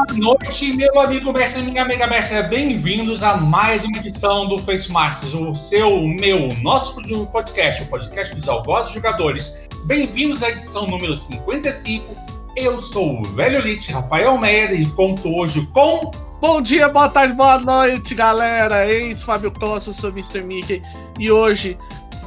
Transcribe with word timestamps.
Boa 0.00 0.18
noite, 0.18 0.72
meu 0.72 0.98
amigo 0.98 1.30
mestre, 1.30 1.60
minha 1.60 1.82
amiga 1.82 2.06
mestre. 2.06 2.42
Bem-vindos 2.44 3.22
a 3.22 3.36
mais 3.36 3.84
uma 3.84 3.98
edição 3.98 4.48
do 4.48 4.56
Face 4.56 4.90
Masters, 4.90 5.34
o 5.34 5.54
seu, 5.54 6.00
meu, 6.00 6.48
nosso 6.62 6.94
podcast, 7.30 7.82
o 7.82 7.86
podcast 7.86 8.34
dos 8.34 8.48
algozes 8.48 8.94
jogadores. 8.94 9.68
Bem-vindos 9.84 10.42
à 10.42 10.48
edição 10.48 10.86
número 10.86 11.14
55. 11.14 12.16
Eu 12.56 12.80
sou 12.80 13.20
o 13.20 13.24
Velho 13.34 13.60
Lit, 13.60 13.92
Rafael 13.92 14.38
Meyer, 14.38 14.72
e 14.72 14.86
conto 14.92 15.36
hoje 15.36 15.66
com. 15.66 16.10
Bom 16.40 16.62
dia, 16.62 16.88
boa 16.88 17.10
tarde, 17.10 17.34
boa 17.34 17.58
noite, 17.58 18.14
galera. 18.14 18.90
Eis 18.90 19.22
Fábio 19.22 19.52
Costa, 19.52 19.92
sou 19.92 20.08
Mr. 20.08 20.40
Mickey. 20.40 20.82
E 21.18 21.30
hoje 21.30 21.76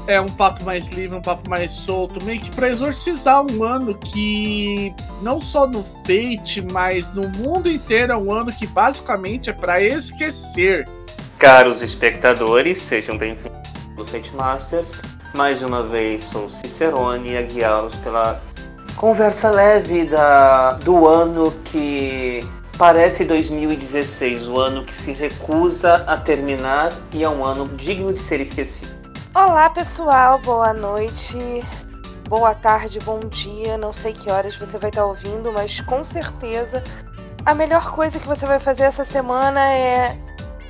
é 0.07 0.19
um 0.19 0.27
papo 0.27 0.63
mais 0.63 0.87
livre, 0.87 1.17
um 1.17 1.21
papo 1.21 1.49
mais 1.49 1.71
solto, 1.71 2.23
meio 2.25 2.39
que 2.39 2.51
para 2.51 2.69
exorcizar 2.69 3.45
um 3.49 3.63
ano 3.63 3.95
que 3.95 4.93
não 5.21 5.39
só 5.39 5.65
no 5.65 5.83
Fate, 5.83 6.65
mas 6.71 7.11
no 7.13 7.27
mundo 7.29 7.69
inteiro 7.69 8.13
é 8.13 8.17
um 8.17 8.31
ano 8.31 8.51
que 8.51 8.67
basicamente 8.67 9.49
é 9.49 9.53
para 9.53 9.81
esquecer. 9.81 10.87
Caros 11.37 11.81
espectadores, 11.81 12.81
sejam 12.81 13.17
bem-vindos 13.17 13.51
ao 13.97 14.05
Fate 14.05 14.31
Masters. 14.35 14.91
Mais 15.37 15.63
uma 15.63 15.83
vez 15.83 16.23
sou 16.25 16.49
Cicerone 16.49 17.37
a 17.37 17.41
guiá-los 17.41 17.95
pela 17.97 18.41
conversa 18.95 19.49
leve 19.49 20.05
da, 20.05 20.73
do 20.73 21.07
ano 21.07 21.51
que 21.65 22.41
parece 22.77 23.23
2016, 23.23 24.47
o 24.47 24.59
ano 24.59 24.83
que 24.83 24.93
se 24.93 25.11
recusa 25.11 26.03
a 26.05 26.17
terminar 26.17 26.89
e 27.13 27.23
é 27.23 27.29
um 27.29 27.43
ano 27.43 27.67
digno 27.67 28.13
de 28.13 28.19
ser 28.19 28.41
esquecido. 28.41 29.02
Olá 29.35 29.67
pessoal, 29.67 30.37
boa 30.37 30.75
noite, 30.75 31.35
boa 32.29 32.53
tarde, 32.53 32.99
bom 32.99 33.19
dia. 33.19 33.79
Não 33.79 33.91
sei 33.91 34.13
que 34.13 34.31
horas 34.31 34.55
você 34.55 34.77
vai 34.77 34.91
estar 34.91 35.05
ouvindo, 35.05 35.51
mas 35.51 35.81
com 35.81 36.03
certeza 36.03 36.83
a 37.43 37.55
melhor 37.55 37.91
coisa 37.91 38.19
que 38.19 38.27
você 38.27 38.45
vai 38.45 38.59
fazer 38.59 38.83
essa 38.83 39.03
semana 39.03 39.59
é. 39.73 40.15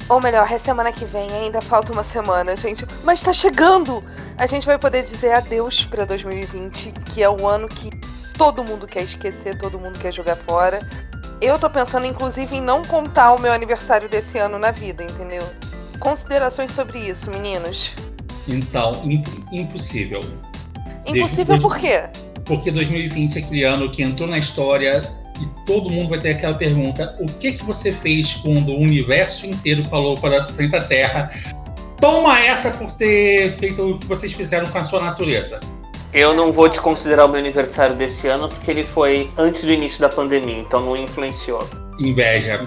Ou 0.08 0.22
melhor, 0.22 0.50
é 0.50 0.58
semana 0.58 0.94
que 0.94 1.04
vem, 1.04 1.30
ainda 1.34 1.60
falta 1.62 1.92
uma 1.92 2.06
semana, 2.06 2.56
gente. 2.56 2.88
Mas 3.04 3.22
tá 3.22 3.34
chegando! 3.34 4.02
A 4.38 4.48
gente 4.48 4.66
vai 4.66 4.78
poder 4.78 5.04
dizer 5.04 5.34
adeus 5.34 5.84
pra 5.84 6.06
2020, 6.06 6.92
que 7.14 7.22
é 7.22 7.30
o 7.30 7.46
ano 7.46 7.68
que 7.68 7.90
todo 8.38 8.64
mundo 8.64 8.88
quer 8.88 9.02
esquecer, 9.02 9.58
todo 9.58 9.78
mundo 9.78 10.00
quer 10.00 10.14
jogar 10.14 10.38
fora. 10.38 10.80
Eu 11.42 11.60
tô 11.60 11.70
pensando, 11.70 12.06
inclusive, 12.06 12.56
em 12.56 12.62
não 12.62 12.82
contar 12.84 13.34
o 13.34 13.40
meu 13.40 13.52
aniversário 13.52 14.08
desse 14.08 14.38
ano 14.38 14.58
na 14.58 14.72
vida, 14.72 15.04
entendeu? 15.04 15.44
Considerações 16.00 16.72
sobre 16.72 17.00
isso, 17.00 17.30
meninos? 17.30 17.94
Então, 18.48 19.02
imp 19.06 19.28
impossível. 19.52 20.20
Impossível 21.06 21.60
por 21.60 21.78
quê? 21.78 22.04
Porque 22.46 22.72
2020 22.72 23.38
é 23.38 23.42
aquele 23.42 23.64
ano 23.64 23.90
que 23.90 24.04
entrou 24.04 24.28
na 24.28 24.38
história 24.38 25.02
e 25.42 25.66
todo 25.66 25.92
mundo 25.92 26.10
vai 26.10 26.20
ter 26.20 26.32
aquela 26.32 26.54
pergunta: 26.54 27.16
o 27.20 27.26
que 27.26 27.54
que 27.54 27.64
você 27.64 27.92
fez 27.92 28.34
quando 28.36 28.70
o 28.70 28.80
universo 28.80 29.46
inteiro 29.46 29.84
falou 29.86 30.16
para 30.16 30.48
frente 30.50 30.76
à 30.76 30.82
Terra? 30.82 31.30
Toma 32.00 32.40
essa 32.40 32.70
por 32.72 32.92
ter 32.92 33.54
feito 33.58 33.82
o 33.82 34.00
que 34.00 34.06
vocês 34.06 34.34
fizeram 34.34 34.68
com 34.68 34.78
a 34.78 34.86
sua 34.86 35.02
natureza. 35.02 35.60
Eu 36.14 36.36
não 36.36 36.52
vou 36.52 36.70
desconsiderar 36.70 37.26
o 37.26 37.30
meu 37.30 37.40
aniversário 37.40 37.96
desse 37.96 38.28
ano 38.28 38.48
porque 38.50 38.70
ele 38.70 38.84
foi 38.84 39.32
antes 39.38 39.64
do 39.64 39.72
início 39.72 40.00
da 40.00 40.10
pandemia, 40.10 40.60
então 40.60 40.86
não 40.86 40.96
influenciou. 40.96 41.68
Inveja. 42.00 42.66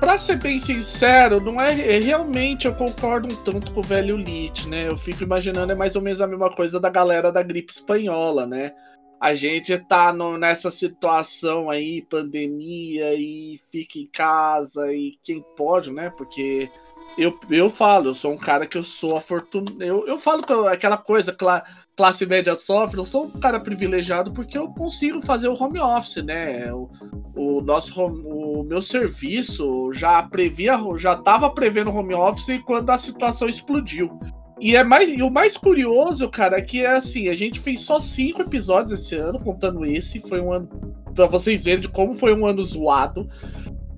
Pra 0.00 0.18
ser 0.18 0.36
bem 0.36 0.58
sincero, 0.58 1.42
não 1.42 1.60
é, 1.60 1.96
é, 1.96 2.00
realmente 2.00 2.66
eu 2.66 2.74
concordo 2.74 3.28
um 3.28 3.36
tanto 3.44 3.70
com 3.70 3.80
o 3.80 3.82
velho 3.82 4.16
Lit, 4.16 4.66
né? 4.66 4.88
Eu 4.88 4.96
fico 4.96 5.22
imaginando 5.22 5.72
é 5.72 5.74
mais 5.74 5.94
ou 5.94 6.00
menos 6.00 6.22
a 6.22 6.26
mesma 6.26 6.50
coisa 6.50 6.80
da 6.80 6.88
galera 6.88 7.30
da 7.30 7.42
gripe 7.42 7.70
espanhola, 7.70 8.46
né? 8.46 8.72
A 9.20 9.34
gente 9.34 9.76
tá 9.76 10.14
no, 10.14 10.38
nessa 10.38 10.70
situação 10.70 11.68
aí, 11.68 12.00
pandemia, 12.00 13.14
e 13.14 13.60
fica 13.70 13.98
em 13.98 14.06
casa, 14.06 14.90
e 14.94 15.18
quem 15.22 15.44
pode, 15.56 15.92
né? 15.92 16.08
Porque 16.08 16.70
eu, 17.18 17.38
eu 17.50 17.68
falo, 17.68 18.08
eu 18.08 18.14
sou 18.14 18.32
um 18.32 18.38
cara 18.38 18.66
que 18.66 18.78
eu 18.78 18.82
sou 18.82 19.16
afortunado. 19.16 19.82
Eu, 19.82 20.06
eu 20.06 20.18
falo 20.18 20.42
que 20.42 20.52
aquela 20.68 20.96
coisa, 20.96 21.34
cla, 21.34 21.62
classe 21.94 22.24
média 22.24 22.56
sofre, 22.56 22.98
eu 22.98 23.04
sou 23.04 23.26
um 23.26 23.38
cara 23.38 23.60
privilegiado 23.60 24.32
porque 24.32 24.56
eu 24.56 24.68
consigo 24.68 25.20
fazer 25.20 25.48
o 25.48 25.62
home 25.62 25.78
office, 25.78 26.24
né? 26.24 26.72
O, 26.72 26.90
o 27.36 27.60
nosso 27.60 27.92
o 28.02 28.64
meu 28.64 28.80
serviço 28.80 29.92
já 29.92 30.22
previa, 30.22 30.78
já 30.96 31.12
estava 31.12 31.50
prevendo 31.50 31.94
home 31.94 32.14
office 32.14 32.58
quando 32.64 32.88
a 32.88 32.96
situação 32.96 33.50
explodiu. 33.50 34.18
E 34.60 34.76
é 34.76 34.84
mais 34.84 35.10
e 35.10 35.22
o 35.22 35.30
mais 35.30 35.56
curioso, 35.56 36.28
cara, 36.28 36.58
é 36.58 36.60
que 36.60 36.84
é 36.84 36.96
assim, 36.96 37.28
a 37.28 37.34
gente 37.34 37.58
fez 37.58 37.80
só 37.80 37.98
cinco 37.98 38.42
episódios 38.42 39.00
esse 39.00 39.16
ano, 39.16 39.38
contando 39.38 39.86
esse, 39.86 40.20
foi 40.20 40.40
um 40.40 40.52
ano 40.52 40.68
para 41.14 41.26
vocês 41.26 41.64
verem 41.64 41.80
de 41.80 41.88
como 41.88 42.14
foi 42.14 42.34
um 42.34 42.46
ano 42.46 42.62
zoado. 42.62 43.26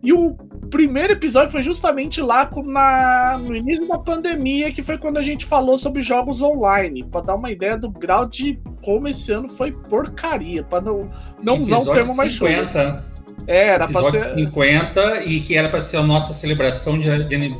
E 0.03 0.13
o 0.13 0.35
primeiro 0.71 1.13
episódio 1.13 1.53
foi 1.53 1.63
justamente 1.63 2.21
lá 2.21 2.51
na, 2.65 3.39
no 3.39 3.55
início 3.55 3.87
da 3.87 3.99
pandemia, 3.99 4.73
que 4.73 4.83
foi 4.83 4.99
quando 4.99 5.19
a 5.19 5.23
gente 5.23 5.45
falou 5.45 5.79
sobre 5.79 6.03
jogos 6.03 6.41
online, 6.41 7.05
para 7.05 7.21
dar 7.21 7.35
uma 7.35 7.51
ideia 7.51 7.77
do 7.77 7.91
grau 7.91 8.27
de 8.27 8.59
como 8.85 9.07
esse 9.07 9.31
ano 9.33 9.49
foi 9.49 9.71
porcaria, 9.71 10.63
para 10.65 10.81
não, 10.81 11.11
não 11.41 11.63
usar 11.63 11.79
um 11.79 11.85
termo 11.85 12.17
mais 12.17 12.33
50. 12.33 13.05
É, 13.47 13.69
era 13.69 13.89
para 13.89 14.11
ser 14.11 14.35
50 14.35 15.25
e 15.25 15.41
que 15.41 15.57
era 15.57 15.69
para 15.69 15.81
ser 15.81 15.97
a 15.97 16.03
nossa 16.03 16.33
celebração 16.33 16.99
de, 16.99 17.25
de, 17.25 17.57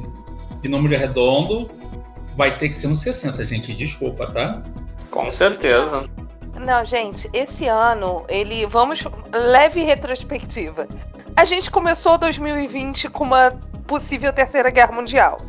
de 0.63 0.69
número 0.69 0.97
redondo, 0.97 1.69
vai 2.37 2.57
ter 2.57 2.69
que 2.69 2.75
ser 2.77 2.89
uns 2.89 3.03
60, 3.03 3.45
gente, 3.45 3.75
desculpa, 3.75 4.27
tá? 4.27 4.63
Com 5.11 5.31
certeza. 5.31 6.05
Não, 6.55 6.85
gente, 6.85 7.29
esse 7.33 7.67
ano, 7.67 8.25
ele. 8.29 8.67
Vamos. 8.67 9.05
Leve 9.33 9.83
retrospectiva. 9.83 10.87
A 11.37 11.45
gente 11.45 11.71
começou 11.71 12.19
2020 12.19 13.09
com 13.09 13.25
uma 13.25 13.53
possível 13.87 14.33
terceira 14.33 14.71
guerra 14.71 14.93
mundial. 14.93 15.41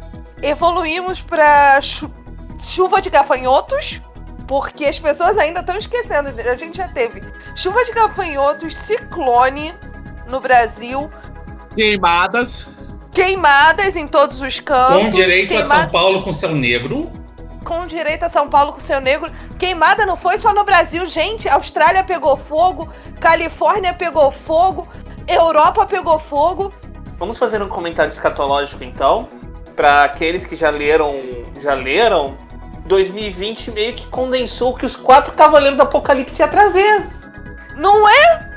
Evoluímos 0.41 1.21
para 1.21 1.79
chu 1.81 2.11
chuva 2.59 3.01
de 3.01 3.09
gafanhotos, 3.09 4.01
porque 4.47 4.85
as 4.85 4.99
pessoas 4.99 5.37
ainda 5.37 5.59
estão 5.59 5.77
esquecendo. 5.77 6.29
A 6.29 6.55
gente 6.55 6.77
já 6.77 6.87
teve 6.87 7.21
chuva 7.55 7.83
de 7.83 7.91
gafanhotos, 7.91 8.75
ciclone 8.75 9.73
no 10.29 10.39
Brasil, 10.39 11.11
queimadas, 11.75 12.67
queimadas 13.13 13.95
em 13.95 14.07
todos 14.07 14.41
os 14.41 14.59
cantos, 14.59 15.03
com 15.03 15.09
direito 15.11 15.49
queima... 15.49 15.75
a 15.75 15.79
São 15.81 15.89
Paulo 15.89 16.23
com 16.23 16.33
céu 16.33 16.51
negro. 16.53 17.11
Com 17.63 17.85
direito 17.85 18.23
a 18.23 18.29
São 18.29 18.49
Paulo 18.49 18.73
com 18.73 18.79
céu 18.79 18.99
negro. 18.99 19.31
Queimada 19.57 20.05
não 20.05 20.17
foi 20.17 20.37
só 20.37 20.53
no 20.53 20.63
Brasil, 20.63 21.05
gente. 21.05 21.47
Austrália 21.47 22.03
pegou 22.03 22.35
fogo, 22.35 22.89
Califórnia 23.19 23.93
pegou 23.93 24.31
fogo, 24.31 24.87
Europa 25.27 25.85
pegou 25.85 26.19
fogo. 26.19 26.73
Vamos 27.17 27.37
fazer 27.37 27.61
um 27.61 27.69
comentário 27.69 28.11
escatológico 28.11 28.83
então, 28.83 29.29
para 29.75 30.03
aqueles 30.03 30.45
que 30.45 30.57
já 30.57 30.69
leram, 30.69 31.15
já 31.61 31.73
leram. 31.73 32.35
2020 32.85 33.71
meio 33.71 33.93
que 33.93 34.05
condensou 34.07 34.71
o 34.71 34.77
que 34.77 34.85
os 34.85 34.93
quatro 34.93 35.31
cavaleiros 35.31 35.77
do 35.77 35.83
Apocalipse 35.83 36.41
ia 36.41 36.49
trazer. 36.49 37.07
Não 37.77 38.09
é? 38.09 38.52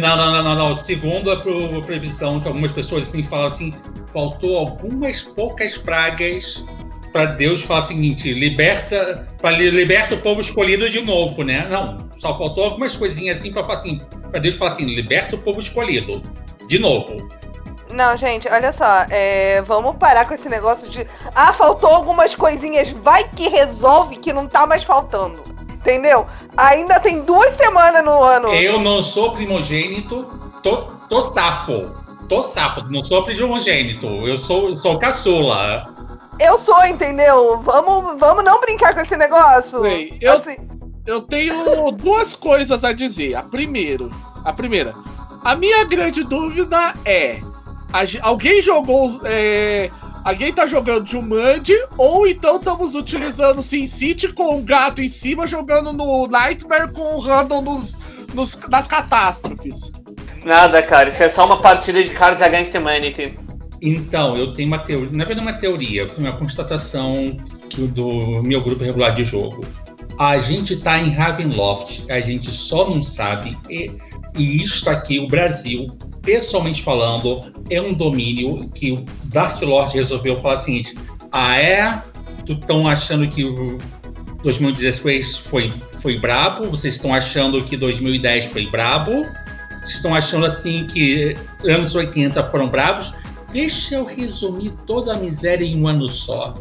Não, 0.00 0.16
não, 0.16 0.42
não, 0.42 0.54
não, 0.54 0.74
Segundo 0.74 1.30
a 1.30 1.36
previsão 1.82 2.40
que 2.40 2.48
algumas 2.48 2.72
pessoas 2.72 3.04
assim 3.04 3.22
falam 3.22 3.46
assim, 3.46 3.74
faltou 4.12 4.58
algumas 4.58 5.20
poucas 5.20 5.76
pragas 5.76 6.64
para 7.12 7.26
Deus 7.26 7.62
falar 7.62 7.80
o 7.80 7.86
seguinte, 7.86 8.32
liberta, 8.34 9.26
para 9.40 9.56
liberta 9.56 10.14
o 10.14 10.18
povo 10.18 10.40
escolhido 10.40 10.88
de 10.90 11.00
novo, 11.00 11.42
né? 11.42 11.66
Não, 11.70 11.98
só 12.18 12.36
faltou 12.36 12.64
algumas 12.64 12.94
coisinhas 12.94 13.38
assim 13.38 13.52
para 13.52 13.64
falar 13.64 13.78
assim, 13.78 14.00
para 14.30 14.40
Deus 14.40 14.56
falar 14.56 14.72
assim, 14.72 14.84
liberta 14.84 15.34
o 15.34 15.38
povo 15.38 15.58
escolhido 15.58 16.22
de 16.68 16.78
novo. 16.78 17.28
Não, 17.90 18.16
gente, 18.16 18.48
olha 18.48 18.72
só, 18.72 19.06
é, 19.08 19.62
vamos 19.62 19.96
parar 19.96 20.26
com 20.26 20.34
esse 20.34 20.48
negócio 20.48 20.90
de 20.90 21.06
ah, 21.34 21.52
faltou 21.52 21.88
algumas 21.88 22.34
coisinhas, 22.34 22.90
vai 22.90 23.24
que 23.28 23.48
resolve 23.48 24.16
que 24.16 24.32
não 24.32 24.46
tá 24.46 24.66
mais 24.66 24.82
faltando. 24.82 25.55
Entendeu? 25.86 26.26
Ainda 26.56 26.98
tem 26.98 27.20
duas 27.22 27.52
semanas 27.52 28.02
no 28.02 28.20
ano. 28.20 28.48
Eu 28.48 28.80
não 28.80 29.00
sou 29.00 29.30
primogênito, 29.30 30.26
tô, 30.60 30.78
tô 31.08 31.22
safo. 31.22 31.94
Tô 32.28 32.42
safo, 32.42 32.82
não 32.90 33.04
sou 33.04 33.22
primogênito. 33.22 34.08
Eu 34.26 34.36
sou, 34.36 34.76
sou 34.76 34.98
caçula. 34.98 35.94
Eu 36.40 36.58
sou, 36.58 36.84
entendeu? 36.84 37.62
Vamos, 37.62 38.18
vamos 38.18 38.42
não 38.42 38.60
brincar 38.60 38.94
com 38.94 39.00
esse 39.00 39.16
negócio. 39.16 39.80
Sei, 39.80 40.18
eu, 40.20 40.32
assim... 40.32 40.56
eu 41.06 41.20
tenho 41.20 41.92
duas 41.94 42.34
coisas 42.34 42.82
a 42.82 42.92
dizer. 42.92 43.36
A 43.36 43.44
primeira, 43.44 44.08
a 44.44 44.52
primeira, 44.52 44.92
a 45.44 45.54
minha 45.54 45.84
grande 45.84 46.24
dúvida 46.24 46.94
é: 47.04 47.40
a, 47.92 48.28
alguém 48.28 48.60
jogou. 48.60 49.20
É, 49.22 49.88
alguém 50.26 50.52
tá 50.52 50.66
jogando 50.66 51.08
Jumanji 51.08 51.78
ou 51.96 52.26
então 52.26 52.56
estamos 52.56 52.96
utilizando 52.96 53.62
SimCity 53.62 54.32
com 54.32 54.58
o 54.58 54.62
gato 54.62 55.00
em 55.00 55.08
cima 55.08 55.46
jogando 55.46 55.92
no 55.92 56.26
Nightmare 56.26 56.92
com 56.92 57.14
o 57.14 57.20
Randall 57.20 57.62
nos, 57.62 57.96
nos, 58.34 58.58
nas 58.68 58.88
catástrofes? 58.88 59.92
Nada, 60.44 60.82
cara. 60.82 61.10
Isso 61.10 61.22
é 61.22 61.28
só 61.28 61.46
uma 61.46 61.60
partida 61.60 62.02
de 62.02 62.10
Cards 62.10 62.42
Against 62.42 62.74
Humanity. 62.74 63.38
Então, 63.80 64.36
eu 64.36 64.52
tenho 64.52 64.66
uma 64.66 64.78
teoria, 64.78 65.10
não 65.12 65.24
é 65.24 65.40
uma 65.40 65.52
teoria, 65.52 66.08
foi 66.08 66.24
uma 66.24 66.36
constatação 66.36 67.36
que 67.70 67.86
do 67.86 68.42
meu 68.42 68.60
grupo 68.62 68.82
regular 68.82 69.14
de 69.14 69.22
jogo. 69.22 69.64
A 70.18 70.38
gente 70.38 70.72
está 70.72 70.98
em 70.98 71.10
Ravenloft, 71.10 72.10
a 72.10 72.20
gente 72.20 72.50
só 72.50 72.88
não 72.88 73.02
sabe, 73.02 73.56
e, 73.68 73.92
e 74.36 74.62
isto 74.62 74.88
aqui, 74.88 75.20
o 75.20 75.28
Brasil, 75.28 75.94
pessoalmente 76.26 76.82
falando, 76.82 77.40
é 77.70 77.80
um 77.80 77.94
domínio 77.94 78.68
que 78.74 78.90
o 78.92 79.04
Dark 79.26 79.62
Lord 79.62 79.94
resolveu 79.94 80.36
falar 80.36 80.54
o 80.54 80.58
seguinte: 80.58 80.98
ah, 81.32 81.56
é? 81.56 82.02
Estão 82.46 82.86
achando 82.86 83.26
que 83.28 83.44
o 83.44 83.78
2016 84.42 85.38
foi, 85.38 85.72
foi 86.02 86.18
brabo? 86.18 86.68
Vocês 86.68 86.94
estão 86.94 87.14
achando 87.14 87.62
que 87.64 87.76
2010 87.76 88.46
foi 88.46 88.66
brabo? 88.66 89.22
Vocês 89.82 89.94
estão 89.94 90.14
achando 90.14 90.44
assim 90.44 90.86
que 90.86 91.36
anos 91.64 91.94
80 91.94 92.42
foram 92.44 92.68
bravos? 92.68 93.14
Deixa 93.52 93.94
eu 93.94 94.04
resumir 94.04 94.70
toda 94.86 95.14
a 95.14 95.16
miséria 95.16 95.64
em 95.64 95.80
um 95.80 95.86
ano 95.86 96.08
só. 96.08 96.54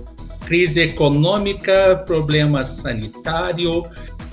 Crise 0.45 0.79
econômica, 0.81 2.03
problema 2.05 2.63
sanitário 2.63 3.83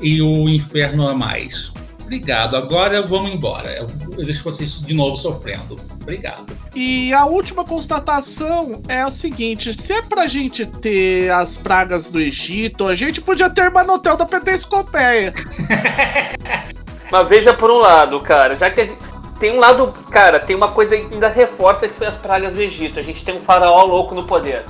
e 0.00 0.20
o 0.20 0.49
inferno 0.49 1.08
a 1.08 1.14
mais. 1.14 1.73
Obrigado. 2.02 2.56
Agora 2.56 3.00
vamos 3.02 3.32
embora. 3.32 3.75
Eu 4.16 4.25
deixo 4.25 4.44
vocês 4.44 4.81
de 4.81 4.94
novo 4.94 5.16
sofrendo. 5.16 5.76
Obrigado. 6.00 6.56
E 6.75 7.12
a 7.12 7.25
última 7.25 7.64
constatação 7.64 8.82
é 8.88 9.04
o 9.06 9.10
seguinte: 9.10 9.72
se 9.72 9.93
é 9.93 10.02
pra 10.02 10.26
gente 10.26 10.66
ter 10.66 11.31
as 11.31 11.56
pragas 11.56 12.10
do 12.10 12.20
Egito, 12.20 12.87
a 12.87 12.94
gente 12.94 13.20
podia 13.20 13.49
ter 13.49 13.69
uma 13.69 13.84
no 13.84 13.94
hotel 13.94 14.16
da 14.16 14.26
Pentescopeia. 14.26 15.32
Mas 17.10 17.28
veja 17.28 17.52
por 17.52 17.70
um 17.70 17.78
lado, 17.78 18.19
cara, 18.20 18.55
já 18.55 18.70
que 18.70 18.90
tem 19.38 19.50
um 19.50 19.58
lado, 19.58 19.93
cara, 20.10 20.38
tem 20.40 20.56
uma 20.56 20.69
coisa 20.70 20.96
que 20.96 21.12
ainda 21.12 21.28
reforça 21.28 21.88
que 21.88 21.94
foi 21.94 22.06
as 22.06 22.16
pragas 22.16 22.52
do 22.52 22.62
Egito. 22.62 22.98
A 22.98 23.02
gente 23.02 23.25
tem 23.25 23.37
um 23.37 23.40
faraó 23.40 23.84
louco 23.84 24.14
no 24.14 24.25
poder. 24.25 24.64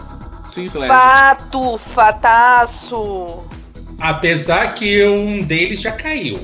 Sim, 0.45 0.65
Slash. 0.65 0.89
Fato, 0.89 1.79
fataço. 1.79 3.45
Apesar 4.01 4.75
que 4.75 5.05
um 5.07 5.43
deles 5.43 5.81
já 5.81 5.93
caiu. 5.93 6.41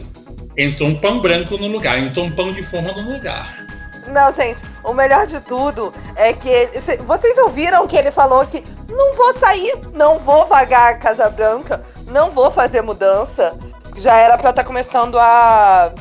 Entrou 0.59 0.89
um 0.89 0.95
pão 0.99 1.21
branco 1.21 1.57
no 1.57 1.69
lugar, 1.69 1.99
entrou 1.99 2.27
um 2.27 2.31
pão 2.31 2.53
de 2.53 2.63
forma 2.65 2.91
no 2.93 3.13
lugar. 3.13 3.49
Não, 4.09 4.33
gente, 4.33 4.63
o 4.83 4.93
melhor 4.93 5.25
de 5.27 5.39
tudo 5.41 5.95
é 6.17 6.33
que 6.33 6.49
ele- 6.49 6.81
cê- 6.81 6.97
vocês 6.99 7.39
ouviram 7.39 7.87
que 7.87 7.97
ele 7.97 8.11
falou 8.11 8.45
que 8.47 8.65
não 8.91 9.15
vou 9.15 9.33
sair, 9.35 9.73
não 9.93 10.19
vou 10.19 10.47
vagar 10.47 10.93
a 10.93 10.97
Casa 10.97 11.29
Branca, 11.31 11.83
não 12.07 12.31
vou 12.31 12.51
fazer 12.51 12.81
mudança. 12.83 13.55
Já 13.97 14.17
era 14.17 14.37
pra 14.39 14.51
estar 14.51 14.65
começando 14.65 15.19
a, 15.19 15.93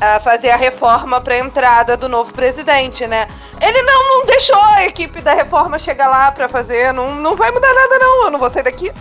a 0.00 0.20
fazer 0.20 0.50
a 0.50 0.56
reforma 0.56 1.20
pra 1.20 1.38
entrada 1.38 1.96
do 1.96 2.08
novo 2.08 2.32
presidente, 2.34 3.06
né? 3.06 3.28
Ele 3.60 3.80
não, 3.82 4.08
não 4.18 4.26
deixou 4.26 4.60
a 4.60 4.84
equipe 4.84 5.20
da 5.20 5.32
reforma 5.32 5.78
chegar 5.78 6.08
lá 6.08 6.32
pra 6.32 6.48
fazer, 6.48 6.92
não, 6.92 7.14
não 7.14 7.36
vai 7.36 7.50
mudar 7.52 7.72
nada 7.72 7.98
não, 7.98 8.24
eu 8.24 8.30
não 8.30 8.40
vou 8.40 8.50
sair 8.50 8.64
daqui. 8.64 8.92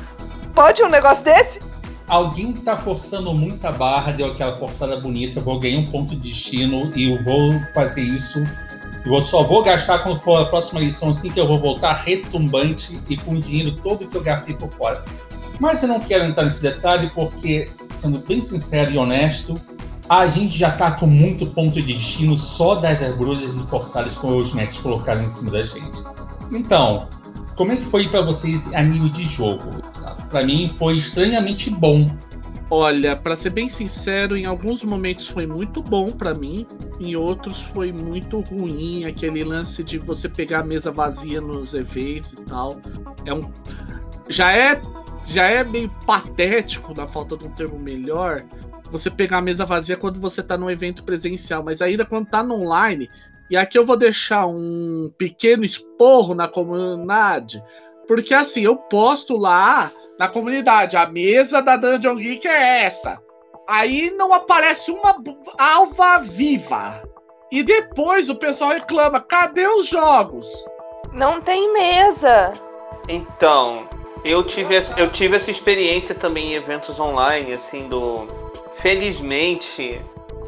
Pode 0.54 0.84
um 0.84 0.90
negócio 0.90 1.24
desse? 1.25 1.60
Alguém 2.12 2.52
tá 2.52 2.75
forçando 2.75 3.34
muita 3.34 3.72
barra, 3.72 4.12
deu 4.12 4.28
aquela 4.28 4.54
forçada 4.58 5.00
bonita, 5.00 5.40
vou 5.40 5.58
ganhar 5.58 5.80
um 5.80 5.86
ponto 5.86 6.13
de 6.13 6.30
destino 6.30 6.92
e 6.94 7.10
eu 7.10 7.24
vou 7.24 7.54
fazer 7.74 8.02
isso. 8.02 8.44
Eu 9.06 9.22
só 9.22 9.44
vou 9.44 9.63
gastar 9.63 10.00
quando 10.00 10.19
for 10.19 10.42
a 10.42 10.46
próxima 10.46 10.81
lição, 10.81 11.12
assim 11.12 11.30
que 11.30 11.40
eu 11.40 11.48
vou 11.48 11.58
voltar 11.58 11.94
retumbante 11.94 13.00
e 13.08 13.16
com 13.16 13.36
o 13.36 13.40
dinheiro 13.40 13.78
todo 13.78 14.06
que 14.06 14.18
eu 14.18 14.22
gastei 14.22 14.54
por 14.54 14.69
fora. 14.72 15.02
Mas 15.58 15.84
eu 15.84 15.88
não 15.88 16.02
quero 16.02 16.25
entrar 16.25 16.44
nesse 16.44 16.62
detalhe 16.62 17.10
porque, 17.16 17.69
sendo 17.92 18.19
bem 18.19 18.42
sincero 18.42 18.92
e 18.92 18.98
honesto, 18.98 19.56
a 20.10 20.28
gente 20.28 20.58
já 20.58 20.69
tá 20.69 20.92
com 20.92 21.08
muito 21.08 21.46
ponto 21.46 21.81
de 21.81 21.94
destino 21.94 22.36
só 22.36 22.75
das 22.75 23.02
agruras 23.02 23.56
e 23.56 23.68
forçadas 23.69 24.18
que 24.18 24.25
os 24.25 24.54
mestres 24.54 24.81
colocaram 24.81 25.22
em 25.22 25.30
cima 25.30 25.52
da 25.52 25.63
gente. 25.63 26.04
Então, 26.52 27.08
como 27.62 27.74
é 27.74 27.78
que 27.78 27.86
foi 27.86 28.08
pra 28.08 28.24
vocês 28.24 28.74
a 28.74 28.81
nível 28.81 29.08
de 29.10 29.24
jogo? 29.24 29.84
Pra 30.31 30.44
mim 30.44 30.74
foi 30.80 30.98
estranhamente 30.98 31.69
bom. 31.69 32.08
Olha, 32.72 33.16
pra 33.16 33.36
ser 33.36 33.52
bem 33.52 33.69
sincero, 33.69 34.36
em 34.36 34.46
alguns 34.46 34.81
momentos 34.81 35.28
foi 35.28 35.46
muito 35.46 35.84
bom 35.84 36.10
pra 36.10 36.34
mim, 36.34 36.66
em 37.00 37.16
outros 37.16 37.62
foi 37.62 37.92
muito 37.92 38.40
ruim, 38.40 39.06
aquele 39.06 39.44
lance 39.44 39.84
de 39.84 40.00
você 40.00 40.28
pegar 40.28 40.62
a 40.62 40.63
mesa 40.63 40.92
vazia 40.92 41.40
nos 41.40 41.75
eventos 41.75 42.34
e 42.34 42.38
tal. 42.38 42.81
É 43.25 43.31
um 43.31 43.42
já 44.28 44.52
é 44.52 44.81
já 45.24 45.46
é 45.46 45.63
meio 45.63 45.92
patético, 46.08 46.96
na 46.98 47.06
falta 47.06 47.38
de 47.38 47.46
um 47.46 47.52
termo 47.52 47.78
melhor, 47.78 48.44
você 48.90 49.12
pegar 49.12 49.38
a 49.38 49.42
mesa 49.42 49.66
vazia 49.68 49.96
quando 49.96 50.19
você 50.19 50.42
tá 50.42 50.58
num 50.58 50.69
evento 50.69 51.04
presencial, 51.04 51.63
mas 51.63 51.80
ainda 51.80 52.06
quando 52.06 52.25
tá 52.25 52.42
no 52.42 52.56
online, 52.56 53.08
e 53.51 53.57
aqui 53.57 53.77
eu 53.77 53.86
vou 53.86 53.98
deixar 53.98 54.48
um 54.48 55.12
pequeno 55.18 55.63
esporro 55.63 56.33
na 56.33 56.48
comunidade, 56.48 57.62
porque 58.07 58.33
assim, 58.33 58.62
eu 58.62 58.75
posto 58.75 59.38
lá 59.38 59.92
na 60.18 60.27
comunidade, 60.27 60.98
a 60.98 61.06
mesa 61.06 61.62
da 61.62 61.75
Dungeon 61.75 62.15
Geek 62.15 62.48
é 62.48 62.83
essa. 62.83 63.21
Aí 63.68 64.09
não 64.12 64.33
aparece 64.33 64.92
uma 64.92 65.15
alva 65.57 66.19
viva. 66.19 67.03
E 67.51 67.62
depois 67.63 68.30
o 68.30 68.36
pessoal 68.36 68.71
reclama: 68.71 69.19
cadê 69.19 69.68
os 69.68 69.88
jogos? 69.88 70.48
Não 71.13 71.42
tem 71.42 71.71
mesa. 71.74 72.53
Então, 73.07 73.88
eu 74.24 74.44
tive, 74.44 74.75
essa- 74.75 74.98
eu 75.00 75.09
tive 75.09 75.36
essa 75.36 75.51
experiência 75.51 76.15
também 76.15 76.51
em 76.51 76.56
eventos 76.56 77.00
online, 77.00 77.53
assim, 77.53 77.88
do. 77.88 78.25
Felizmente, 78.77 80.01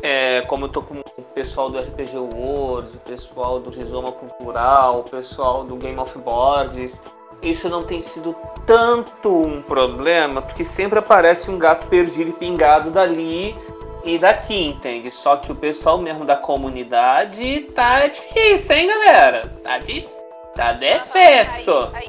é, 0.04 0.42
como 0.42 0.66
eu 0.66 0.70
tô 0.70 0.82
com 0.82 0.96
o 1.00 1.24
pessoal 1.34 1.70
do 1.70 1.80
RPG 1.80 2.18
World, 2.18 2.98
o 2.98 3.00
pessoal 3.00 3.58
do 3.58 3.70
Rizoma 3.70 4.12
Cultural, 4.12 5.00
o 5.00 5.04
pessoal 5.10 5.64
do 5.64 5.78
Game 5.78 5.98
of 5.98 6.20
Boards, 6.20 7.00
isso 7.42 7.70
não 7.70 7.84
tem 7.84 8.02
sido 8.02 8.36
tanto 8.66 9.30
um 9.30 9.62
problema, 9.62 10.42
porque 10.42 10.66
sempre 10.66 11.00
aparece 11.00 11.50
um 11.50 11.58
gato 11.58 11.88
perdido 11.88 12.32
e 12.32 12.34
pingado 12.34 12.92
dali 12.92 13.56
e 14.04 14.20
daqui, 14.20 14.68
entende? 14.68 15.10
Só 15.10 15.38
que 15.38 15.54
o 15.54 15.56
pessoal 15.56 15.98
mesmo 15.98 16.26
da 16.26 16.36
comunidade 16.36 17.62
tá 17.74 18.06
difícil, 18.06 18.76
hein, 18.76 18.88
galera? 18.88 19.54
Tá 19.64 19.78
difícil. 19.78 20.10
Tá 20.54 20.74
defesso. 20.74 21.90
Aí, 21.94 22.08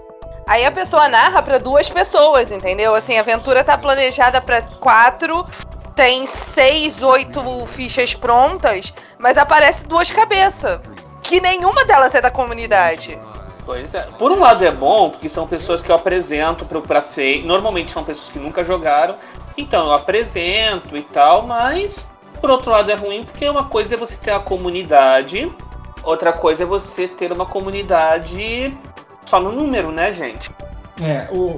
aí 0.48 0.64
a 0.64 0.72
pessoa 0.72 1.08
narra 1.08 1.40
pra 1.42 1.58
duas 1.58 1.88
pessoas, 1.88 2.50
entendeu? 2.50 2.92
Assim, 2.92 3.16
a 3.16 3.20
aventura 3.20 3.62
tá 3.62 3.78
planejada 3.78 4.40
pra 4.40 4.60
quatro, 4.62 5.46
tem 5.94 6.26
seis, 6.26 7.02
oito 7.02 7.66
fichas 7.66 8.14
prontas, 8.14 8.92
mas 9.18 9.38
aparece 9.38 9.86
duas 9.86 10.10
cabeças. 10.10 10.80
Que 11.22 11.40
nenhuma 11.40 11.84
delas 11.84 12.14
é 12.14 12.20
da 12.20 12.30
comunidade. 12.30 13.18
Pois 13.64 13.94
é. 13.94 14.02
Por 14.18 14.30
um 14.30 14.40
lado 14.40 14.64
é 14.64 14.70
bom, 14.70 15.10
porque 15.10 15.28
são 15.28 15.46
pessoas 15.46 15.80
que 15.80 15.90
eu 15.90 15.96
apresento 15.96 16.66
pro, 16.66 16.82
pra 16.82 17.00
Fei. 17.00 17.42
Normalmente 17.42 17.92
são 17.92 18.04
pessoas 18.04 18.28
que 18.28 18.38
nunca 18.38 18.64
jogaram. 18.64 19.16
Então 19.56 19.86
eu 19.86 19.92
apresento 19.92 20.96
e 20.96 21.02
tal, 21.02 21.46
mas 21.46 22.06
por 22.40 22.50
outro 22.50 22.70
lado 22.70 22.90
é 22.90 22.94
ruim, 22.94 23.24
porque 23.24 23.48
uma 23.48 23.64
coisa 23.64 23.94
é 23.94 23.96
você 23.96 24.16
ter 24.16 24.32
a 24.32 24.38
comunidade, 24.38 25.50
outra 26.02 26.30
coisa 26.30 26.64
é 26.64 26.66
você 26.66 27.08
ter 27.08 27.32
uma 27.32 27.46
comunidade 27.46 28.76
só 29.24 29.40
no 29.40 29.50
número, 29.50 29.90
né, 29.90 30.12
gente? 30.12 30.50
É, 31.02 31.26
o... 31.32 31.56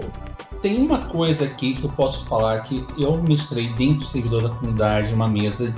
tem 0.66 0.78
uma 0.78 0.98
coisa 0.98 1.44
aqui 1.44 1.74
que 1.74 1.84
eu 1.84 1.90
posso 1.90 2.26
falar 2.26 2.58
que 2.62 2.84
eu 2.98 3.16
mestrei 3.22 3.68
dentro 3.68 3.98
do 3.98 4.04
servidor 4.04 4.42
da 4.42 4.48
comunidade 4.48 5.14
uma 5.14 5.28
mesa 5.28 5.72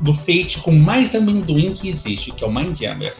do 0.00 0.14
Fate 0.14 0.58
com 0.62 0.72
mais 0.72 1.14
amendoim 1.14 1.74
que 1.74 1.86
existe, 1.86 2.30
que 2.30 2.42
é 2.42 2.46
o 2.46 2.50
Mindjammer. 2.50 3.14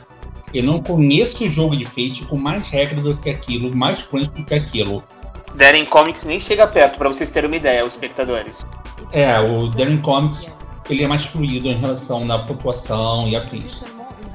Eu 0.55 0.63
não 0.63 0.83
conheço 0.83 1.45
o 1.45 1.49
jogo 1.51 1.77
de 1.77 1.85
Fate 1.85 2.25
com 2.25 2.39
mais 2.39 2.71
regras 2.71 3.05
do 3.05 3.15
que 3.15 3.29
aquilo, 3.29 3.77
mais 3.77 4.03
crunch 4.03 4.31
do 4.31 4.43
que 4.43 4.55
aquilo. 4.55 5.05
Darren 5.55 5.85
Comics 5.85 6.25
nem 6.25 6.41
chega 6.41 6.67
perto, 6.67 6.97
pra 6.97 7.11
vocês 7.11 7.29
terem 7.29 7.51
uma 7.51 7.57
ideia, 7.57 7.85
os 7.85 7.91
espectadores. 7.91 8.65
É, 9.13 9.39
o 9.39 9.67
Darren 9.67 9.99
Comics 9.99 10.51
ele 10.89 11.05
é 11.05 11.07
mais 11.07 11.27
fluido 11.27 11.69
em 11.69 11.75
relação 11.75 12.25
na 12.25 12.39
pontuação 12.39 13.29
e 13.29 13.37
afins. 13.37 13.85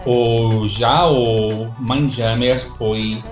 O, 0.06 0.68
já 0.68 1.08
o 1.08 1.72
Mindjammer 1.80 2.64
foi 2.78 3.24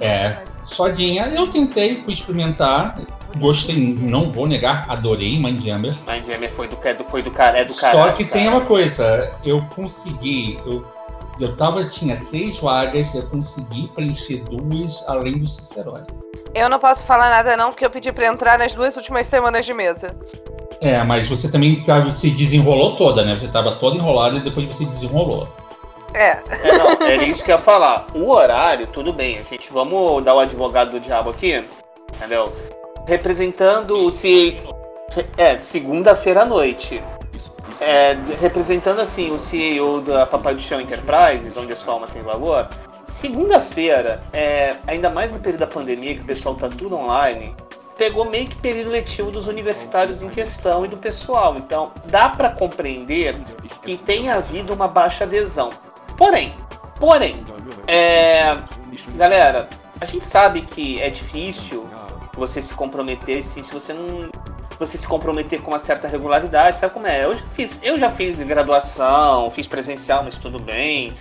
é, 0.00 0.36
sodinha. 0.68 1.26
Eu 1.28 1.48
tentei, 1.48 1.96
fui 1.96 2.12
experimentar, 2.12 2.98
gostei, 3.38 3.76
não 3.94 4.30
vou 4.30 4.46
negar, 4.46 4.86
adorei 4.88 5.38
Mindjammer. 5.38 5.96
Mindjammer 6.06 6.52
foi 6.54 6.68
do, 6.68 6.78
é 6.82 6.94
do, 6.94 7.04
foi 7.04 7.22
do 7.22 7.30
cara, 7.30 7.58
é 7.58 7.64
do 7.64 7.74
cara. 7.74 7.92
Só 7.92 8.12
que 8.12 8.24
tem 8.24 8.48
uma 8.48 8.62
coisa, 8.62 9.32
eu 9.44 9.64
consegui, 9.74 10.58
eu, 10.66 10.84
eu 11.40 11.56
tava, 11.56 11.84
tinha 11.84 12.16
seis 12.16 12.58
vagas, 12.58 13.14
eu 13.14 13.22
consegui 13.28 13.88
preencher 13.88 14.44
duas 14.44 15.04
além 15.08 15.38
do 15.38 15.46
Cicerone. 15.46 16.06
Eu 16.54 16.68
não 16.68 16.78
posso 16.78 17.04
falar 17.04 17.30
nada 17.30 17.56
não, 17.56 17.70
porque 17.70 17.84
eu 17.84 17.90
pedi 17.90 18.12
pra 18.12 18.26
entrar 18.26 18.58
nas 18.58 18.72
duas 18.72 18.96
últimas 18.96 19.26
semanas 19.26 19.64
de 19.64 19.74
mesa. 19.74 20.16
É, 20.80 21.02
mas 21.02 21.26
você 21.28 21.50
também 21.50 21.82
tava, 21.82 22.10
se 22.12 22.30
desenrolou 22.30 22.94
toda, 22.94 23.24
né? 23.24 23.36
Você 23.36 23.48
tava 23.48 23.72
toda 23.76 23.96
enrolada 23.96 24.36
e 24.36 24.40
depois 24.40 24.66
você 24.66 24.84
desenrolou. 24.84 25.48
É, 26.14 26.42
É, 26.64 26.78
não, 26.78 26.90
era 27.06 27.24
isso 27.24 27.44
que 27.44 27.50
eu 27.50 27.56
ia 27.56 27.62
falar. 27.62 28.06
O 28.14 28.30
horário, 28.30 28.86
tudo 28.88 29.12
bem, 29.12 29.38
a 29.38 29.42
gente 29.42 29.70
vamos 29.72 30.24
dar 30.24 30.34
o 30.34 30.40
advogado 30.40 30.92
do 30.92 31.00
diabo 31.00 31.30
aqui, 31.30 31.64
entendeu? 32.14 32.52
Representando 33.06 34.06
o 34.06 34.10
se 34.10 34.60
é 35.36 35.58
segunda-feira 35.58 36.42
à 36.42 36.46
noite. 36.46 37.02
É, 37.80 38.16
representando 38.40 39.00
assim 39.00 39.30
o 39.30 39.38
CEO 39.38 40.00
da 40.00 40.26
Papai 40.26 40.54
do 40.54 40.60
Chão 40.60 40.80
Enterprises, 40.80 41.56
onde 41.56 41.72
a 41.72 41.76
sua 41.76 41.94
alma 41.94 42.06
tem 42.08 42.22
valor. 42.22 42.68
Segunda-feira, 43.08 44.20
é, 44.32 44.76
ainda 44.86 45.08
mais 45.10 45.30
no 45.30 45.38
período 45.38 45.60
da 45.60 45.66
pandemia, 45.66 46.14
que 46.14 46.22
o 46.22 46.26
pessoal 46.26 46.54
tá 46.54 46.68
tudo 46.68 46.96
online, 46.96 47.54
pegou 47.96 48.24
meio 48.24 48.48
que 48.48 48.56
período 48.56 48.90
letivo 48.90 49.30
dos 49.30 49.48
universitários 49.48 50.22
em 50.22 50.28
questão 50.28 50.84
e 50.84 50.88
do 50.88 50.96
pessoal. 50.96 51.56
Então, 51.56 51.90
dá 52.06 52.28
para 52.28 52.50
compreender 52.50 53.36
que 53.82 53.96
tenha 53.98 54.36
havido 54.36 54.72
uma 54.72 54.86
baixa 54.86 55.24
adesão. 55.24 55.70
Porém, 56.18 56.54
Porém, 56.98 57.44
é, 57.86 58.56
galera, 59.14 59.68
a 60.00 60.04
gente 60.04 60.26
sabe 60.26 60.62
que 60.62 61.00
é 61.00 61.08
difícil 61.10 61.88
você 62.36 62.60
se 62.60 62.74
comprometer 62.74 63.44
se, 63.44 63.62
se 63.62 63.72
você 63.72 63.92
não 63.92 64.30
você 64.78 64.96
se 64.96 65.06
comprometer 65.08 65.60
com 65.60 65.72
uma 65.72 65.78
certa 65.80 66.06
regularidade, 66.06 66.78
sabe 66.78 66.94
como 66.94 67.06
é? 67.06 67.24
Eu 67.24 67.34
já 67.34 67.46
fiz, 67.48 67.78
eu 67.82 67.98
já 67.98 68.10
fiz 68.10 68.40
graduação, 68.42 69.50
fiz 69.50 69.66
presencial, 69.66 70.22
mas 70.22 70.36
tudo 70.36 70.60
bem. 70.60 71.14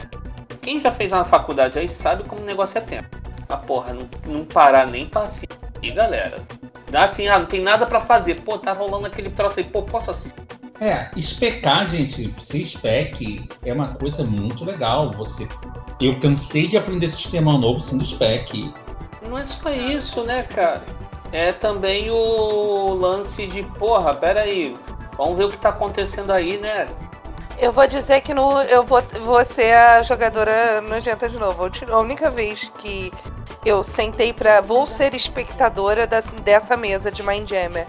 Quem 0.61 0.79
já 0.79 0.91
fez 0.91 1.11
uma 1.11 1.25
faculdade 1.25 1.79
aí 1.79 1.87
sabe 1.87 2.23
como 2.23 2.41
o 2.41 2.45
negócio 2.45 2.77
é 2.77 2.81
tempo. 2.81 3.17
A 3.49 3.57
porra, 3.57 3.93
não, 3.93 4.07
não 4.27 4.45
parar 4.45 4.85
nem 4.85 5.09
assistir, 5.15 5.91
galera. 5.91 6.37
Dá 6.91 7.05
assim, 7.05 7.27
ah, 7.27 7.39
não 7.39 7.47
tem 7.47 7.61
nada 7.61 7.87
para 7.87 7.99
fazer. 7.99 8.41
Pô, 8.41 8.59
tá 8.59 8.73
rolando 8.73 9.07
aquele 9.07 9.31
troço 9.31 9.59
aí, 9.59 9.65
pô, 9.65 9.81
posso 9.81 10.11
assistir? 10.11 10.47
É, 10.79 11.09
especar, 11.15 11.87
gente, 11.87 12.33
ser 12.39 12.63
spec 12.63 13.49
é 13.65 13.73
uma 13.73 13.95
coisa 13.95 14.23
muito 14.23 14.63
legal. 14.63 15.11
Você, 15.13 15.47
eu 15.99 16.19
cansei 16.19 16.67
de 16.67 16.77
aprender 16.77 17.07
sistema 17.07 17.57
novo 17.57 17.79
sendo 17.79 18.05
spec. 18.05 18.71
Não 19.27 19.37
é 19.37 19.45
só 19.45 19.71
isso, 19.71 20.23
né, 20.23 20.43
cara? 20.43 20.83
É 21.31 21.51
também 21.51 22.09
o 22.09 22.93
lance 22.93 23.47
de, 23.47 23.63
porra, 23.63 24.13
pera 24.13 24.41
aí, 24.41 24.73
vamos 25.17 25.37
ver 25.37 25.45
o 25.45 25.49
que 25.49 25.57
tá 25.57 25.69
acontecendo 25.69 26.31
aí, 26.31 26.57
né? 26.57 26.87
Eu 27.59 27.71
vou 27.71 27.87
dizer 27.87 28.21
que 28.21 28.35
no, 28.35 28.61
eu 28.61 28.83
vou, 28.83 29.01
vou 29.21 29.43
ser 29.43 29.73
a 29.73 30.03
jogadora 30.03 30.79
nojenta 30.81 31.27
de 31.27 31.39
novo. 31.39 31.69
A 31.91 31.97
única 31.97 32.29
vez 32.29 32.71
que 32.77 33.11
eu 33.65 33.83
sentei 33.83 34.31
pra. 34.31 34.61
Vou 34.61 34.85
ser 34.85 35.15
espectadora 35.15 36.05
das, 36.05 36.27
dessa 36.43 36.77
mesa 36.77 37.11
de 37.11 37.23
Mindjammer. 37.23 37.87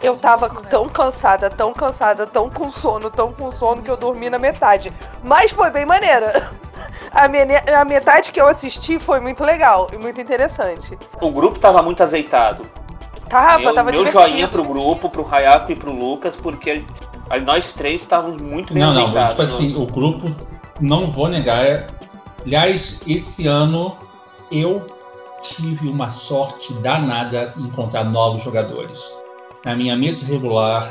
Eu 0.00 0.16
tava 0.16 0.48
tão 0.48 0.88
cansada, 0.88 1.50
tão 1.50 1.72
cansada, 1.72 2.26
tão 2.26 2.48
com 2.48 2.70
sono, 2.70 3.10
tão 3.10 3.32
com 3.32 3.50
sono 3.50 3.82
que 3.82 3.90
eu 3.90 3.96
dormi 3.96 4.30
na 4.30 4.38
metade. 4.38 4.92
Mas 5.24 5.50
foi 5.50 5.70
bem 5.70 5.84
maneira. 5.84 6.50
A, 7.10 7.24
a 7.80 7.84
metade 7.84 8.30
que 8.30 8.40
eu 8.40 8.46
assisti 8.46 8.98
foi 8.98 9.18
muito 9.18 9.42
legal 9.42 9.88
e 9.92 9.96
muito 9.96 10.20
interessante. 10.20 10.96
O 11.20 11.32
grupo 11.32 11.58
tava 11.58 11.82
muito 11.82 12.02
azeitado. 12.02 12.62
Tava, 13.28 13.58
meu, 13.58 13.74
tava 13.74 13.90
meu 13.90 14.04
divertido. 14.04 14.28
joinha 14.28 14.48
pro 14.48 14.62
grupo, 14.62 15.10
pro 15.10 15.26
Hayako 15.28 15.72
e 15.72 15.76
pro 15.76 15.92
Lucas, 15.92 16.36
porque 16.36 16.84
nós 17.44 17.72
três 17.72 18.02
estávamos 18.02 18.40
muito 18.40 18.72
bem 18.72 18.82
não, 18.82 18.90
azeitados. 18.90 19.14
Não, 19.14 19.28
tipo 19.30 19.42
assim, 19.42 19.82
o 19.82 19.86
grupo, 19.86 20.34
não 20.80 21.10
vou 21.10 21.28
negar. 21.28 21.64
É... 21.64 21.86
Aliás, 22.44 23.00
esse 23.06 23.46
ano 23.46 23.96
eu 24.50 24.86
tive 25.40 25.88
uma 25.88 26.08
sorte 26.08 26.72
danada 26.74 27.52
em 27.56 27.64
encontrar 27.64 28.04
novos 28.04 28.42
jogadores. 28.42 29.16
Na 29.68 29.76
minha 29.76 29.94
mesa 29.94 30.24
regular, 30.24 30.88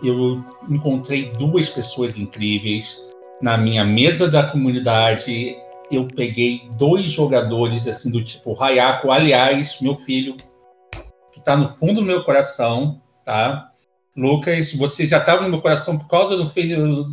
eu 0.00 0.40
encontrei 0.70 1.32
duas 1.32 1.68
pessoas 1.68 2.16
incríveis. 2.16 3.02
Na 3.42 3.58
minha 3.58 3.84
mesa 3.84 4.30
da 4.30 4.48
comunidade, 4.48 5.56
eu 5.90 6.06
peguei 6.06 6.70
dois 6.76 7.10
jogadores 7.10 7.88
assim 7.88 8.12
do 8.12 8.22
tipo 8.22 8.54
Hayako. 8.62 9.10
Aliás, 9.10 9.80
meu 9.80 9.96
filho, 9.96 10.36
que 11.32 11.40
está 11.40 11.56
no 11.56 11.66
fundo 11.66 11.94
do 11.94 12.06
meu 12.06 12.22
coração, 12.22 13.02
tá? 13.24 13.68
Lucas, 14.16 14.72
você 14.74 15.04
já 15.04 15.18
estava 15.18 15.42
no 15.42 15.48
meu 15.48 15.60
coração 15.60 15.98
por 15.98 16.06
causa 16.06 16.36
do 16.36 16.46
filho 16.46 17.04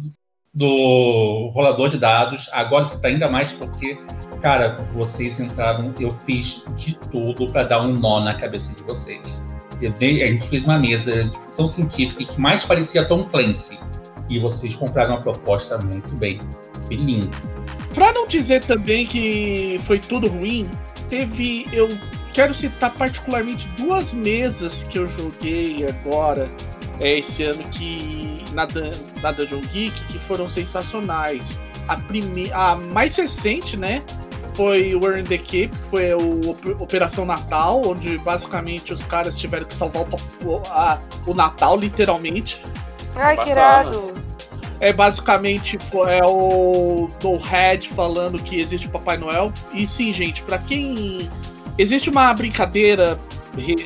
do 0.54 1.50
rolador 1.52 1.90
de 1.90 1.98
dados. 1.98 2.48
Agora 2.54 2.86
você 2.86 2.98
está 2.98 3.08
ainda 3.08 3.28
mais 3.28 3.52
porque, 3.52 3.98
cara, 4.40 4.86
vocês 4.94 5.40
entraram. 5.40 5.96
Eu 6.00 6.12
fiz 6.12 6.64
de 6.76 6.96
tudo 6.96 7.52
para 7.52 7.64
dar 7.64 7.82
um 7.82 7.92
nó 7.92 8.20
na 8.20 8.36
cabeça 8.36 8.72
de 8.76 8.84
vocês. 8.84 9.42
Dei, 9.90 10.24
a 10.24 10.28
gente 10.28 10.48
fez 10.48 10.64
uma 10.64 10.78
mesa 10.78 11.24
de 11.24 11.38
ficção 11.38 11.68
científica 11.68 12.24
que 12.24 12.40
mais 12.40 12.64
parecia 12.64 13.04
Tom 13.06 13.24
Clancy. 13.26 13.80
E 14.30 14.40
vocês 14.40 14.76
compraram 14.76 15.16
uma 15.16 15.22
proposta 15.22 15.78
muito 15.80 16.16
bem. 16.16 16.40
Foi 16.86 16.96
lindo. 16.96 17.30
Pra 17.94 18.14
não 18.14 18.28
dizer 18.28 18.64
também 18.64 19.06
que 19.06 19.80
foi 19.84 20.00
tudo 20.00 20.28
ruim, 20.28 20.70
teve. 21.10 21.68
Eu 21.74 21.90
quero 22.32 22.54
citar 22.54 22.94
particularmente 22.94 23.68
duas 23.78 24.14
mesas 24.14 24.84
que 24.84 24.98
eu 24.98 25.08
joguei 25.08 25.86
agora 25.88 26.50
é, 27.00 27.18
esse 27.18 27.44
ano 27.44 27.64
que 27.64 28.44
na, 28.54 28.68
na 29.22 29.32
Dungeon 29.32 29.62
Geek 29.62 30.06
que 30.06 30.20
foram 30.20 30.48
sensacionais. 30.48 31.60
A, 31.88 31.98
prime, 31.98 32.52
a 32.54 32.76
mais 32.76 33.16
recente, 33.16 33.76
né? 33.76 34.02
Foi 34.54 34.94
o 34.94 35.04
Earn 35.06 35.24
the 35.24 35.38
Cape, 35.38 35.70
que 35.70 35.88
foi 35.90 36.14
o 36.14 36.52
Operação 36.80 37.26
Natal, 37.26 37.82
onde 37.86 38.18
basicamente 38.18 38.92
os 38.94 39.02
caras 39.04 39.38
tiveram 39.38 39.66
que 39.66 39.74
salvar 39.74 40.04
o, 40.04 40.58
a, 40.70 41.00
o 41.26 41.34
Natal, 41.34 41.78
literalmente. 41.78 42.64
Ai, 43.16 43.38
que 43.38 43.50
irado! 43.50 44.14
É 44.80 44.92
basicamente 44.92 45.78
é 46.08 46.26
o 46.26 47.10
No 47.24 47.38
Head 47.38 47.88
falando 47.90 48.42
que 48.42 48.60
existe 48.60 48.88
o 48.88 48.90
Papai 48.90 49.16
Noel. 49.16 49.54
E 49.74 49.88
sim, 49.88 50.12
gente, 50.12 50.42
para 50.42 50.58
quem. 50.58 51.30
Existe 51.78 52.10
uma 52.10 52.34
brincadeira 52.34 53.18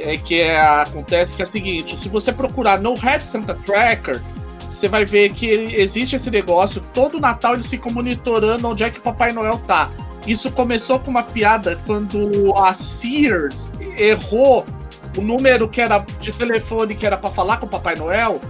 é 0.01 0.17
que 0.17 0.41
é, 0.41 0.59
acontece 0.59 1.35
que 1.35 1.41
é 1.41 1.45
o 1.45 1.47
seguinte: 1.47 1.97
se 1.97 2.09
você 2.09 2.31
procurar 2.31 2.79
no 2.79 2.95
Red 2.95 3.21
Santa 3.21 3.55
Tracker, 3.55 4.21
você 4.69 4.87
vai 4.87 5.05
ver 5.05 5.33
que 5.33 5.47
existe 5.47 6.15
esse 6.15 6.29
negócio. 6.29 6.81
Todo 6.93 7.19
Natal 7.19 7.53
eles 7.53 7.67
ficam 7.67 7.91
monitorando 7.91 8.67
onde 8.67 8.83
é 8.83 8.89
que 8.89 8.99
o 8.99 9.01
Papai 9.01 9.31
Noel 9.31 9.59
tá. 9.65 9.89
Isso 10.25 10.51
começou 10.51 10.99
com 10.99 11.11
uma 11.11 11.23
piada 11.23 11.79
quando 11.85 12.53
a 12.57 12.73
Sears 12.73 13.69
errou 13.97 14.65
o 15.17 15.21
número 15.21 15.67
que 15.69 15.79
era 15.79 15.99
de 16.19 16.31
telefone 16.31 16.95
que 16.95 17.05
era 17.05 17.15
para 17.15 17.29
falar 17.29 17.57
com 17.57 17.67
o 17.67 17.69
Papai 17.69 17.95
Noel. 17.95 18.41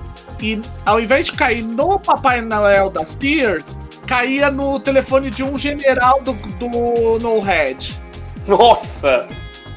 E 0.41 0.61
ao 0.85 0.99
invés 0.99 1.27
de 1.27 1.33
cair 1.33 1.63
no 1.63 1.99
Papai 1.99 2.41
Noel 2.41 2.89
da 2.89 3.05
Sears, 3.05 3.65
caía 4.07 4.49
no 4.49 4.79
telefone 4.79 5.29
de 5.29 5.43
um 5.43 5.57
general 5.57 6.21
do, 6.21 6.33
do 6.33 7.19
No 7.19 7.39
Red. 7.39 7.99
Nossa! 8.47 9.27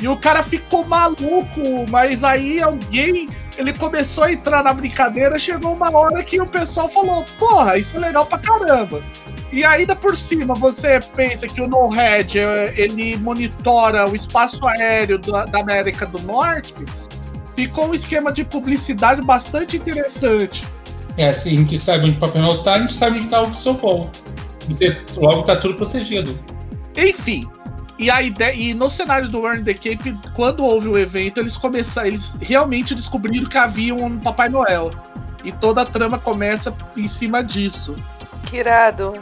E 0.01 0.07
o 0.07 0.17
cara 0.17 0.43
ficou 0.45 0.85
maluco, 0.85 1.89
mas 1.91 2.23
aí 2.23 2.63
alguém. 2.63 3.29
Ele 3.57 3.73
começou 3.73 4.23
a 4.23 4.33
entrar 4.33 4.63
na 4.63 4.73
brincadeira, 4.73 5.37
chegou 5.37 5.73
uma 5.73 5.91
hora 5.91 6.23
que 6.23 6.41
o 6.41 6.47
pessoal 6.47 6.89
falou: 6.89 7.25
Porra, 7.39 7.77
isso 7.77 7.97
é 7.97 8.01
legal 8.01 8.25
pra 8.25 8.39
caramba. 8.39 9.03
E 9.51 9.65
ainda 9.65 9.97
por 9.97 10.17
cima, 10.17 10.55
você 10.55 11.01
pensa 11.17 11.47
que 11.47 11.61
o 11.61 11.67
NoRed 11.67 12.39
ele 12.77 13.17
monitora 13.17 14.09
o 14.09 14.15
espaço 14.15 14.67
aéreo 14.67 15.19
da, 15.19 15.47
da 15.47 15.61
América 15.61 16.05
do 16.05 16.21
Norte, 16.23 16.75
ficou 17.57 17.87
um 17.87 17.95
esquema 17.95 18.31
de 18.31 18.45
publicidade 18.45 19.23
bastante 19.23 19.77
interessante. 19.77 20.67
É, 21.17 21.33
se 21.33 21.49
a 21.49 21.53
gente 21.53 21.79
sabe 21.79 22.07
onde 22.07 22.17
o 22.17 22.21
Papai 22.21 22.41
Noel 22.41 22.63
tá, 22.63 22.75
a 22.75 22.79
gente 22.79 22.95
sabe 22.95 23.19
onde 23.19 23.29
tá 23.29 23.41
o 23.41 23.53
seu 23.53 23.75
voo. 23.75 24.11
Logo 25.17 25.43
tá 25.43 25.57
tudo 25.57 25.75
protegido. 25.75 26.39
Enfim, 26.97 27.49
e 27.99 28.11
a 28.11 28.23
ideia, 28.23 28.55
e 28.55 28.73
no 28.75 28.89
cenário 28.89 29.29
do 29.29 29.45
Earn 29.45 29.65
the 29.65 29.75
Cape, 29.75 30.17
quando 30.35 30.65
houve 30.65 30.87
o 30.87 30.97
evento, 30.97 31.41
eles 31.41 31.57
começaram, 31.57 32.07
eles 32.07 32.37
realmente 32.41 32.95
descobriram 32.95 33.49
que 33.49 33.59
havia 33.59 33.95
um 33.95 34.19
Papai 34.19 34.49
Noel. 34.49 34.91
E 35.43 35.51
toda 35.51 35.83
a 35.83 35.85
trama 35.85 36.19
começa 36.19 36.73
em 36.97 37.09
cima 37.09 37.43
disso. 37.43 37.97
Que 38.45 38.59
irado. 38.59 39.15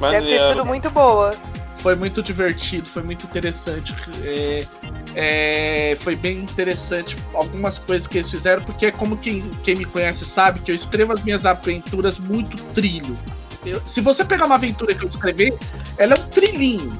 Deve 0.00 0.28
ter 0.28 0.48
sido 0.48 0.64
muito 0.64 0.90
boa. 0.90 1.34
Foi 1.78 1.94
muito 1.94 2.22
divertido, 2.22 2.86
foi 2.86 3.02
muito 3.02 3.24
interessante. 3.24 3.94
É, 4.24 4.66
é, 5.14 5.96
foi 6.00 6.16
bem 6.16 6.38
interessante 6.38 7.16
algumas 7.32 7.78
coisas 7.78 8.06
que 8.06 8.18
eles 8.18 8.30
fizeram, 8.30 8.62
porque 8.62 8.86
é 8.86 8.90
como 8.90 9.16
quem, 9.16 9.48
quem 9.62 9.76
me 9.76 9.84
conhece 9.84 10.24
sabe 10.24 10.60
que 10.60 10.70
eu 10.70 10.74
escrevo 10.74 11.12
as 11.12 11.22
minhas 11.22 11.46
aventuras 11.46 12.18
muito 12.18 12.56
trilho. 12.74 13.16
Eu, 13.64 13.80
se 13.86 14.00
você 14.00 14.24
pegar 14.24 14.46
uma 14.46 14.56
aventura 14.56 14.94
que 14.94 15.04
eu 15.04 15.08
escrevi, 15.08 15.52
ela 15.96 16.14
é 16.14 16.18
um 16.18 16.26
trilhinho. 16.26 16.92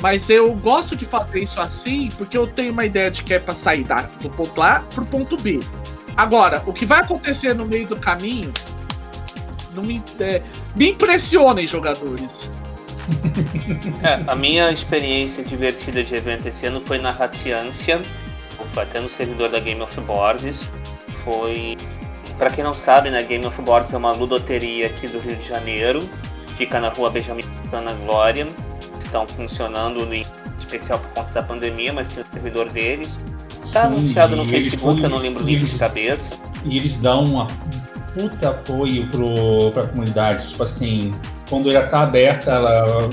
Mas 0.00 0.30
eu 0.30 0.52
gosto 0.54 0.94
de 0.94 1.04
fazer 1.04 1.40
isso 1.40 1.60
assim 1.60 2.08
porque 2.16 2.38
eu 2.38 2.46
tenho 2.46 2.72
uma 2.72 2.84
ideia 2.84 3.10
de 3.10 3.22
que 3.22 3.34
é 3.34 3.38
para 3.38 3.54
sair 3.54 3.82
da, 3.82 4.02
do 4.20 4.30
ponto 4.30 4.62
A 4.62 4.80
pro 4.94 5.04
ponto 5.04 5.36
B. 5.36 5.60
Agora, 6.16 6.62
o 6.66 6.72
que 6.72 6.86
vai 6.86 7.00
acontecer 7.00 7.54
no 7.54 7.64
meio 7.64 7.86
do 7.86 7.96
caminho 7.96 8.52
não 9.78 9.82
me, 9.86 10.02
é, 10.20 10.42
me 10.76 10.90
impressionem, 10.90 11.66
jogadores. 11.66 12.50
É, 14.02 14.22
a 14.30 14.36
minha 14.36 14.70
experiência 14.70 15.42
divertida 15.42 16.04
de 16.04 16.14
evento 16.14 16.46
esse 16.46 16.66
ano 16.66 16.82
foi 16.84 16.98
na 16.98 17.10
Ratiância, 17.10 18.02
foi 18.74 18.82
até 18.82 19.00
no 19.00 19.08
servidor 19.08 19.48
da 19.48 19.58
Game 19.58 19.80
of 19.80 19.98
Boards. 20.02 20.68
Foi. 21.24 21.74
Para 22.36 22.50
quem 22.50 22.62
não 22.62 22.74
sabe, 22.74 23.10
né, 23.10 23.22
Game 23.22 23.46
of 23.46 23.62
Boards 23.62 23.94
é 23.94 23.96
uma 23.96 24.12
ludoteria 24.12 24.88
aqui 24.88 25.08
do 25.08 25.18
Rio 25.18 25.36
de 25.36 25.48
Janeiro, 25.48 26.00
fica 26.58 26.78
na 26.78 26.90
rua 26.90 27.08
Benjamin 27.08 27.42
Santana 27.42 27.94
Glória 28.04 28.46
estão 29.08 29.26
funcionando 29.26 30.02
em 30.14 30.22
especial 30.58 30.98
por 31.00 31.08
conta 31.14 31.32
da 31.32 31.42
pandemia, 31.42 31.92
mas 31.92 32.08
tem 32.08 32.22
o 32.22 32.26
servidor 32.32 32.68
deles. 32.68 33.18
Está 33.64 33.86
anunciado 33.86 34.36
no 34.36 34.44
Facebook, 34.44 35.02
eu 35.02 35.08
não 35.08 35.18
lembro 35.18 35.42
nem 35.44 35.58
de 35.58 35.78
cabeça. 35.78 36.38
E 36.64 36.76
eles 36.76 36.94
dão 36.94 37.24
um 37.24 37.46
puta 38.14 38.50
apoio 38.50 39.06
para 39.72 39.82
a 39.82 39.86
comunidade. 39.86 40.48
Tipo 40.48 40.62
assim, 40.62 41.14
quando 41.48 41.70
ela 41.70 41.84
está 41.84 42.02
aberta, 42.02 42.52
ela, 42.52 43.10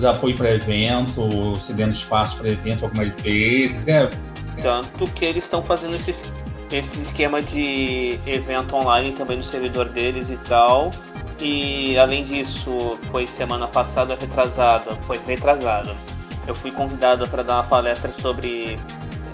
dá 0.00 0.10
apoio 0.10 0.36
para 0.36 0.50
evento, 0.50 1.54
cedendo 1.56 1.92
espaço 1.92 2.36
para 2.36 2.50
evento 2.50 2.84
algumas 2.84 3.12
vezes. 3.14 3.88
É, 3.88 4.10
Tanto 4.62 5.06
que 5.08 5.24
eles 5.24 5.44
estão 5.44 5.62
fazendo 5.62 5.96
esse, 5.96 6.14
esse 6.70 7.00
esquema 7.00 7.42
de 7.42 8.18
evento 8.26 8.74
online 8.76 9.12
também 9.12 9.38
no 9.38 9.44
servidor 9.44 9.88
deles 9.88 10.28
e 10.28 10.36
tal. 10.36 10.90
E 11.40 11.98
além 11.98 12.24
disso, 12.24 12.98
foi 13.10 13.26
semana 13.26 13.66
passada 13.66 14.14
retrasada, 14.14 14.94
foi 15.06 15.18
retrasada. 15.26 15.94
Eu 16.46 16.54
fui 16.54 16.70
convidado 16.70 17.26
para 17.28 17.42
dar 17.42 17.54
uma 17.54 17.64
palestra 17.64 18.10
sobre 18.20 18.78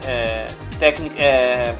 é, 0.07 0.47
técnica, 0.79 1.21
é, 1.21 1.75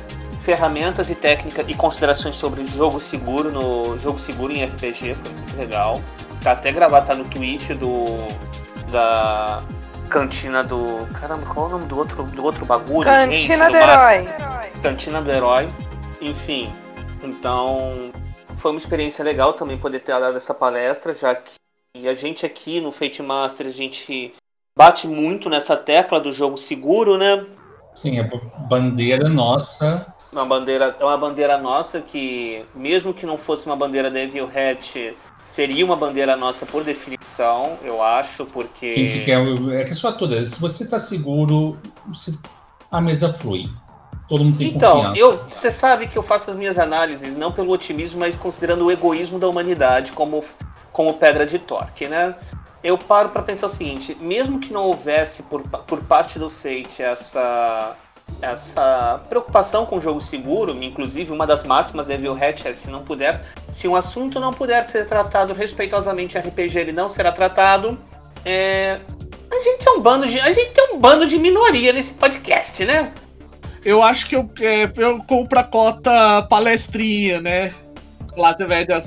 ferramentas 0.47 1.11
e 1.11 1.15
técnicas 1.17 1.69
e 1.69 1.75
considerações 1.75 2.37
sobre 2.37 2.65
jogo 2.69 3.01
seguro 3.01 3.51
no 3.51 3.99
jogo 3.99 4.17
seguro 4.21 4.53
em 4.53 4.65
RPG, 4.65 5.17
foi 5.17 5.33
muito 5.33 5.57
legal. 5.57 6.01
Tá 6.41 6.53
até 6.53 6.71
gravado, 6.71 7.05
tá 7.05 7.17
no 7.17 7.25
tweet 7.25 7.75
do 7.75 8.29
da 8.93 9.61
cantina 10.09 10.63
do. 10.63 11.05
Caramba, 11.21 11.45
qual 11.47 11.67
é 11.67 11.69
o 11.69 11.73
nome 11.73 11.87
do 11.87 11.99
outro, 11.99 12.23
do 12.23 12.45
outro 12.45 12.65
bagulho? 12.65 13.03
Cantina 13.03 13.65
gente, 13.65 13.73
do 13.73 13.77
Herói. 13.77 14.29
Cantina 14.81 15.21
do 15.21 15.33
Herói. 15.33 15.69
Enfim, 16.21 16.73
então 17.25 18.13
foi 18.59 18.71
uma 18.71 18.79
experiência 18.79 19.25
legal 19.25 19.53
também 19.55 19.77
poder 19.77 19.99
ter 19.99 20.13
dado 20.13 20.37
essa 20.37 20.55
palestra, 20.55 21.13
já 21.13 21.35
que 21.35 22.07
a 22.07 22.15
gente 22.15 22.47
aqui 22.47 22.81
no 22.81 22.93
Fate 22.93 23.21
Master, 23.21 23.67
a 23.67 23.73
gente 23.73 24.33
bate 24.79 25.09
muito 25.09 25.51
nessa 25.51 25.77
tecla 25.77 26.21
do 26.21 26.33
jogo 26.33 26.57
seguro, 26.57 27.19
né? 27.19 27.45
Sim, 27.97 28.19
é 28.19 28.31
bandeira 28.69 29.27
nossa. 29.27 30.07
Uma 30.31 30.45
bandeira, 30.45 30.95
é 31.01 31.03
uma 31.03 31.17
bandeira 31.17 31.57
nossa 31.57 31.99
que, 31.99 32.63
mesmo 32.75 33.15
que 33.15 33.25
não 33.25 33.39
fosse 33.39 33.65
uma 33.65 33.75
bandeira 33.75 34.11
da 34.11 34.21
Evil 34.21 34.45
Hat, 34.45 35.17
seria 35.51 35.83
uma 35.83 35.97
bandeira 35.97 36.37
nossa 36.37 36.67
por 36.67 36.85
definição, 36.85 37.79
eu 37.83 38.03
acho, 38.03 38.45
porque. 38.45 38.93
Quem 38.93 39.09
que 39.09 39.25
quer, 39.25 39.39
é 39.73 39.85
que 39.85 39.95
só 39.95 40.13
toda. 40.13 40.45
Se 40.45 40.61
você 40.61 40.85
está 40.85 40.99
seguro, 40.99 41.79
você, 42.07 42.39
a 42.93 43.01
mesa 43.01 43.33
flui. 43.33 43.65
Todo 44.29 44.45
mundo 44.45 44.59
tem 44.59 44.75
então, 44.75 44.97
confiança. 44.97 45.19
eu, 45.19 45.45
você 45.57 45.71
sabe 45.71 46.07
que 46.07 46.19
eu 46.19 46.23
faço 46.23 46.51
as 46.51 46.57
minhas 46.57 46.79
análises 46.79 47.35
não 47.35 47.51
pelo 47.51 47.73
otimismo, 47.73 48.21
mas 48.21 48.35
considerando 48.35 48.85
o 48.85 48.93
egoísmo 48.93 49.39
da 49.39 49.49
humanidade 49.49 50.13
como, 50.13 50.45
como 50.93 51.15
pedra 51.15 51.47
de 51.47 51.59
torque, 51.59 52.09
né? 52.09 52.35
Eu 52.87 52.97
paro 52.97 53.31
para 53.31 53.43
pensar 53.43 53.67
o 53.67 53.69
seguinte: 53.69 54.17
mesmo 54.21 54.61
que 54.61 54.73
não 54.73 54.85
houvesse 54.85 55.43
por, 55.43 55.61
por 55.61 56.05
parte 56.05 56.39
do 56.39 56.49
Fate 56.49 57.03
essa 57.03 57.97
essa 58.41 59.23
preocupação 59.29 59.87
com 59.87 59.99
o 59.99 60.01
jogo 60.01 60.21
seguro, 60.21 60.73
inclusive 60.83 61.33
uma 61.33 61.47
das 61.47 61.65
máximas 61.65 62.07
da 62.07 62.15
Evil 62.15 62.35
Hat 62.35 62.67
é 62.67 62.75
se 62.75 62.91
não 62.91 63.03
puder, 63.03 63.45
se 63.73 63.87
um 63.89 63.95
assunto 63.95 64.39
não 64.41 64.53
puder 64.53 64.85
ser 64.85 65.09
tratado 65.09 65.55
respeitosamente 65.55 66.37
RPG, 66.37 66.79
ele 66.79 66.93
não 66.93 67.09
será 67.09 67.33
tratado. 67.33 67.99
É, 68.45 69.01
a 69.51 69.63
gente 69.63 69.87
é 69.87 69.91
um 69.93 70.01
bando 70.01 70.27
de, 70.27 70.39
a 70.39 70.53
gente 70.53 70.73
tem 70.73 70.95
um 70.95 70.99
bando 70.99 71.27
de 71.27 71.39
minoria 71.39 71.93
nesse 71.93 72.15
podcast, 72.15 72.85
né? 72.85 73.13
Eu 73.85 74.03
acho 74.03 74.29
que 74.29 74.37
eu, 74.37 74.49
é, 74.61 74.93
eu 74.97 75.23
compro 75.25 75.59
a 75.59 75.65
cota 75.65 76.43
palestrinha, 76.43 77.41
né? 77.41 77.75
Classe 78.37 78.67
média, 78.67 79.03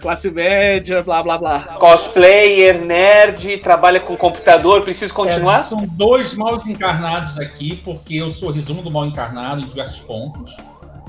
classe 0.00 0.28
média, 0.28 1.04
blá 1.04 1.22
blá 1.22 1.38
blá. 1.38 1.60
Cosplayer, 1.78 2.84
nerd, 2.84 3.58
trabalha 3.58 4.00
com 4.00 4.16
computador, 4.16 4.82
preciso 4.82 5.14
continuar? 5.14 5.60
É, 5.60 5.62
são 5.62 5.86
dois 5.86 6.34
mal 6.34 6.56
encarnados 6.66 7.38
aqui, 7.38 7.76
porque 7.84 8.16
eu 8.16 8.28
sou 8.28 8.50
resumo 8.50 8.82
do 8.82 8.90
mal 8.90 9.06
encarnado 9.06 9.60
em 9.60 9.66
diversos 9.66 10.00
pontos. 10.00 10.56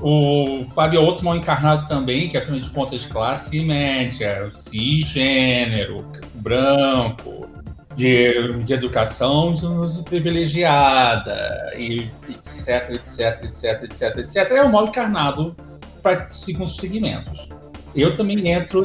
O 0.00 0.64
Fábio 0.72 1.00
é 1.00 1.02
outro 1.02 1.24
mal 1.24 1.34
encarnado 1.34 1.88
também, 1.88 2.28
que 2.28 2.36
é 2.36 2.40
afinal 2.40 2.60
de 2.60 2.70
contas 2.70 3.04
classe 3.04 3.60
média, 3.60 4.48
cisgênero, 4.52 6.06
branco, 6.34 7.48
de, 7.96 8.52
de 8.62 8.72
educação 8.72 9.56
privilegiada, 10.04 11.72
e 11.76 12.08
etc, 12.28 12.90
etc, 12.90 13.44
etc, 13.44 13.82
etc, 13.82 14.16
etc. 14.18 14.50
É 14.52 14.62
o 14.62 14.70
mal 14.70 14.86
encarnado 14.86 15.56
para 16.02 16.26
alguns 16.48 16.76
segmentos. 16.76 17.48
Eu 17.94 18.16
também 18.16 18.48
entro 18.48 18.84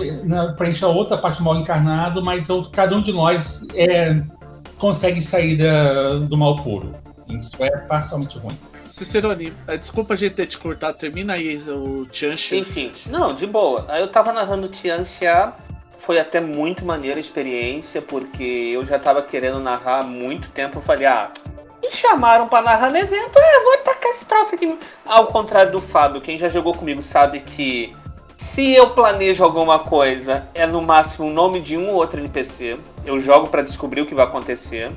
para 0.58 0.70
encher 0.70 0.86
outra 0.86 1.18
parte 1.18 1.38
do 1.38 1.46
mal 1.46 1.56
encarnado, 1.56 2.24
mas 2.24 2.50
eu, 2.50 2.64
cada 2.72 2.96
um 2.96 3.02
de 3.02 3.14
nós 3.14 3.66
é, 3.74 4.16
consegue 4.78 5.22
sair 5.22 5.56
da, 5.56 6.16
do 6.16 6.38
mal 6.38 6.58
puro. 6.58 6.94
Isso 7.30 7.52
é 7.60 7.70
parcialmente 7.82 8.38
ruim. 8.38 8.58
Cicerone, 8.86 9.54
eh, 9.68 9.78
desculpa 9.78 10.14
a 10.14 10.18
gente 10.18 10.36
ter 10.36 10.46
te 10.46 10.58
cortado, 10.58 10.98
termina 10.98 11.34
aí 11.34 11.58
o 11.58 12.06
Tianxia. 12.06 12.60
Enfim, 12.60 12.92
não, 13.08 13.36
de 13.36 13.46
boa. 13.46 13.86
Aí 13.90 14.02
eu 14.02 14.08
tava 14.08 14.32
narrando 14.32 14.70
Tianxia, 14.70 15.54
foi 16.06 16.20
até 16.20 16.40
muito 16.40 16.86
maneira 16.86 17.18
a 17.18 17.20
experiência, 17.20 18.02
porque 18.02 18.44
eu 18.44 18.86
já 18.86 18.98
tava 18.98 19.22
querendo 19.22 19.60
narrar 19.60 20.00
há 20.00 20.04
muito 20.04 20.50
tempo. 20.52 20.80
Eu 20.80 20.82
falei, 20.82 21.06
ah, 21.06 21.32
me 21.82 21.92
chamaram 21.92 22.48
para 22.48 22.64
narrar 22.64 22.90
no 22.90 22.98
evento, 22.98 23.38
é, 23.38 23.64
vou 23.64 23.78
tacar 23.80 24.12
esse 24.12 24.26
troço 24.26 24.56
aqui. 24.56 24.78
Ao 25.06 25.28
contrário 25.28 25.72
do 25.72 25.82
Fábio, 25.82 26.22
quem 26.22 26.38
já 26.38 26.50
jogou 26.50 26.74
comigo 26.74 27.02
sabe 27.02 27.42
que 27.42 27.96
se 28.38 28.74
eu 28.74 28.90
planejo 28.92 29.44
alguma 29.44 29.80
coisa, 29.80 30.48
é 30.54 30.66
no 30.66 30.82
máximo 30.82 31.28
o 31.28 31.32
nome 31.32 31.60
de 31.60 31.78
um 31.78 31.90
ou 31.90 31.96
outro 31.96 32.20
NPC. 32.20 32.78
Eu 33.06 33.20
jogo 33.20 33.50
para 33.50 33.62
descobrir 33.62 34.02
o 34.02 34.06
que 34.06 34.16
vai 34.16 34.26
acontecer. 34.26 34.92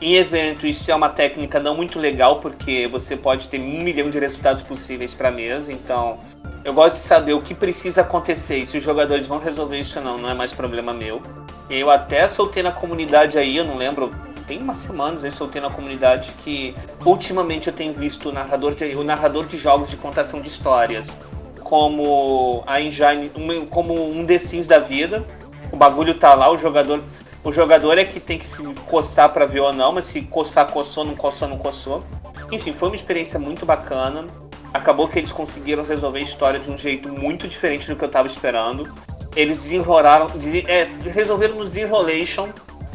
Em 0.00 0.16
evento, 0.16 0.66
isso 0.66 0.90
é 0.90 0.94
uma 0.94 1.08
técnica 1.08 1.58
não 1.58 1.74
muito 1.74 1.98
legal, 1.98 2.40
porque 2.40 2.86
você 2.86 3.16
pode 3.16 3.48
ter 3.48 3.58
um 3.58 3.82
milhão 3.82 4.10
de 4.10 4.18
resultados 4.18 4.62
possíveis 4.62 5.14
para 5.14 5.30
mesa. 5.30 5.72
Então, 5.72 6.18
eu 6.62 6.74
gosto 6.74 6.94
de 6.94 7.00
saber 7.00 7.32
o 7.32 7.40
que 7.40 7.54
precisa 7.54 8.02
acontecer 8.02 8.58
e 8.58 8.66
se 8.66 8.76
os 8.76 8.84
jogadores 8.84 9.26
vão 9.26 9.38
resolver 9.38 9.78
isso 9.78 9.98
ou 9.98 10.04
não, 10.04 10.18
não 10.18 10.28
é 10.28 10.34
mais 10.34 10.52
problema 10.52 10.92
meu. 10.92 11.22
Eu 11.70 11.90
até 11.90 12.28
soltei 12.28 12.62
na 12.62 12.72
comunidade 12.72 13.38
aí, 13.38 13.56
eu 13.56 13.64
não 13.64 13.76
lembro 13.76 14.10
tem 14.46 14.58
umas 14.58 14.78
semanas 14.78 15.24
eu 15.24 15.32
soltei 15.32 15.60
na 15.60 15.70
comunidade 15.70 16.32
que 16.44 16.74
ultimamente 17.04 17.68
eu 17.68 17.72
tenho 17.72 17.92
visto 17.92 18.28
o 18.28 18.32
narrador 18.32 18.74
de, 18.74 18.94
o 18.94 19.02
narrador 19.02 19.46
de 19.46 19.58
jogos 19.58 19.90
de 19.90 19.96
contação 19.96 20.40
de 20.40 20.48
histórias 20.48 21.08
como 21.60 22.62
a 22.66 22.80
engine, 22.80 23.30
como 23.70 24.08
um 24.08 24.24
The 24.24 24.38
Sims 24.38 24.68
da 24.68 24.78
vida. 24.78 25.24
O 25.72 25.76
bagulho 25.76 26.14
tá 26.14 26.32
lá, 26.32 26.48
o 26.50 26.56
jogador 26.56 27.02
o 27.42 27.52
jogador 27.52 27.96
é 27.96 28.04
que 28.04 28.18
tem 28.18 28.38
que 28.38 28.46
se 28.46 28.60
coçar 28.88 29.32
para 29.32 29.46
ver 29.46 29.60
ou 29.60 29.72
não, 29.72 29.92
mas 29.92 30.06
se 30.06 30.20
coçar, 30.22 30.66
coçou, 30.68 31.04
não 31.04 31.14
coçou, 31.14 31.46
não 31.46 31.56
coçou. 31.56 32.02
Enfim, 32.50 32.72
foi 32.72 32.88
uma 32.88 32.96
experiência 32.96 33.38
muito 33.38 33.64
bacana. 33.64 34.26
Acabou 34.74 35.06
que 35.06 35.20
eles 35.20 35.30
conseguiram 35.30 35.84
resolver 35.84 36.18
a 36.18 36.22
história 36.22 36.58
de 36.58 36.68
um 36.68 36.76
jeito 36.76 37.08
muito 37.08 37.46
diferente 37.46 37.86
do 37.88 37.94
que 37.94 38.02
eu 38.02 38.08
estava 38.08 38.26
esperando. 38.26 38.92
Eles 39.36 39.58
desenrolaram, 39.58 40.26
é, 40.66 40.88
resolveram 41.08 41.54
no 41.54 41.64
Desenrolation 41.64 42.48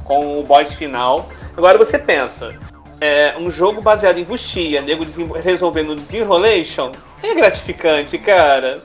com 0.04 0.42
o 0.42 0.44
boss 0.44 0.74
final. 0.74 1.30
Agora 1.56 1.78
você 1.78 2.00
pensa, 2.00 2.54
é, 3.00 3.36
um 3.38 3.50
jogo 3.52 3.82
baseado 3.82 4.20
em 4.20 4.26
Wuxia, 4.26 4.82
nego 4.82 5.06
resolvendo 5.36 5.96
Desenrolation, 5.96 6.92
é 7.22 7.34
gratificante, 7.34 8.18
cara. 8.18 8.82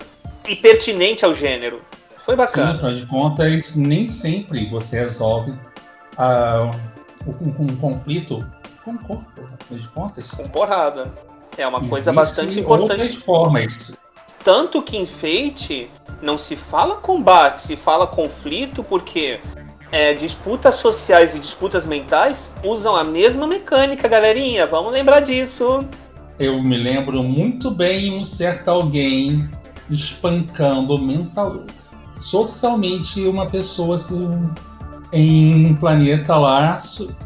E 0.49 0.57
pertinente 0.57 1.25
ao 1.25 1.35
gênero. 1.35 1.83
Foi 2.25 2.35
bacana. 2.35 2.71
Sim, 2.71 2.75
afinal 2.75 2.95
de 2.95 3.07
contas, 3.07 3.77
nem 3.77 4.07
sempre 4.07 4.69
você 4.69 4.99
resolve 4.99 5.51
uh, 5.51 6.71
um, 7.27 7.65
um, 7.65 7.77
conflito 7.77 8.39
com 8.85 8.97
corpo, 8.97 9.49
afinal 9.61 9.81
de 9.81 9.89
contas. 9.89 10.31
Com 10.33 10.45
porrada. 10.45 11.13
É 11.59 11.67
uma 11.67 11.81
coisa 11.87 12.13
bastante 12.13 12.61
importante. 12.61 12.91
outras 12.91 13.15
formas. 13.15 13.97
Tanto 14.45 14.83
que 14.83 14.97
em 14.97 15.07
Fate 15.07 15.91
não 16.23 16.39
se 16.39 16.57
fala 16.57 16.97
combate, 16.97 17.61
se 17.63 17.77
fala 17.77 18.07
conflito, 18.07 18.85
porque 18.85 19.41
é, 19.97 20.13
disputas 20.13 20.75
sociais 20.75 21.35
e 21.35 21.39
disputas 21.39 21.87
mentais 21.87 22.53
usam 22.63 22.95
a 22.95 23.03
mesma 23.03 23.47
mecânica, 23.47 24.07
galerinha. 24.07 24.67
Vamos 24.67 24.93
lembrar 24.93 25.21
disso. 25.21 25.79
Eu 26.39 26.63
me 26.63 26.77
lembro 26.77 27.23
muito 27.23 27.71
bem 27.71 28.13
um 28.13 28.23
certo 28.23 28.69
alguém 28.69 29.49
espancando 29.89 30.99
mental, 30.99 31.65
socialmente 32.19 33.27
uma 33.27 33.47
pessoa 33.47 33.95
assim, 33.95 34.29
em 35.15 35.65
um 35.69 35.75
planeta 35.75 36.37
lá 36.37 36.79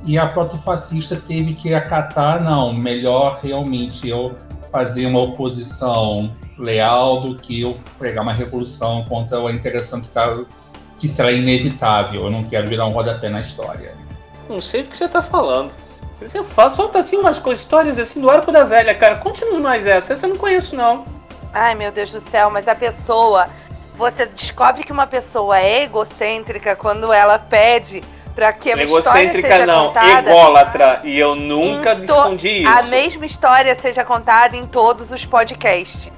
e 0.05 0.17
a 0.17 0.29
protofascista 0.29 1.17
teve 1.17 1.55
que 1.55 1.75
acatar, 1.75 2.41
não, 2.41 2.73
melhor 2.73 3.41
realmente 3.43 4.09
eu 4.09 4.37
fazer 4.71 5.07
uma 5.07 5.19
oposição 5.19 6.37
leal 6.57 7.21
do 7.21 7.35
que 7.35 7.63
eu 7.63 7.75
pregar 7.99 8.23
uma 8.23 8.33
revolução 8.33 9.05
contra 9.09 9.41
a 9.41 9.51
integração 9.51 10.01
que 10.01 10.07
está 10.07 10.39
que 11.01 11.09
será 11.09 11.33
inevitável. 11.33 12.25
Eu 12.25 12.31
não 12.31 12.45
quero 12.45 12.69
virar 12.69 12.85
um 12.85 12.91
rodapé 12.91 13.31
na 13.31 13.41
história. 13.41 13.95
Não 14.49 14.61
sei 14.61 14.83
o 14.83 14.85
que 14.85 14.97
você 14.97 15.09
tá 15.09 15.23
falando. 15.23 15.73
Você 16.21 16.45
fala, 16.45 16.71
solta 16.71 16.99
assim 16.99 17.17
umas 17.17 17.39
coisas, 17.39 17.65
histórias 17.65 17.99
assim 17.99 18.21
do 18.21 18.31
arco 18.31 18.53
da 18.53 18.65
velha, 18.65 18.95
cara. 18.95 19.17
Conte-nos 19.17 19.59
mais 19.59 19.87
essa. 19.87 20.13
Essa 20.13 20.27
eu 20.27 20.31
não 20.31 20.37
conheço, 20.37 20.77
não. 20.77 21.07
Ai, 21.53 21.75
meu 21.75 21.91
Deus 21.91 22.13
do 22.13 22.21
céu, 22.21 22.51
mas 22.51 22.69
a 22.69 22.75
pessoa. 22.75 23.47
Você 23.95 24.27
descobre 24.27 24.85
que 24.85 24.93
uma 24.93 25.07
pessoa 25.07 25.59
é 25.59 25.85
egocêntrica 25.85 26.77
quando 26.77 27.13
ela 27.13 27.39
pede 27.39 28.03
para 28.35 28.53
que 28.53 28.73
a 28.73 28.83
história 28.83 29.33
seja 29.33 29.67
não, 29.67 29.89
contada. 29.89 30.31
Ególatra. 30.31 31.01
E 31.05 31.19
eu 31.19 31.35
nunca 31.35 31.97
to... 31.97 32.05
escondi 32.05 32.63
isso. 32.63 32.69
A 32.69 32.83
mesma 32.83 33.27
história 33.27 33.75
seja 33.75 34.05
contada 34.05 34.57
em 34.57 34.65
todos 34.65 35.11
os 35.11 35.25
podcasts. 35.25 36.11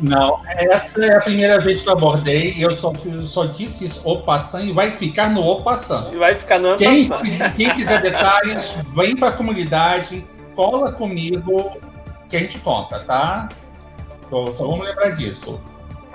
Não, 0.00 0.40
essa 0.46 1.00
é 1.00 1.16
a 1.16 1.20
primeira 1.20 1.60
vez 1.60 1.82
que 1.82 1.88
eu 1.88 1.92
abordei 1.92 2.52
e 2.52 2.62
eu 2.62 2.72
só, 2.72 2.92
só 3.22 3.44
disse 3.46 3.84
isso, 3.84 4.00
o 4.04 4.22
passando, 4.22 4.64
e 4.64 4.72
vai 4.72 4.90
ficar 4.92 5.30
no 5.30 5.44
o 5.44 5.62
passando. 5.62 6.18
Vai 6.18 6.34
ficar 6.34 6.58
no 6.58 6.76
quem, 6.76 7.08
quem 7.56 7.74
quiser 7.74 8.00
detalhes, 8.02 8.76
vem 8.94 9.16
para 9.16 9.28
a 9.28 9.32
comunidade, 9.32 10.24
cola 10.54 10.92
comigo 10.92 11.78
que 12.28 12.36
a 12.36 12.40
gente 12.40 12.58
conta, 12.60 13.00
tá? 13.00 13.48
Então, 14.26 14.54
só 14.54 14.66
vamos 14.66 14.86
lembrar 14.86 15.10
disso. 15.10 15.60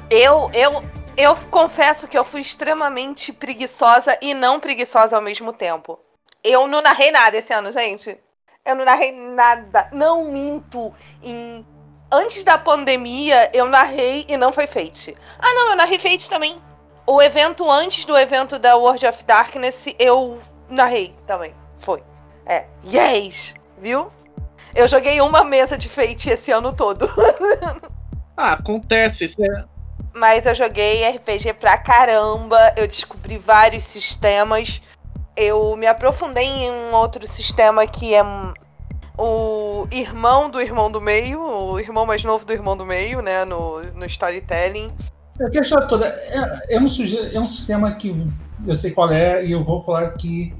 Eu, 0.09 0.49
eu 0.53 0.83
Eu 1.17 1.33
confesso 1.49 2.07
que 2.07 2.17
eu 2.17 2.25
fui 2.25 2.41
extremamente 2.41 3.31
preguiçosa 3.31 4.17
e 4.21 4.33
não 4.33 4.59
preguiçosa 4.59 5.15
ao 5.15 5.21
mesmo 5.21 5.53
tempo. 5.53 5.97
Eu 6.43 6.67
não 6.67 6.81
narrei 6.81 7.09
nada 7.09 7.37
esse 7.37 7.53
ano, 7.53 7.71
gente. 7.71 8.17
Eu 8.65 8.75
não 8.75 8.83
narrei 8.83 9.13
nada. 9.13 9.87
Não 9.93 10.29
minto. 10.31 10.93
Em... 11.23 11.65
Antes 12.15 12.45
da 12.45 12.57
pandemia, 12.57 13.51
eu 13.53 13.65
narrei 13.65 14.25
e 14.29 14.37
não 14.37 14.53
foi 14.53 14.67
Fate. 14.67 15.13
Ah, 15.37 15.53
não, 15.53 15.71
eu 15.71 15.75
narrei 15.75 15.99
Fate 15.99 16.29
também. 16.29 16.61
O 17.05 17.21
evento 17.21 17.69
antes 17.69 18.05
do 18.05 18.17
evento 18.17 18.57
da 18.57 18.77
World 18.77 19.05
of 19.05 19.21
Darkness, 19.25 19.93
eu 19.99 20.39
narrei 20.69 21.13
também. 21.27 21.53
Foi. 21.77 22.01
É. 22.45 22.67
Yes! 22.85 23.53
Viu? 23.77 24.09
Eu 24.73 24.87
joguei 24.87 25.19
uma 25.19 25.43
mesa 25.43 25.77
de 25.77 25.89
Fate 25.89 26.29
esse 26.29 26.53
ano 26.53 26.73
todo. 26.73 27.05
ah, 28.37 28.53
acontece. 28.53 29.25
Isso 29.25 29.43
é... 29.43 29.65
Mas 30.13 30.45
eu 30.45 30.55
joguei 30.55 31.05
RPG 31.17 31.55
pra 31.55 31.77
caramba. 31.77 32.73
Eu 32.77 32.87
descobri 32.87 33.37
vários 33.37 33.83
sistemas. 33.83 34.81
Eu 35.35 35.75
me 35.75 35.85
aprofundei 35.85 36.45
em 36.45 36.71
um 36.71 36.93
outro 36.93 37.27
sistema 37.27 37.85
que 37.85 38.15
é 38.15 38.23
o 39.17 39.87
irmão 39.91 40.49
do 40.49 40.61
irmão 40.61 40.91
do 40.91 41.01
meio, 41.01 41.39
o 41.39 41.79
irmão 41.79 42.05
mais 42.05 42.23
novo 42.23 42.45
do 42.45 42.53
irmão 42.53 42.75
do 42.75 42.85
meio, 42.85 43.21
né, 43.21 43.45
no, 43.45 43.81
no 43.93 44.05
storytelling. 44.05 44.91
A 45.39 45.49
questão 45.49 45.85
toda 45.87 46.07
é, 46.07 46.75
é, 46.75 46.79
um 46.79 46.87
é 47.33 47.39
um 47.39 47.47
sistema 47.47 47.91
que 47.93 48.15
eu 48.65 48.75
sei 48.75 48.91
qual 48.91 49.11
é 49.11 49.45
e 49.45 49.51
eu 49.51 49.63
vou 49.63 49.83
falar 49.83 50.11
que 50.11 50.53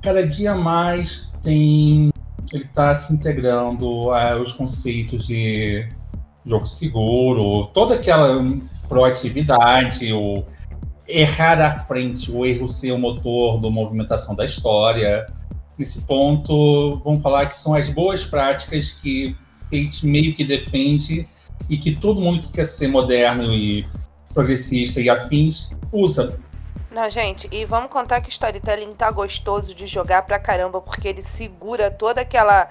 cada 0.00 0.26
dia 0.26 0.54
mais 0.54 1.32
tem 1.42 2.10
ele 2.52 2.64
está 2.64 2.94
se 2.94 3.12
integrando 3.12 4.10
aos 4.10 4.52
conceitos 4.52 5.26
de 5.26 5.88
jogo 6.44 6.66
seguro, 6.66 7.66
toda 7.72 7.94
aquela 7.94 8.42
proatividade, 8.88 10.12
o 10.12 10.44
errar 11.06 11.60
à 11.60 11.70
frente, 11.70 12.30
o 12.30 12.44
erro 12.44 12.68
ser 12.68 12.92
o 12.92 12.98
motor 12.98 13.60
da 13.60 13.70
movimentação 13.70 14.34
da 14.34 14.44
história. 14.44 15.26
Nesse 15.78 16.02
ponto, 16.02 17.00
vamos 17.04 17.22
falar 17.22 17.46
que 17.46 17.56
são 17.56 17.74
as 17.74 17.88
boas 17.88 18.24
práticas 18.24 18.92
que 18.92 19.36
Fate 19.70 20.04
meio 20.04 20.34
que 20.34 20.44
defende 20.44 21.26
e 21.68 21.78
que 21.78 21.94
todo 21.94 22.20
mundo 22.20 22.42
que 22.42 22.52
quer 22.52 22.66
ser 22.66 22.88
moderno 22.88 23.44
e 23.44 23.86
progressista 24.34 25.00
e 25.00 25.08
afins 25.08 25.70
usa. 25.92 26.38
Não, 26.90 27.08
gente, 27.08 27.48
e 27.52 27.64
vamos 27.64 27.88
contar 27.88 28.20
que 28.20 28.28
o 28.28 28.30
storytelling 28.30 28.92
tá 28.92 29.10
gostoso 29.12 29.72
de 29.72 29.86
jogar 29.86 30.22
pra 30.22 30.40
caramba, 30.40 30.80
porque 30.80 31.06
ele 31.06 31.22
segura 31.22 31.88
toda 31.88 32.20
aquela. 32.20 32.68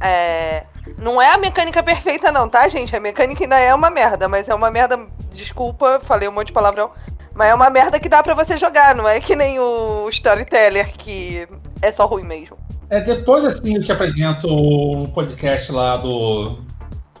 É... 0.00 0.66
Não 0.98 1.22
é 1.22 1.32
a 1.32 1.38
mecânica 1.38 1.80
perfeita, 1.80 2.32
não, 2.32 2.48
tá, 2.48 2.66
gente? 2.66 2.94
A 2.94 3.00
mecânica 3.00 3.44
ainda 3.44 3.58
é 3.58 3.72
uma 3.72 3.88
merda, 3.88 4.28
mas 4.28 4.48
é 4.48 4.54
uma 4.54 4.70
merda. 4.70 5.06
Desculpa, 5.30 6.00
falei 6.02 6.28
um 6.28 6.32
monte 6.32 6.48
de 6.48 6.52
palavrão. 6.52 6.90
Mas 7.34 7.50
é 7.50 7.54
uma 7.54 7.70
merda 7.70 8.00
que 8.00 8.08
dá 8.08 8.20
para 8.20 8.34
você 8.34 8.58
jogar, 8.58 8.96
não 8.96 9.08
é 9.08 9.20
que 9.20 9.36
nem 9.36 9.58
o 9.60 10.08
Storyteller, 10.10 10.92
que 10.92 11.48
é 11.82 11.92
só 11.92 12.06
ruim 12.06 12.24
mesmo. 12.24 12.56
É, 12.88 13.00
depois, 13.00 13.44
assim, 13.44 13.76
eu 13.76 13.82
te 13.82 13.90
apresento 13.90 14.46
o 14.48 15.08
podcast 15.08 15.72
lá 15.72 15.96
do 15.96 16.58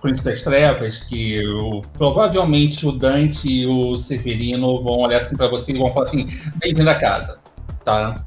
Príncipe 0.00 0.30
das 0.30 0.42
Trevas, 0.42 1.02
que 1.02 1.46
o, 1.46 1.80
provavelmente 1.96 2.86
o 2.86 2.92
Dante 2.92 3.48
e 3.48 3.66
o 3.66 3.96
Severino 3.96 4.82
vão 4.82 4.98
olhar 4.98 5.18
assim 5.18 5.36
pra 5.36 5.48
você 5.48 5.72
e 5.72 5.78
vão 5.78 5.92
falar 5.92 6.06
assim: 6.06 6.26
bem-vindo 6.56 6.90
a 6.90 6.94
casa, 6.94 7.38
tá? 7.84 8.22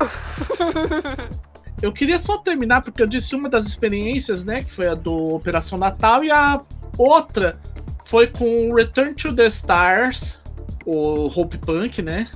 eu 1.80 1.92
queria 1.92 2.18
só 2.18 2.38
terminar, 2.38 2.82
porque 2.82 3.02
eu 3.02 3.06
disse 3.06 3.34
uma 3.34 3.48
das 3.48 3.66
experiências, 3.66 4.44
né, 4.44 4.62
que 4.62 4.72
foi 4.72 4.88
a 4.88 4.94
do 4.94 5.34
Operação 5.34 5.78
Natal, 5.78 6.22
e 6.24 6.30
a 6.30 6.60
outra 6.98 7.58
foi 8.04 8.26
com 8.26 8.74
Return 8.74 9.14
to 9.14 9.34
the 9.34 9.46
Stars, 9.46 10.38
o 10.84 11.26
Hope 11.34 11.58
Punk, 11.58 12.02
né? 12.02 12.26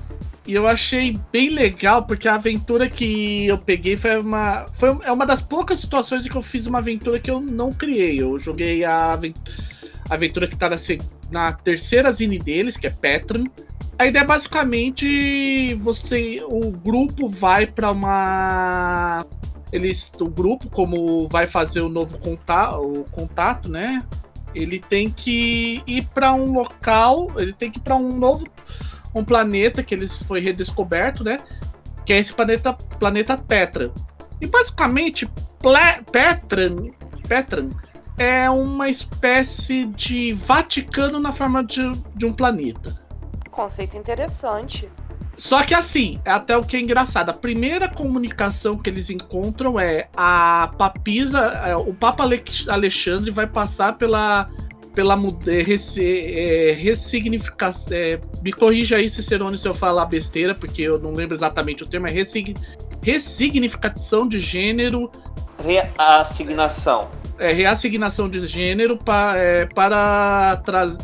E 0.47 0.53
eu 0.53 0.67
achei 0.67 1.17
bem 1.31 1.49
legal, 1.49 2.03
porque 2.03 2.27
a 2.27 2.35
aventura 2.35 2.87
que 2.87 3.47
eu 3.47 3.57
peguei 3.57 3.97
foi 3.97 4.19
uma. 4.19 4.67
Foi, 4.73 4.95
é 5.03 5.11
uma 5.11 5.25
das 5.25 5.41
poucas 5.41 5.79
situações 5.79 6.25
em 6.25 6.29
que 6.29 6.35
eu 6.35 6.41
fiz 6.41 6.67
uma 6.67 6.77
aventura 6.77 7.19
que 7.19 7.31
eu 7.31 7.39
não 7.41 7.73
criei. 7.73 8.21
Eu 8.21 8.37
joguei 8.39 8.83
a, 8.83 9.19
aventura 10.07 10.47
que 10.47 10.55
tá 10.55 10.69
na, 10.69 10.75
na 11.31 11.51
terceira 11.51 12.11
zine 12.11 12.37
deles, 12.37 12.77
que 12.77 12.85
é 12.85 12.91
Petran. 12.91 13.45
A 13.97 14.05
ideia 14.05 14.21
é 14.21 14.27
basicamente 14.27 15.73
você. 15.75 16.43
O 16.47 16.69
grupo 16.69 17.27
vai 17.27 17.65
para 17.65 17.91
uma. 17.91 19.25
Eles. 19.71 20.13
O 20.21 20.29
grupo, 20.29 20.69
como 20.69 21.25
vai 21.27 21.47
fazer 21.47 21.81
o 21.81 21.89
novo 21.89 22.19
contato, 22.19 22.81
o 22.81 23.03
contato, 23.05 23.67
né? 23.67 24.03
Ele 24.53 24.79
tem 24.79 25.09
que 25.09 25.81
ir 25.87 26.05
para 26.13 26.35
um 26.35 26.51
local. 26.51 27.31
Ele 27.35 27.51
tem 27.51 27.71
que 27.71 27.79
ir 27.79 27.81
para 27.81 27.95
um 27.95 28.15
novo 28.15 28.45
um 29.15 29.23
planeta 29.23 29.81
que 29.81 29.95
eles 29.95 30.21
foi 30.21 30.41
redescoberto, 30.41 31.23
né? 31.23 31.37
Que 32.05 32.13
é 32.13 32.19
esse 32.19 32.33
planeta, 32.33 32.73
planeta 32.73 33.37
Petra. 33.37 33.91
E 34.41 34.45
basicamente, 34.45 35.27
Petran, 36.11 36.75
Petran 37.27 37.69
é 38.17 38.49
uma 38.49 38.89
espécie 38.89 39.85
de 39.85 40.33
Vaticano 40.33 41.19
na 41.19 41.31
forma 41.31 41.63
de, 41.63 41.89
de 42.13 42.25
um 42.25 42.33
planeta. 42.33 43.01
Conceito 43.49 43.97
interessante. 43.97 44.89
Só 45.37 45.63
que 45.63 45.73
assim, 45.73 46.19
é 46.23 46.31
até 46.31 46.55
o 46.55 46.63
que 46.63 46.77
é 46.77 46.79
engraçado. 46.79 47.29
A 47.29 47.33
primeira 47.33 47.89
comunicação 47.89 48.77
que 48.77 48.89
eles 48.89 49.09
encontram 49.09 49.79
é 49.79 50.07
a 50.15 50.71
papisa, 50.77 51.39
é, 51.65 51.75
o 51.75 51.93
Papa 51.93 52.23
Alexandre 52.69 53.31
vai 53.31 53.47
passar 53.47 53.97
pela 53.97 54.49
pela 54.95 55.19
é, 55.47 56.69
é, 56.69 56.71
ressignificação. 56.71 57.95
É, 57.95 58.19
me 58.41 58.53
corrija 58.53 58.95
aí, 58.95 59.09
Cicerone, 59.09 59.57
se 59.57 59.67
eu 59.67 59.73
falar 59.73 60.05
besteira, 60.05 60.55
porque 60.55 60.81
eu 60.81 60.97
não 60.97 61.11
lembro 61.11 61.35
exatamente 61.35 61.83
o 61.83 61.87
termo, 61.87 62.07
é 62.07 62.11
ressign, 62.11 62.55
ressignificação 63.03 64.27
de 64.27 64.39
gênero. 64.39 65.11
Reassignação. 65.63 67.11
É, 67.37 67.51
reassignação 67.51 68.29
de 68.29 68.47
gênero 68.47 68.97
pra, 68.97 69.33
é, 69.35 69.65
para 69.65 70.57
trazer. 70.65 70.97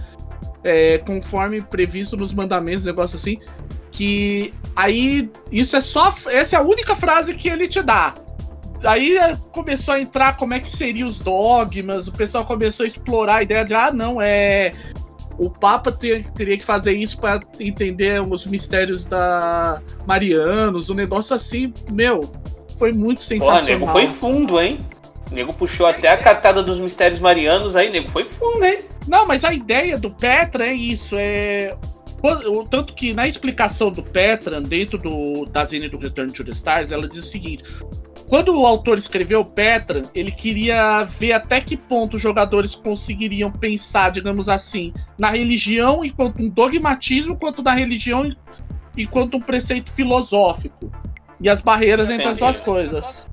Conforme 1.07 1.59
previsto 1.59 2.15
nos 2.15 2.31
mandamentos, 2.33 2.85
negócio 2.85 3.17
assim. 3.17 3.39
Que 3.91 4.53
aí 4.75 5.27
isso 5.51 5.75
é 5.75 5.81
só. 5.81 6.13
Essa 6.27 6.55
é 6.55 6.59
a 6.59 6.61
única 6.61 6.95
frase 6.95 7.33
que 7.33 7.49
ele 7.49 7.67
te 7.67 7.81
dá. 7.81 8.13
Aí 8.83 9.17
é, 9.17 9.35
começou 9.51 9.93
a 9.93 9.99
entrar 9.99 10.37
como 10.37 10.53
é 10.53 10.59
que 10.59 10.69
seriam 10.69 11.07
os 11.07 11.19
dogmas, 11.19 12.07
o 12.07 12.11
pessoal 12.11 12.45
começou 12.45 12.83
a 12.83 12.87
explorar 12.87 13.35
a 13.37 13.43
ideia 13.43 13.63
de, 13.63 13.73
ah, 13.73 13.91
não, 13.91 14.21
é. 14.21 14.71
O 15.37 15.49
Papa 15.49 15.91
ter, 15.91 16.29
teria 16.31 16.57
que 16.57 16.63
fazer 16.63 16.93
isso 16.93 17.17
para 17.17 17.39
entender 17.59 18.21
os 18.21 18.45
mistérios 18.45 19.05
da 19.05 19.81
Marianos, 20.05 20.89
um 20.89 20.93
negócio 20.93 21.35
assim, 21.35 21.73
meu, 21.91 22.21
foi 22.77 22.91
muito 22.91 23.23
sensacional. 23.23 23.61
Pô, 23.61 23.65
nego 23.65 23.87
foi 23.87 24.09
fundo, 24.09 24.59
hein? 24.59 24.77
O 25.31 25.33
nego 25.33 25.53
puxou 25.53 25.87
até 25.87 26.09
a 26.09 26.17
cartada 26.17 26.61
dos 26.61 26.79
mistérios 26.79 27.19
marianos 27.19 27.75
aí, 27.75 27.89
nego 27.89 28.09
foi 28.09 28.25
fundo, 28.25 28.63
hein? 28.63 28.79
Não, 29.07 29.25
mas 29.25 29.43
a 29.43 29.53
ideia 29.53 29.97
do 29.97 30.11
Petra 30.11 30.67
é 30.67 30.73
isso, 30.73 31.15
é 31.17 31.75
tanto 32.69 32.93
que 32.93 33.13
na 33.13 33.27
explicação 33.27 33.91
do 33.91 34.03
Petra, 34.03 34.61
dentro 34.61 34.97
do, 34.97 35.45
da 35.45 35.65
Zine 35.65 35.89
do 35.89 35.97
Return 35.97 36.31
to 36.31 36.43
the 36.43 36.51
Stars, 36.51 36.91
ela 36.91 37.07
diz 37.07 37.25
o 37.25 37.27
seguinte: 37.27 37.63
quando 38.31 38.57
o 38.57 38.65
autor 38.65 38.97
escreveu 38.97 39.43
Petra, 39.43 40.03
ele 40.15 40.31
queria 40.31 41.03
ver 41.03 41.33
até 41.33 41.59
que 41.59 41.75
ponto 41.75 42.13
os 42.13 42.21
jogadores 42.21 42.73
conseguiriam 42.73 43.51
pensar, 43.51 44.09
digamos 44.09 44.47
assim, 44.47 44.93
na 45.17 45.31
religião 45.31 46.01
enquanto 46.05 46.41
um 46.41 46.47
dogmatismo, 46.47 47.35
quanto 47.35 47.61
na 47.61 47.73
religião 47.73 48.33
enquanto 48.97 49.35
um 49.35 49.41
preceito 49.41 49.91
filosófico. 49.91 50.89
E 51.41 51.49
as 51.49 51.59
barreiras 51.59 52.09
Entendi. 52.09 52.21
entre 52.21 52.31
as 52.31 52.37
duas 52.37 52.63
coisas. 52.63 53.27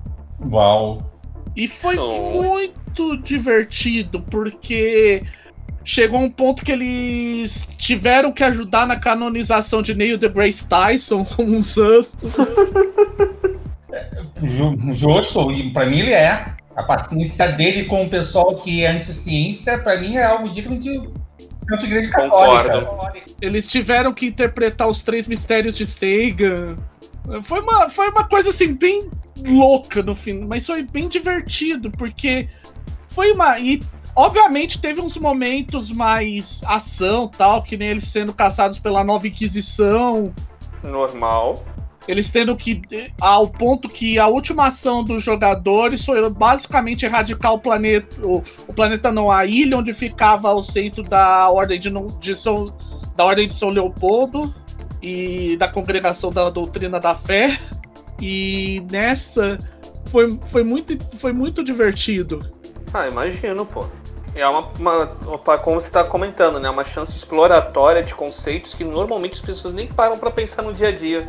Uau! 0.51 1.09
E 1.55 1.69
foi 1.69 1.97
oh. 1.97 2.43
muito 2.43 3.17
divertido, 3.19 4.21
porque 4.23 5.23
chegou 5.85 6.19
um 6.19 6.31
ponto 6.31 6.65
que 6.65 6.73
eles 6.73 7.69
tiveram 7.79 8.33
que 8.33 8.43
ajudar 8.43 8.85
na 8.85 8.97
canonização 8.97 9.81
de 9.81 9.95
Neil 9.95 10.19
deGrasse 10.19 10.67
Tyson 10.67 11.25
como 11.25 11.55
um 11.55 11.63
santo. 11.63 12.19
Justo, 14.93 15.51
e 15.51 15.71
para 15.73 15.87
mim 15.87 16.01
ele 16.01 16.13
é. 16.13 16.57
A 16.77 16.83
paciência 16.85 17.49
dele 17.49 17.85
com 17.85 18.05
o 18.05 18.09
pessoal 18.09 18.55
que 18.55 18.85
é 18.85 18.91
anti-ciência, 18.93 19.79
para 19.79 19.99
mim 19.99 20.17
é 20.17 20.25
algo 20.25 20.49
digno 20.49 20.79
de 20.79 20.93
ser 21.77 21.87
igreja 21.87 22.11
católica. 22.11 22.85
Concordo. 22.85 23.23
Eles 23.43 23.67
tiveram 23.69 24.15
que 24.15 24.27
interpretar 24.27 24.89
os 24.89 25.03
três 25.03 25.27
mistérios 25.27 25.75
de 25.75 25.87
Sagan. 25.87 26.79
Foi 27.43 27.61
uma, 27.61 27.91
foi 27.91 28.09
uma 28.11 28.29
coisa 28.29 28.51
assim, 28.51 28.75
bem 28.75 29.11
louca 29.45 30.03
no 30.03 30.15
fim, 30.15 30.45
mas 30.47 30.67
foi 30.67 30.83
bem 30.83 31.09
divertido, 31.09 31.91
porque 31.91 32.49
foi 33.09 33.33
uma. 33.33 33.59
E 33.59 33.83
obviamente 34.15 34.81
teve 34.81 35.01
uns 35.01 35.17
momentos 35.17 35.91
mais 35.91 36.61
ação 36.65 37.29
tal, 37.29 37.63
que 37.63 37.77
nem 37.77 37.89
eles 37.89 38.05
sendo 38.05 38.33
caçados 38.33 38.79
pela 38.79 39.05
nova 39.05 39.27
Inquisição. 39.27 40.33
Normal 40.83 41.63
eles 42.09 42.31
tendo 42.31 42.57
que. 42.57 42.81
Ao 43.21 43.47
ponto 43.47 43.87
que 43.87 44.19
a 44.19 44.27
última 44.27 44.69
ação 44.69 45.05
dos 45.05 45.23
jogadores 45.23 46.03
foi 46.05 46.29
basicamente 46.31 47.05
erradicar 47.05 47.53
o 47.53 47.59
planeta. 47.59 48.17
O, 48.27 48.43
o 48.67 48.73
planeta 48.73 49.13
não, 49.13 49.31
a 49.31 49.45
ilha 49.45 49.77
onde 49.77 49.93
ficava 49.93 50.51
o 50.55 50.65
centro 50.65 51.03
da 51.03 51.51
ordem 51.51 51.79
de, 51.79 51.91
de 52.19 52.35
São, 52.35 52.75
da 53.15 53.25
Ordem 53.25 53.47
de 53.47 53.55
São 53.55 53.69
Leopoldo 53.69 54.53
e 55.03 55.57
da 55.59 55.69
Congregação 55.69 56.33
da 56.33 56.49
Doutrina 56.49 56.99
da 56.99 57.15
Fé. 57.15 57.61
E 58.21 58.83
nessa 58.91 59.59
foi, 60.07 60.39
foi, 60.51 60.65
muito, 60.65 60.99
foi 61.19 61.33
muito 61.33 61.63
divertido. 61.63 62.39
Ah, 62.93 63.07
imagino, 63.07 63.67
pô. 63.67 63.85
É 64.35 64.47
uma, 64.47 64.69
uma, 64.79 65.05
uma 65.27 65.59
como 65.59 65.81
você 65.81 65.89
está 65.89 66.05
comentando, 66.05 66.59
né? 66.59 66.71
Uma 66.71 66.85
chance 66.85 67.15
exploratória 67.15 68.03
de 68.03 68.15
conceitos 68.15 68.73
que 68.73 68.85
normalmente 68.85 69.35
as 69.35 69.41
pessoas 69.41 69.75
nem 69.75 69.87
param 69.87 70.17
para 70.17 70.31
pensar 70.31 70.63
no 70.63 70.73
dia 70.73 70.89
a 70.89 70.93
dia. 70.93 71.29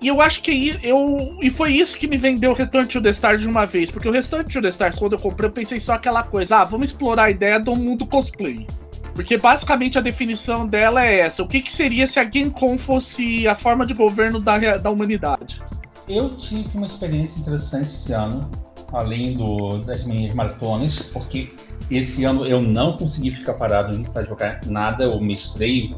E 0.00 0.08
eu 0.08 0.20
acho 0.20 0.42
que 0.42 0.78
eu. 0.82 1.38
E 1.40 1.50
foi 1.50 1.72
isso 1.72 1.98
que 1.98 2.06
me 2.06 2.16
vendeu 2.16 2.50
o 2.50 2.54
Return 2.54 2.86
to 2.88 3.00
the 3.00 3.10
Stars 3.10 3.42
de 3.42 3.48
uma 3.48 3.66
vez. 3.66 3.90
Porque 3.90 4.08
o 4.08 4.12
Return 4.12 4.44
to 4.44 4.60
the 4.60 4.68
Stars, 4.68 4.98
quando 4.98 5.12
eu 5.12 5.18
comprei, 5.18 5.48
eu 5.48 5.52
pensei 5.52 5.78
só 5.78 5.94
aquela 5.94 6.22
coisa: 6.22 6.58
ah, 6.58 6.64
vamos 6.64 6.90
explorar 6.90 7.24
a 7.24 7.30
ideia 7.30 7.58
do 7.60 7.74
mundo 7.76 8.06
cosplay. 8.06 8.66
Porque 9.14 9.36
basicamente 9.36 9.98
a 9.98 10.00
definição 10.00 10.66
dela 10.66 11.04
é 11.04 11.20
essa: 11.20 11.42
o 11.42 11.48
que, 11.48 11.60
que 11.60 11.72
seria 11.72 12.06
se 12.06 12.18
a 12.20 12.24
Gamecom 12.24 12.78
fosse 12.78 13.46
a 13.46 13.54
forma 13.54 13.86
de 13.86 13.94
governo 13.94 14.40
da, 14.40 14.76
da 14.76 14.90
humanidade? 14.90 15.60
Eu 16.08 16.36
tive 16.36 16.76
uma 16.76 16.86
experiência 16.86 17.38
interessante 17.38 17.86
esse 17.86 18.12
ano, 18.12 18.50
além 18.92 19.36
do, 19.36 19.78
das 19.78 20.04
minhas 20.04 20.32
maratonas, 20.34 21.00
porque 21.00 21.52
esse 21.90 22.24
ano 22.24 22.46
eu 22.46 22.62
não 22.62 22.96
consegui 22.96 23.30
ficar 23.30 23.54
parado 23.54 24.00
para 24.10 24.24
jogar 24.24 24.60
nada, 24.66 25.04
eu 25.04 25.20
mestrei 25.20 25.94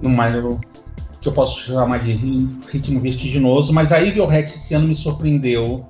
numa 0.00 0.26
que 1.22 1.28
eu 1.28 1.32
posso 1.32 1.60
chamar 1.60 1.98
de 1.98 2.12
ritmo 2.12 3.00
vertiginoso, 3.00 3.72
mas 3.72 3.92
a 3.92 4.02
Evil 4.02 4.24
Hat 4.24 4.52
esse 4.52 4.74
ano 4.74 4.88
me 4.88 4.94
surpreendeu 4.94 5.86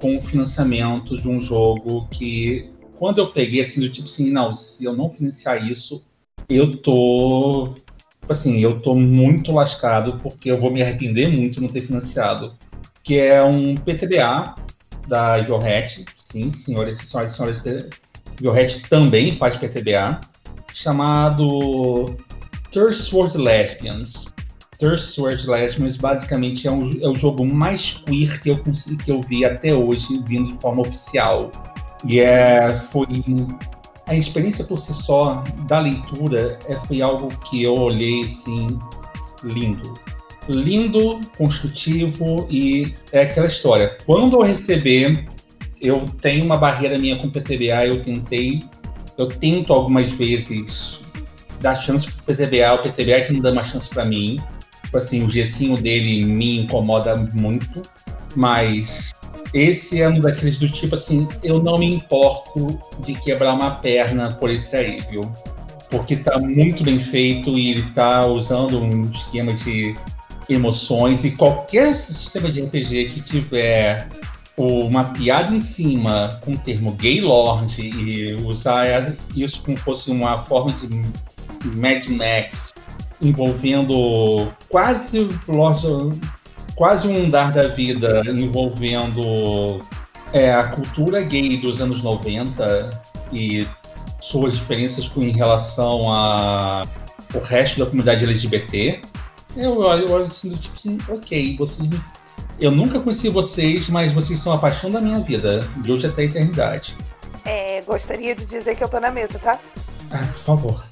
com 0.00 0.16
o 0.16 0.20
financiamento 0.20 1.16
de 1.16 1.28
um 1.28 1.42
jogo 1.42 2.06
que, 2.08 2.70
quando 2.96 3.18
eu 3.18 3.32
peguei 3.32 3.60
assim, 3.60 3.80
do 3.80 3.90
tipo 3.90 4.06
assim, 4.06 4.30
não, 4.30 4.54
se 4.54 4.84
eu 4.84 4.94
não 4.94 5.10
financiar 5.10 5.68
isso, 5.68 6.06
eu 6.48 6.76
tô. 6.76 7.74
Assim, 8.28 8.60
eu 8.60 8.80
tô 8.80 8.94
muito 8.94 9.52
lascado 9.52 10.20
porque 10.22 10.50
eu 10.50 10.60
vou 10.60 10.70
me 10.70 10.82
arrepender 10.82 11.28
muito 11.28 11.54
de 11.54 11.60
não 11.60 11.68
ter 11.68 11.80
financiado. 11.80 12.54
Que 13.02 13.18
é 13.18 13.42
um 13.42 13.74
PTBA 13.76 14.54
da 15.06 15.38
Evil 15.38 15.56
Hat, 15.56 16.04
sim, 16.16 16.50
senhores 16.50 17.00
e 17.00 17.06
senhoras, 17.06 17.32
senhoras 17.32 17.60
Biohead 18.40 18.82
também 18.88 19.34
faz 19.34 19.56
PTBA, 19.56 20.20
chamado 20.74 22.04
Thirst 22.70 23.12
World 23.12 23.38
Lesbians. 23.38 24.35
Thirst 24.78 25.18
World 25.18 25.46
Lesbians 25.48 25.96
basicamente 25.96 26.66
é, 26.66 26.70
um, 26.70 26.90
é, 27.00 27.08
o 27.08 27.14
jogo 27.14 27.44
mais 27.44 28.02
queer 28.06 28.42
que 28.42 28.50
eu, 28.50 28.62
que 28.62 29.10
eu 29.10 29.20
vi 29.22 29.44
até 29.44 29.74
hoje, 29.74 30.22
vindo 30.26 30.52
de 30.52 30.60
forma 30.60 30.82
oficial. 30.82 31.50
E 32.04 32.20
é, 32.20 32.76
foi 32.76 33.06
a 34.06 34.14
experiência 34.14 34.64
por 34.64 34.78
si 34.78 34.94
só 34.94 35.42
da 35.66 35.80
leitura 35.80 36.58
é, 36.68 36.76
foi 36.76 37.02
algo 37.02 37.28
que 37.48 37.62
eu 37.62 37.74
olhei 37.74 38.22
assim, 38.22 38.66
lindo. 39.42 39.98
Lindo, 40.48 41.20
construtivo 41.36 42.46
e 42.48 42.94
é 43.12 43.22
aquela 43.22 43.48
história. 43.48 43.96
Quando 44.06 44.36
eu 44.36 44.42
receber 44.42 45.26
eu 45.80 46.04
tenho 46.20 46.44
uma 46.44 46.56
barreira 46.56 46.98
minha 46.98 47.16
com 47.16 47.26
o 47.26 47.30
PTBA, 47.30 47.86
eu 47.86 48.02
tentei, 48.02 48.60
eu 49.18 49.28
tento 49.28 49.72
algumas 49.72 50.10
vezes 50.10 51.00
dar 51.60 51.74
chance 51.74 52.10
pro 52.10 52.34
PTBA, 52.34 52.74
o 52.74 52.82
PTBA 52.82 53.20
que 53.22 53.32
não 53.32 53.40
dá 53.40 53.50
uma 53.50 53.62
chance 53.62 53.88
para 53.88 54.04
mim. 54.04 54.38
Tipo 54.96 55.04
assim, 55.04 55.24
o 55.24 55.30
gessinho 55.30 55.76
dele 55.76 56.24
me 56.24 56.60
incomoda 56.60 57.14
muito, 57.34 57.82
mas 58.34 59.10
esse 59.52 60.00
é 60.00 60.08
um 60.08 60.18
daqueles 60.18 60.58
do 60.58 60.70
tipo 60.70 60.94
assim, 60.94 61.28
eu 61.42 61.62
não 61.62 61.76
me 61.76 61.92
importo 61.92 62.78
de 63.04 63.14
quebrar 63.14 63.52
uma 63.52 63.72
perna 63.72 64.32
por 64.32 64.48
esse 64.48 64.74
aí, 64.74 65.02
viu? 65.10 65.20
Porque 65.90 66.16
tá 66.16 66.38
muito 66.38 66.82
bem 66.82 66.98
feito 66.98 67.58
e 67.58 67.72
ele 67.72 67.82
tá 67.92 68.24
usando 68.24 68.80
um 68.80 69.10
esquema 69.10 69.52
de 69.52 69.94
emoções 70.48 71.26
e 71.26 71.32
qualquer 71.32 71.94
sistema 71.94 72.50
de 72.50 72.62
RPG 72.62 73.04
que 73.10 73.20
tiver 73.20 74.08
uma 74.56 75.04
piada 75.04 75.54
em 75.54 75.60
cima 75.60 76.40
com 76.42 76.52
o 76.52 76.58
termo 76.58 76.92
Gaylord 76.92 77.82
e 77.82 78.34
usar 78.46 79.14
isso 79.34 79.62
como 79.62 79.76
fosse 79.76 80.10
uma 80.10 80.38
forma 80.38 80.72
de 80.72 80.88
Mad 81.64 82.06
Max 82.08 82.72
envolvendo 83.20 84.52
quase 84.68 85.28
quase 86.74 87.08
um 87.08 87.24
andar 87.24 87.52
da 87.52 87.68
vida 87.68 88.22
envolvendo 88.30 89.80
é, 90.32 90.52
a 90.52 90.64
cultura 90.64 91.22
gay 91.22 91.56
dos 91.56 91.80
anos 91.80 92.02
90 92.02 92.90
e 93.32 93.66
suas 94.20 94.54
diferenças 94.54 95.08
com, 95.08 95.22
em 95.22 95.32
relação 95.32 96.12
a 96.12 96.86
o 97.34 97.38
resto 97.38 97.80
da 97.80 97.86
comunidade 97.86 98.24
LGBT, 98.24 99.02
eu 99.56 99.78
olho, 99.78 100.06
eu 100.06 100.12
olho 100.12 100.24
assim, 100.24 100.54
tipo 100.54 100.74
assim, 100.74 100.98
ok, 101.08 101.56
vocês 101.56 101.88
eu 102.58 102.70
nunca 102.70 102.98
conheci 103.00 103.28
vocês, 103.28 103.88
mas 103.88 104.12
vocês 104.12 104.38
são 104.38 104.52
a 104.52 104.58
paixão 104.58 104.90
da 104.90 105.00
minha 105.00 105.20
vida, 105.20 105.68
de 105.76 105.92
hoje 105.92 106.06
até 106.06 106.22
a 106.22 106.24
eternidade. 106.24 106.96
É, 107.44 107.82
gostaria 107.82 108.34
de 108.34 108.46
dizer 108.46 108.74
que 108.74 108.82
eu 108.82 108.88
tô 108.88 108.98
na 108.98 109.10
mesa, 109.10 109.38
tá? 109.38 109.58
Ah, 110.10 110.26
por 110.26 110.38
favor. 110.38 110.88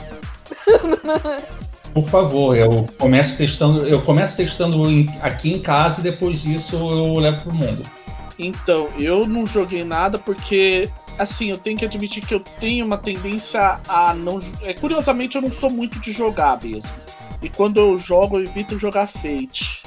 Por 1.93 2.09
favor, 2.09 2.57
eu 2.57 2.89
começo 2.99 3.37
testando, 3.37 3.87
eu 3.87 4.03
começo 4.03 4.37
testando 4.37 4.83
aqui 5.23 5.53
em 5.53 5.61
casa 5.61 6.01
e 6.01 6.03
depois 6.03 6.43
disso 6.43 6.77
eu 6.77 7.15
levo 7.15 7.43
pro 7.43 7.55
mundo. 7.55 7.83
Então, 8.39 8.89
eu 8.99 9.27
não 9.27 9.47
joguei 9.47 9.85
nada 9.85 10.19
porque 10.19 10.91
assim, 11.19 11.51
eu 11.51 11.59
tenho 11.59 11.79
que 11.79 11.85
admitir 11.85 12.25
que 12.25 12.35
eu 12.35 12.41
tenho 12.41 12.85
uma 12.85 12.99
tendência 12.99 13.81
a 13.89 14.15
não. 14.15 14.41
É, 14.63 14.75
curiosamente, 14.75 15.37
eu 15.37 15.43
não 15.43 15.53
sou 15.53 15.71
muito 15.71 16.01
de 16.01 16.13
jogar 16.13 16.59
mesmo. 16.63 16.91
E 17.43 17.49
quando 17.49 17.79
eu 17.79 17.99
jogo, 17.99 18.39
eu 18.39 18.45
evito 18.45 18.79
jogar 18.79 19.07
Fate. 19.07 19.83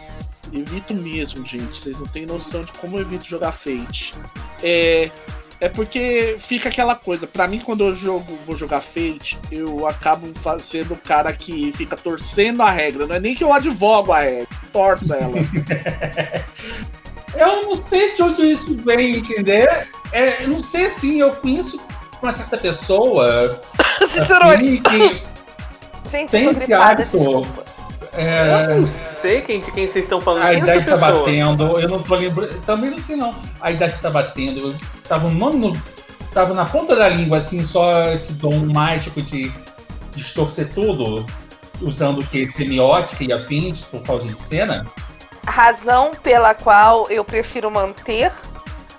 Evito 0.53 0.93
mesmo, 0.93 1.45
gente. 1.45 1.77
Vocês 1.77 1.99
não 1.99 2.05
têm 2.05 2.25
noção 2.25 2.63
de 2.63 2.71
como 2.73 2.97
eu 2.97 3.01
evito 3.01 3.25
jogar 3.25 3.51
Fate. 3.51 4.13
É, 4.63 5.09
é 5.59 5.67
porque 5.67 6.37
fica 6.39 6.69
aquela 6.69 6.95
coisa. 6.95 7.25
Para 7.25 7.47
mim, 7.47 7.59
quando 7.59 7.83
eu 7.83 7.95
jogo, 7.95 8.37
vou 8.45 8.55
jogar 8.55 8.81
Fate, 8.81 9.37
eu 9.51 9.87
acabo 9.87 10.27
sendo 10.59 10.93
o 10.93 10.97
cara 10.97 11.33
que 11.33 11.73
fica 11.73 11.95
torcendo 11.95 12.61
a 12.61 12.69
regra. 12.69 13.07
Não 13.07 13.15
é 13.15 13.19
nem 13.19 13.33
que 13.33 13.43
eu 13.43 13.51
advogo 13.51 14.13
a 14.13 14.21
regra, 14.21 14.47
torço 14.71 15.13
ela. 15.13 15.33
eu 17.35 17.63
não 17.63 17.75
sei 17.75 18.15
de 18.15 18.23
onde 18.23 18.51
isso 18.51 18.75
vem, 18.85 19.17
entender? 19.17 19.67
É, 20.11 20.43
eu 20.43 20.49
não 20.49 20.59
sei 20.59 20.85
assim, 20.85 21.19
eu 21.19 21.33
conheço 21.35 21.81
uma 22.21 22.31
certa 22.31 22.57
pessoa. 22.57 23.61
Sinceramente. 24.07 24.87
Assim, 24.87 25.09
que 25.09 25.27
Gente, 26.09 26.31
tem 26.31 26.49
esse 26.49 26.73
hábito. 26.73 27.17
Desculpa. 27.17 27.65
É... 28.17 28.73
Eu 28.73 28.81
não 28.81 28.87
sei 28.87 29.41
quem, 29.41 29.61
quem 29.61 29.85
vocês 29.85 30.05
estão 30.05 30.19
falando. 30.19 30.43
A 30.43 30.49
quem 30.49 30.55
é 30.55 30.59
idade 30.63 30.85
tá 30.87 30.97
batendo, 30.97 31.79
eu 31.79 31.87
não 31.87 32.01
tô 32.01 32.15
lembrando. 32.15 32.59
Também 32.61 32.89
não 32.89 32.99
sei 32.99 33.15
não. 33.15 33.35
A 33.61 33.71
idade 33.71 33.99
tá 33.99 34.09
batendo. 34.09 34.75
Tava, 35.07 35.29
no, 35.29 35.79
tava 36.33 36.53
na 36.53 36.65
ponta 36.65 36.95
da 36.95 37.07
língua, 37.07 37.37
assim, 37.37 37.63
só 37.63 38.11
esse 38.11 38.33
dom 38.33 38.65
mágico 38.73 39.21
de 39.21 39.53
distorcer 40.15 40.73
tudo, 40.73 41.25
usando 41.79 42.21
o 42.21 42.27
que? 42.27 42.49
Semiótica 42.49 43.23
e 43.23 43.31
afins 43.31 43.81
por 43.81 44.01
causa 44.01 44.27
de 44.27 44.37
cena. 44.37 44.85
Razão 45.45 46.11
pela 46.23 46.55
qual 46.55 47.07
eu 47.09 47.23
prefiro 47.23 47.69
manter 47.69 48.31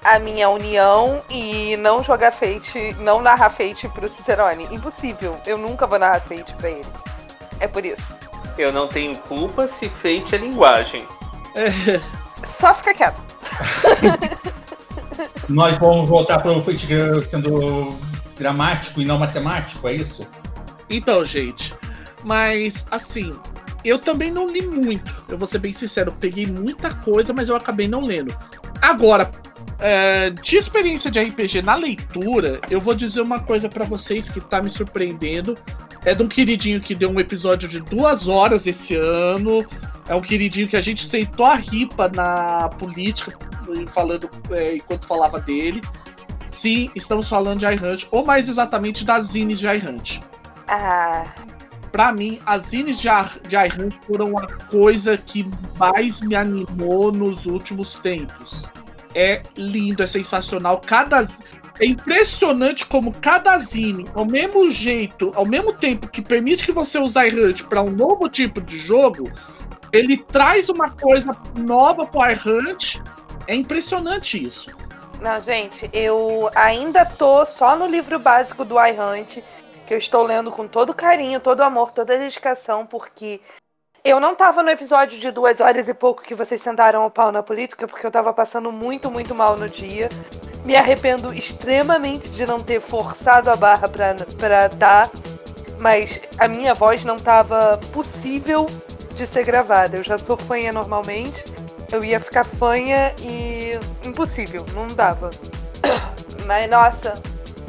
a 0.04 0.18
minha 0.18 0.48
união 0.48 1.20
e 1.28 1.76
não 1.78 2.02
jogar 2.04 2.30
Fate, 2.30 2.94
não 3.00 3.20
narrar 3.20 3.50
Fate 3.50 3.88
pro 3.88 4.06
Cicerone. 4.06 4.68
Impossível. 4.70 5.36
Eu 5.44 5.58
nunca 5.58 5.86
vou 5.86 5.98
narrar 5.98 6.20
Fate 6.20 6.54
pra 6.54 6.70
ele. 6.70 6.86
É 7.60 7.66
por 7.66 7.84
isso. 7.84 8.17
Eu 8.58 8.72
não 8.72 8.88
tenho 8.88 9.16
culpa 9.16 9.68
se 9.68 9.88
feite 9.88 10.34
é 10.34 10.38
linguagem. 10.38 11.06
Só 12.44 12.74
fica 12.74 12.92
quieto. 12.92 13.20
Nós 15.48 15.78
vamos 15.78 16.08
voltar 16.08 16.40
para 16.40 16.52
o 16.52 16.62
Fate 16.62 16.86
sendo 17.26 17.96
gramático 18.36 19.00
e 19.00 19.04
não 19.04 19.18
matemático, 19.18 19.88
é 19.88 19.94
isso? 19.94 20.28
Então, 20.90 21.24
gente, 21.24 21.74
mas 22.24 22.86
assim, 22.90 23.34
eu 23.84 23.98
também 23.98 24.30
não 24.30 24.48
li 24.48 24.66
muito. 24.66 25.14
Eu 25.28 25.38
vou 25.38 25.46
ser 25.46 25.58
bem 25.58 25.72
sincero, 25.72 26.10
eu 26.10 26.14
peguei 26.14 26.46
muita 26.46 26.94
coisa, 26.94 27.32
mas 27.32 27.48
eu 27.48 27.56
acabei 27.56 27.88
não 27.88 28.02
lendo. 28.02 28.36
Agora, 28.80 29.30
é, 29.78 30.30
de 30.30 30.56
experiência 30.56 31.10
de 31.10 31.20
RPG 31.20 31.62
na 31.62 31.74
leitura, 31.74 32.60
eu 32.70 32.80
vou 32.80 32.94
dizer 32.94 33.20
uma 33.20 33.40
coisa 33.40 33.68
para 33.68 33.84
vocês 33.84 34.28
que 34.28 34.40
tá 34.40 34.60
me 34.60 34.70
surpreendendo. 34.70 35.56
É 36.04 36.14
de 36.14 36.22
um 36.22 36.28
queridinho 36.28 36.80
que 36.80 36.94
deu 36.94 37.10
um 37.10 37.20
episódio 37.20 37.68
de 37.68 37.80
duas 37.80 38.28
horas 38.28 38.66
esse 38.66 38.94
ano. 38.94 39.66
É 40.08 40.14
um 40.14 40.20
queridinho 40.20 40.68
que 40.68 40.76
a 40.76 40.80
gente 40.80 41.06
sentou 41.06 41.44
a 41.44 41.54
ripa 41.54 42.08
na 42.08 42.68
política, 42.78 43.36
falando 43.88 44.30
é, 44.50 44.76
enquanto 44.76 45.06
falava 45.06 45.38
dele. 45.38 45.82
Sim, 46.50 46.90
estamos 46.94 47.28
falando 47.28 47.60
de 47.60 47.66
iHunt, 47.66 48.06
ou 48.10 48.24
mais 48.24 48.48
exatamente 48.48 49.04
das 49.04 49.26
zines 49.26 49.58
de 49.58 49.66
iHunt. 49.66 50.20
Ah. 50.66 51.26
Pra 51.92 52.12
mim, 52.12 52.40
as 52.44 52.66
zines 52.66 52.98
de, 52.98 53.08
de 53.48 53.56
iHunt 53.56 53.94
foram 54.06 54.38
a 54.38 54.46
coisa 54.46 55.16
que 55.16 55.48
mais 55.78 56.20
me 56.20 56.34
animou 56.34 57.12
nos 57.12 57.46
últimos 57.46 57.98
tempos. 57.98 58.66
É 59.14 59.42
lindo, 59.56 60.02
é 60.02 60.06
sensacional. 60.06 60.80
Cada 60.84 61.26
É 61.80 61.86
impressionante 61.86 62.84
como 62.84 63.12
cada 63.12 63.56
zine, 63.58 64.06
ao 64.12 64.24
mesmo 64.24 64.68
jeito, 64.70 65.32
ao 65.36 65.46
mesmo 65.46 65.72
tempo 65.72 66.08
que 66.08 66.20
permite 66.20 66.64
que 66.64 66.72
você 66.72 66.98
use 66.98 67.16
iHunt 67.16 67.64
para 67.64 67.80
um 67.80 67.90
novo 67.90 68.28
tipo 68.28 68.60
de 68.60 68.76
jogo, 68.76 69.30
ele 69.92 70.16
traz 70.16 70.68
uma 70.68 70.90
coisa 70.90 71.36
nova 71.56 72.04
pro 72.04 72.28
iHunt. 72.30 73.00
É 73.46 73.54
impressionante 73.54 74.42
isso. 74.42 74.76
Não, 75.20 75.40
gente, 75.40 75.88
eu 75.92 76.50
ainda 76.54 77.04
tô 77.04 77.44
só 77.44 77.76
no 77.76 77.86
livro 77.86 78.18
básico 78.18 78.64
do 78.64 78.74
iHunt, 78.74 79.42
que 79.86 79.94
eu 79.94 79.98
estou 79.98 80.24
lendo 80.24 80.50
com 80.50 80.66
todo 80.66 80.92
carinho, 80.92 81.40
todo 81.40 81.62
amor, 81.62 81.92
toda 81.92 82.18
dedicação, 82.18 82.86
porque 82.86 83.40
eu 84.04 84.18
não 84.18 84.34
tava 84.34 84.62
no 84.62 84.70
episódio 84.70 85.18
de 85.18 85.30
duas 85.30 85.60
horas 85.60 85.88
e 85.88 85.94
pouco 85.94 86.22
que 86.22 86.34
vocês 86.34 86.60
sentaram 86.60 87.06
o 87.06 87.10
pau 87.10 87.30
na 87.30 87.42
política, 87.42 87.86
porque 87.86 88.06
eu 88.06 88.10
tava 88.10 88.32
passando 88.32 88.70
muito, 88.72 89.10
muito 89.10 89.34
mal 89.34 89.56
no 89.56 89.68
dia. 89.68 90.08
Me 90.68 90.76
arrependo 90.76 91.32
extremamente 91.32 92.28
de 92.28 92.44
não 92.44 92.60
ter 92.60 92.78
forçado 92.78 93.48
a 93.48 93.56
barra 93.56 93.88
pra, 93.88 94.14
pra 94.38 94.68
dar, 94.68 95.10
mas 95.80 96.20
a 96.36 96.46
minha 96.46 96.74
voz 96.74 97.06
não 97.06 97.16
tava 97.16 97.80
possível 97.90 98.66
de 99.14 99.26
ser 99.26 99.46
gravada. 99.46 99.96
Eu 99.96 100.04
já 100.04 100.18
sou 100.18 100.36
fanha 100.36 100.70
normalmente, 100.70 101.42
eu 101.90 102.04
ia 102.04 102.20
ficar 102.20 102.44
fanha 102.44 103.14
e. 103.22 103.78
impossível, 104.06 104.62
não 104.74 104.88
dava. 104.88 105.30
Mas 106.44 106.68
nossa, 106.68 107.14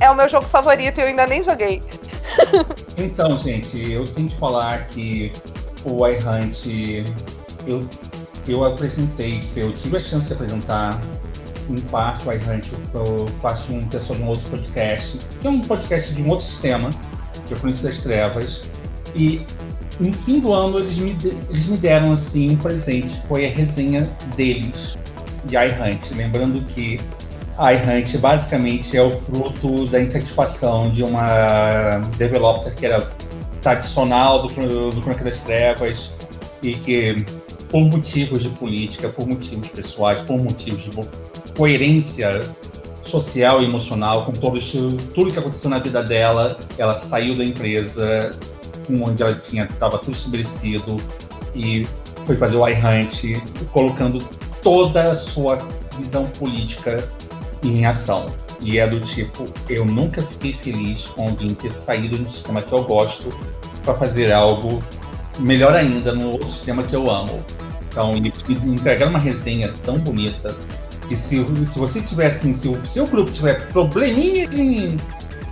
é 0.01 0.09
o 0.09 0.15
meu 0.15 0.27
jogo 0.27 0.47
favorito 0.47 0.97
e 0.97 1.01
eu 1.01 1.07
ainda 1.07 1.25
nem 1.25 1.41
joguei. 1.41 1.81
então, 2.97 3.37
gente, 3.37 3.81
eu 3.89 4.03
tenho 4.03 4.27
que 4.27 4.37
falar 4.37 4.87
que 4.87 5.31
o 5.85 6.05
iHunt, 6.05 6.65
eu, 7.65 7.87
eu 8.45 8.65
apresentei, 8.65 9.41
eu 9.55 9.71
tive 9.71 9.95
a 9.95 9.99
chance 10.01 10.27
de 10.27 10.33
apresentar 10.33 10.99
em 11.73 11.81
parte 11.81 12.27
o 12.27 12.31
iHunt, 12.31 12.71
eu 12.93 13.27
faço 13.41 13.71
um 13.71 13.85
pessoal 13.87 14.17
de 14.17 14.25
um 14.25 14.27
outro 14.29 14.49
podcast, 14.49 15.17
que 15.39 15.47
é 15.47 15.49
um 15.49 15.61
podcast 15.61 16.13
de 16.13 16.21
um 16.21 16.29
outro 16.29 16.45
sistema, 16.45 16.89
que 17.45 17.53
é 17.53 17.57
o 17.57 17.59
Príncipe 17.59 17.87
das 17.87 17.99
Trevas, 17.99 18.69
e 19.15 19.45
no 19.99 20.13
fim 20.13 20.39
do 20.39 20.53
ano 20.53 20.79
eles 20.79 20.97
me, 20.97 21.17
eles 21.49 21.67
me 21.67 21.77
deram 21.77 22.13
assim 22.13 22.51
um 22.51 22.55
presente, 22.55 23.21
foi 23.27 23.45
a 23.45 23.49
resenha 23.49 24.09
deles 24.35 24.97
de 25.45 25.55
iHunt, 25.55 26.13
lembrando 26.15 26.63
que 26.65 26.99
iHunt 27.59 28.17
basicamente 28.19 28.95
é 28.95 29.01
o 29.01 29.19
fruto 29.21 29.85
da 29.87 30.01
insatisfação 30.01 30.91
de 30.91 31.03
uma 31.03 31.99
developer 32.17 32.73
que 32.73 32.85
era 32.85 33.09
tradicional 33.61 34.41
do, 34.41 34.91
do 34.91 35.01
Crônica 35.01 35.25
das 35.25 35.41
Trevas 35.41 36.13
e 36.63 36.73
que, 36.73 37.25
por 37.69 37.81
motivos 37.81 38.43
de 38.43 38.49
política, 38.51 39.09
por 39.09 39.27
motivos 39.27 39.67
pessoais, 39.69 40.21
por 40.21 40.39
motivos 40.39 40.83
de 40.83 40.91
coerência 41.59 42.49
social 43.03 43.61
e 43.61 43.65
emocional 43.65 44.23
com 44.23 44.31
todo 44.31 44.57
tudo 45.13 45.29
que 45.29 45.37
aconteceu 45.37 45.69
na 45.69 45.77
vida 45.77 46.01
dela, 46.01 46.57
ela 46.77 46.93
saiu 46.93 47.33
da 47.33 47.43
empresa 47.43 48.31
onde 48.89 49.21
ela 49.21 49.35
tinha 49.35 49.65
estava 49.65 49.97
tudo 49.97 50.13
estabelecido 50.13 50.95
e 51.53 51.85
foi 52.25 52.37
fazer 52.37 52.55
o 52.55 52.65
iHunt, 52.65 53.43
colocando 53.73 54.19
toda 54.61 55.11
a 55.11 55.15
sua 55.15 55.59
visão 55.97 56.27
política 56.27 57.03
em 57.61 57.85
ação. 57.85 58.33
E 58.61 58.79
é 58.79 58.87
do 58.87 59.01
tipo, 59.01 59.43
eu 59.67 59.83
nunca 59.83 60.21
fiquei 60.21 60.53
feliz 60.53 61.07
com 61.07 61.27
alguém 61.27 61.53
ter 61.53 61.73
saído 61.73 62.15
de 62.15 62.23
um 62.23 62.29
sistema 62.29 62.61
que 62.61 62.71
eu 62.71 62.83
gosto 62.85 63.37
para 63.83 63.95
fazer 63.95 64.31
algo 64.31 64.81
melhor 65.39 65.75
ainda 65.75 66.13
no 66.13 66.31
outro 66.31 66.49
sistema 66.49 66.83
que 66.83 66.95
eu 66.95 67.11
amo. 67.11 67.43
Então, 67.89 68.13
entregar 68.15 69.09
uma 69.09 69.19
resenha 69.19 69.73
tão 69.83 69.97
bonita 69.97 70.55
que 71.09 71.17
se, 71.17 71.43
se 71.65 71.79
você 71.79 72.01
tiver 72.01 72.27
assim, 72.27 72.53
se 72.53 72.69
o 72.69 72.85
seu 72.85 73.07
grupo 73.07 73.31
tiver 73.31 73.67
probleminha 73.69 74.47
de, 74.47 74.95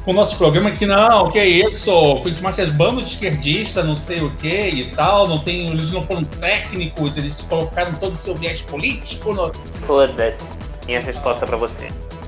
com 0.06 0.12
o 0.12 0.14
nosso 0.14 0.38
programa, 0.38 0.70
que 0.70 0.86
não, 0.86 1.32
que 1.32 1.40
é 1.40 1.48
isso, 1.48 1.92
foi 2.22 2.30
de 2.30 2.44
mais 2.44 2.58
bando 2.74 3.02
de 3.02 3.10
esquerdista, 3.10 3.84
não 3.84 3.96
sei 3.96 4.22
o 4.22 4.30
que 4.36 4.70
e 4.70 4.92
tal, 4.92 5.28
não 5.28 5.40
tem, 5.40 5.68
eles 5.68 5.90
não 5.90 6.04
foram 6.04 6.24
técnicos, 6.24 7.18
eles 7.18 7.42
colocaram 7.42 7.92
todo 7.94 8.14
o 8.14 8.16
seu 8.16 8.36
viés 8.36 8.62
político. 8.62 9.34
No... 9.34 9.52
Foda-se. 9.88 10.38
Minha 10.86 11.02
resposta 11.02 11.48
para 11.48 11.58
você. 11.58 11.88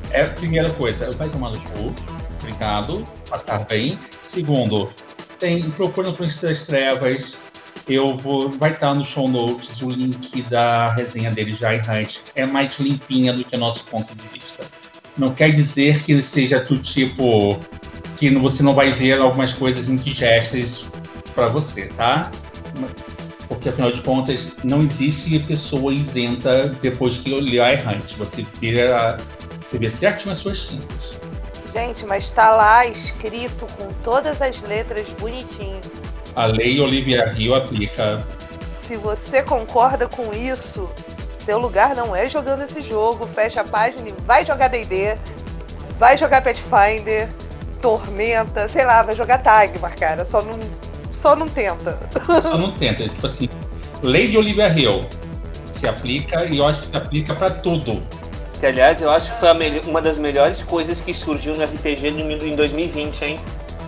É 0.10 0.24
a 0.24 0.28
primeira 0.28 0.72
coisa, 0.72 1.12
vai 1.12 1.30
tomar 1.30 1.52
no 1.52 1.60
cu, 1.60 1.94
obrigado, 2.42 3.08
passar 3.30 3.60
bem. 3.66 4.00
Segundo, 4.24 4.92
tem, 5.38 5.70
procura 5.70 6.10
no 6.10 6.16
Príncipe 6.16 6.48
das 6.48 6.64
Trevas, 6.64 7.38
eu 7.90 8.16
vou, 8.16 8.50
vai 8.52 8.72
estar 8.72 8.94
no 8.94 9.04
show 9.04 9.28
notes 9.28 9.82
o 9.82 9.90
link 9.90 10.42
da 10.44 10.94
resenha 10.94 11.32
dele 11.32 11.52
já 11.52 11.74
Hunt. 11.74 12.20
É 12.36 12.46
mais 12.46 12.78
limpinha 12.78 13.34
do 13.34 13.44
que 13.44 13.58
nosso 13.58 13.86
ponto 13.86 14.14
de 14.16 14.28
vista. 14.28 14.64
Não 15.18 15.34
quer 15.34 15.52
dizer 15.52 16.04
que 16.04 16.22
seja 16.22 16.60
do 16.60 16.78
tipo 16.78 17.60
que 18.16 18.30
você 18.36 18.62
não 18.62 18.74
vai 18.74 18.92
ver 18.92 19.20
algumas 19.20 19.54
coisas 19.54 19.90
indigestas 19.90 20.90
para 21.34 21.48
você, 21.48 21.88
tá? 21.88 22.32
Porque 23.48 23.70
afinal 23.70 23.92
de 23.92 24.02
contas 24.02 24.54
não 24.64 24.80
existe 24.80 25.40
pessoa 25.40 25.94
isenta 25.94 26.68
depois 26.82 27.18
que 27.18 27.34
a 27.60 27.74
Hunt. 27.74 28.16
Você 28.18 28.46
vira 28.62 29.18
você 29.66 29.78
vê 29.78 29.90
certinho 29.90 30.32
as 30.32 30.40
suas 30.40 30.68
tintas. 30.68 31.19
Gente, 31.72 32.06
mas 32.06 32.32
tá 32.32 32.52
lá 32.52 32.86
escrito 32.86 33.68
com 33.78 33.94
todas 34.04 34.42
as 34.42 34.62
letras 34.62 35.08
bonitinho. 35.20 35.82
A 36.36 36.46
lei 36.46 36.80
Olivia 36.80 37.30
Rio 37.32 37.54
aplica. 37.54 38.26
Se 38.82 38.98
você 38.98 39.44
concorda 39.44 40.08
com 40.08 40.34
isso, 40.34 40.90
seu 41.46 41.60
lugar 41.60 41.96
não 41.96 42.16
é 42.16 42.28
jogando 42.28 42.64
esse 42.64 42.82
jogo. 42.82 43.28
Fecha 43.28 43.62
a 43.62 43.64
página 43.64 44.10
e 44.10 44.14
vai 44.26 44.46
jogar 44.46 44.68
D&D, 44.68 45.16
vai 46.00 46.18
jogar 46.18 46.42
Pathfinder, 46.42 47.30
Tormenta, 47.82 48.68
sei 48.68 48.86
lá, 48.86 49.04
vai 49.04 49.16
jogar 49.16 49.40
Tagmar, 49.40 49.96
cara. 49.96 50.26
Só 50.26 50.42
não, 50.42 50.60
só 51.12 51.36
não 51.36 51.48
tenta. 51.48 52.00
Só 52.42 52.58
não 52.58 52.72
tenta. 52.72 53.08
Tipo 53.08 53.26
assim, 53.26 53.48
lei 54.02 54.28
de 54.28 54.38
Olivia 54.38 54.70
Hill 54.70 55.06
se 55.72 55.88
aplica 55.88 56.46
e 56.46 56.58
eu 56.58 56.68
acho 56.68 56.82
que 56.82 56.88
se 56.88 56.98
aplica 56.98 57.36
para 57.36 57.52
tudo. 57.52 58.02
Que, 58.60 58.66
aliás, 58.66 59.02
eu 59.02 59.10
acho 59.10 59.34
que 59.34 59.40
foi 59.40 59.82
uma 59.88 60.02
das 60.02 60.18
melhores 60.18 60.62
coisas 60.64 61.00
que 61.00 61.14
surgiu 61.14 61.56
no 61.56 61.64
RPG 61.64 62.08
em 62.08 62.56
2020, 62.56 63.22
hein? 63.24 63.40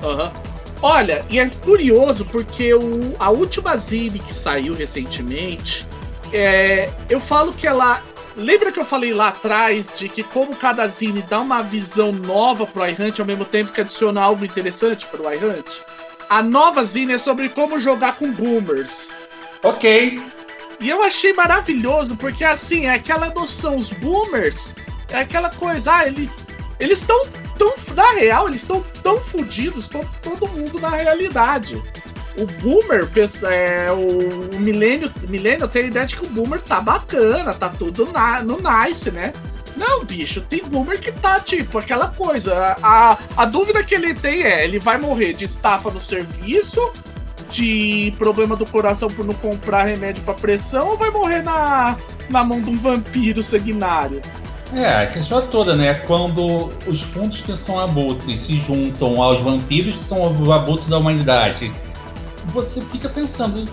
Aham. 0.03 0.23
Uhum. 0.23 0.51
Olha, 0.83 1.23
e 1.29 1.37
é 1.37 1.47
curioso 1.47 2.25
porque 2.25 2.73
o, 2.73 3.15
a 3.19 3.29
última 3.29 3.77
Zine 3.77 4.17
que 4.17 4.33
saiu 4.33 4.73
recentemente, 4.73 5.85
é, 6.33 6.89
eu 7.09 7.19
falo 7.19 7.53
que 7.53 7.67
ela. 7.67 8.01
Lembra 8.35 8.71
que 8.71 8.79
eu 8.79 8.85
falei 8.85 9.13
lá 9.13 9.27
atrás 9.27 9.91
de 9.93 10.07
que 10.07 10.23
como 10.23 10.55
cada 10.55 10.87
Zine 10.87 11.21
dá 11.21 11.41
uma 11.41 11.61
visão 11.61 12.13
nova 12.13 12.65
pro 12.65 12.87
iHunt 12.87 13.19
ao 13.19 13.25
mesmo 13.25 13.43
tempo 13.43 13.73
que 13.73 13.81
adiciona 13.81 14.21
algo 14.21 14.45
interessante 14.45 15.05
pro 15.05 15.31
iHunt? 15.31 15.81
A 16.29 16.41
nova 16.41 16.83
Zine 16.85 17.13
é 17.13 17.17
sobre 17.17 17.49
como 17.49 17.77
jogar 17.77 18.15
com 18.15 18.31
boomers. 18.31 19.09
Ok. 19.61 20.19
E 20.81 20.89
eu 20.89 21.03
achei 21.03 21.31
maravilhoso, 21.31 22.17
porque 22.17 22.43
assim, 22.43 22.87
é 22.87 22.93
aquela 22.93 23.29
noção, 23.29 23.77
os 23.77 23.91
boomers, 23.91 24.73
é 25.09 25.19
aquela 25.19 25.49
coisa, 25.49 25.93
ah, 25.93 26.07
eles 26.07 26.35
eles 26.81 26.99
estão 26.99 27.23
tão 27.59 27.75
na 27.93 28.13
real, 28.13 28.47
eles 28.47 28.61
estão 28.61 28.83
tão 29.03 29.19
fodidos 29.19 29.85
quanto 29.85 30.09
todo 30.19 30.49
mundo 30.49 30.79
na 30.79 30.89
realidade. 30.89 31.79
O 32.39 32.47
boomer, 32.59 33.07
é, 33.47 33.91
o, 33.91 34.55
o 34.57 34.59
milênio, 34.59 35.11
milênio 35.29 35.67
tem 35.67 35.83
a 35.83 35.85
ideia 35.85 36.05
de 36.07 36.15
que 36.15 36.25
o 36.25 36.29
boomer 36.29 36.59
tá 36.59 36.81
bacana, 36.81 37.53
tá 37.53 37.69
tudo 37.69 38.11
na, 38.11 38.41
no 38.41 38.57
nice, 38.59 39.11
né? 39.11 39.31
Não, 39.77 40.03
bicho, 40.03 40.41
tem 40.41 40.63
boomer 40.63 40.99
que 40.99 41.11
tá 41.11 41.39
tipo 41.39 41.77
aquela 41.77 42.07
coisa. 42.07 42.75
A, 42.81 43.17
a 43.37 43.45
dúvida 43.45 43.83
que 43.83 43.93
ele 43.93 44.15
tem 44.15 44.41
é: 44.41 44.65
ele 44.65 44.79
vai 44.79 44.97
morrer 44.97 45.33
de 45.33 45.45
estafa 45.45 45.91
no 45.91 46.01
serviço 46.01 46.81
de 47.51 48.13
problema 48.17 48.55
do 48.55 48.65
coração 48.65 49.09
por 49.09 49.25
não 49.25 49.33
comprar 49.33 49.83
remédio 49.83 50.23
para 50.23 50.33
pressão 50.33 50.89
ou 50.89 50.97
vai 50.97 51.09
morrer 51.11 51.41
na, 51.41 51.97
na 52.29 52.43
mão 52.43 52.61
de 52.61 52.69
um 52.69 52.77
vampiro 52.77 53.43
sanguinário? 53.43 54.21
É, 54.73 55.03
a 55.03 55.07
questão 55.07 55.45
toda, 55.47 55.75
né? 55.75 55.93
Quando 55.93 56.71
os 56.87 57.01
fundos 57.01 57.41
que 57.41 57.55
são 57.57 57.77
abutres 57.77 58.39
se 58.39 58.57
juntam 58.59 59.21
aos 59.21 59.41
vampiros 59.41 59.97
que 59.97 60.03
são 60.03 60.21
o 60.21 60.53
abutre 60.53 60.89
da 60.89 60.97
humanidade, 60.97 61.71
você 62.45 62.79
fica 62.79 63.09
pensando, 63.09 63.65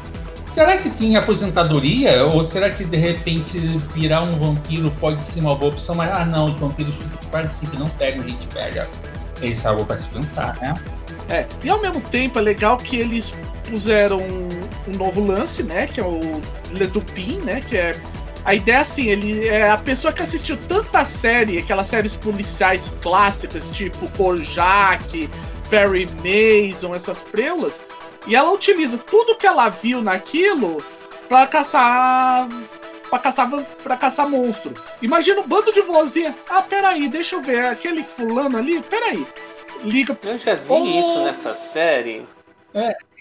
será 0.46 0.76
que 0.76 0.90
tem 0.90 1.16
aposentadoria? 1.16 2.24
Ou 2.24 2.42
será 2.42 2.68
que 2.70 2.84
de 2.84 2.96
repente 2.96 3.58
virar 3.94 4.24
um 4.24 4.34
vampiro 4.34 4.90
pode 4.98 5.22
ser 5.22 5.40
uma 5.40 5.54
boa 5.54 5.70
opção? 5.70 5.94
Mas, 5.94 6.10
ah 6.10 6.24
não, 6.24 6.46
os 6.46 6.58
vampiros 6.58 6.96
quase 7.30 7.54
sempre 7.54 7.78
não 7.78 7.88
pegam, 7.90 8.24
a 8.24 8.28
gente 8.28 8.48
pega. 8.48 8.88
Isso 9.40 9.68
é 9.68 9.70
algo 9.70 9.84
para 9.84 9.96
se 9.96 10.08
pensar, 10.08 10.56
né? 10.60 10.74
É, 11.28 11.46
e 11.62 11.68
ao 11.68 11.80
mesmo 11.80 12.00
tempo 12.00 12.38
é 12.38 12.42
legal 12.42 12.76
que 12.76 12.96
eles 12.96 13.32
puseram 13.68 14.18
um, 14.18 14.48
um 14.88 14.96
novo 14.96 15.24
lance, 15.24 15.62
né? 15.62 15.86
Que 15.86 16.00
é 16.00 16.04
o 16.04 16.20
Ledupin, 16.72 17.40
né? 17.40 17.60
Que 17.60 17.76
é. 17.76 18.00
A 18.44 18.54
ideia 18.54 18.80
assim, 18.80 19.08
ele 19.08 19.46
é 19.46 19.68
a 19.68 19.76
pessoa 19.76 20.12
que 20.12 20.22
assistiu 20.22 20.56
tanta 20.56 21.04
série, 21.04 21.58
aquelas 21.58 21.88
séries 21.88 22.16
policiais 22.16 22.90
clássicas, 23.02 23.68
tipo 23.68 24.10
Kojak, 24.12 25.28
Perry 25.68 26.06
Mason, 26.24 26.94
essas 26.94 27.22
preulas, 27.22 27.82
e 28.26 28.34
ela 28.34 28.50
utiliza 28.50 28.96
tudo 28.96 29.36
que 29.36 29.46
ela 29.46 29.68
viu 29.68 30.00
naquilo 30.00 30.82
para 31.28 31.46
caçar 31.46 32.48
pra 33.08 33.18
caçar, 33.18 33.50
pra 33.82 33.96
caçar 33.96 34.28
monstro. 34.28 34.74
Imagina 35.02 35.40
um 35.40 35.46
bando 35.46 35.72
de 35.72 35.80
vozinha. 35.80 36.36
Ah, 36.48 36.62
peraí, 36.62 37.08
deixa 37.08 37.36
eu 37.36 37.40
ver. 37.40 37.66
Aquele 37.66 38.04
fulano 38.04 38.56
ali, 38.56 38.82
peraí. 38.82 39.26
Liga. 39.84 40.18
Eu 40.22 40.38
já 40.38 40.54
vi 40.54 40.64
Oh. 40.68 40.84
isso 40.84 41.22
nessa 41.24 41.54
série. 41.54 42.26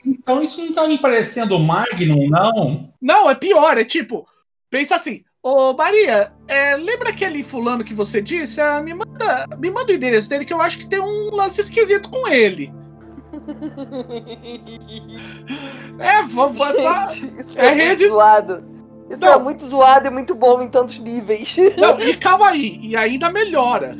Então 0.06 0.42
isso 0.42 0.64
não 0.66 0.72
tá 0.74 0.88
me 0.88 0.98
parecendo 0.98 1.58
Magnum, 1.60 2.30
não? 2.30 2.94
Não, 3.02 3.30
é 3.30 3.36
pior, 3.36 3.78
é 3.78 3.84
tipo, 3.84 4.26
pensa 4.70 4.96
assim, 4.96 5.24
ô 5.42 5.74
Maria, 5.74 6.32
é, 6.48 6.76
lembra 6.78 7.10
aquele 7.10 7.44
fulano 7.44 7.84
que 7.84 7.94
você 7.94 8.22
disse? 8.22 8.62
Ah, 8.62 8.82
me, 8.82 8.94
manda, 8.94 9.48
me 9.58 9.70
manda 9.72 9.92
o 9.92 9.96
endereço 9.96 10.30
dele 10.30 10.46
que 10.46 10.54
eu 10.54 10.62
acho 10.62 10.78
que 10.78 10.86
tem 10.88 11.00
um 11.00 11.30
lance 11.36 11.60
esquisito 11.62 12.10
com 12.10 12.28
ele. 12.28 12.72
É, 16.00 16.24
vamos. 16.24 16.60
Gente, 16.60 17.40
isso 17.42 17.60
É 17.60 17.66
é, 17.66 17.70
muito 17.76 17.88
rede- 17.88 18.08
zoado. 18.08 18.64
Isso 19.10 19.20
Não. 19.22 19.34
é 19.34 19.40
muito 19.40 19.66
zoado 19.66 20.08
e 20.08 20.12
muito 20.12 20.36
bom 20.36 20.62
em 20.62 20.70
tantos 20.70 21.00
níveis. 21.00 21.56
Não, 21.78 22.00
e 22.00 22.16
calma 22.16 22.50
aí, 22.50 22.78
e 22.84 22.96
ainda 22.96 23.32
melhora. 23.32 23.96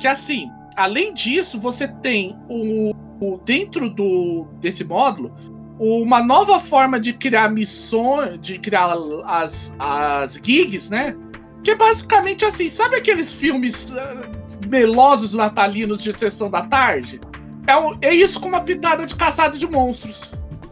Que 0.00 0.06
assim, 0.06 0.50
além 0.78 1.12
disso, 1.12 1.58
você 1.60 1.86
tem 1.88 2.38
o, 2.48 2.94
o- 3.20 3.38
dentro 3.44 3.90
do 3.90 4.46
desse 4.60 4.84
módulo 4.84 5.32
uma 5.80 6.20
nova 6.22 6.58
forma 6.58 6.98
de 6.98 7.12
criar 7.12 7.50
missões, 7.50 8.40
de 8.40 8.58
criar 8.58 8.94
as, 9.26 9.72
as 9.78 10.34
gigs, 10.42 10.90
né? 10.90 11.14
Que 11.62 11.70
é 11.72 11.74
basicamente 11.76 12.44
assim, 12.44 12.68
sabe 12.68 12.96
aqueles 12.96 13.32
filmes 13.32 13.92
ah, 13.96 14.28
melosos 14.68 15.34
natalinos 15.34 16.02
de 16.02 16.12
sessão 16.16 16.50
da 16.50 16.62
tarde? 16.62 17.20
É, 17.66 17.76
um- 17.76 17.96
é 18.02 18.12
isso 18.12 18.40
com 18.40 18.48
uma 18.48 18.60
pitada 18.60 19.04
de 19.06 19.14
caçada 19.14 19.56
de 19.58 19.66
monstros. 19.68 20.30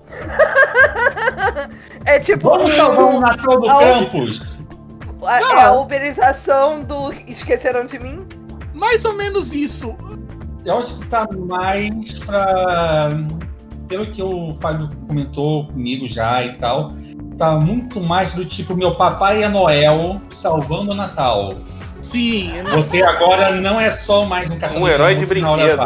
É 2.04 2.20
tipo 2.20 2.48
Vamos 2.48 2.72
salvar 2.74 3.04
o 3.16 3.20
Natal 3.20 3.60
do 3.60 3.66
Campus. 3.66 4.46
a, 5.24 5.40
é 5.40 5.62
a 5.64 5.72
uberização 5.72 6.80
do 6.80 7.12
Esqueceram 7.26 7.84
de 7.84 7.98
Mim. 7.98 8.24
Mais 8.76 9.04
ou 9.04 9.14
menos 9.14 9.54
isso. 9.54 9.96
Eu 10.64 10.78
acho 10.78 10.98
que 10.98 11.06
tá 11.06 11.26
mais 11.46 12.18
pra. 12.20 13.10
Pelo 13.88 14.04
que 14.06 14.20
o 14.22 14.52
Fábio 14.56 14.88
comentou 15.06 15.66
comigo 15.68 16.08
já 16.08 16.44
e 16.44 16.54
tal, 16.54 16.90
tá 17.38 17.52
muito 17.54 18.00
mais 18.00 18.34
do 18.34 18.44
tipo 18.44 18.74
meu 18.76 18.96
papai 18.96 19.44
é 19.44 19.48
Noel 19.48 20.20
salvando 20.30 20.90
o 20.90 20.94
Natal. 20.94 21.54
Sim, 22.02 22.50
Você 22.74 23.02
agora 23.02 23.52
não 23.60 23.80
é 23.80 23.90
só 23.92 24.24
mais 24.24 24.50
um 24.50 24.58
caçador 24.58 24.82
Um 24.82 24.88
herói 24.88 25.14
de 25.14 25.24
brinquedo. 25.26 25.80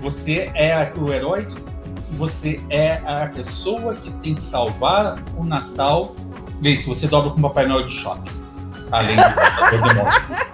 Você 0.00 0.50
é 0.54 0.72
a- 0.74 0.92
o 0.98 1.12
herói, 1.12 1.44
de- 1.44 1.54
você 2.12 2.60
é 2.70 2.94
a 3.06 3.28
pessoa 3.32 3.94
que 3.94 4.10
tem 4.12 4.34
que 4.34 4.42
salvar 4.42 5.22
o 5.36 5.44
Natal. 5.44 6.14
Vê 6.62 6.74
se 6.76 6.88
você 6.88 7.06
dobra 7.06 7.30
com 7.30 7.38
o 7.38 7.42
Papai 7.42 7.66
Noel 7.66 7.86
de 7.86 7.92
shopping. 7.94 8.30
Além 8.90 9.16
do 9.16 9.94
monstros. 9.94 10.52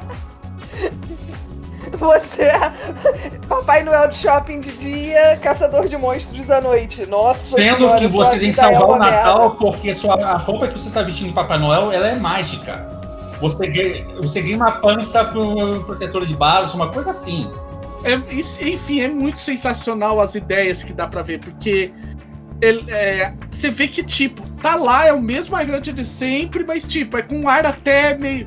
Você 1.96 2.42
é 2.42 2.72
Papai 3.48 3.82
Noel 3.82 4.08
de 4.08 4.16
shopping 4.16 4.60
de 4.60 4.72
dia, 4.72 5.38
caçador 5.42 5.88
de 5.88 5.96
monstros 5.96 6.50
à 6.50 6.60
noite. 6.60 7.06
Nossa 7.06 7.56
Sendo 7.56 7.78
senhora, 7.78 7.98
que 7.98 8.06
você 8.06 8.38
tem 8.38 8.52
que 8.52 8.60
é 8.60 8.62
salvar 8.62 8.82
o 8.82 8.86
uma 8.88 8.98
Natal 8.98 9.40
merda. 9.40 9.54
porque 9.56 9.94
sua, 9.94 10.14
a 10.14 10.36
roupa 10.36 10.68
que 10.68 10.78
você 10.78 10.90
tá 10.90 11.02
vestindo 11.02 11.28
de 11.28 11.34
Papai 11.34 11.58
Noel 11.58 11.90
ela 11.92 12.08
é 12.08 12.14
mágica. 12.14 12.98
Você 13.40 13.66
ganha, 13.68 14.04
você 14.16 14.42
ganha 14.42 14.56
uma 14.56 14.72
pança 14.72 15.24
pro 15.26 15.84
protetor 15.84 16.26
de 16.26 16.34
balas, 16.34 16.74
uma 16.74 16.90
coisa 16.90 17.10
assim. 17.10 17.50
É, 18.04 18.14
enfim, 18.64 19.00
é 19.00 19.08
muito 19.08 19.40
sensacional 19.40 20.20
as 20.20 20.34
ideias 20.34 20.82
que 20.82 20.92
dá 20.92 21.06
pra 21.06 21.22
ver, 21.22 21.40
porque 21.40 21.92
ele, 22.60 22.84
é, 22.90 23.32
você 23.50 23.70
vê 23.70 23.86
que, 23.86 24.02
tipo, 24.02 24.44
tá 24.60 24.74
lá, 24.74 25.06
é 25.06 25.12
o 25.12 25.20
mesmo 25.20 25.54
arranjo 25.54 25.92
de 25.92 26.04
sempre, 26.04 26.64
mas, 26.64 26.86
tipo, 26.86 27.16
é 27.16 27.22
com 27.22 27.36
um 27.36 27.48
ar 27.48 27.64
até 27.64 28.16
meio 28.16 28.46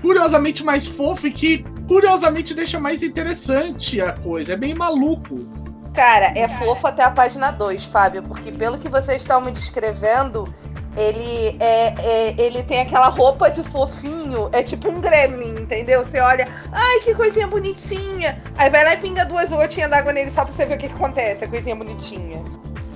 curiosamente 0.00 0.64
mais 0.64 0.88
fofo 0.88 1.28
e 1.28 1.32
que 1.32 1.64
curiosamente 1.88 2.54
deixa 2.54 2.78
mais 2.80 3.02
interessante 3.02 4.00
a 4.00 4.12
coisa. 4.12 4.54
É 4.54 4.56
bem 4.56 4.74
maluco. 4.74 5.46
Cara, 5.94 6.32
é 6.36 6.48
fofo 6.48 6.86
até 6.86 7.02
a 7.04 7.10
página 7.10 7.50
2, 7.50 7.84
Fábio, 7.84 8.22
porque 8.22 8.50
pelo 8.50 8.78
que 8.78 8.88
vocês 8.88 9.20
estão 9.20 9.42
me 9.42 9.50
descrevendo, 9.52 10.52
ele 10.96 11.56
é, 11.60 11.94
é- 11.98 12.34
ele 12.38 12.62
tem 12.62 12.80
aquela 12.80 13.08
roupa 13.08 13.50
de 13.50 13.62
fofinho, 13.62 14.48
é 14.52 14.62
tipo 14.62 14.88
um 14.88 15.00
gremlin, 15.02 15.60
entendeu? 15.60 16.02
Você 16.04 16.18
olha, 16.18 16.48
ai, 16.72 17.00
que 17.00 17.14
coisinha 17.14 17.46
bonitinha. 17.46 18.40
Aí 18.56 18.70
vai 18.70 18.84
lá 18.84 18.94
e 18.94 18.96
pinga 18.98 19.24
duas 19.26 19.50
gotinhas 19.50 19.90
d'água 19.90 20.12
nele 20.14 20.30
só 20.30 20.44
pra 20.46 20.52
você 20.54 20.64
ver 20.64 20.76
o 20.76 20.78
que, 20.78 20.88
que 20.88 20.94
acontece, 20.94 21.44
a 21.44 21.48
coisinha 21.48 21.76
bonitinha. 21.76 22.42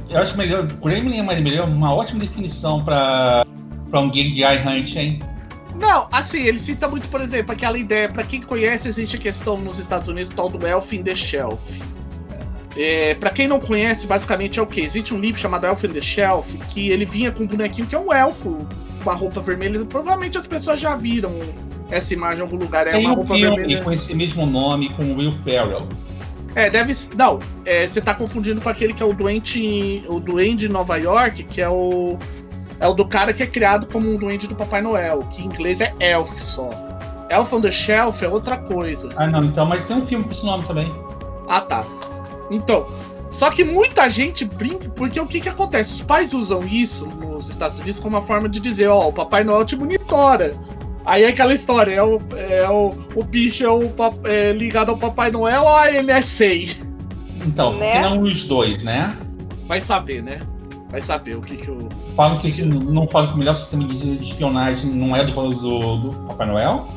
Eu 0.09 0.19
acho 0.23 0.37
melhor. 0.39 0.63
Gremlin 0.67 1.19
é 1.19 1.23
uma, 1.23 1.35
melhor- 1.35 1.69
uma 1.69 1.93
ótima 1.95 2.21
definição 2.21 2.83
pra, 2.83 3.45
pra 3.91 4.01
um 4.01 4.09
game 4.11 4.31
de 4.33 4.43
iHunt, 4.43 4.97
hein? 4.97 5.19
Não, 5.79 6.09
assim, 6.11 6.43
ele 6.43 6.59
cita 6.59 6.89
muito, 6.89 7.09
por 7.09 7.21
exemplo, 7.21 7.53
aquela 7.53 7.79
ideia, 7.79 8.09
pra 8.09 8.23
quem 8.23 8.41
conhece, 8.41 8.89
existe 8.89 9.17
a 9.17 9.19
questão 9.19 9.59
nos 9.59 9.79
Estados 9.79 10.09
Unidos, 10.09 10.33
tal 10.35 10.49
do 10.49 10.67
Elf 10.67 10.93
in 10.93 11.03
the 11.03 11.15
Shelf. 11.15 11.81
É, 12.77 13.15
para 13.15 13.31
quem 13.31 13.47
não 13.49 13.59
conhece, 13.59 14.07
basicamente 14.07 14.59
é 14.59 14.63
o 14.63 14.67
que? 14.67 14.81
Existe 14.81 15.15
um 15.15 15.19
livro 15.19 15.41
chamado 15.41 15.67
Elf 15.67 15.85
in 15.85 15.89
the 15.89 16.01
Shelf, 16.01 16.55
que 16.69 16.91
ele 16.91 17.05
vinha 17.05 17.31
com 17.33 17.45
um 17.45 17.47
bonequinho 17.47 17.87
que 17.87 17.95
é 17.95 17.99
um 17.99 18.13
elfo, 18.13 18.67
com 19.03 19.11
uma 19.11 19.15
roupa 19.15 19.41
vermelha. 19.41 19.85
Provavelmente 19.85 20.37
as 20.37 20.47
pessoas 20.47 20.79
já 20.79 20.95
viram 20.95 21.33
essa 21.91 22.13
imagem 22.13 22.39
em 22.41 22.43
algum 22.43 22.57
lugar. 22.57 22.87
É 22.87 22.91
Tem 22.91 23.01
uma 23.01 23.13
um 23.13 23.15
roupa 23.17 23.35
filme 23.35 23.57
vermelha. 23.57 23.83
com 23.83 23.93
esse 23.93 24.15
mesmo 24.15 24.45
nome, 24.45 24.91
com 24.91 25.15
Will 25.15 25.33
Ferrell. 25.33 25.87
É, 26.55 26.71
deve. 26.71 26.93
Não, 27.15 27.39
é, 27.65 27.87
você 27.87 28.01
tá 28.01 28.15
confundindo 28.15 28.61
com 28.61 28.69
aquele 28.69 28.93
que 28.95 29.03
é 29.03 29.07
o 29.07 29.13
doente. 29.13 30.03
O 30.09 30.19
Duende 30.19 30.67
de 30.67 30.73
Nova 30.73 30.97
York, 30.97 31.45
que 31.45 31.61
é 31.61 31.69
o. 31.69 32.19
É 32.79 32.87
o 32.87 32.93
do 32.93 33.07
cara 33.07 33.33
que 33.33 33.43
é 33.43 33.47
criado 33.47 33.87
como 33.87 34.11
um 34.13 34.17
duende 34.17 34.47
do 34.47 34.55
Papai 34.55 34.83
Noel, 34.83 35.21
que 35.31 35.43
em 35.43 35.47
inglês 35.47 35.81
é 35.81 35.95
Elf 35.99 36.41
só. 36.43 36.69
Elf 37.31 37.53
on 37.53 37.61
the 37.61 37.73
Shelf 37.73 38.23
é 38.23 38.29
outra 38.29 38.57
coisa. 38.57 39.09
Ah, 39.17 39.27
não, 39.27 39.45
então, 39.45 39.67
mas 39.67 39.85
tem 39.85 39.97
um 39.97 40.03
filme 40.03 40.25
com 40.25 40.31
esse 40.31 40.45
nome 40.45 40.65
também. 40.65 40.93
Ah, 41.49 41.61
tá. 41.61 41.85
Então, 42.51 42.87
só 43.29 43.51
que 43.51 43.65
muita 43.65 44.09
gente 44.09 44.45
brinca, 44.45 44.89
porque 44.91 45.19
o 45.19 45.27
que 45.27 45.41
que 45.41 45.49
acontece? 45.49 45.93
Os 45.95 46.03
pais 46.03 46.33
usam 46.33 46.67
isso 46.67 47.07
nos 47.07 47.49
Estados 47.49 47.79
Unidos 47.81 47.99
como 47.99 48.17
uma 48.17 48.23
forma 48.23 48.49
de 48.49 48.61
dizer, 48.61 48.89
ó, 48.89 49.09
o 49.09 49.13
Papai 49.13 49.43
Noel 49.43 49.65
te 49.65 49.75
monitora. 49.75 50.55
Aí 51.05 51.23
é 51.23 51.29
aquela 51.29 51.55
história, 51.55 51.93
é 51.95 52.03
o, 52.03 52.19
é 52.37 52.69
o, 52.69 52.93
o 53.15 53.25
bicho 53.25 53.65
é, 53.65 53.71
o, 53.71 53.91
é 54.25 54.53
ligado 54.53 54.91
ao 54.91 54.97
Papai 54.97 55.31
Noel, 55.31 55.65
ele 55.89 56.11
é 56.11 56.21
sei. 56.21 56.77
Então, 57.45 57.73
Né? 57.75 57.93
que 57.93 58.01
não 58.01 58.23
os 58.23 58.45
dois, 58.45 58.83
né? 58.83 59.17
Vai 59.67 59.81
saber, 59.81 60.23
né? 60.23 60.41
Vai 60.91 61.01
saber 61.01 61.37
o 61.37 61.41
que 61.41 61.57
que 61.57 61.71
o... 61.71 61.89
Falam 62.15 62.39
que 62.39 62.63
não 62.63 63.09
falam 63.09 63.29
que 63.29 63.35
o 63.35 63.39
melhor 63.39 63.55
sistema 63.55 63.85
de 63.85 64.17
de 64.17 64.25
espionagem 64.25 64.91
não 64.91 65.15
é 65.17 65.25
do, 65.25 65.33
do, 65.33 65.97
do 65.97 66.17
Papai 66.27 66.47
Noel? 66.47 66.89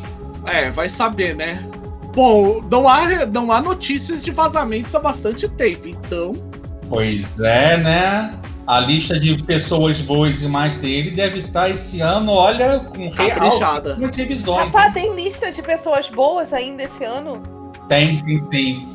É, 0.46 0.70
vai 0.70 0.90
saber, 0.90 1.36
né? 1.36 1.66
Bom, 2.14 2.62
não 2.70 2.88
há, 2.88 3.26
não 3.26 3.52
há 3.52 3.62
notícias 3.62 4.22
de 4.22 4.32
vazamentos 4.32 4.94
há 4.96 5.00
bastante 5.00 5.48
tempo, 5.48 5.88
então... 5.88 6.34
Pois 6.88 7.40
é, 7.40 7.78
né? 7.78 8.34
A 8.66 8.80
lista 8.80 9.20
de 9.20 9.42
pessoas 9.44 10.00
boas 10.02 10.42
e 10.42 10.48
mais 10.48 10.78
dele 10.78 11.12
deve 11.12 11.40
estar 11.40 11.70
esse 11.70 12.02
ano, 12.02 12.32
olha, 12.32 12.80
com 12.80 13.10
Caprichada. 13.10 13.96
real 13.96 14.12
revisões. 14.12 14.74
Rapaz, 14.74 14.94
tem 14.94 15.16
lista 15.16 15.52
de 15.52 15.62
pessoas 15.62 16.10
boas 16.10 16.54
ainda 16.54 16.84
esse 16.84 17.04
ano? 17.04 17.42
Tem, 17.88 18.24
tem 18.24 18.38
sim. 18.48 18.94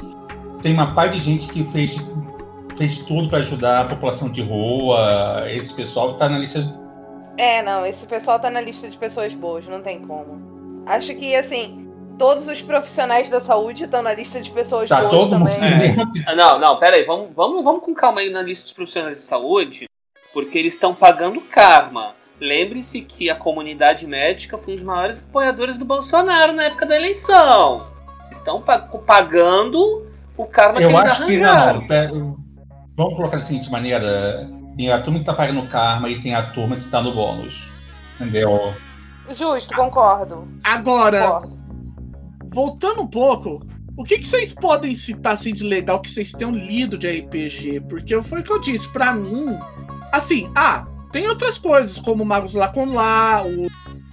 Tem 0.62 0.72
uma 0.72 0.94
par 0.94 1.08
de 1.08 1.18
gente 1.18 1.48
que 1.48 1.64
fez, 1.64 2.00
fez 2.76 2.98
tudo 2.98 3.28
para 3.28 3.38
ajudar 3.38 3.80
a 3.82 3.84
população 3.86 4.30
de 4.30 4.42
rua. 4.42 5.44
Esse 5.50 5.74
pessoal 5.74 6.14
tá 6.16 6.28
na 6.28 6.38
lista. 6.38 6.60
É, 7.36 7.62
não, 7.62 7.84
esse 7.84 8.06
pessoal 8.06 8.38
tá 8.38 8.50
na 8.50 8.60
lista 8.60 8.88
de 8.88 8.96
pessoas 8.96 9.34
boas, 9.34 9.66
não 9.66 9.80
tem 9.80 10.00
como. 10.00 10.84
Acho 10.86 11.14
que, 11.14 11.34
assim, 11.34 11.88
todos 12.18 12.46
os 12.46 12.62
profissionais 12.62 13.28
da 13.28 13.40
saúde 13.40 13.84
estão 13.84 14.02
na 14.02 14.14
lista 14.14 14.40
de 14.40 14.50
pessoas 14.50 14.88
Tá 14.88 15.00
boas 15.00 15.10
todo 15.10 15.38
mundo 15.38 15.50
também. 15.50 15.78
mesmo. 15.96 16.04
Ah, 16.26 16.34
Não, 16.36 16.58
não, 16.60 16.78
pera 16.78 16.96
aí, 16.96 17.04
vamos, 17.04 17.30
vamos, 17.34 17.64
vamos 17.64 17.82
com 17.82 17.92
calma 17.94 18.20
aí 18.20 18.30
na 18.30 18.42
lista 18.42 18.64
dos 18.64 18.72
profissionais 18.72 19.16
de 19.16 19.22
saúde, 19.24 19.88
porque 20.32 20.58
eles 20.58 20.74
estão 20.74 20.94
pagando 20.94 21.40
karma. 21.40 22.12
Lembre-se 22.40 23.00
que 23.00 23.30
a 23.30 23.34
comunidade 23.34 24.06
médica 24.06 24.58
foi 24.58 24.74
um 24.74 24.76
dos 24.76 24.84
maiores 24.84 25.20
apoiadores 25.20 25.76
do 25.78 25.84
Bolsonaro 25.84 26.52
na 26.52 26.64
época 26.64 26.84
da 26.86 26.96
eleição. 26.96 27.86
Estão 28.30 28.60
pa- 28.60 28.78
pagando 28.78 30.06
o 30.36 30.44
karma 30.44 30.78
que 30.78 30.84
Eu 30.84 30.90
eles 30.90 31.00
acho 31.00 31.26
que 31.26 31.42
arranjaram. 31.42 31.80
não. 31.88 32.43
Vamos 32.96 33.16
colocar 33.16 33.38
da 33.38 33.42
seguinte 33.42 33.70
maneira: 33.70 34.48
tem 34.76 34.90
a 34.90 35.00
turma 35.00 35.18
que 35.18 35.24
tá 35.24 35.34
pagando 35.34 35.66
karma 35.68 36.08
e 36.08 36.20
tem 36.20 36.34
a 36.34 36.42
turma 36.52 36.76
que 36.76 36.86
tá 36.86 37.02
no 37.02 37.14
bônus. 37.14 37.70
Entendeu? 38.20 38.72
Justo, 39.30 39.74
concordo. 39.74 40.46
Agora, 40.62 41.22
concordo. 41.22 41.58
voltando 42.44 43.02
um 43.02 43.06
pouco, 43.06 43.66
o 43.96 44.04
que, 44.04 44.18
que 44.18 44.28
vocês 44.28 44.52
podem 44.52 44.94
citar 44.94 45.34
assim 45.34 45.52
de 45.52 45.64
legal 45.64 46.00
que 46.00 46.10
vocês 46.10 46.32
tenham 46.32 46.52
lido 46.52 46.98
de 46.98 47.08
RPG? 47.08 47.80
Porque 47.88 48.20
foi 48.22 48.40
o 48.40 48.44
que 48.44 48.52
eu 48.52 48.60
disse, 48.60 48.88
pra 48.88 49.14
mim, 49.14 49.56
assim, 50.12 50.50
ah, 50.54 50.86
tem 51.12 51.28
outras 51.28 51.58
coisas, 51.58 51.98
como 51.98 52.22
o 52.22 52.26
Magos 52.26 52.54
Lacunlar, 52.54 53.46
o, 53.46 53.68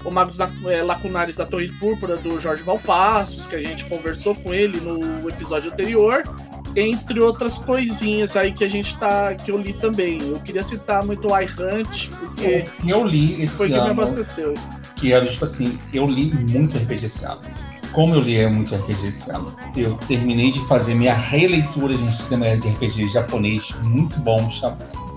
o 0.06 0.12
Magos 0.12 0.40
eh, 0.40 0.84
Lacunares 0.84 1.36
da 1.36 1.46
Torre 1.46 1.70
Púrpura 1.80 2.16
do 2.18 2.40
Jorge 2.40 2.62
Valpassos, 2.62 3.48
que 3.48 3.56
a 3.56 3.62
gente 3.62 3.86
conversou 3.86 4.36
com 4.36 4.54
ele 4.54 4.80
no 4.80 5.28
episódio 5.28 5.72
anterior, 5.72 6.24
entre 6.76 7.20
outras 7.20 7.58
coisinhas 7.58 8.36
aí 8.36 8.52
que 8.52 8.64
a 8.64 8.70
gente 8.70 8.98
tá. 8.98 9.34
que 9.36 9.52
eu 9.52 9.58
li 9.58 9.74
também. 9.74 10.22
Eu 10.22 10.40
queria 10.40 10.64
citar 10.64 11.04
muito 11.06 11.28
o 11.28 11.40
iHunt, 11.40 12.10
porque 12.20 12.66
Eu 12.86 13.04
li 13.06 13.42
esse 13.44 13.58
foi 13.58 13.68
que 13.68 13.74
me 13.74 13.80
ano 13.80 13.92
abasteceu. 13.92 14.54
que 14.96 15.12
era 15.14 15.26
tipo 15.26 15.44
assim, 15.44 15.78
eu 15.94 16.06
li 16.06 16.34
muito 16.50 16.78
RPG 16.78 17.06
esse 17.06 17.26
ano. 17.26 17.42
Como 17.92 18.14
eu 18.14 18.22
li 18.22 18.46
muito 18.48 18.74
RPG 18.74 19.08
esse 19.08 19.30
ano, 19.30 19.54
eu 19.76 19.96
terminei 20.08 20.52
de 20.52 20.66
fazer 20.66 20.96
minha 20.96 21.14
releitura 21.14 21.94
de 21.94 22.02
um 22.02 22.12
sistema 22.12 22.56
de 22.56 22.70
RPG 22.70 23.10
japonês 23.10 23.76
muito 23.84 24.18
bom. 24.20 24.50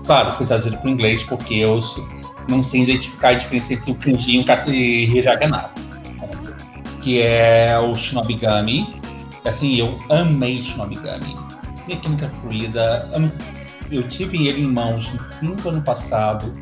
Claro, 0.05 0.33
foi 0.33 0.45
traduzido 0.45 0.77
para 0.77 0.87
o 0.87 0.89
inglês 0.89 1.23
porque 1.23 1.55
eu 1.55 1.79
não 2.49 2.61
sei 2.61 2.81
identificar 2.81 3.29
a 3.29 3.33
diferença 3.33 3.73
entre 3.73 3.91
o 3.91 3.95
kanji 3.95 4.35
e 4.35 4.39
o 5.13 5.17
hiragana. 5.17 5.71
Que 7.01 7.21
é 7.21 7.79
o 7.79 7.95
Shinobigami. 7.95 8.93
Assim, 9.45 9.75
eu 9.75 9.99
amei 10.09 10.61
Shinobigami. 10.61 11.35
Mecânica 11.87 12.27
fluida. 12.27 13.07
Eu 13.91 14.07
tive 14.07 14.47
ele 14.47 14.61
em 14.61 14.67
mãos 14.67 15.11
no 15.13 15.19
fim 15.19 15.55
do 15.55 15.69
ano 15.69 15.81
passado. 15.81 16.53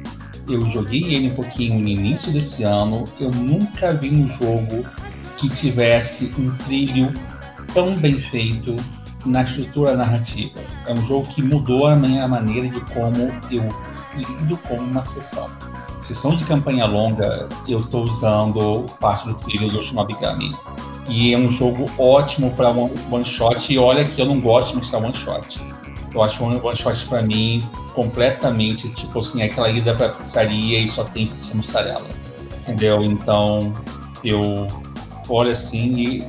Eu 0.49 0.69
joguei 0.69 1.15
ele 1.15 1.31
um 1.31 1.35
pouquinho 1.35 1.79
no 1.79 1.87
início 1.87 2.31
desse 2.33 2.63
ano. 2.63 3.05
Eu 3.19 3.31
nunca 3.31 3.93
vi 3.93 4.09
um 4.09 4.27
jogo 4.27 4.85
que 5.37 5.49
tivesse 5.49 6.33
um 6.37 6.51
trilho 6.57 7.09
tão 7.73 7.95
bem 7.95 8.19
feito 8.19 8.75
na 9.25 9.43
estrutura 9.43 9.95
narrativa. 9.95 10.59
É 10.85 10.93
um 10.93 11.01
jogo 11.05 11.27
que 11.27 11.41
mudou 11.41 11.87
a 11.87 11.95
minha 11.95 12.27
maneira 12.27 12.67
de 12.67 12.81
como 12.93 13.31
eu 13.49 13.63
lido 14.15 14.57
com 14.57 14.75
uma 14.75 15.01
sessão. 15.01 15.49
Sessão 16.01 16.35
de 16.35 16.43
campanha 16.43 16.85
longa, 16.85 17.47
eu 17.65 17.79
estou 17.79 18.03
usando 18.03 18.85
parte 18.99 19.25
do 19.25 19.33
trilho 19.35 19.69
do 19.69 19.81
Shinobigami. 19.81 20.49
E 21.09 21.33
é 21.33 21.37
um 21.37 21.49
jogo 21.49 21.85
ótimo 21.97 22.51
para 22.51 22.69
one, 22.69 22.93
one 23.11 23.25
shot. 23.25 23.71
E 23.71 23.77
olha 23.77 24.05
que 24.05 24.21
eu 24.21 24.25
não 24.25 24.39
gosto 24.39 24.69
de 24.69 24.77
mostrar 24.77 24.99
one 24.99 25.13
shot. 25.13 25.61
Eu 26.13 26.21
acho 26.21 26.43
one, 26.43 26.59
one 26.61 26.75
shot 26.75 27.05
para 27.07 27.21
mim 27.21 27.63
completamente 27.93 28.89
tipo 28.89 29.19
assim, 29.19 29.43
aquela 29.43 29.69
ida 29.69 29.93
para 29.93 30.09
pizzaria 30.09 30.79
e 30.79 30.87
só 30.87 31.03
tem 31.03 31.27
pizza 31.27 31.55
mussarela. 31.55 32.07
Entendeu? 32.61 33.03
Então 33.03 33.73
eu 34.23 34.67
olho 35.27 35.51
assim 35.51 35.97
e 35.97 36.27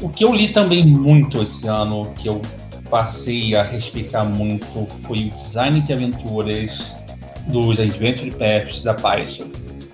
o 0.00 0.08
que 0.08 0.24
eu 0.24 0.34
li 0.34 0.48
também 0.48 0.84
muito 0.84 1.42
esse 1.42 1.66
ano, 1.66 2.12
que 2.16 2.28
eu 2.28 2.40
passei 2.90 3.56
a 3.56 3.62
respeitar 3.62 4.24
muito, 4.24 4.86
foi 5.06 5.26
o 5.26 5.30
design 5.30 5.80
de 5.80 5.92
aventuras 5.92 6.94
dos 7.46 7.80
Adventure 7.80 8.30
Paths 8.32 8.82
da 8.82 8.94
Python. 8.94 9.46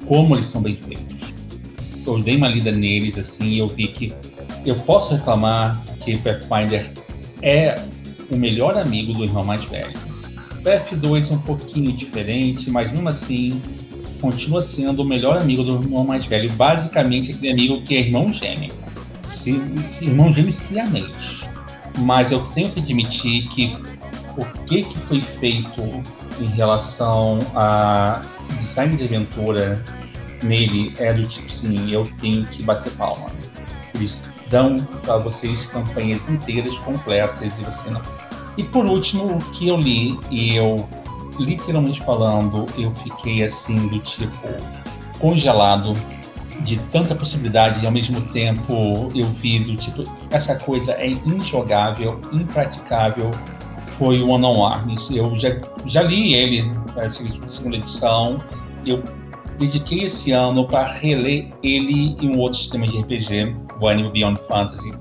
Como 0.07 0.35
eles 0.35 0.47
são 0.47 0.61
bem 0.61 0.75
feitos. 0.75 1.20
Eu 2.07 2.19
dei 2.21 2.37
uma 2.37 2.49
lida 2.49 2.73
neles 2.73 3.19
assim 3.19 3.45
e 3.45 3.59
eu 3.59 3.69
vi 3.69 3.89
que 3.89 4.13
eu 4.65 4.75
posso 4.75 5.15
reclamar 5.15 5.81
que 6.03 6.17
Pathfinder 6.19 6.91
é 7.43 7.81
o 8.31 8.37
melhor 8.37 8.77
amigo 8.77 9.13
do 9.13 9.25
irmão 9.25 9.45
mais 9.45 9.65
velho. 9.65 9.93
PF2 10.63 11.31
é 11.31 11.35
um 11.35 11.39
pouquinho 11.39 11.93
diferente, 11.93 12.71
mas 12.71 12.91
mesmo 12.91 13.09
assim 13.09 13.61
continua 14.21 14.61
sendo 14.61 15.03
o 15.03 15.05
melhor 15.05 15.39
amigo 15.39 15.63
do 15.63 15.83
irmão 15.83 16.05
mais 16.05 16.27
velho. 16.27 16.53
Basicamente 16.53 17.33
aquele 17.33 17.53
amigo 17.53 17.83
que 17.83 17.97
é 17.97 18.01
irmão 18.01 18.33
gêmeo. 18.33 18.73
Se, 19.27 19.61
se 19.89 20.05
irmão 20.05 20.33
gêmeo 20.33 20.53
siamês. 20.53 21.41
Mas 21.99 22.31
eu 22.31 22.41
tenho 22.41 22.71
que 22.71 22.81
admitir 22.81 23.49
que 23.49 23.75
o 24.37 24.45
que, 24.65 24.85
que 24.85 24.99
foi 24.99 25.21
feito 25.21 25.83
em 26.41 26.47
relação 26.47 27.39
a 27.55 28.21
design 28.59 28.97
de 28.97 29.05
aventura 29.05 29.83
nele 30.43 30.95
é 30.99 31.13
do 31.13 31.27
tipo 31.27 31.47
assim, 31.47 31.91
eu 31.91 32.09
tenho 32.21 32.45
que 32.47 32.63
bater 32.63 32.93
palma. 32.93 33.27
Eles 33.95 34.21
dão 34.49 34.77
para 35.03 35.19
vocês 35.19 35.67
campanhas 35.67 36.29
inteiras, 36.29 36.77
completas, 36.79 37.59
e 37.59 37.65
você 37.65 37.91
não. 37.91 38.01
E 38.57 38.65
por 38.65 38.85
último, 38.85 39.37
o 39.37 39.41
que 39.53 39.69
eu 39.69 39.77
li, 39.77 40.19
e 40.31 40.57
eu, 40.57 40.89
literalmente 41.39 42.03
falando, 42.03 42.67
eu 42.77 42.93
fiquei 42.97 43.43
assim, 43.45 43.89
do 43.89 43.99
tipo, 44.01 44.49
congelado 45.19 45.95
de 46.61 46.79
tanta 46.91 47.15
possibilidade 47.15 47.83
e 47.83 47.87
ao 47.87 47.93
mesmo 47.93 48.21
tempo 48.21 49.09
eu 49.15 49.27
vi 49.27 49.61
do 49.61 49.77
tipo, 49.77 50.03
essa 50.31 50.57
coisa 50.57 50.93
é 50.93 51.09
injogável, 51.09 52.21
impraticável, 52.33 53.31
foi 53.99 54.21
o 54.21 54.29
One 54.31 54.45
on 54.45 54.67
Arms. 54.67 55.11
Eu 55.11 55.37
já, 55.37 55.57
já 55.87 56.03
li 56.03 56.35
ele, 56.35 56.65
a 56.97 57.09
segunda 57.49 57.77
edição, 57.77 58.43
eu 58.85 59.03
dediquei 59.61 60.05
esse 60.05 60.33
ano 60.33 60.67
para 60.67 60.89
reler 60.89 61.47
ele 61.63 62.17
em 62.21 62.35
um 62.35 62.39
outro 62.39 62.59
sistema 62.59 62.89
de 62.89 62.99
RPG, 62.99 63.55
o 63.79 63.89
Anime 63.89 64.11
Beyond 64.11 64.41
Fantasy, 64.49 64.93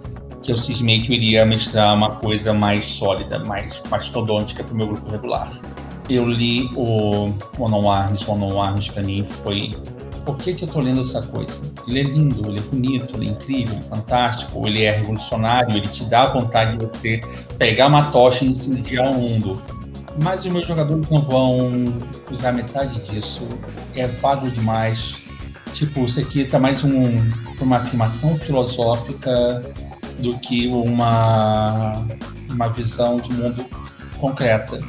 que 0.44 0.52
eu 0.52 0.58
cismei 0.58 1.02
que 1.02 1.12
eu 1.12 1.16
iria 1.16 1.46
mestrar 1.46 1.96
uma 1.96 2.18
coisa 2.18 2.54
mais 2.54 2.86
sólida, 2.86 3.40
mais 3.40 3.82
mastodôntica 3.90 4.64
para 4.64 4.74
o 4.74 4.78
meu 4.78 4.88
grupo 4.88 5.10
regular. 5.10 5.60
Eu 6.10 6.28
li 6.28 6.70
o 6.76 7.34
One 7.58 7.74
on 7.74 7.90
Arms, 7.90 8.28
One 8.28 8.44
on 8.44 8.62
Arms 8.62 8.90
para 8.90 9.04
mim 9.04 9.26
foi 9.44 9.74
por 10.26 10.38
que, 10.38 10.54
que 10.54 10.64
eu 10.64 10.68
estou 10.68 10.82
lendo 10.82 11.02
essa 11.02 11.22
coisa? 11.24 11.62
Ele 11.88 12.02
é 12.02 12.04
lindo, 12.04 12.48
ele 12.50 12.60
é 12.60 12.62
bonito, 12.62 13.16
ele 13.16 13.28
é 13.28 13.32
incrível, 13.32 13.76
ele 13.76 13.86
é 13.86 13.96
fantástico, 13.96 14.68
ele 14.68 14.84
é 14.84 14.92
revolucionário, 14.92 15.78
ele 15.78 15.88
te 15.88 16.04
dá 16.04 16.28
vontade 16.28 16.78
de 16.78 16.86
você 16.86 17.22
pegar 17.58 17.88
uma 17.88 18.12
tocha 18.12 18.44
e 18.44 18.50
incendiar 18.50 19.10
o 19.10 19.14
mundo. 19.16 19.60
Mas 20.22 20.46
os 20.46 20.52
meus 20.52 20.68
jogadores 20.68 21.10
não 21.10 21.22
vão 21.22 21.72
usar 22.32 22.52
metade 22.52 23.00
disso. 23.02 23.48
É 23.96 24.08
vago 24.08 24.50
demais. 24.50 25.16
Tipo, 25.74 26.06
isso 26.06 26.20
aqui 26.20 26.42
está 26.42 26.60
mais 26.60 26.84
um, 26.84 27.30
uma 27.62 27.78
afirmação 27.78 28.36
filosófica 28.36 29.64
do 30.20 30.38
que 30.40 30.68
uma, 30.68 32.06
uma 32.50 32.68
visão 32.70 33.20
de 33.20 33.32
mundo 33.34 33.66
concreta. 34.18 34.80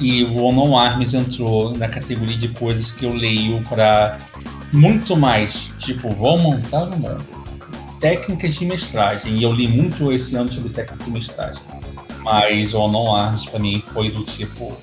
E 0.00 0.24
o 0.24 0.42
Onon 0.42 0.78
Arms 0.78 1.12
entrou 1.12 1.76
na 1.76 1.88
categoria 1.88 2.38
de 2.38 2.48
coisas 2.48 2.92
que 2.92 3.04
eu 3.04 3.14
leio 3.14 3.60
para 3.68 4.16
muito 4.72 5.16
mais, 5.16 5.70
tipo, 5.78 6.08
vou 6.10 6.38
montar 6.38 6.86
no 6.86 6.96
mundo. 6.96 7.24
Técnicas 8.00 8.54
de 8.54 8.64
mestragem, 8.64 9.36
e 9.36 9.42
eu 9.42 9.52
li 9.52 9.68
muito 9.68 10.10
esse 10.10 10.34
ano 10.36 10.50
sobre 10.50 10.70
técnicas 10.70 11.04
de 11.04 11.12
mestragem. 11.12 11.62
Mas 12.22 12.74
o 12.74 12.88
Non 12.88 13.14
Arms 13.14 13.46
para 13.46 13.58
mim 13.58 13.82
foi 13.92 14.10
do 14.10 14.24
tipo, 14.24 14.76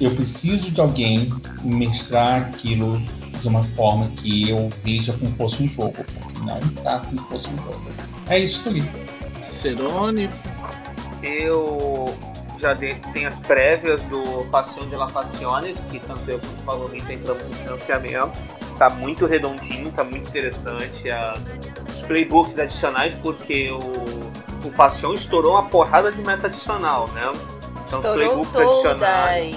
eu 0.00 0.10
preciso 0.10 0.70
de 0.70 0.80
alguém 0.80 1.30
mestrar 1.62 2.42
aquilo 2.42 3.00
de 3.40 3.48
uma 3.48 3.62
forma 3.62 4.06
que 4.08 4.50
eu 4.50 4.70
veja 4.82 5.12
como 5.14 5.30
fosse 5.32 5.62
um 5.62 5.68
jogo, 5.68 5.92
porque 5.92 6.38
não 6.40 6.60
tá 6.82 7.00
como 7.00 7.20
fosse 7.28 7.48
um 7.50 7.56
jogo. 7.56 7.80
É 8.28 8.38
isso 8.38 8.62
que 8.62 8.68
eu 8.68 8.72
li. 8.74 8.84
Cicerone. 9.40 10.28
Eu 11.22 12.12
já 12.58 12.74
tenho 12.74 13.28
as 13.28 13.38
prévias 13.46 14.02
do 14.04 14.44
Passion 14.50 14.88
de 14.88 14.96
la 14.96 15.06
Passiones, 15.06 15.78
que 15.90 15.98
tanto 16.00 16.30
eu 16.30 16.38
quanto 16.38 16.60
o 16.60 16.62
Paulo 16.64 16.90
entramos 16.94 17.44
no 17.44 17.54
financiamento 17.54 18.38
tá 18.80 18.88
muito 18.88 19.26
redondinho, 19.26 19.92
tá 19.92 20.02
muito 20.02 20.26
interessante. 20.26 21.10
As, 21.10 21.38
playbooks 22.02 22.58
adicionais, 22.58 23.14
porque 23.22 23.70
o, 23.70 24.66
o 24.66 24.72
Passion 24.76 25.14
estourou 25.14 25.52
uma 25.52 25.64
porrada 25.64 26.10
de 26.10 26.20
meta 26.22 26.46
adicional, 26.46 27.08
né? 27.10 27.32
Então 27.86 28.00
estourou 28.00 28.40
os 28.40 28.48
playbooks 28.48 28.56
adicionais. 28.56 29.56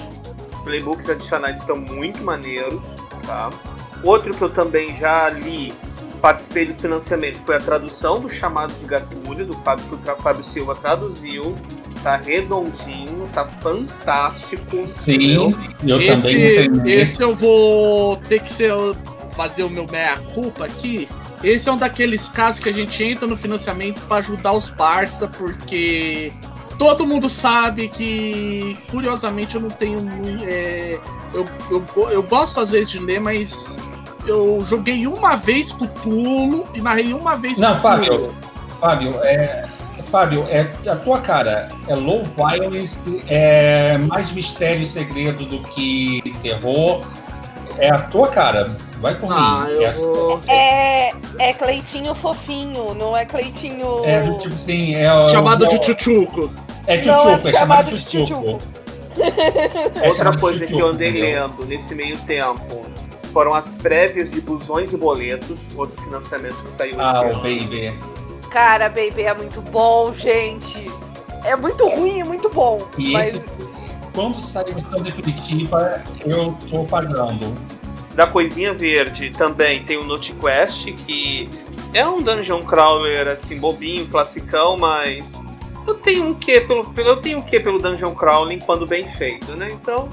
Os 0.52 0.62
playbooks 0.64 1.10
adicionais 1.10 1.58
estão 1.58 1.76
muito 1.76 2.22
maneiros, 2.22 2.82
tá? 3.26 3.50
Outro 4.02 4.34
que 4.34 4.42
eu 4.42 4.50
também 4.50 4.96
já 4.98 5.28
li, 5.30 5.72
participei 6.20 6.66
do 6.66 6.74
financiamento, 6.74 7.38
foi 7.44 7.56
a 7.56 7.60
tradução 7.60 8.20
do 8.20 8.28
chamado 8.28 8.72
de 8.74 8.84
Gatulho, 8.84 9.46
do 9.46 9.56
Fábio, 9.58 9.84
que 9.86 10.10
o 10.10 10.16
Fábio 10.16 10.44
Silva 10.44 10.74
traduziu 10.74 11.54
tá 12.04 12.16
redondinho, 12.16 13.26
tá 13.32 13.46
fantástico. 13.62 14.86
Sim, 14.86 15.54
eu 15.82 16.00
esse, 16.00 16.68
também. 16.68 16.92
Esse 16.92 17.22
eu 17.22 17.34
vou 17.34 18.18
ter 18.18 18.42
que 18.42 18.52
ser 18.52 18.74
fazer 19.34 19.62
o 19.62 19.70
meu 19.70 19.86
meia-culpa 19.90 20.66
aqui, 20.66 21.08
esse 21.42 21.68
é 21.68 21.72
um 21.72 21.76
daqueles 21.76 22.28
casos 22.28 22.60
que 22.60 22.68
a 22.68 22.72
gente 22.72 23.02
entra 23.02 23.26
no 23.26 23.36
financiamento 23.36 24.00
para 24.02 24.18
ajudar 24.18 24.52
os 24.52 24.70
parça, 24.70 25.26
porque 25.26 26.32
todo 26.78 27.06
mundo 27.06 27.28
sabe 27.28 27.88
que, 27.88 28.76
curiosamente, 28.90 29.54
eu 29.54 29.60
não 29.60 29.70
tenho 29.70 30.00
muito. 30.00 30.44
É, 30.44 30.98
eu, 31.32 31.46
eu, 31.70 32.10
eu 32.10 32.22
gosto 32.22 32.60
às 32.60 32.70
vezes 32.70 32.90
de 32.90 32.98
ler, 32.98 33.20
mas 33.20 33.78
eu 34.26 34.60
joguei 34.66 35.06
uma 35.06 35.36
vez 35.36 35.72
com 35.72 35.84
o 35.84 35.88
Tulo 35.88 36.66
e 36.74 36.80
narrei 36.80 37.12
uma 37.12 37.36
vez 37.36 37.58
não, 37.58 37.76
Fábio, 37.76 38.34
Fábio, 38.80 39.18
é, 39.22 39.68
Fábio, 40.10 40.46
é 40.48 40.60
a 40.88 40.96
tua 40.96 41.20
cara. 41.20 41.68
É 41.88 41.94
low 41.94 42.22
violence, 42.36 43.02
é 43.28 43.98
mais 43.98 44.30
mistério 44.32 44.82
e 44.82 44.86
segredo 44.86 45.44
do 45.44 45.58
que 45.68 46.22
terror. 46.42 47.04
É 47.78 47.90
a 47.90 47.98
tua 47.98 48.28
cara. 48.28 48.76
Vai 49.04 49.14
por 49.16 49.30
ah, 49.30 49.66
mim. 49.68 49.92
Vou... 50.00 50.40
É, 50.48 51.12
é 51.38 51.52
Cleitinho 51.52 52.14
fofinho, 52.14 52.94
não 52.94 53.14
é 53.14 53.26
Cleitinho. 53.26 54.02
É 54.02 54.22
do 54.22 54.38
tipo 54.38 54.54
assim, 54.54 54.94
é 54.94 55.28
Chamado 55.28 55.68
de 55.68 55.78
tchutchuco. 55.78 56.50
É 56.86 56.96
tchutchuco, 56.96 57.46
é, 57.46 57.50
é 57.50 57.52
chamado 57.52 57.90
de 57.90 58.02
tchutchuco. 58.02 58.58
É 60.00 60.08
Outra 60.08 60.34
coisa 60.38 60.64
que 60.64 60.78
eu 60.78 60.86
andei 60.86 61.10
lendo 61.10 61.66
nesse 61.66 61.94
meio 61.94 62.16
tempo 62.20 62.82
foram 63.30 63.52
as 63.52 63.68
prévias 63.74 64.30
de 64.30 64.40
busões 64.40 64.90
e 64.94 64.96
boletos, 64.96 65.58
outro 65.76 66.02
financiamento 66.02 66.56
que 66.62 66.70
saiu 66.70 66.96
ah, 66.98 67.26
esse 67.26 67.30
ano. 67.30 67.42
Baby. 67.42 67.98
Cara, 68.50 68.88
Baby 68.88 69.24
é 69.24 69.34
muito 69.34 69.60
bom, 69.60 70.14
gente. 70.14 70.90
É 71.44 71.54
muito 71.54 71.86
ruim 71.90 72.20
e 72.20 72.24
muito 72.24 72.48
bom. 72.48 72.80
E 72.96 73.12
mas... 73.12 73.34
esse, 73.34 73.44
quando 74.14 74.40
sair 74.40 74.70
a 74.70 74.74
versão 74.74 75.02
definitiva, 75.02 76.02
eu 76.24 76.56
tô 76.70 76.84
pagando 76.84 77.54
da 78.14 78.26
Coisinha 78.26 78.72
Verde 78.72 79.30
também 79.30 79.82
tem 79.82 79.96
o 79.96 80.04
Note 80.04 80.32
Quest, 80.34 80.92
que 81.04 81.48
é 81.92 82.06
um 82.06 82.22
dungeon 82.22 82.62
crawler 82.64 83.28
assim 83.28 83.58
bobinho, 83.58 84.06
classicão, 84.06 84.76
mas 84.76 85.40
eu 85.86 85.94
tenho 85.94 86.26
um 86.28 86.34
quê 86.34 86.60
pelo, 86.60 86.92
eu 86.96 87.16
tenho 87.16 87.38
um 87.38 87.42
quê 87.42 87.60
pelo 87.60 87.78
dungeon 87.78 88.14
crawling 88.14 88.58
quando 88.60 88.86
bem 88.86 89.12
feito, 89.14 89.56
né? 89.56 89.68
Então, 89.70 90.08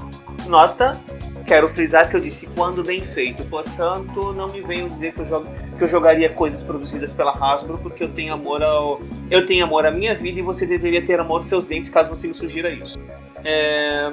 nota 0.46 1.00
quero 1.42 1.68
frisar 1.68 2.08
que 2.08 2.16
eu 2.16 2.20
disse 2.20 2.46
quando 2.54 2.82
bem 2.82 3.02
feito, 3.02 3.44
portanto, 3.44 4.32
não 4.32 4.48
me 4.48 4.60
venham 4.60 4.88
dizer 4.88 5.12
que 5.12 5.20
eu, 5.20 5.28
jogo, 5.28 5.46
que 5.76 5.84
eu 5.84 5.88
jogaria 5.88 6.30
coisas 6.30 6.62
produzidas 6.62 7.12
pela 7.12 7.32
Hasbro, 7.32 7.78
porque 7.78 8.04
eu 8.04 8.08
tenho 8.08 8.32
amor 8.32 8.62
ao. 8.62 9.00
Eu 9.30 9.46
tenho 9.46 9.64
amor 9.64 9.84
à 9.84 9.90
minha 9.90 10.14
vida 10.14 10.38
e 10.38 10.42
você 10.42 10.66
deveria 10.66 11.02
ter 11.04 11.20
amor 11.20 11.38
aos 11.38 11.46
seus 11.46 11.64
dentes 11.64 11.90
caso 11.90 12.10
você 12.10 12.26
me 12.26 12.34
sugira 12.34 12.70
isso. 12.70 12.98
É, 13.44 14.12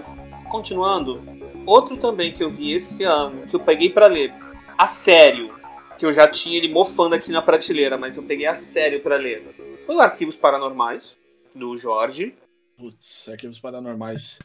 continuando, 0.49 1.21
outro 1.69 1.97
também 1.97 2.31
que 2.31 2.43
eu 2.43 2.49
vi 2.49 2.73
esse 2.73 3.03
ano, 3.03 3.47
que 3.47 3.55
eu 3.55 3.59
peguei 3.59 3.89
para 3.89 4.07
ler, 4.07 4.33
a 4.77 4.87
sério, 4.87 5.53
que 5.97 6.05
eu 6.05 6.13
já 6.13 6.27
tinha 6.27 6.57
ele 6.57 6.71
mofando 6.71 7.15
aqui 7.15 7.31
na 7.31 7.41
prateleira, 7.41 7.97
mas 7.97 8.15
eu 8.17 8.23
peguei 8.23 8.45
a 8.45 8.55
sério 8.55 9.01
para 9.01 9.17
ler. 9.17 9.41
Foi 9.85 9.95
o 9.95 10.01
Arquivos 10.01 10.35
Paranormais, 10.35 11.17
do 11.53 11.77
Jorge. 11.77 12.35
Putz, 12.77 13.27
Arquivos 13.29 13.59
Paranormais. 13.59 14.39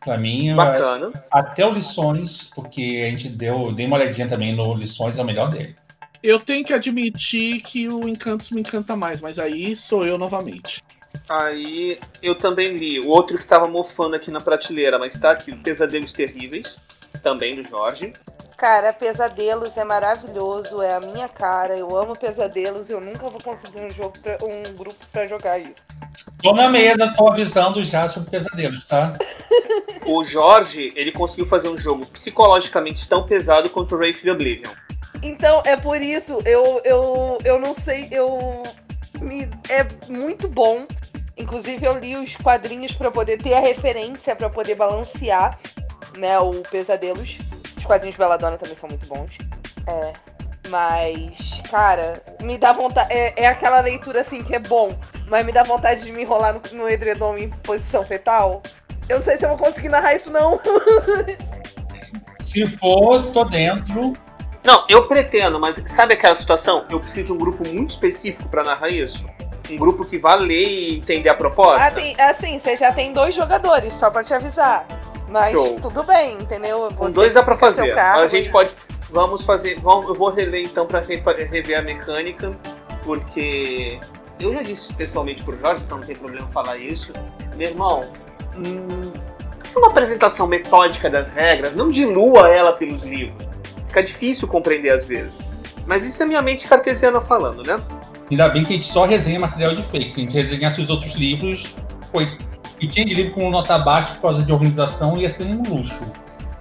Pra 0.00 0.18
mim, 0.18 0.54
Bacana. 0.54 1.12
até 1.30 1.64
o 1.66 1.72
Lições, 1.72 2.50
porque 2.54 3.02
a 3.06 3.10
gente 3.10 3.28
deu, 3.28 3.72
dei 3.72 3.86
uma 3.86 3.96
olhadinha 3.96 4.28
também 4.28 4.54
no 4.54 4.74
Lições, 4.74 5.18
é 5.18 5.22
o 5.22 5.24
melhor 5.24 5.50
dele. 5.50 5.74
Eu 6.22 6.40
tenho 6.40 6.64
que 6.64 6.72
admitir 6.72 7.62
que 7.62 7.88
o 7.88 8.08
Encantos 8.08 8.50
me 8.50 8.60
encanta 8.60 8.96
mais, 8.96 9.20
mas 9.20 9.38
aí 9.38 9.76
sou 9.76 10.04
eu 10.04 10.18
novamente. 10.18 10.82
Aí 11.28 11.98
eu 12.22 12.34
também 12.36 12.76
li 12.76 12.98
o 13.00 13.08
outro 13.08 13.36
que 13.36 13.46
tava 13.46 13.66
mofando 13.66 14.16
aqui 14.16 14.30
na 14.30 14.40
prateleira, 14.40 14.98
mas 14.98 15.18
tá 15.18 15.30
aqui, 15.30 15.54
Pesadelos 15.54 16.12
Terríveis, 16.12 16.78
também 17.22 17.60
do 17.60 17.68
Jorge. 17.68 18.12
Cara, 18.56 18.92
Pesadelos 18.92 19.76
é 19.76 19.84
maravilhoso, 19.84 20.82
é 20.82 20.92
a 20.92 20.98
minha 20.98 21.28
cara. 21.28 21.78
Eu 21.78 21.96
amo 21.96 22.18
Pesadelos, 22.18 22.90
eu 22.90 23.00
nunca 23.00 23.30
vou 23.30 23.40
conseguir 23.40 23.82
um 23.82 23.90
jogo, 23.90 24.18
pra, 24.20 24.36
um 24.42 24.74
grupo 24.74 24.98
para 25.12 25.28
jogar 25.28 25.60
isso. 25.60 25.86
Tô 26.42 26.52
na 26.52 26.68
mesa, 26.68 27.14
tô 27.16 27.28
avisando 27.28 27.84
já 27.84 28.08
sobre 28.08 28.30
Pesadelos, 28.30 28.84
tá? 28.84 29.16
o 30.04 30.24
Jorge, 30.24 30.92
ele 30.96 31.12
conseguiu 31.12 31.46
fazer 31.46 31.68
um 31.68 31.78
jogo 31.78 32.06
psicologicamente 32.06 33.06
tão 33.06 33.24
pesado 33.24 33.70
quanto 33.70 33.94
o 33.94 33.98
Wraith 33.98 34.16
of 34.16 34.30
Oblivion. 34.30 34.72
Então, 35.22 35.62
é 35.64 35.76
por 35.76 36.02
isso, 36.02 36.38
eu, 36.44 36.80
eu, 36.84 37.38
eu 37.44 37.60
não 37.60 37.74
sei, 37.74 38.08
eu. 38.10 38.62
Me, 39.20 39.48
é 39.68 39.86
muito 40.08 40.48
bom. 40.48 40.86
Inclusive, 41.36 41.84
eu 41.84 41.98
li 41.98 42.16
os 42.16 42.36
quadrinhos 42.36 42.92
para 42.92 43.10
poder 43.10 43.40
ter 43.40 43.54
a 43.54 43.60
referência, 43.60 44.34
para 44.34 44.50
poder 44.50 44.74
balancear, 44.74 45.58
né, 46.16 46.38
o 46.38 46.62
Pesadelos. 46.62 47.38
Os 47.76 47.84
quadrinhos 47.84 48.14
de 48.14 48.18
Belladonna 48.18 48.58
também 48.58 48.76
são 48.76 48.88
muito 48.88 49.06
bons. 49.06 49.36
É. 49.86 50.12
Mas, 50.68 51.62
cara, 51.70 52.22
me 52.42 52.58
dá 52.58 52.72
vontade. 52.72 53.12
É, 53.12 53.44
é 53.44 53.46
aquela 53.46 53.80
leitura 53.80 54.20
assim 54.20 54.42
que 54.42 54.54
é 54.54 54.58
bom, 54.58 54.88
mas 55.28 55.46
me 55.46 55.52
dá 55.52 55.62
vontade 55.62 56.04
de 56.04 56.12
me 56.12 56.22
enrolar 56.22 56.54
no, 56.54 56.60
no 56.76 56.88
edredom 56.88 57.38
em 57.38 57.48
posição 57.48 58.04
fetal. 58.04 58.62
Eu 59.08 59.18
não 59.18 59.24
sei 59.24 59.38
se 59.38 59.44
eu 59.44 59.50
vou 59.50 59.58
conseguir 59.58 59.88
narrar 59.88 60.14
isso, 60.14 60.30
não. 60.30 60.60
Se 62.34 62.66
for, 62.78 63.32
tô 63.32 63.44
dentro. 63.44 64.12
Não, 64.64 64.84
eu 64.88 65.06
pretendo, 65.06 65.58
mas 65.58 65.82
sabe 65.88 66.14
aquela 66.14 66.34
situação? 66.34 66.84
Eu 66.90 67.00
preciso 67.00 67.26
de 67.26 67.32
um 67.32 67.38
grupo 67.38 67.66
muito 67.68 67.90
específico 67.90 68.48
para 68.48 68.62
narrar 68.64 68.88
isso. 68.88 69.24
Um 69.70 69.76
grupo 69.76 70.04
que 70.04 70.18
vá 70.18 70.34
ler 70.34 70.66
e 70.68 70.98
entender 70.98 71.28
a 71.28 71.34
proposta. 71.34 71.84
Ah, 71.86 71.90
tem, 71.90 72.18
assim, 72.20 72.58
você 72.58 72.76
já 72.76 72.92
tem 72.92 73.12
dois 73.12 73.34
jogadores, 73.34 73.92
só 73.94 74.10
pra 74.10 74.24
te 74.24 74.32
avisar. 74.34 74.86
Mas 75.28 75.52
Show. 75.52 75.76
tudo 75.80 76.02
bem, 76.04 76.34
entendeu? 76.34 76.88
Com 76.96 77.04
Você 77.04 77.12
dois 77.12 77.34
dá 77.34 77.44
seu 77.44 77.58
fazer. 77.58 77.94
cargo 77.94 78.22
a 78.22 78.26
gente 78.26 78.48
e- 78.48 78.50
pode. 78.52 78.70
Vamos 79.10 79.42
fazer. 79.42 79.78
Vamos, 79.80 80.08
eu 80.08 80.14
vou 80.14 80.30
reler 80.30 80.62
então 80.64 80.86
pra 80.86 81.00
re- 81.00 81.22
rever 81.50 81.78
a 81.78 81.82
mecânica, 81.82 82.54
porque 83.04 83.98
eu 84.40 84.52
já 84.54 84.62
disse 84.62 84.92
pessoalmente 84.94 85.42
pro 85.44 85.58
Jorge, 85.58 85.82
então 85.84 85.98
não 85.98 86.06
tem 86.06 86.16
problema 86.16 86.46
falar 86.48 86.76
isso. 86.78 87.12
Meu 87.54 87.68
irmão, 87.70 88.10
hum, 88.56 89.12
faça 89.62 89.78
uma 89.78 89.88
apresentação 89.88 90.46
metódica 90.46 91.10
das 91.10 91.28
regras, 91.34 91.74
não 91.74 91.88
dilua 91.88 92.48
ela 92.48 92.72
pelos 92.72 93.02
livros. 93.02 93.46
Fica 93.98 94.02
difícil 94.02 94.46
compreender 94.46 94.90
às 94.90 95.04
vezes. 95.04 95.32
Mas 95.86 96.04
isso 96.04 96.22
é 96.22 96.26
minha 96.26 96.40
mente 96.40 96.68
cartesiana 96.68 97.20
falando, 97.20 97.64
né? 97.66 97.76
Ainda 98.30 98.48
bem 98.48 98.62
que 98.62 98.74
a 98.74 98.76
gente 98.76 98.86
só 98.86 99.06
resenha 99.06 99.40
material 99.40 99.74
de 99.74 99.82
fake. 99.84 100.12
Se 100.12 100.20
a 100.20 100.24
gente 100.24 100.34
resenhasse 100.34 100.80
os 100.80 100.90
outros 100.90 101.14
livros, 101.14 101.74
foi. 102.12 102.28
E 102.80 102.86
tinha 102.86 103.04
de 103.04 103.14
livro 103.14 103.32
com 103.32 103.50
nota 103.50 103.76
baixa 103.78 104.14
por 104.14 104.22
causa 104.22 104.44
de 104.44 104.52
organização, 104.52 105.16
ia 105.16 105.28
ser 105.28 105.44
um 105.44 105.62
luxo. 105.62 106.04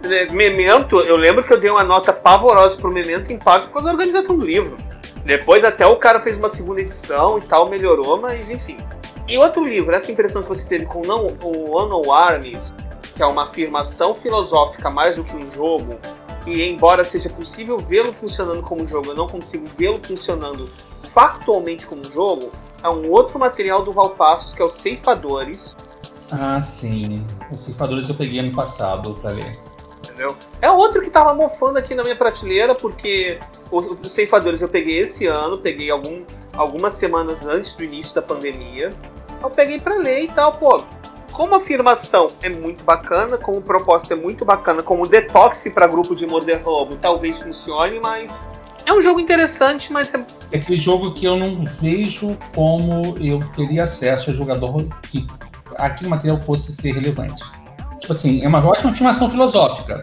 É, 0.03 0.31
Memento, 0.31 1.01
eu 1.01 1.15
lembro 1.15 1.43
que 1.43 1.53
eu 1.53 1.59
dei 1.59 1.69
uma 1.69 1.83
nota 1.83 2.11
pavorosa 2.11 2.75
pro 2.77 2.91
Memento 2.91 3.31
em 3.31 3.37
parte 3.37 3.67
por 3.67 3.73
causa 3.73 3.87
da 3.87 3.91
organização 3.91 4.35
do 4.37 4.45
livro. 4.45 4.75
Depois 5.23 5.63
até 5.63 5.85
o 5.85 5.97
cara 5.97 6.21
fez 6.21 6.37
uma 6.37 6.49
segunda 6.49 6.81
edição 6.81 7.37
e 7.37 7.41
tal, 7.41 7.69
melhorou, 7.69 8.19
mas 8.19 8.49
enfim. 8.49 8.77
E 9.27 9.37
outro 9.37 9.63
livro, 9.63 9.93
essa 9.93 10.11
impressão 10.11 10.41
que 10.41 10.47
você 10.47 10.65
teve 10.65 10.85
com 10.85 11.01
não, 11.01 11.27
o 11.43 11.83
Unknown 11.83 12.11
Armies, 12.11 12.73
que 13.13 13.21
é 13.21 13.25
uma 13.25 13.43
afirmação 13.43 14.15
filosófica 14.15 14.89
mais 14.89 15.15
do 15.15 15.23
que 15.23 15.35
um 15.35 15.53
jogo, 15.53 15.99
e 16.47 16.63
embora 16.63 17.03
seja 17.03 17.29
possível 17.29 17.77
vê-lo 17.77 18.13
funcionando 18.13 18.61
como 18.61 18.87
jogo, 18.87 19.09
eu 19.09 19.15
não 19.15 19.27
consigo 19.27 19.65
vê-lo 19.77 19.99
funcionando 20.03 20.69
factualmente 21.13 21.85
como 21.87 22.09
jogo, 22.11 22.51
é 22.83 22.89
um 22.89 23.09
outro 23.11 23.39
material 23.39 23.83
do 23.83 23.91
Valpassos, 23.91 24.53
que 24.53 24.61
é 24.61 24.65
o 24.65 24.69
Ceifadores, 24.69 25.75
Ah, 26.31 26.59
sim. 26.61 27.25
Os 27.51 27.61
ceifadores 27.63 28.09
eu 28.09 28.15
peguei 28.15 28.39
ano 28.39 28.53
passado 28.53 29.13
pra 29.15 29.31
ler. 29.31 29.57
entendeu? 30.03 30.35
É 30.61 30.69
outro 30.69 31.01
que 31.01 31.09
tava 31.09 31.33
mofando 31.33 31.79
aqui 31.79 31.95
na 31.95 32.03
minha 32.03 32.15
prateleira, 32.17 32.75
porque 32.75 33.39
os, 33.71 33.85
os 34.03 34.11
ceifadores 34.11 34.61
eu 34.61 34.67
peguei 34.67 34.99
esse 34.99 35.25
ano, 35.25 35.57
peguei 35.57 35.89
algum, 35.89 36.23
algumas 36.53 36.93
semanas 36.93 37.45
antes 37.45 37.73
do 37.73 37.83
início 37.83 38.13
da 38.13 38.21
pandemia. 38.21 38.93
Eu 39.41 39.49
peguei 39.49 39.79
pra 39.79 39.95
ler 39.95 40.23
e 40.23 40.27
tal, 40.27 40.53
pô. 40.57 40.83
Como 41.37 41.53
afirmação 41.53 42.31
é 42.41 42.49
muito 42.49 42.83
bacana, 42.83 43.37
como 43.37 43.61
proposta 43.61 44.15
é 44.15 44.17
muito 44.17 44.43
bacana, 44.43 44.81
como 44.81 45.05
detox 45.05 45.65
pra 45.71 45.85
grupo 45.85 46.15
de 46.15 46.25
morder 46.25 46.63
roubo 46.63 46.95
talvez 46.95 47.37
funcione, 47.37 47.99
mas 47.99 48.35
é 48.83 48.91
um 48.91 49.03
jogo 49.03 49.19
interessante, 49.19 49.93
mas 49.93 50.11
é 50.15 50.25
É 50.51 50.57
aquele 50.57 50.77
jogo 50.77 51.13
que 51.13 51.25
eu 51.25 51.35
não 51.35 51.63
vejo 51.63 52.35
como 52.55 53.15
eu 53.21 53.39
teria 53.55 53.83
acesso 53.83 54.31
a 54.31 54.33
jogador 54.33 54.83
que 55.11 55.27
aquele 55.75 56.09
material 56.09 56.39
fosse 56.39 56.73
ser 56.73 56.93
relevante. 56.93 57.43
Tipo 57.99 58.13
assim, 58.13 58.43
é 58.43 58.47
uma 58.47 58.65
ótima 58.65 58.89
afirmação 58.89 59.29
filosófica. 59.29 60.01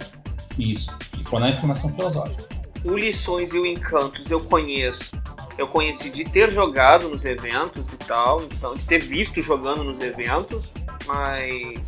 Isso, 0.57 0.97
ficou 1.16 1.41
na 1.41 1.49
afirmação 1.49 1.91
filosófica. 1.91 2.45
O 2.85 2.97
Lições 2.97 3.53
e 3.53 3.59
o 3.59 3.66
Encantos 3.66 4.30
eu 4.30 4.39
conheço. 4.39 5.11
Eu 5.59 5.66
conheci 5.66 6.11
de 6.11 6.22
ter 6.22 6.53
jogado 6.53 7.09
nos 7.09 7.24
eventos 7.24 7.93
e 7.93 7.97
tal, 7.97 8.41
então 8.45 8.74
de 8.74 8.82
ter 8.82 9.03
visto 9.03 9.43
jogando 9.43 9.82
nos 9.82 10.01
eventos, 10.01 10.64
mas 11.07 11.81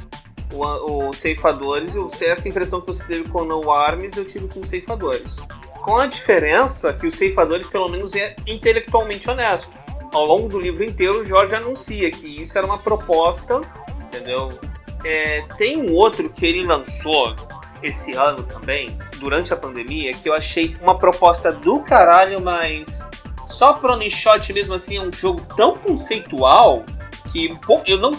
o, 0.53 1.09
o 1.09 1.13
Ceifadores, 1.15 1.95
eu 1.95 2.11
essa 2.21 2.49
impressão 2.49 2.81
que 2.81 2.89
você 2.89 3.05
teve 3.05 3.29
com 3.29 3.43
o 3.43 3.45
No 3.45 3.71
Arms, 3.71 4.17
eu 4.17 4.25
tive 4.25 4.49
com 4.49 4.63
Ceifadores. 4.63 5.35
Com 5.83 5.99
a 5.99 6.07
diferença 6.07 6.93
que 6.93 7.07
o 7.07 7.13
Ceifadores 7.13 7.67
pelo 7.67 7.89
menos 7.91 8.15
é 8.15 8.35
intelectualmente 8.47 9.29
honesto. 9.29 9.71
Ao 10.13 10.25
longo 10.25 10.49
do 10.49 10.59
livro 10.59 10.85
inteiro, 10.85 11.21
o 11.21 11.25
Jorge 11.25 11.55
anuncia 11.55 12.11
que 12.11 12.43
isso 12.43 12.57
era 12.57 12.67
uma 12.67 12.79
proposta, 12.79 13.61
entendeu? 14.01 14.59
É, 15.05 15.43
tem 15.59 15.79
um 15.79 15.95
outro 15.95 16.29
que 16.31 16.47
ele 16.47 16.67
lançou 16.67 17.35
esse 17.83 18.17
ano 18.17 18.43
também, 18.43 18.99
durante 19.19 19.53
a 19.53 19.57
pandemia, 19.57 20.13
que 20.13 20.29
eu 20.29 20.35
achei 20.35 20.75
uma 20.81 20.97
proposta 20.97 21.53
do 21.53 21.81
caralho, 21.81 22.41
mas 22.43 23.05
só 23.47 23.75
pro 23.75 23.99
Shot 24.11 24.53
mesmo 24.53 24.75
assim 24.75 24.97
é 24.97 25.01
um 25.01 25.13
jogo 25.13 25.41
tão 25.57 25.75
conceitual 25.75 26.85
que 27.31 27.55
pô, 27.59 27.81
eu 27.87 27.99
não 27.99 28.13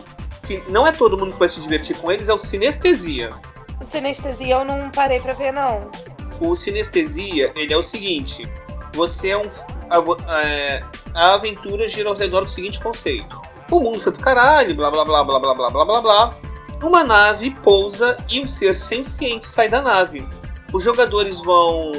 que 0.47 0.63
não 0.71 0.87
é 0.87 0.91
todo 0.91 1.17
mundo 1.17 1.33
que 1.33 1.39
vai 1.39 1.49
se 1.49 1.59
divertir 1.59 1.97
com 1.97 2.11
eles, 2.11 2.29
é 2.29 2.33
o 2.33 2.37
Sinestesia. 2.37 3.31
O 3.79 3.85
Sinestesia 3.85 4.55
eu 4.55 4.65
não 4.65 4.89
parei 4.89 5.19
pra 5.19 5.33
ver, 5.33 5.51
não. 5.51 5.91
O 6.39 6.55
Sinestesia, 6.55 7.51
ele 7.55 7.73
é 7.73 7.77
o 7.77 7.83
seguinte, 7.83 8.47
você 8.93 9.29
é 9.29 9.37
um 9.37 9.43
a, 9.89 10.43
é, 10.43 10.83
a 11.13 11.33
aventura 11.35 11.87
gira 11.89 12.09
ao 12.09 12.15
redor 12.15 12.41
do 12.41 12.49
seguinte 12.49 12.79
conceito. 12.79 13.41
O 13.71 13.79
mundo 13.79 14.01
foi 14.01 14.11
pro 14.11 14.23
caralho, 14.23 14.75
blá 14.75 14.89
blá 14.89 15.03
blá 15.03 15.23
blá 15.23 15.39
blá 15.39 15.53
blá 15.53 15.69
blá 15.69 15.85
blá 15.85 16.01
blá. 16.01 16.37
Uma 16.81 17.03
nave 17.03 17.51
pousa 17.63 18.15
e 18.29 18.39
um 18.39 18.47
ser 18.47 18.75
senciente 18.75 19.47
sai 19.47 19.67
da 19.67 19.81
nave. 19.81 20.27
Os 20.71 20.83
jogadores 20.83 21.39
vão 21.41 21.91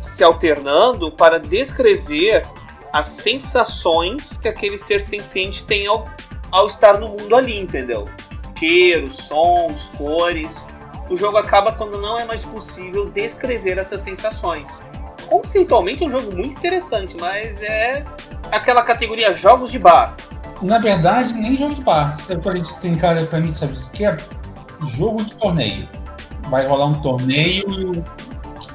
se 0.00 0.24
alternando 0.24 1.10
para 1.10 1.38
descrever 1.38 2.42
as 2.92 3.08
sensações 3.08 4.36
que 4.36 4.48
aquele 4.48 4.76
ser 4.76 5.00
senciente 5.00 5.64
tem 5.64 5.86
ao, 5.86 6.10
ao 6.52 6.66
estar 6.66 6.98
no 7.00 7.08
mundo 7.08 7.34
ali, 7.34 7.58
entendeu? 7.58 8.06
Cheiros, 8.58 9.16
sons, 9.16 9.90
cores. 9.96 10.54
O 11.10 11.16
jogo 11.16 11.36
acaba 11.38 11.72
quando 11.72 12.00
não 12.00 12.18
é 12.20 12.24
mais 12.24 12.44
possível 12.46 13.10
descrever 13.10 13.78
essas 13.78 14.02
sensações. 14.02 14.70
Conceitualmente 15.28 16.04
é 16.04 16.06
um 16.06 16.10
jogo 16.10 16.36
muito 16.36 16.50
interessante, 16.50 17.16
mas 17.18 17.60
é 17.62 18.04
aquela 18.52 18.82
categoria 18.82 19.32
jogos 19.32 19.72
de 19.72 19.78
bar. 19.78 20.14
Na 20.60 20.78
verdade, 20.78 21.32
nem 21.32 21.56
jogo 21.56 21.74
de 21.74 21.82
bar. 21.82 22.16
Sabe, 22.20 22.40
pra 22.40 22.54
gente 22.54 22.78
tem 22.80 22.94
cara 22.94 23.24
pra 23.24 23.40
mim, 23.40 23.50
sabe 23.50 23.72
o 23.72 23.90
que 23.90 24.04
é? 24.04 24.16
Jogo 24.86 25.24
de 25.24 25.34
torneio. 25.34 25.88
Vai 26.48 26.66
rolar 26.66 26.86
um 26.86 26.94
torneio 26.94 27.64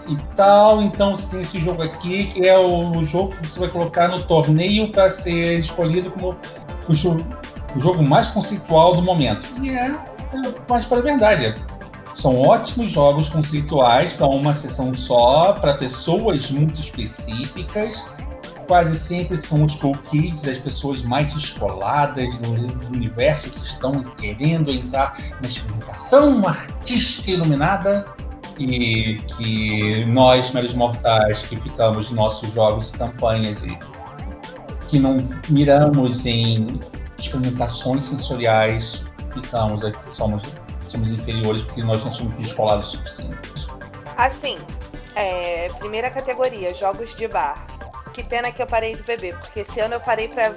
e 0.10 0.18
tal. 0.36 0.82
Então 0.82 1.16
você 1.16 1.28
tem 1.28 1.42
esse 1.42 1.60
jogo 1.60 1.82
aqui, 1.82 2.26
que 2.26 2.48
é 2.48 2.58
o 2.58 3.04
jogo 3.06 3.36
que 3.38 3.48
você 3.48 3.60
vai 3.60 3.70
colocar 3.70 4.10
no 4.10 4.22
torneio 4.24 4.92
para 4.92 5.10
ser 5.10 5.60
escolhido 5.60 6.12
como 6.12 6.36
o 6.90 6.94
o 7.78 7.80
jogo 7.80 8.04
mais 8.04 8.28
conceitual 8.28 8.96
do 8.96 9.02
momento. 9.02 9.48
E 9.62 9.70
é, 9.70 9.88
é 9.88 10.54
mais 10.70 10.86
para 10.86 10.98
a 10.98 11.02
verdade. 11.02 11.56
São 12.14 12.42
ótimos 12.42 12.92
jogos 12.92 13.30
conceituais 13.30 14.12
para 14.12 14.28
uma 14.28 14.54
sessão 14.54 14.94
só, 14.94 15.54
para 15.54 15.76
pessoas 15.76 16.50
muito 16.50 16.82
específicas 16.82 18.06
quase 18.68 19.00
sempre 19.00 19.38
são 19.38 19.64
os 19.64 19.76
cool 19.76 19.98
kids, 19.98 20.46
as 20.46 20.60
pessoas 20.60 21.02
mais 21.02 21.34
descoladas 21.34 22.38
no 22.40 22.50
universo 22.94 23.50
que 23.50 23.66
estão 23.66 24.04
querendo 24.04 24.70
entrar 24.70 25.14
na 25.42 25.48
experimentação 25.48 26.46
artística 26.46 27.32
iluminada 27.32 28.06
e 28.60 29.16
que 29.38 30.06
nós, 30.08 30.52
meros 30.52 30.74
mortais, 30.74 31.44
que 31.44 31.56
ficamos 31.56 32.10
nossos 32.10 32.52
jogos 32.54 32.90
e 32.90 32.94
campanhas 32.94 33.64
e 33.64 33.78
que 34.88 35.00
não 35.00 35.18
miramos 35.50 36.26
em 36.26 36.68
experimentações 37.18 38.06
sensoriais, 38.06 39.04
ficamos 39.34 39.84
aqui, 39.84 40.10
somos, 40.10 40.44
somos 40.86 41.12
inferiores 41.12 41.62
porque 41.64 41.84
nós 41.84 42.04
não 42.04 42.12
somos 42.12 42.36
descolados 42.36 42.94
o 42.94 42.98
suficiente. 42.98 43.68
Assim, 44.16 44.58
é, 45.16 45.70
primeira 45.80 46.10
categoria, 46.10 46.74
jogos 46.74 47.16
de 47.16 47.28
bar 47.28 47.66
que 48.18 48.24
pena 48.24 48.52
que 48.52 48.60
eu 48.60 48.66
parei 48.66 48.96
de 48.96 49.04
beber, 49.04 49.38
porque 49.38 49.60
esse 49.60 49.80
ano 49.80 49.94
eu 49.94 50.00
parei 50.00 50.28
pra, 50.28 50.56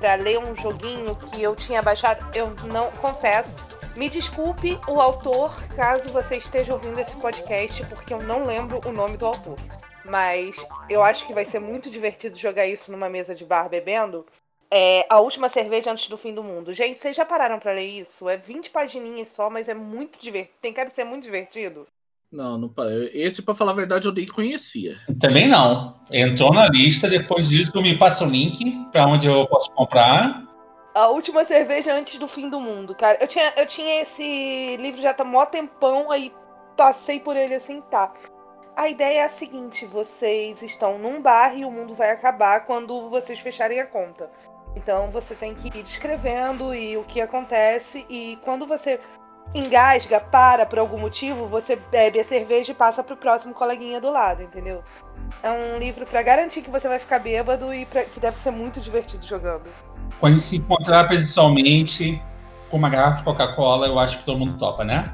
pra 0.00 0.16
ler 0.16 0.40
um 0.40 0.56
joguinho 0.56 1.14
que 1.14 1.40
eu 1.40 1.54
tinha 1.54 1.80
baixado. 1.80 2.26
Eu 2.34 2.52
não 2.64 2.90
confesso. 2.90 3.54
Me 3.94 4.08
desculpe 4.08 4.78
o 4.88 5.00
autor, 5.00 5.54
caso 5.76 6.10
você 6.10 6.36
esteja 6.36 6.72
ouvindo 6.72 6.98
esse 6.98 7.14
podcast, 7.16 7.86
porque 7.86 8.12
eu 8.12 8.20
não 8.20 8.44
lembro 8.44 8.80
o 8.84 8.90
nome 8.90 9.16
do 9.16 9.24
autor. 9.24 9.54
Mas 10.04 10.56
eu 10.90 11.00
acho 11.00 11.24
que 11.28 11.32
vai 11.32 11.44
ser 11.44 11.60
muito 11.60 11.88
divertido 11.88 12.36
jogar 12.36 12.66
isso 12.66 12.90
numa 12.90 13.08
mesa 13.08 13.36
de 13.36 13.44
bar 13.44 13.68
bebendo. 13.68 14.26
É 14.70 15.06
a 15.08 15.20
última 15.20 15.48
cerveja 15.48 15.92
antes 15.92 16.08
do 16.08 16.16
fim 16.16 16.34
do 16.34 16.42
mundo. 16.42 16.72
Gente, 16.72 17.00
vocês 17.00 17.16
já 17.16 17.24
pararam 17.24 17.58
para 17.58 17.72
ler 17.72 17.86
isso? 17.86 18.28
É 18.28 18.36
20 18.36 18.70
pagininhas 18.70 19.30
só, 19.30 19.48
mas 19.48 19.68
é 19.68 19.74
muito 19.74 20.18
divertido. 20.20 20.56
Tem 20.60 20.72
cara 20.72 20.88
de 20.88 20.94
ser 20.94 21.04
muito 21.04 21.22
divertido. 21.22 21.86
Não, 22.30 22.58
não 22.58 22.74
esse, 23.12 23.42
para 23.42 23.54
falar 23.54 23.72
a 23.72 23.76
verdade, 23.76 24.06
eu 24.06 24.12
nem 24.12 24.26
conhecia. 24.26 24.96
Também 25.20 25.46
não. 25.46 25.94
Entrou 26.10 26.52
na 26.52 26.68
lista, 26.68 27.08
depois 27.08 27.48
disso 27.48 27.80
me 27.80 27.96
passa 27.96 28.24
o 28.24 28.28
link 28.28 28.76
para 28.90 29.06
onde 29.06 29.28
eu 29.28 29.46
posso 29.46 29.70
comprar. 29.70 30.44
A 30.94 31.08
última 31.08 31.44
cerveja 31.44 31.94
antes 31.94 32.18
do 32.18 32.26
fim 32.26 32.48
do 32.48 32.60
mundo, 32.60 32.94
cara. 32.94 33.18
Eu 33.20 33.28
tinha, 33.28 33.52
eu 33.56 33.66
tinha 33.66 34.02
esse 34.02 34.76
livro 34.78 35.00
já 35.00 35.14
tá 35.14 35.24
mó 35.24 35.46
tempão, 35.46 36.10
aí 36.10 36.32
passei 36.76 37.20
por 37.20 37.36
ele 37.36 37.54
assim, 37.54 37.80
tá. 37.82 38.12
A 38.74 38.88
ideia 38.88 39.20
é 39.20 39.24
a 39.24 39.30
seguinte: 39.30 39.86
vocês 39.86 40.60
estão 40.62 40.98
num 40.98 41.22
bar 41.22 41.56
e 41.56 41.64
o 41.64 41.70
mundo 41.70 41.94
vai 41.94 42.10
acabar 42.10 42.66
quando 42.66 43.08
vocês 43.08 43.38
fecharem 43.38 43.80
a 43.80 43.86
conta. 43.86 44.30
Então 44.76 45.10
você 45.10 45.34
tem 45.34 45.54
que 45.54 45.68
ir 45.68 45.82
descrevendo 45.82 46.74
e 46.74 46.96
o 46.96 47.02
que 47.02 47.20
acontece, 47.20 48.06
e 48.10 48.38
quando 48.44 48.66
você 48.66 49.00
engasga, 49.54 50.20
para 50.20 50.66
por 50.66 50.78
algum 50.78 50.98
motivo, 50.98 51.46
você 51.46 51.76
bebe 51.76 52.20
a 52.20 52.24
cerveja 52.24 52.72
e 52.72 52.74
passa 52.74 53.02
pro 53.02 53.16
próximo 53.16 53.54
coleguinha 53.54 54.00
do 54.00 54.10
lado, 54.10 54.42
entendeu? 54.42 54.82
É 55.42 55.50
um 55.50 55.78
livro 55.78 56.04
para 56.06 56.22
garantir 56.22 56.62
que 56.62 56.70
você 56.70 56.88
vai 56.88 56.98
ficar 56.98 57.18
bêbado 57.18 57.72
e 57.72 57.86
pra, 57.86 58.04
que 58.04 58.20
deve 58.20 58.38
ser 58.38 58.50
muito 58.50 58.80
divertido 58.80 59.26
jogando. 59.26 59.64
Quando 60.20 60.32
a 60.32 60.34
gente 60.34 60.44
se 60.44 60.56
encontrar 60.56 61.08
presencialmente 61.08 62.22
com 62.70 62.76
uma 62.76 62.90
garrafa 62.90 63.18
de 63.18 63.24
Coca-Cola, 63.24 63.86
eu 63.86 63.98
acho 63.98 64.18
que 64.18 64.24
todo 64.24 64.38
mundo 64.38 64.58
topa, 64.58 64.84
né? 64.84 65.04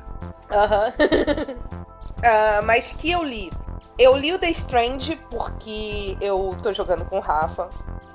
Aham. 0.50 0.92
Uhum. 0.98 1.54
uh, 2.18 2.66
mas 2.66 2.92
que 2.92 3.10
eu 3.10 3.22
li? 3.22 3.50
Eu 3.98 4.16
li 4.16 4.32
o 4.32 4.38
The 4.38 4.50
Strange 4.50 5.16
porque 5.30 6.16
eu 6.20 6.50
tô 6.62 6.72
jogando 6.72 7.04
com 7.04 7.18
o 7.18 7.20
Rafa, 7.20 7.68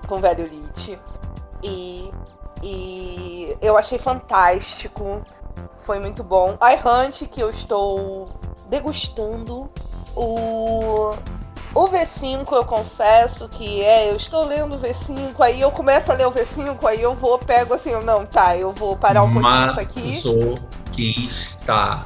com 0.08 0.16
o 0.16 0.20
velho 0.20 0.46
Lich. 0.46 1.00
E, 1.64 2.12
e 2.64 3.58
eu 3.62 3.78
achei 3.78 3.98
fantástico 3.98 5.22
foi 5.88 6.00
muito 6.00 6.22
bom. 6.22 6.58
I 6.62 6.76
Hunt, 6.86 7.30
que 7.30 7.42
eu 7.42 7.50
estou 7.50 8.26
degustando. 8.70 9.72
O, 10.14 11.12
o 11.74 11.88
V5, 11.88 12.52
eu 12.52 12.66
confesso 12.66 13.48
que 13.48 13.82
é, 13.82 14.12
eu 14.12 14.18
estou 14.18 14.44
lendo 14.44 14.76
o 14.76 14.80
V5, 14.80 15.34
aí 15.40 15.62
eu 15.62 15.72
começo 15.72 16.12
a 16.12 16.16
ler 16.16 16.28
o 16.28 16.32
V5, 16.32 16.84
aí 16.84 17.02
eu 17.02 17.16
vou, 17.16 17.40
pego 17.40 17.74
assim, 17.74 17.94
não, 18.04 18.26
tá, 18.26 18.58
eu 18.58 18.74
vou 18.74 18.98
parar 18.98 19.24
um 19.24 19.32
pouquinho 19.32 19.70
isso 19.70 19.80
aqui. 19.80 20.12
que 20.92 21.28
está. 21.28 22.04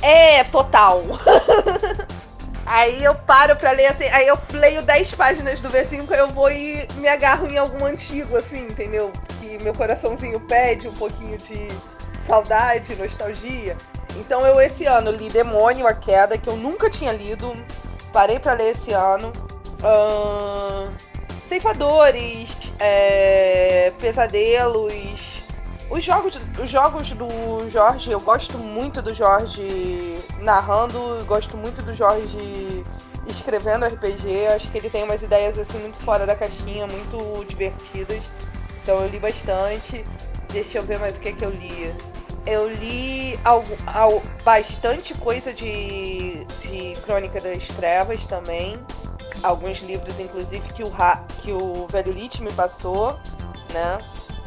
É, 0.00 0.42
total. 0.44 1.02
aí 2.70 3.02
eu 3.02 3.14
paro 3.14 3.56
pra 3.56 3.72
ler 3.72 3.86
assim, 3.86 4.04
aí 4.04 4.28
eu 4.28 4.38
leio 4.52 4.82
10 4.82 5.14
páginas 5.14 5.60
do 5.60 5.68
V5, 5.68 6.10
aí 6.12 6.18
eu 6.20 6.28
vou 6.28 6.50
e 6.50 6.86
me 6.96 7.08
agarro 7.08 7.48
em 7.48 7.58
algum 7.58 7.84
antigo, 7.84 8.36
assim, 8.36 8.60
entendeu? 8.60 9.12
Que 9.40 9.62
meu 9.62 9.74
coraçãozinho 9.74 10.38
pede 10.40 10.86
um 10.86 10.94
pouquinho 10.94 11.36
de 11.36 11.68
saudade, 12.24 12.94
nostalgia. 12.94 13.76
Então 14.16 14.46
eu 14.46 14.60
esse 14.60 14.86
ano 14.86 15.10
li 15.10 15.28
Demônio, 15.28 15.86
a 15.86 15.94
Queda, 15.94 16.38
que 16.38 16.48
eu 16.48 16.56
nunca 16.56 16.88
tinha 16.88 17.12
lido. 17.12 17.56
Parei 18.12 18.38
para 18.38 18.52
ler 18.52 18.70
esse 18.70 18.92
ano. 18.92 19.32
Uh, 19.82 20.88
Ceifadores, 21.48 22.50
é, 22.78 23.92
Pesadelos. 23.98 25.39
Os 25.90 26.04
jogos, 26.04 26.38
os 26.62 26.70
jogos 26.70 27.10
do 27.10 27.68
Jorge, 27.70 28.12
eu 28.12 28.20
gosto 28.20 28.56
muito 28.56 29.02
do 29.02 29.12
Jorge 29.12 30.20
narrando, 30.38 31.24
gosto 31.26 31.56
muito 31.56 31.82
do 31.82 31.92
Jorge 31.92 32.84
escrevendo 33.26 33.84
RPG. 33.84 34.46
Acho 34.54 34.70
que 34.70 34.78
ele 34.78 34.88
tem 34.88 35.02
umas 35.02 35.20
ideias 35.20 35.58
assim 35.58 35.78
muito 35.78 35.98
fora 35.98 36.24
da 36.24 36.36
caixinha, 36.36 36.86
muito 36.86 37.44
divertidas. 37.44 38.22
Então 38.82 39.00
eu 39.00 39.08
li 39.08 39.18
bastante. 39.18 40.04
Deixa 40.52 40.78
eu 40.78 40.82
ver 40.82 41.00
mais 41.00 41.16
o 41.16 41.20
que, 41.20 41.30
é 41.30 41.32
que 41.32 41.44
eu 41.44 41.50
li 41.50 41.92
eu 42.46 42.68
li 42.72 43.38
algo, 43.44 43.76
algo, 43.86 44.22
bastante 44.42 45.14
coisa 45.14 45.52
de, 45.52 46.44
de 46.62 46.98
Crônica 47.02 47.40
das 47.40 47.66
Trevas 47.68 48.24
também. 48.24 48.78
Alguns 49.42 49.80
livros, 49.80 50.18
inclusive, 50.18 50.66
que 50.72 50.82
o, 50.82 50.90
que 51.42 51.52
o 51.52 51.86
Velho 51.88 52.12
Lich 52.12 52.42
me 52.42 52.52
passou, 52.52 53.18
né? 53.72 53.98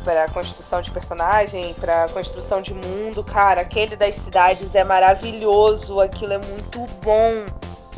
Para 0.03 0.27
construção 0.29 0.81
de 0.81 0.91
personagem, 0.91 1.73
para 1.75 2.09
construção 2.09 2.61
de 2.61 2.73
mundo. 2.73 3.23
Cara, 3.23 3.61
aquele 3.61 3.95
das 3.95 4.15
cidades 4.15 4.75
é 4.75 4.83
maravilhoso, 4.83 5.99
aquilo 5.99 6.33
é 6.33 6.39
muito 6.39 6.85
bom. 7.01 7.45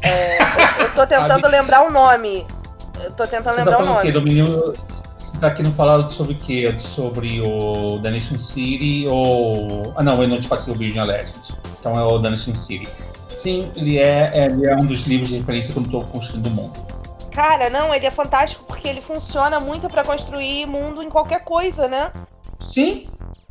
É, 0.02 0.42
eu, 0.42 0.86
eu 0.86 0.94
tô 0.94 1.06
tentando 1.08 1.48
lembrar 1.48 1.86
o 1.88 1.92
nome. 1.92 2.46
Eu 3.04 3.12
tô 3.12 3.26
tentando 3.26 3.56
Você 3.56 3.64
tá 3.64 3.72
lembrar 3.72 3.78
tá 3.78 3.84
o 3.84 3.86
nome. 3.86 4.12
Domínio 4.12 4.74
tá 5.40 5.48
aqui 5.48 5.64
no 5.64 5.72
falado 5.72 6.10
sobre 6.12 6.34
o 6.34 6.38
quê? 6.38 6.74
Sobre 6.78 7.42
o 7.42 8.00
The 8.02 8.12
Nation 8.12 8.38
City 8.38 9.08
ou. 9.08 9.94
Ah, 9.96 10.04
não, 10.04 10.22
eu 10.22 10.28
não 10.28 10.40
te 10.40 10.48
passei 10.48 10.74
o 10.74 10.76
Virgin 10.76 11.02
Legend. 11.02 11.54
Então 11.80 11.98
é 12.00 12.04
o 12.04 12.20
The 12.22 12.30
Nation 12.30 12.56
City. 12.56 12.88
Sim, 13.38 13.70
ele 13.76 13.98
é, 13.98 14.32
é, 14.34 14.46
ele 14.46 14.68
é 14.68 14.76
um 14.76 14.86
dos 14.86 15.02
livros 15.02 15.30
de 15.30 15.38
referência 15.38 15.74
quando 15.74 15.86
estou 15.86 16.04
construindo 16.06 16.48
o 16.48 16.52
mundo. 16.52 16.95
Cara, 17.36 17.70
não, 17.70 17.94
ele 17.94 18.06
é 18.06 18.12
fantástico 18.12 18.64
porque 18.66 18.88
ele 18.88 19.02
funciona 19.02 19.60
muito 19.60 19.90
para 19.90 20.06
construir 20.06 20.66
mundo 20.66 21.04
em 21.04 21.10
qualquer 21.10 21.44
coisa, 21.44 21.86
né? 21.86 22.10
Sim. 22.62 23.04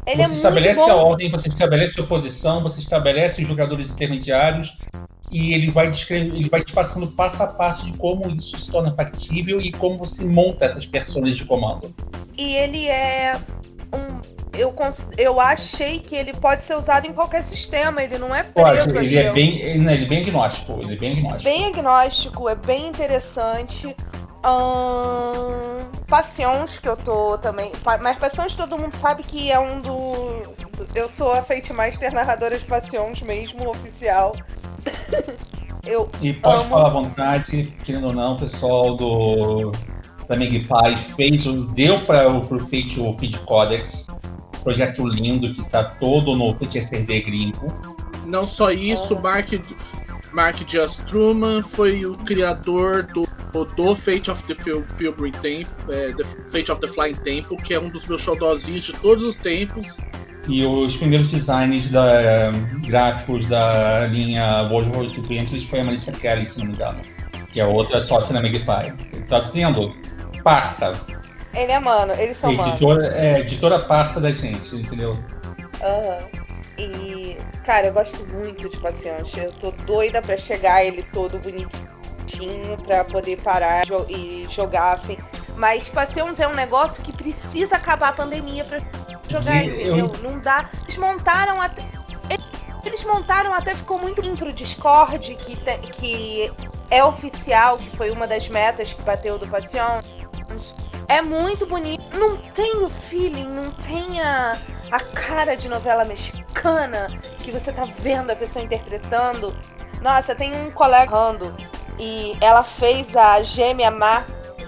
Ele 0.06 0.24
você 0.24 0.32
é 0.32 0.34
estabelece 0.34 0.80
a 0.88 0.96
ordem, 0.96 1.30
você 1.30 1.48
estabelece 1.48 2.00
a 2.00 2.02
oposição, 2.02 2.62
você 2.62 2.80
estabelece 2.80 3.42
os 3.42 3.48
jogadores 3.48 3.92
intermediários, 3.92 4.74
e 5.30 5.52
ele 5.52 5.70
vai 5.70 5.90
ele 6.10 6.48
vai 6.48 6.62
te 6.62 6.72
passando 6.72 7.08
passo 7.08 7.42
a 7.42 7.46
passo 7.46 7.84
de 7.84 7.92
como 7.98 8.30
isso 8.30 8.58
se 8.58 8.70
torna 8.70 8.90
factível 8.94 9.60
e 9.60 9.70
como 9.70 9.98
você 9.98 10.24
monta 10.24 10.64
essas 10.64 10.86
personagens 10.86 11.36
de 11.36 11.44
comando. 11.44 11.94
E 12.38 12.54
ele 12.56 12.88
é 12.88 13.38
um 13.94 14.44
eu, 14.56 14.74
eu 15.18 15.40
achei 15.40 15.98
que 15.98 16.14
ele 16.14 16.32
pode 16.32 16.62
ser 16.62 16.76
usado 16.76 17.06
em 17.06 17.12
qualquer 17.12 17.42
sistema, 17.42 18.02
ele 18.02 18.18
não 18.18 18.34
é 18.34 18.42
preso. 18.42 18.92
Pode, 18.92 19.06
ele 19.06 19.18
é 19.18 19.32
bem, 19.32 19.58
ele, 19.58 20.04
é 20.04 20.06
bem 20.06 20.22
agnóstico, 20.22 20.80
ele 20.80 20.94
é 20.94 20.96
bem 20.96 21.12
agnóstico. 21.12 21.44
Bem 21.44 21.66
agnóstico, 21.66 22.48
é 22.48 22.54
bem 22.54 22.86
interessante. 22.86 23.96
Hum, 24.46 25.84
Passions, 26.06 26.78
que 26.78 26.88
eu 26.88 26.96
tô 26.96 27.36
também. 27.38 27.72
Mas 28.00 28.18
Passions 28.18 28.54
todo 28.54 28.78
mundo 28.78 28.94
sabe 28.94 29.22
que 29.22 29.50
é 29.50 29.58
um 29.58 29.80
do. 29.80 30.42
Eu 30.94 31.08
sou 31.08 31.32
a 31.32 31.42
Fate 31.42 31.72
Master 31.72 32.12
narradora 32.12 32.58
de 32.58 32.64
Passions 32.64 33.22
mesmo, 33.22 33.68
oficial. 33.68 34.32
Eu 35.86 36.10
e 36.22 36.32
pode 36.32 36.62
amo... 36.62 36.70
falar 36.70 36.86
à 36.86 36.90
vontade, 36.90 37.74
querendo 37.84 38.06
ou 38.06 38.12
não, 38.14 38.38
pessoal 38.38 38.94
do 38.94 39.70
da 40.28 40.36
Magpie 40.36 40.96
fez, 41.16 41.44
deu 41.74 42.00
para 42.06 42.28
o 42.28 42.42
Fate 42.42 43.00
o 43.00 43.12
Feed 43.14 43.38
Codex, 43.40 44.06
projeto 44.62 45.06
lindo 45.06 45.52
que 45.52 45.60
está 45.60 45.84
todo 45.84 46.34
no 46.34 46.54
Fate 46.54 46.78
SRD 46.78 47.20
gringo. 47.20 47.72
Não 48.26 48.46
só 48.46 48.70
isso, 48.70 49.18
Mark, 49.20 49.50
Mark 50.32 50.56
Just 50.66 51.04
Truman 51.04 51.62
foi 51.62 52.04
o 52.04 52.16
criador 52.18 53.04
do, 53.04 53.28
do 53.76 53.94
Fate 53.94 54.30
of 54.30 54.42
the 54.44 54.54
Pilgrim 54.96 55.30
Temple, 55.30 55.66
é, 55.88 56.12
the 56.12 56.24
Fate 56.48 56.72
of 56.72 56.80
the 56.80 56.88
Flying 56.88 57.14
Temple, 57.14 57.56
que 57.58 57.74
é 57.74 57.80
um 57.80 57.88
dos 57.88 58.06
meus 58.06 58.22
xodózinhos 58.22 58.86
de 58.86 58.92
todos 58.94 59.24
os 59.24 59.36
tempos. 59.36 59.98
E 60.48 60.64
os 60.64 60.96
primeiros 60.96 61.28
designs 61.28 61.88
da, 61.88 62.50
gráficos 62.86 63.46
da 63.46 64.06
linha 64.08 64.62
World 64.70 64.90
War 64.96 65.06
II 65.06 65.60
foi 65.60 65.80
a 65.80 65.84
Marissa 65.84 66.12
Kelly, 66.12 66.44
se 66.44 66.58
não 66.58 66.66
me 66.66 66.72
engano. 66.72 67.00
Que 67.52 67.60
é 67.60 67.64
outra 67.64 68.00
sócia 68.00 68.34
na 68.34 68.42
Magpie. 68.42 68.92
Traduzindo, 69.28 69.94
parça. 70.44 70.94
Ele 71.54 71.72
é 71.72 71.80
mano, 71.80 72.12
eles 72.14 72.38
são 72.38 72.52
editora, 72.52 73.02
mano. 73.02 73.16
É, 73.16 73.40
editora 73.40 73.78
parça 73.80 74.20
da 74.20 74.30
gente, 74.30 74.76
entendeu? 74.76 75.12
Aham. 75.82 76.18
Uhum. 76.18 76.44
E, 76.76 77.38
cara, 77.64 77.86
eu 77.86 77.92
gosto 77.92 78.24
muito 78.26 78.68
de 78.68 78.76
Paciente. 78.78 79.38
Eu 79.38 79.52
tô 79.52 79.70
doida 79.70 80.20
pra 80.20 80.36
chegar 80.36 80.84
ele 80.84 81.04
todo 81.12 81.38
bonitinho 81.38 82.76
pra 82.84 83.04
poder 83.04 83.40
parar 83.40 83.84
e 84.08 84.46
jogar 84.50 84.94
assim. 84.94 85.16
Mas 85.56 85.88
Paciente 85.88 86.42
é 86.42 86.48
um 86.48 86.54
negócio 86.54 87.02
que 87.02 87.12
precisa 87.12 87.76
acabar 87.76 88.08
a 88.08 88.12
pandemia 88.12 88.64
pra 88.64 88.80
jogar, 89.28 89.64
entendeu? 89.64 89.96
Eu... 89.96 90.12
Não 90.22 90.40
dá. 90.40 90.68
Eles 90.82 90.96
montaram 90.96 91.60
até. 91.60 91.84
Eles 92.84 93.02
montaram 93.04 93.54
até 93.54 93.74
ficou 93.74 93.98
muito 93.98 94.20
bem 94.20 94.36
pro 94.36 94.52
Discord, 94.52 95.18
que, 95.18 95.56
te, 95.56 95.78
que 95.92 96.52
é 96.90 97.02
oficial, 97.02 97.78
que 97.78 97.96
foi 97.96 98.10
uma 98.10 98.26
das 98.26 98.46
metas 98.48 98.92
que 98.92 99.00
bateu 99.02 99.38
do 99.38 99.46
Paciente. 99.46 100.23
É 101.08 101.20
muito 101.20 101.66
bonito. 101.66 102.04
Não 102.16 102.36
tem 102.36 102.76
o 102.82 102.88
feeling, 102.88 103.46
não 103.46 103.70
tem 103.70 104.20
a, 104.20 104.58
a 104.90 105.00
cara 105.00 105.54
de 105.54 105.68
novela 105.68 106.04
mexicana 106.04 107.08
que 107.40 107.50
você 107.50 107.72
tá 107.72 107.84
vendo 107.98 108.30
a 108.30 108.36
pessoa 108.36 108.64
interpretando. 108.64 109.54
Nossa, 110.00 110.34
tem 110.34 110.54
um 110.54 110.70
colega 110.70 111.14
e 111.98 112.36
ela 112.40 112.64
fez 112.64 113.16
a 113.16 113.42
gêmea 113.42 113.90
má 113.90 114.24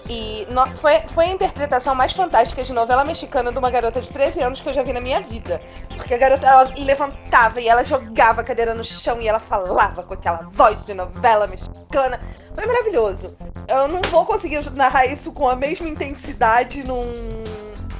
e 0.08 0.46
no, 0.50 0.66
foi, 0.76 1.00
foi 1.08 1.24
a 1.26 1.30
interpretação 1.30 1.94
mais 1.94 2.12
fantástica 2.12 2.62
de 2.62 2.72
novela 2.72 3.04
mexicana 3.04 3.50
de 3.50 3.58
uma 3.58 3.70
garota 3.70 4.00
de 4.00 4.08
13 4.10 4.40
anos 4.40 4.60
que 4.60 4.68
eu 4.68 4.74
já 4.74 4.82
vi 4.82 4.92
na 4.92 5.00
minha 5.00 5.20
vida. 5.20 5.60
Porque 5.96 6.14
a 6.14 6.18
garota 6.18 6.46
ela 6.46 6.70
levantava 6.76 7.60
e 7.60 7.68
ela 7.68 7.82
jogava 7.82 8.40
a 8.40 8.44
cadeira 8.44 8.74
no 8.74 8.84
chão 8.84 9.20
e 9.20 9.26
ela 9.26 9.40
falava 9.40 10.02
com 10.02 10.14
aquela 10.14 10.48
voz 10.52 10.84
de 10.84 10.94
novela 10.94 11.46
mexicana. 11.46 12.20
Foi 12.54 12.66
maravilhoso. 12.66 13.36
Eu 13.66 13.88
não 13.88 14.00
vou 14.02 14.24
conseguir 14.24 14.70
narrar 14.72 15.06
isso 15.06 15.32
com 15.32 15.48
a 15.48 15.56
mesma 15.56 15.88
intensidade 15.88 16.84
num, 16.84 17.42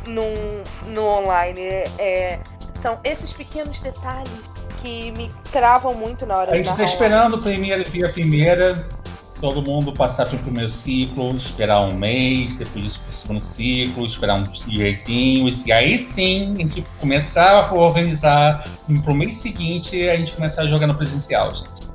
num, 0.07 0.63
no 0.93 1.05
online. 1.05 1.61
É, 1.99 2.39
são 2.81 3.01
esses 3.03 3.33
pequenos 3.33 3.81
detalhes 3.81 4.31
que 4.81 5.11
me 5.13 5.33
travam 5.51 5.95
muito 5.95 6.25
na 6.25 6.37
hora 6.39 6.53
A 6.53 6.57
gente 6.57 6.71
está 6.71 6.85
esperando 6.85 7.35
o 7.35 7.41
primeiro 7.41 7.83
a 8.05 8.13
primeira 8.13 8.87
todo 9.41 9.63
mundo 9.63 9.93
passar 9.93 10.27
pelo 10.27 10.43
primeiro 10.43 10.71
ciclo, 10.71 11.37
esperar 11.37 11.81
um 11.81 11.95
mês, 11.95 12.57
depois 12.57 12.97
o 12.97 13.13
segundo 13.13 13.41
ciclo, 13.41 14.07
esperar 14.07 14.37
uns 14.37 14.65
diazinhos, 14.67 15.67
e 15.67 15.73
aí 15.73 15.99
sim 15.99 16.53
a 16.55 16.59
gente 16.59 16.85
começar 17.01 17.69
a 17.69 17.75
organizar 17.75 18.65
para 19.03 19.13
o 19.13 19.15
mês 19.15 19.37
seguinte 19.37 20.09
a 20.09 20.17
gente 20.17 20.33
começar 20.33 20.63
a 20.63 20.67
jogar 20.67 20.87
no 20.87 20.95
presencial, 20.95 21.55
gente. 21.55 21.87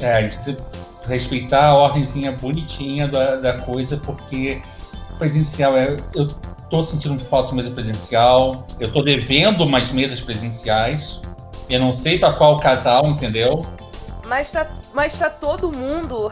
É, 0.00 0.16
a 0.16 0.20
gente 0.22 0.56
respeitar 1.06 1.66
a 1.66 1.74
ordemzinha 1.74 2.32
bonitinha 2.32 3.06
da, 3.08 3.36
da 3.36 3.52
coisa, 3.60 3.96
porque 3.96 4.60
presencial 5.18 5.76
é. 5.76 5.96
Eu 6.14 6.26
tô 6.70 6.82
sentindo 6.82 7.18
falta 7.18 7.50
de 7.50 7.56
mesa 7.56 7.70
presencial, 7.70 8.66
eu 8.80 8.90
tô 8.90 9.02
devendo 9.02 9.64
umas 9.64 9.90
mesas 9.90 10.20
presenciais, 10.20 11.20
eu 11.68 11.78
não 11.78 11.92
sei 11.92 12.18
para 12.18 12.32
qual 12.32 12.58
casal, 12.58 13.06
entendeu? 13.06 13.64
Mas 14.26 14.50
tá, 14.50 14.70
mas 14.92 15.18
tá 15.18 15.28
todo 15.28 15.70
mundo, 15.70 16.30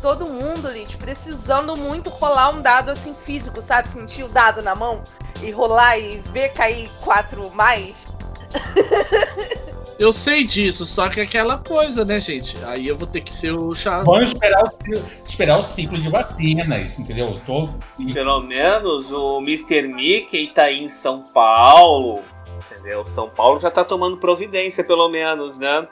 todo 0.00 0.26
mundo, 0.26 0.72
gente, 0.72 0.96
precisando 0.96 1.76
muito 1.76 2.08
rolar 2.08 2.50
um 2.50 2.62
dado 2.62 2.90
assim 2.90 3.14
físico, 3.24 3.60
sabe? 3.62 3.88
Sentir 3.88 4.22
o 4.22 4.28
dado 4.28 4.62
na 4.62 4.74
mão 4.74 5.02
e 5.42 5.50
rolar 5.50 5.98
e 5.98 6.18
ver 6.32 6.50
cair 6.50 6.88
quatro 7.02 7.50
mais. 7.52 7.94
Eu 9.98 10.12
sei 10.12 10.44
disso, 10.44 10.84
só 10.84 11.08
que 11.08 11.20
é 11.20 11.22
aquela 11.22 11.56
coisa, 11.56 12.04
né, 12.04 12.20
gente? 12.20 12.54
Aí 12.66 12.86
eu 12.86 12.96
vou 12.96 13.06
ter 13.06 13.22
que 13.22 13.32
ser 13.32 13.52
o 13.52 13.74
chato. 13.74 14.04
Vamos 14.04 14.30
esperar 14.30 14.62
o, 14.62 14.70
esperar 15.26 15.58
o 15.58 15.62
ciclo 15.62 15.98
de 15.98 16.10
vacinas, 16.10 16.98
entendeu? 16.98 17.32
Tô... 17.46 17.66
Pelo 18.12 18.42
menos 18.42 19.10
o 19.10 19.38
Mr. 19.38 19.88
Mickey 19.88 20.48
tá 20.48 20.64
aí 20.64 20.84
em 20.84 20.90
São 20.90 21.22
Paulo, 21.22 22.22
entendeu? 22.70 23.06
São 23.06 23.30
Paulo 23.30 23.58
já 23.58 23.70
tá 23.70 23.82
tomando 23.84 24.18
providência, 24.18 24.84
pelo 24.84 25.08
menos, 25.08 25.58
né? 25.58 25.88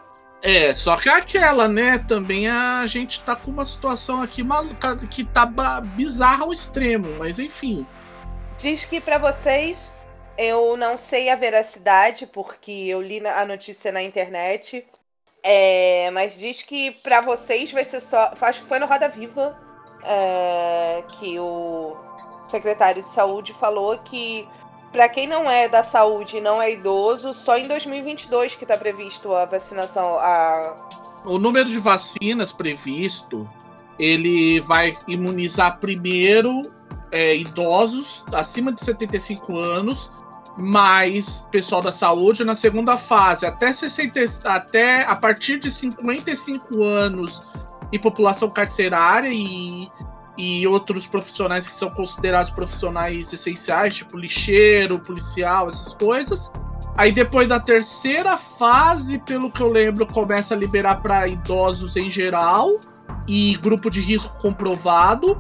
É, 0.47 0.75
só 0.75 0.95
que 0.99 1.09
aquela, 1.09 1.67
né? 1.67 1.97
Também 2.07 2.47
a 2.51 2.85
gente 2.87 3.19
tá 3.23 3.35
com 3.35 3.51
uma 3.51 3.65
situação 3.65 4.23
aqui 4.23 4.43
maluca 4.43 4.95
que 5.11 5.25
tá 5.25 5.47
bizarra 5.81 6.45
ao 6.45 6.53
extremo, 6.53 7.09
mas 7.19 7.39
enfim. 7.39 7.87
Diz 8.59 8.85
que 8.85 9.01
para 9.01 9.17
vocês, 9.17 9.91
eu 10.37 10.77
não 10.77 10.99
sei 10.99 11.31
a 11.31 11.35
veracidade, 11.35 12.27
porque 12.27 12.71
eu 12.71 13.01
li 13.01 13.27
a 13.27 13.47
notícia 13.47 13.91
na 13.91 14.03
internet. 14.03 14.87
É, 15.43 16.11
mas 16.11 16.39
diz 16.39 16.63
que 16.63 16.91
para 16.91 17.23
vocês 17.23 17.73
vai 17.73 17.83
ser 17.83 18.03
só. 18.03 18.35
Acho 18.39 18.61
que 18.61 18.69
foi 18.69 18.79
no 18.79 18.87
Roda 18.87 19.09
Viva 19.09 19.57
é, 20.05 21.03
que 21.19 21.39
o 21.39 21.97
secretário 22.49 23.03
de 23.03 23.09
saúde 23.15 23.55
falou 23.55 23.97
que 23.97 24.47
para 24.95 25.09
quem 25.09 25.27
não 25.27 25.51
é 25.51 25.69
da 25.69 25.83
saúde 25.83 26.37
e 26.37 26.41
não 26.41 26.63
é 26.63 26.73
idoso, 26.73 27.35
só 27.35 27.59
em 27.59 27.67
2022 27.67 28.55
que 28.55 28.63
está 28.63 28.79
previsto 28.79 29.35
a 29.35 29.45
vacinação. 29.45 30.17
A... 30.21 30.77
O 31.25 31.37
número 31.37 31.69
de 31.69 31.81
vacinas 31.81 32.53
previsto, 32.53 33.45
ele 33.99 34.61
vai 34.61 34.97
imunizar 35.09 35.81
primeiro 35.81 36.63
é, 37.11 37.35
idosos 37.35 38.25
acima 38.33 38.73
de 38.73 38.85
75 38.85 39.59
anos, 39.59 40.13
mais 40.57 41.45
pessoal 41.51 41.83
da 41.83 41.91
saúde 41.91 42.45
na 42.45 42.55
segunda 42.55 42.97
fase, 42.97 43.45
até 43.47 43.73
60, 43.73 44.21
até 44.45 45.03
a 45.03 45.17
partir 45.17 45.59
de 45.59 45.75
55 45.75 46.85
anos 46.85 47.41
e 47.91 47.99
população 47.99 48.49
carcerária 48.49 49.31
e 49.33 49.89
e 50.37 50.67
outros 50.67 51.07
profissionais 51.07 51.67
que 51.67 51.75
são 51.75 51.91
considerados 51.91 52.51
profissionais 52.51 53.33
essenciais, 53.33 53.97
tipo 53.97 54.17
lixeiro, 54.17 54.99
policial, 54.99 55.69
essas 55.69 55.95
coisas. 55.95 56.51
Aí 56.97 57.11
depois 57.13 57.49
da 57.49 57.59
terceira 57.59 58.37
fase, 58.37 59.19
pelo 59.19 59.51
que 59.51 59.61
eu 59.61 59.69
lembro, 59.69 60.07
começa 60.07 60.55
a 60.55 60.57
liberar 60.57 61.03
para 61.03 61.27
idosos 61.27 61.97
em 61.97 62.09
geral 62.09 62.69
e 63.27 63.57
grupo 63.57 63.91
de 63.91 64.01
risco 64.01 64.41
comprovado. 64.41 65.37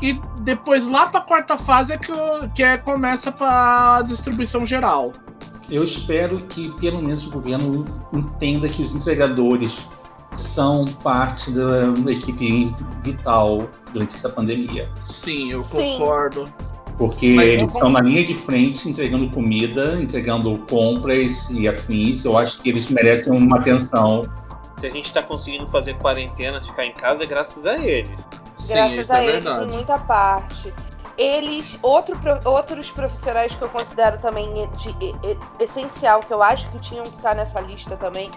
E 0.00 0.20
depois 0.40 0.86
lá 0.86 1.06
para 1.06 1.20
a 1.20 1.24
quarta 1.24 1.56
fase 1.56 1.92
é 1.92 1.98
que, 1.98 2.12
que 2.54 2.62
é, 2.62 2.78
começa 2.78 3.32
para 3.32 4.02
distribuição 4.02 4.64
geral. 4.64 5.12
Eu 5.70 5.84
espero 5.84 6.38
que 6.42 6.70
pelo 6.80 7.02
menos 7.02 7.26
o 7.26 7.30
governo 7.30 7.84
entenda 8.14 8.68
que 8.68 8.82
os 8.82 8.94
entregadores 8.94 9.86
são 10.38 10.84
parte 11.02 11.50
da 11.50 12.10
equipe 12.10 12.72
vital 13.02 13.68
durante 13.92 14.14
essa 14.14 14.28
pandemia. 14.28 14.88
Sim, 15.04 15.52
eu 15.52 15.64
concordo. 15.64 16.44
Porque 16.96 17.34
Mas 17.34 17.46
eles 17.46 17.72
estão 17.72 17.90
na 17.90 18.00
linha 18.00 18.26
de 18.26 18.34
frente 18.34 18.88
entregando 18.88 19.30
comida, 19.30 19.96
entregando 20.00 20.58
compras 20.68 21.48
e 21.50 21.68
afins. 21.68 22.24
Eu 22.24 22.36
acho 22.36 22.58
que 22.58 22.68
eles 22.68 22.88
merecem 22.88 23.32
uma 23.32 23.58
atenção. 23.58 24.22
Se 24.76 24.86
a 24.86 24.90
gente 24.90 25.06
está 25.06 25.22
conseguindo 25.22 25.66
fazer 25.68 25.94
quarentena, 25.94 26.60
ficar 26.60 26.84
em 26.84 26.92
casa, 26.92 27.22
é 27.22 27.26
graças 27.26 27.64
a 27.66 27.74
eles. 27.74 28.10
Graças 28.66 29.06
Sim, 29.06 29.12
a 29.12 29.22
é 29.22 29.28
eles, 29.28 29.44
verdade. 29.44 29.64
em 29.64 29.74
muita 29.74 29.98
parte. 29.98 30.74
Eles, 31.16 31.78
outro, 31.82 32.16
outros 32.44 32.90
profissionais 32.90 33.54
que 33.54 33.62
eu 33.62 33.68
considero 33.68 34.20
também 34.20 34.52
de, 34.54 34.92
de, 34.92 35.12
de, 35.12 35.64
essencial, 35.64 36.20
que 36.20 36.32
eu 36.32 36.42
acho 36.42 36.68
que 36.70 36.80
tinham 36.80 37.04
que 37.04 37.16
estar 37.16 37.34
nessa 37.34 37.60
lista 37.60 37.96
também, 37.96 38.30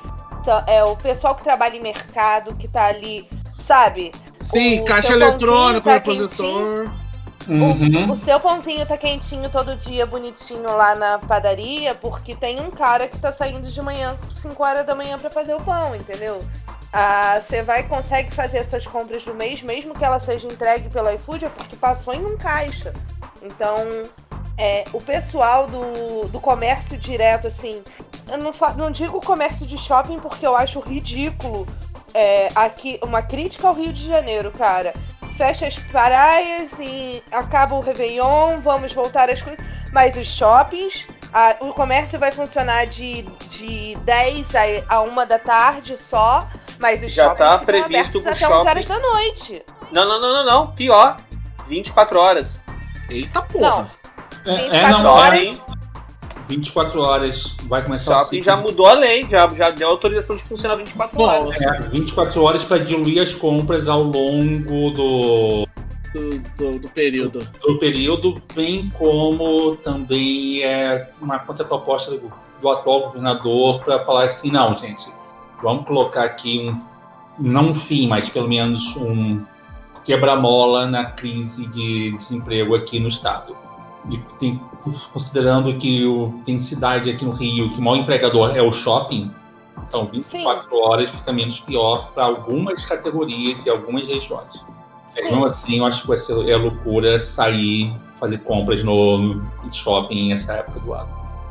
é 0.68 0.84
o 0.84 0.96
pessoal 0.96 1.36
que 1.36 1.44
trabalha 1.44 1.76
em 1.76 1.82
mercado, 1.82 2.56
que 2.56 2.68
tá 2.68 2.86
ali, 2.86 3.28
sabe? 3.60 4.12
Sim, 4.38 4.82
o 4.82 4.86
caixa 4.86 5.14
eletrônico, 5.14 5.88
tá 5.88 5.94
repositor. 5.94 6.90
Uhum. 7.48 8.10
O, 8.10 8.14
o, 8.14 8.18
seu 8.18 8.40
pãozinho 8.40 8.86
tá 8.86 8.98
quentinho 8.98 9.50
todo 9.50 9.76
dia, 9.76 10.06
bonitinho 10.06 10.64
lá 10.64 10.96
na 10.96 11.18
padaria, 11.20 11.96
porque 11.96 12.36
tem 12.36 12.62
um 12.62 12.70
cara 12.70 13.08
que 13.08 13.18
tá 13.18 13.34
saindo 13.34 13.68
de 13.68 13.82
manhã, 13.82 14.16
5 14.30 14.64
horas 14.64 14.86
da 14.86 14.94
manhã, 14.94 15.18
para 15.18 15.32
fazer 15.32 15.54
o 15.56 15.60
pão, 15.60 15.96
entendeu? 15.96 16.40
Ah, 16.94 17.42
você 17.42 17.64
vai 17.64 17.84
consegue 17.84 18.34
fazer 18.36 18.60
essas 18.60 18.86
compras 18.86 19.24
do 19.24 19.34
mês, 19.34 19.62
mesmo 19.62 19.94
que 19.94 20.04
ela 20.04 20.20
seja 20.20 20.48
entregue 20.48 20.90
pelo 20.90 21.10
iFood, 21.14 21.46
é 21.46 21.50
porque 21.50 21.76
passou 21.78 22.14
em 22.14 22.24
um 22.24 22.38
caixa. 22.38 22.94
Então, 23.42 24.04
é, 24.58 24.84
o 24.94 25.00
pessoal 25.00 25.66
do, 25.66 26.28
do 26.28 26.40
comércio 26.40 26.98
direto, 26.98 27.48
assim, 27.48 27.82
eu 28.32 28.38
não, 28.38 28.54
não 28.78 28.92
digo 28.92 29.20
comércio 29.22 29.66
de 29.66 29.78
shopping 29.78 30.20
porque 30.20 30.46
eu 30.48 30.56
acho 30.56 30.80
ridículo 30.80 31.68
é, 32.14 32.50
aqui 32.56 33.00
uma 33.04 33.22
crítica 33.22 33.68
ao 33.68 33.74
Rio 33.74 33.92
de 33.92 34.08
Janeiro, 34.08 34.52
cara. 34.52 34.94
Fecha 35.38 35.68
as 35.68 35.76
praias 35.76 36.72
e 36.80 37.24
acaba 37.32 37.76
o 37.76 37.82
Réveillon, 37.82 38.60
vamos 38.62 38.94
voltar 38.94 39.30
às 39.30 39.42
coisas. 39.42 39.64
Mas 39.92 40.16
os 40.16 40.28
shoppings, 40.28 41.06
a, 41.34 41.58
o 41.62 41.74
comércio 41.74 42.20
vai 42.20 42.32
funcionar 42.32 42.86
de, 42.86 43.24
de 43.50 43.96
10 44.04 44.48
a, 44.56 44.96
a 44.96 45.02
1 45.02 45.16
da 45.28 45.40
tarde 45.40 45.98
só, 45.98 46.48
mas 46.80 47.04
os 47.04 47.12
Já 47.12 47.24
shoppings 47.24 47.50
tá 47.50 47.58
previsto 47.60 48.20
até 48.20 48.36
shopping... 48.36 48.54
11 48.54 48.68
horas 48.68 48.86
da 48.86 49.00
noite. 49.00 49.66
Não, 49.92 50.06
não, 50.06 50.22
não, 50.22 50.34
não, 50.34 50.46
não. 50.46 50.72
Pior. 50.74 51.16
24 51.68 52.20
horas. 52.20 52.60
Eita 53.10 53.42
porra. 53.42 53.70
Não. 53.70 53.92
24 54.46 54.76
é, 54.76 54.78
é, 54.78 54.90
não, 54.90 55.06
horas. 55.06 55.62
24 56.52 57.02
horas 57.02 57.56
vai 57.64 57.82
começar 57.82 58.20
o 58.20 58.24
ciclo. 58.26 58.44
já 58.44 58.58
mudou 58.58 58.86
a 58.86 58.94
lei, 58.94 59.26
já, 59.30 59.48
já 59.50 59.70
deu 59.70 59.88
autorização 59.88 60.36
de 60.36 60.44
funcionar 60.44 60.76
24 60.76 61.18
Bom, 61.18 61.24
horas. 61.24 61.62
É, 61.62 61.80
24 61.90 62.44
horas 62.44 62.64
para 62.64 62.84
diluir 62.84 63.22
as 63.22 63.34
compras 63.34 63.88
ao 63.88 64.04
longo 64.04 64.92
do. 64.92 65.68
Do, 66.14 66.40
do, 66.58 66.80
do 66.80 66.90
período. 66.90 67.40
Do, 67.40 67.74
do, 67.74 67.80
período, 67.80 68.42
bem 68.54 68.90
como 68.90 69.78
também 69.78 70.62
é 70.62 71.10
uma 71.22 71.40
contraproposta 71.40 72.12
do, 72.12 72.30
do 72.62 72.70
atual 72.70 73.04
governador 73.04 73.82
para 73.82 73.98
falar 74.00 74.26
assim: 74.26 74.52
não, 74.52 74.78
gente, 74.78 75.10
vamos 75.64 75.86
colocar 75.86 76.26
aqui 76.26 76.60
um, 76.60 76.74
não 77.40 77.70
um 77.70 77.74
fim, 77.74 78.10
mas 78.10 78.28
pelo 78.28 78.50
menos 78.50 78.94
um 78.98 79.42
quebra-mola 80.04 80.86
na 80.86 81.06
crise 81.06 81.66
de 81.68 82.12
desemprego 82.18 82.76
aqui 82.76 83.00
no 83.00 83.08
estado. 83.08 83.56
E 84.10 84.18
tem, 84.40 84.60
considerando 85.14 85.74
que 85.78 86.06
o, 86.06 86.34
tem 86.44 86.60
cidade 86.60 87.10
aqui 87.10 87.24
no 87.24 87.32
Rio 87.32 87.72
que 87.72 87.80
o 87.80 87.82
maior 87.82 87.98
empregador 87.98 88.56
é 88.56 88.62
o 88.62 88.72
shopping, 88.72 89.32
então 89.88 90.06
24 90.06 90.64
Sim. 90.64 90.70
horas 90.72 91.10
fica 91.10 91.32
menos 91.32 91.60
pior 91.60 92.12
para 92.14 92.26
algumas 92.26 92.86
categorias 92.86 93.66
e 93.66 93.70
algumas 93.70 94.08
regiões. 94.08 94.66
Mesmo 95.16 95.46
assim, 95.46 95.80
eu 95.80 95.86
acho 95.86 96.02
que 96.04 96.08
vai 96.08 96.18
ser 96.18 96.50
é 96.50 96.56
loucura 96.56 97.20
sair, 97.20 97.94
fazer 98.10 98.38
compras 98.40 98.84
no, 98.84 99.36
no 99.36 99.74
shopping 99.74 100.30
nessa 100.30 100.54
época 100.54 100.80
do 100.80 100.94
ano. 100.94 101.10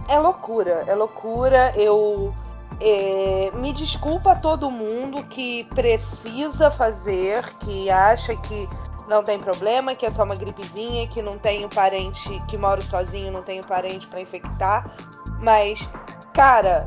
É 0.08 0.18
loucura, 0.18 0.84
é 0.86 0.94
loucura. 0.94 1.72
Eu 1.76 2.34
é, 2.80 3.50
me 3.54 3.72
desculpa 3.72 4.32
a 4.32 4.36
todo 4.36 4.70
mundo 4.70 5.22
que 5.24 5.64
precisa 5.64 6.70
fazer, 6.70 7.44
que 7.58 7.90
acha 7.90 8.34
que 8.34 8.66
não 9.10 9.24
tem 9.24 9.40
problema, 9.40 9.92
que 9.96 10.06
é 10.06 10.10
só 10.10 10.22
uma 10.22 10.36
gripezinha, 10.36 11.08
que 11.08 11.20
não 11.20 11.36
tenho 11.36 11.68
parente, 11.68 12.40
que 12.46 12.56
moro 12.56 12.80
sozinho, 12.80 13.32
não 13.32 13.42
tenho 13.42 13.66
parente 13.66 14.06
para 14.06 14.20
infectar. 14.20 14.84
Mas, 15.42 15.80
cara, 16.32 16.86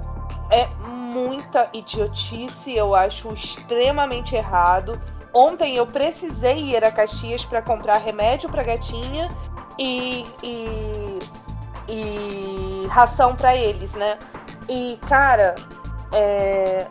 é 0.49 0.65
muita 0.87 1.67
idiotice, 1.73 2.73
eu 2.73 2.95
acho 2.95 3.27
extremamente 3.33 4.35
errado. 4.35 4.93
Ontem 5.33 5.75
eu 5.75 5.85
precisei 5.85 6.59
ir 6.59 6.85
a 6.85 6.91
Caxias 6.91 7.43
para 7.43 7.61
comprar 7.61 7.97
remédio 7.97 8.49
para 8.49 8.63
gatinha 8.63 9.27
e, 9.77 10.25
e, 10.41 11.19
e 11.89 12.87
ração 12.87 13.35
para 13.35 13.53
eles, 13.53 13.91
né? 13.93 14.17
E, 14.69 14.97
cara, 15.09 15.55
é... 16.13 16.87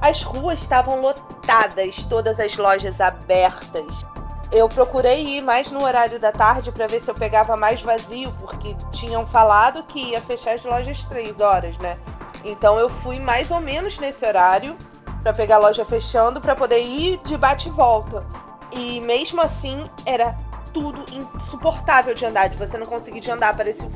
as 0.00 0.22
ruas 0.22 0.60
estavam 0.60 1.00
lotadas, 1.00 2.02
todas 2.08 2.40
as 2.40 2.56
lojas 2.56 3.00
abertas. 3.00 4.11
Eu 4.52 4.68
procurei 4.68 5.38
ir 5.38 5.42
mais 5.42 5.70
no 5.70 5.82
horário 5.82 6.18
da 6.18 6.30
tarde 6.30 6.70
para 6.70 6.86
ver 6.86 7.02
se 7.02 7.10
eu 7.10 7.14
pegava 7.14 7.56
mais 7.56 7.80
vazio, 7.80 8.30
porque 8.38 8.76
tinham 8.92 9.26
falado 9.26 9.82
que 9.84 10.10
ia 10.10 10.20
fechar 10.20 10.54
as 10.54 10.62
lojas 10.62 11.02
três 11.06 11.40
horas, 11.40 11.76
né? 11.78 11.98
Então 12.44 12.78
eu 12.78 12.88
fui 12.88 13.18
mais 13.18 13.50
ou 13.50 13.60
menos 13.60 13.98
nesse 13.98 14.26
horário 14.26 14.76
para 15.22 15.32
pegar 15.32 15.56
a 15.56 15.58
loja 15.58 15.84
fechando 15.84 16.40
para 16.40 16.54
poder 16.54 16.80
ir 16.80 17.18
de 17.24 17.36
bate 17.38 17.68
e 17.68 17.72
volta. 17.72 18.18
E 18.70 19.00
mesmo 19.00 19.40
assim 19.40 19.84
era 20.04 20.36
tudo 20.72 21.04
insuportável 21.10 22.14
de 22.14 22.24
andar, 22.26 22.48
de 22.48 22.58
você 22.58 22.76
não 22.76 22.86
conseguir 22.86 23.20
de 23.20 23.30
andar, 23.30 23.56
parecia 23.56 23.88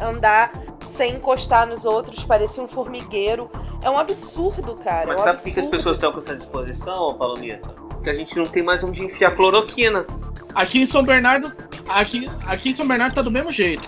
andar 0.00 0.52
sem 0.92 1.14
encostar 1.14 1.66
nos 1.66 1.84
outros, 1.84 2.22
parecia 2.24 2.62
um 2.62 2.68
formigueiro. 2.68 3.50
É 3.82 3.88
um 3.88 3.98
absurdo, 3.98 4.74
cara. 4.74 5.06
Mas 5.06 5.18
é 5.18 5.20
um 5.20 5.24
sabe 5.24 5.42
por 5.42 5.52
que 5.52 5.60
as 5.60 5.66
pessoas 5.66 5.96
estão 5.96 6.12
com 6.12 6.20
essa 6.20 6.36
disposição, 6.36 7.14
Palomita? 7.14 7.89
Porque 8.00 8.10
a 8.10 8.14
gente 8.14 8.34
não 8.34 8.46
tem 8.46 8.62
mais 8.62 8.82
onde 8.82 9.04
enfiar 9.04 9.36
cloroquina. 9.36 10.06
Aqui 10.54 10.80
em 10.80 10.86
São 10.86 11.02
Bernardo, 11.02 11.52
aqui, 11.86 12.30
aqui 12.46 12.70
em 12.70 12.72
São 12.72 12.88
Bernardo 12.88 13.14
tá 13.14 13.20
do 13.20 13.30
mesmo 13.30 13.52
jeito. 13.52 13.86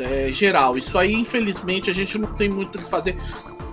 É 0.00 0.32
geral. 0.32 0.78
Isso 0.78 0.96
aí, 0.96 1.12
infelizmente, 1.12 1.90
a 1.90 1.92
gente 1.92 2.16
não 2.18 2.32
tem 2.32 2.48
muito 2.48 2.76
o 2.76 2.78
que 2.78 2.90
fazer. 2.90 3.16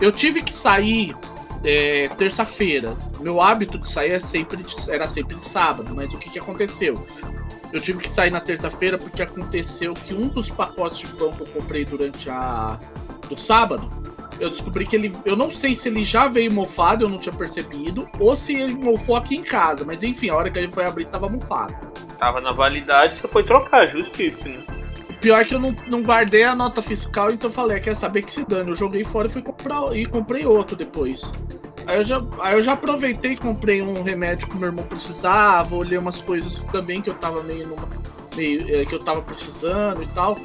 Eu 0.02 0.12
tive 0.12 0.44
que 0.44 0.52
sair 0.52 1.16
é, 1.64 2.10
terça-feira. 2.18 2.98
Meu 3.22 3.42
hábito 3.42 3.78
de 3.78 3.90
sair 3.90 4.12
é 4.12 4.20
sempre, 4.20 4.62
era 4.90 5.08
sempre 5.08 5.40
sábado, 5.40 5.94
mas 5.96 6.14
o 6.14 6.18
que, 6.18 6.32
que 6.32 6.40
aconteceu? 6.40 6.94
Eu 7.72 7.80
tive 7.80 8.00
que 8.00 8.10
sair 8.10 8.30
na 8.30 8.42
terça-feira 8.42 8.98
porque 8.98 9.22
aconteceu 9.22 9.94
que 9.94 10.14
um 10.14 10.28
dos 10.28 10.50
pacotes 10.50 11.00
de 11.00 11.08
pão 11.16 11.32
que 11.32 11.42
eu 11.42 11.48
comprei 11.48 11.86
durante 11.86 12.30
a 12.30 12.78
do 13.30 13.38
sábado, 13.38 13.90
eu 14.40 14.50
descobri 14.50 14.86
que 14.86 14.96
ele, 14.96 15.12
eu 15.26 15.36
não 15.36 15.52
sei 15.52 15.76
se 15.76 15.90
ele 15.90 16.04
já 16.04 16.28
veio 16.28 16.52
mofado, 16.54 17.06
eu 17.06 17.10
não 17.10 17.18
tinha 17.18 17.34
percebido, 17.34 18.08
ou 18.20 18.36
se 18.36 18.56
ele 18.56 18.76
mofou 18.76 19.16
aqui 19.16 19.36
em 19.36 19.44
casa, 19.44 19.84
mas 19.86 20.04
enfim, 20.04 20.30
a 20.30 20.36
hora 20.36 20.50
que 20.50 20.58
ele 20.60 20.68
foi 20.68 20.86
abrir 20.86 21.06
tava 21.06 21.28
mofado. 21.28 21.74
Tava 22.20 22.42
na 22.42 22.52
validade, 22.52 23.16
você 23.16 23.28
foi 23.28 23.44
trocar, 23.44 23.88
justíssimo. 23.88 24.58
O 25.10 25.14
pior 25.20 25.42
é 25.42 25.46
que 25.46 25.56
eu 25.56 25.60
não, 25.60 25.76
não 25.88 26.04
guardei 26.04 26.44
a 26.44 26.56
nota 26.56 26.82
fiscal, 26.82 27.32
então 27.32 27.50
eu 27.50 27.54
falei, 27.54 27.80
quer 27.80 27.96
saber 27.96 28.22
que 28.22 28.32
se 28.32 28.46
dane, 28.46 28.70
eu 28.70 28.76
joguei 28.76 29.04
fora 29.04 29.28
e 29.28 29.32
fui 29.32 29.42
comprar 29.42 29.96
e 29.96 30.06
comprei 30.06 30.46
outro 30.46 30.76
depois. 30.76 31.32
Aí 31.88 31.98
eu, 31.98 32.04
já, 32.04 32.18
aí 32.40 32.54
eu 32.54 32.62
já 32.62 32.74
aproveitei 32.74 33.32
e 33.32 33.38
comprei 33.38 33.82
um 33.82 34.04
remédio 34.04 34.48
que 34.48 34.58
meu 34.58 34.68
irmão 34.68 34.86
precisava, 34.86 35.74
olhei 35.74 35.98
umas 35.98 36.22
coisas 36.22 36.64
também 36.66 37.02
que 37.02 37.10
eu 37.10 37.14
tava 37.14 37.42
meio, 37.44 37.66
numa, 37.66 37.88
meio 38.36 38.76
é, 38.76 38.86
que 38.86 38.94
eu 38.94 39.00
tava 39.00 39.22
precisando 39.22 40.04
e 40.04 40.08
tal. 40.08 40.38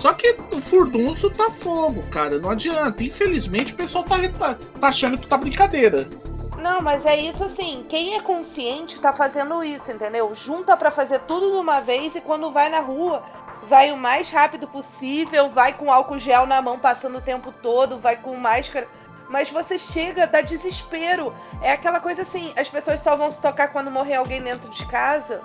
Só 0.00 0.14
que 0.14 0.34
o 0.50 0.62
furdunço 0.62 1.28
tá 1.28 1.50
fogo, 1.50 2.00
cara. 2.08 2.38
Não 2.38 2.48
adianta. 2.48 3.04
Infelizmente 3.04 3.74
o 3.74 3.76
pessoal 3.76 4.02
tá, 4.02 4.16
tá, 4.38 4.56
tá 4.80 4.86
achando 4.86 5.20
que 5.20 5.26
tá 5.26 5.36
brincadeira. 5.36 6.08
Não, 6.56 6.80
mas 6.80 7.04
é 7.04 7.16
isso 7.18 7.44
assim. 7.44 7.84
Quem 7.86 8.14
é 8.14 8.20
consciente 8.20 8.98
tá 8.98 9.12
fazendo 9.12 9.62
isso, 9.62 9.92
entendeu? 9.92 10.34
Junta 10.34 10.74
para 10.74 10.90
fazer 10.90 11.20
tudo 11.20 11.50
de 11.50 11.56
uma 11.58 11.80
vez 11.80 12.14
e 12.16 12.20
quando 12.22 12.50
vai 12.50 12.70
na 12.70 12.80
rua, 12.80 13.22
vai 13.68 13.92
o 13.92 13.96
mais 13.96 14.30
rápido 14.30 14.66
possível, 14.66 15.50
vai 15.50 15.74
com 15.74 15.92
álcool 15.92 16.18
gel 16.18 16.46
na 16.46 16.62
mão 16.62 16.78
passando 16.78 17.18
o 17.18 17.22
tempo 17.22 17.52
todo, 17.52 17.98
vai 17.98 18.16
com 18.16 18.34
máscara 18.36 18.88
mas 19.28 19.48
você 19.48 19.78
chega, 19.78 20.26
dá 20.26 20.40
desespero. 20.40 21.32
É 21.62 21.70
aquela 21.70 22.00
coisa 22.00 22.22
assim, 22.22 22.52
as 22.56 22.68
pessoas 22.68 22.98
só 22.98 23.14
vão 23.14 23.30
se 23.30 23.40
tocar 23.40 23.68
quando 23.68 23.88
morrer 23.88 24.16
alguém 24.16 24.42
dentro 24.42 24.68
de 24.72 24.84
casa, 24.86 25.40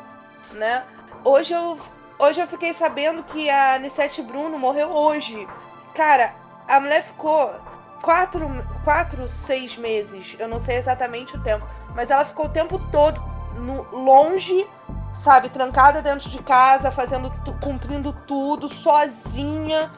né? 0.54 0.84
Hoje 1.24 1.54
eu, 1.54 1.78
hoje 2.18 2.42
eu 2.42 2.48
fiquei 2.48 2.74
sabendo 2.74 3.24
que 3.24 3.50
a 3.50 3.76
Anissete 3.76 4.22
Bruno 4.22 4.58
morreu 4.58 4.92
hoje. 4.92 5.48
Cara, 5.94 6.34
a 6.68 6.80
mulher 6.80 7.04
ficou 7.04 7.54
quatro, 8.02 8.48
quatro, 8.84 9.28
seis 9.28 9.78
meses, 9.78 10.36
eu 10.38 10.48
não 10.48 10.60
sei 10.60 10.78
exatamente 10.78 11.36
o 11.36 11.42
tempo, 11.42 11.66
mas 11.96 12.12
ela 12.12 12.26
ficou 12.26 12.46
o 12.46 12.50
tempo 12.50 12.80
todo 12.92 13.24
no, 13.56 13.84
longe, 13.92 14.68
sabe, 15.14 15.50
trancada 15.50 16.02
dentro 16.02 16.30
de 16.30 16.42
casa, 16.44 16.92
fazendo, 16.92 17.32
cumprindo 17.62 18.14
tudo, 18.28 18.72
sozinha. 18.74 19.90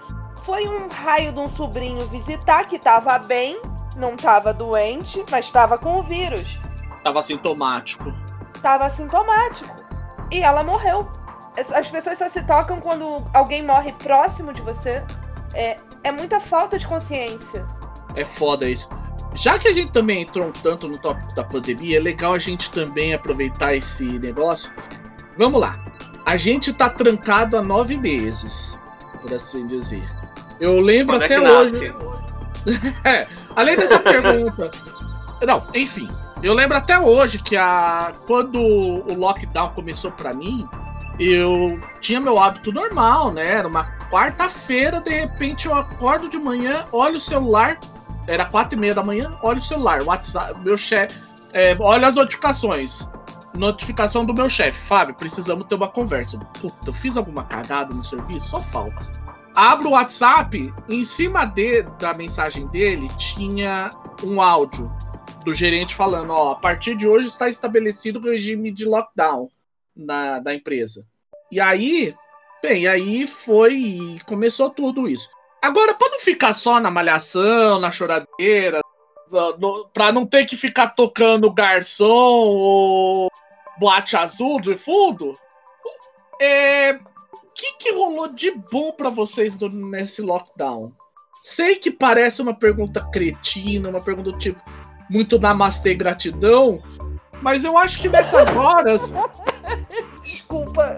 Foi 0.44 0.68
um 0.68 0.88
raio 0.88 1.34
de 1.34 1.40
um 1.40 1.50
sobrinho 1.50 2.08
visitar 2.08 2.66
que 2.66 2.80
tava 2.80 3.18
bem, 3.20 3.62
não 3.98 4.16
estava 4.16 4.54
doente, 4.54 5.26
mas 5.30 5.46
estava 5.46 5.78
com 5.78 5.98
o 5.98 6.04
vírus. 6.04 6.60
Tava 7.04 7.22
sintomático. 7.22 8.12
Tava 8.62 8.90
sintomático. 8.90 9.76
E 10.32 10.42
ela 10.42 10.64
morreu. 10.64 11.10
As 11.58 11.90
pessoas 11.90 12.20
só 12.20 12.30
se 12.30 12.44
tocam 12.44 12.80
quando 12.80 13.26
alguém 13.34 13.64
morre 13.64 13.92
próximo 13.94 14.54
de 14.54 14.62
você. 14.62 15.04
É, 15.54 15.76
é 16.04 16.12
muita 16.12 16.40
falta 16.40 16.78
de 16.78 16.86
consciência. 16.86 17.66
É 18.16 18.24
foda 18.24 18.70
isso. 18.70 18.88
Já 19.34 19.58
que 19.58 19.68
a 19.68 19.74
gente 19.74 19.92
também 19.92 20.22
entrou 20.22 20.48
um 20.48 20.52
tanto 20.52 20.88
no 20.88 20.98
tópico 20.98 21.34
da 21.34 21.44
pandemia, 21.44 21.98
é 21.98 22.00
legal 22.00 22.34
a 22.34 22.40
gente 22.40 22.72
também 22.72 23.14
aproveitar 23.14 23.76
esse 23.76 24.04
negócio. 24.04 24.72
Vamos 25.38 25.60
lá. 25.60 25.80
A 26.26 26.36
gente 26.38 26.74
tá 26.74 26.90
trancado 26.90 27.58
há 27.58 27.62
nove 27.62 27.98
meses, 27.98 28.78
por 29.22 29.34
assim 29.34 29.66
dizer. 29.66 30.06
Eu 30.60 30.80
lembro 30.80 31.16
Quando 31.16 31.22
é 31.22 31.26
até 31.26 31.36
é 31.36 31.52
hoje. 31.52 31.96
é, 33.04 33.28
Além 33.56 33.76
dessa 33.76 34.00
pergunta. 34.00 34.72
Não, 35.46 35.66
enfim. 35.74 36.08
Eu 36.44 36.54
lembro 36.54 36.78
até 36.78 37.00
hoje 37.00 37.40
que 37.40 37.56
a 37.56 38.12
quando 38.28 38.60
o 38.60 39.14
lockdown 39.16 39.70
começou 39.70 40.12
para 40.12 40.34
mim, 40.34 40.68
eu 41.20 41.80
tinha 42.00 42.20
meu 42.20 42.38
hábito 42.38 42.72
normal, 42.72 43.32
né? 43.32 43.46
Era 43.46 43.68
uma 43.68 43.86
quarta-feira, 44.10 45.00
de 45.00 45.10
repente 45.10 45.68
eu 45.68 45.74
acordo 45.74 46.30
de 46.30 46.38
manhã, 46.38 46.86
olho 46.92 47.18
o 47.18 47.22
celular, 47.22 47.80
era 48.28 48.46
quatro 48.46 48.78
e 48.78 48.82
meia 48.82 48.94
da 48.94 49.04
manhã, 49.04 49.32
olho 49.42 49.60
o 49.60 49.66
celular, 49.66 50.02
WhatsApp, 50.04 50.60
meu 50.62 50.78
chefe, 50.78 51.20
é, 51.54 51.76
olha 51.80 52.08
as 52.08 52.16
notificações. 52.16 53.08
Notificação 53.56 54.24
do 54.24 54.34
meu 54.34 54.50
chefe, 54.50 54.80
Fábio, 54.80 55.16
precisamos 55.16 55.66
ter 55.66 55.76
uma 55.76 55.88
conversa. 55.88 56.38
Puta, 56.38 56.90
eu 56.90 56.94
fiz 56.94 57.18
alguma 57.18 57.44
cagada 57.44 57.94
no 57.94 58.04
serviço? 58.04 58.50
Só 58.50 58.62
falta 58.62 59.28
abro 59.58 59.90
o 59.90 59.92
WhatsApp, 59.94 60.72
em 60.88 61.04
cima 61.04 61.44
de, 61.44 61.82
da 61.98 62.14
mensagem 62.14 62.68
dele 62.68 63.10
tinha 63.18 63.90
um 64.24 64.40
áudio 64.40 64.94
do 65.44 65.52
gerente 65.52 65.96
falando: 65.96 66.30
ó, 66.30 66.52
a 66.52 66.56
partir 66.56 66.96
de 66.96 67.08
hoje 67.08 67.28
está 67.28 67.50
estabelecido 67.50 68.20
o 68.20 68.22
regime 68.22 68.72
de 68.72 68.86
lockdown 68.86 69.50
na, 69.98 70.40
da 70.40 70.54
empresa. 70.54 71.06
E 71.52 71.60
aí, 71.60 72.14
bem, 72.62 72.88
aí 72.88 73.26
foi 73.26 73.74
e 73.74 74.20
começou 74.22 74.70
tudo 74.70 75.08
isso. 75.08 75.30
Agora, 75.62 75.94
para 75.94 76.12
não 76.12 76.20
ficar 76.20 76.54
só 76.54 76.80
na 76.80 76.92
malhação, 76.92 77.80
na 77.80 77.92
choradeira, 77.92 78.82
para 79.94 80.12
não 80.12 80.26
ter 80.26 80.46
que 80.46 80.56
ficar 80.56 80.90
tocando 80.90 81.52
garçom 81.52 82.08
ou 82.08 83.32
boate 83.80 84.16
azul 84.16 84.62
de 84.62 84.78
fundo, 84.78 85.38
é, 86.40 87.00
que, 87.58 87.74
que 87.80 87.92
rolou 87.92 88.28
de 88.28 88.52
bom 88.52 88.92
para 88.92 89.10
vocês 89.10 89.56
do, 89.56 89.68
nesse 89.68 90.22
lockdown? 90.22 90.94
Sei 91.40 91.76
que 91.76 91.90
parece 91.90 92.42
uma 92.42 92.54
pergunta 92.54 93.04
cretina, 93.12 93.90
uma 93.90 94.02
pergunta 94.02 94.32
do 94.32 94.38
tipo 94.38 94.62
muito 95.10 95.40
namastê 95.40 95.94
gratidão, 95.94 96.84
mas 97.42 97.64
eu 97.64 97.78
acho 97.78 98.00
que 98.00 98.10
nessas 98.10 98.48
horas. 98.56 99.14
Desculpa. 100.22 100.98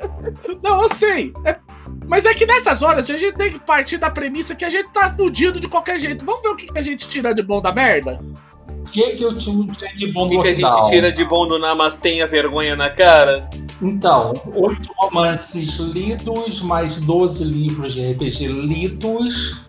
Não, 0.64 0.82
eu 0.84 0.90
sei. 0.90 1.34
É... 1.46 1.60
Mas 2.08 2.26
é 2.26 2.34
que 2.34 2.46
nessas 2.46 2.82
horas 2.82 3.10
a 3.10 3.18
gente 3.18 3.38
tem 3.38 3.52
que 3.52 3.60
partir 3.60 3.98
da 3.98 4.10
premissa 4.10 4.56
que 4.56 4.66
a 4.66 4.70
gente 4.70 4.90
tá 4.90 5.14
fudido 5.14 5.60
de 5.60 5.68
qualquer 5.68 6.00
jeito. 6.00 6.26
Vamos 6.26 6.42
ver 6.42 6.50
o 6.50 6.56
que, 6.56 6.68
que 6.68 6.78
a 6.78 6.82
gente 6.82 7.08
tira 7.08 7.34
de 7.34 7.44
bom 7.44 7.62
da 7.62 7.72
merda? 7.72 8.20
O 8.68 8.92
que, 8.92 9.16
que 9.16 9.24
eu 9.24 9.38
tiro 9.38 9.68
de 9.96 10.12
bom 10.12 10.28
do 10.28 10.40
O 10.40 10.44
que, 10.44 10.56
que 10.56 10.66
a 10.66 10.72
gente 10.72 10.90
tira 10.90 11.12
de 11.12 11.24
bom 11.24 11.48
do 11.48 11.60
Namastê 11.60 12.22
a 12.22 12.26
vergonha 12.26 12.76
na 12.76 12.90
cara? 12.90 13.48
Então, 13.82 14.34
oito 14.56 14.90
romances 14.98 15.76
lidos, 15.76 16.62
mais 16.62 16.98
12 16.98 17.44
livros 17.44 17.94
de 17.94 18.12
RPG 18.12 18.48
lidos, 18.48 19.64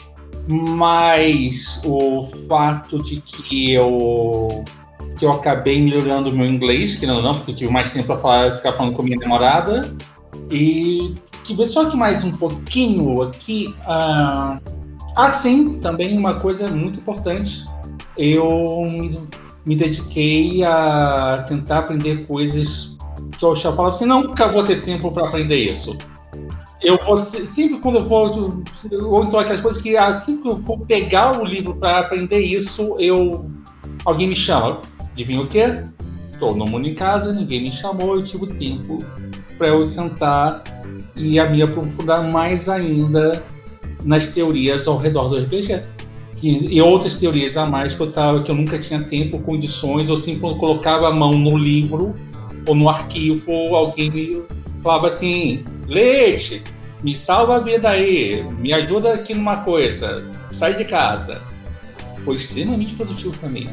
mais 0.49 1.83
o 1.85 2.27
fato 2.49 3.03
de 3.03 3.21
que 3.21 3.73
eu 3.73 4.64
que 5.17 5.25
eu 5.25 5.33
acabei 5.33 5.81
melhorando 5.81 6.31
o 6.31 6.35
meu 6.35 6.47
inglês, 6.47 6.97
que 6.97 7.07
não, 7.07 7.21
não, 7.23 7.35
porque 7.35 7.53
tive 7.53 7.73
mais 7.73 7.93
tempo 7.93 8.07
para 8.07 8.17
falar, 8.17 8.57
ficar 8.57 8.73
falando 8.73 8.95
com 8.95 9.03
minha 9.03 9.19
namorada. 9.19 9.95
E 10.51 11.15
que 11.45 11.67
só 11.67 11.89
que 11.89 11.97
mais 11.97 12.25
um 12.25 12.33
pouquinho 12.33 13.23
aqui. 13.23 13.75
Ah, 13.87 15.31
sim, 15.31 15.79
também 15.81 16.17
uma 16.17 16.35
coisa 16.35 16.69
muito 16.69 17.01
importante. 17.01 17.65
Eu 18.17 18.83
me, 18.85 19.21
me 19.65 19.77
dediquei 19.77 20.63
a 20.65 21.45
tentar 21.49 21.81
aprender 21.81 22.27
coisas 22.27 22.97
que 23.39 23.45
eu 23.45 23.57
já 23.57 23.73
falava 23.73 23.95
assim, 23.95 24.07
nunca 24.07 24.49
vou 24.49 24.65
ter 24.65 24.83
tempo 24.83 25.11
para 25.11 25.29
aprender 25.29 25.57
isso. 25.57 25.97
Eu 26.83 26.99
vou 27.05 27.17
sempre 27.17 27.79
quando 27.79 27.97
eu 27.97 28.07
for 28.07 28.55
ou 29.03 29.25
então 29.25 29.39
aquelas 29.39 29.61
coisas 29.61 29.83
que 29.83 29.97
assim 29.97 30.41
que 30.41 30.49
eu 30.49 30.57
for 30.57 30.79
pegar 30.81 31.39
o 31.39 31.45
livro 31.45 31.75
para 31.75 31.99
aprender 31.99 32.39
isso, 32.39 32.97
eu 32.99 33.51
alguém 34.05 34.29
me 34.29 34.37
chama. 34.37 34.81
Adivinha 35.21 35.43
o 35.43 35.47
quê? 35.47 35.83
Todo 36.39 36.64
mundo 36.64 36.89
em 36.89 36.95
casa, 36.95 37.31
ninguém 37.31 37.64
me 37.64 37.71
chamou, 37.71 38.16
eu 38.16 38.25
tive 38.25 38.47
tempo 38.55 39.05
para 39.59 39.68
eu 39.68 39.85
sentar 39.85 40.64
e 41.14 41.39
a 41.39 41.47
me 41.47 41.61
aprofundar 41.61 42.27
mais 42.27 42.71
ainda 42.71 43.45
nas 44.03 44.29
teorias 44.29 44.89
ao 44.89 44.97
redor 44.97 45.29
do 45.29 45.37
RPG. 45.37 45.83
Que, 46.37 46.75
e 46.75 46.81
outras 46.81 47.16
teorias 47.16 47.59
a 47.59 47.66
mais 47.66 47.95
que 47.95 48.01
eu, 48.01 48.11
tava, 48.11 48.43
que 48.43 48.51
eu 48.51 48.55
nunca 48.55 48.79
tinha 48.79 49.03
tempo, 49.03 49.39
condições, 49.41 50.09
ou 50.09 50.16
quando 50.41 50.57
colocava 50.57 51.09
a 51.09 51.12
mão 51.12 51.33
no 51.33 51.59
livro 51.59 52.14
ou 52.66 52.75
no 52.75 52.89
arquivo, 52.89 53.53
alguém 53.77 54.11
me 54.11 54.43
falava 54.83 55.09
assim: 55.09 55.62
Leite, 55.87 56.62
me 57.03 57.14
salva 57.14 57.57
a 57.57 57.59
vida 57.59 57.91
aí, 57.91 58.43
me 58.59 58.73
ajuda 58.73 59.12
aqui 59.12 59.35
numa 59.35 59.59
coisa, 59.59 60.27
sai 60.51 60.75
de 60.75 60.87
casa. 60.87 61.43
Foi 62.25 62.37
extremamente 62.37 62.95
produtivo 62.95 63.37
para 63.37 63.51
mim. 63.51 63.68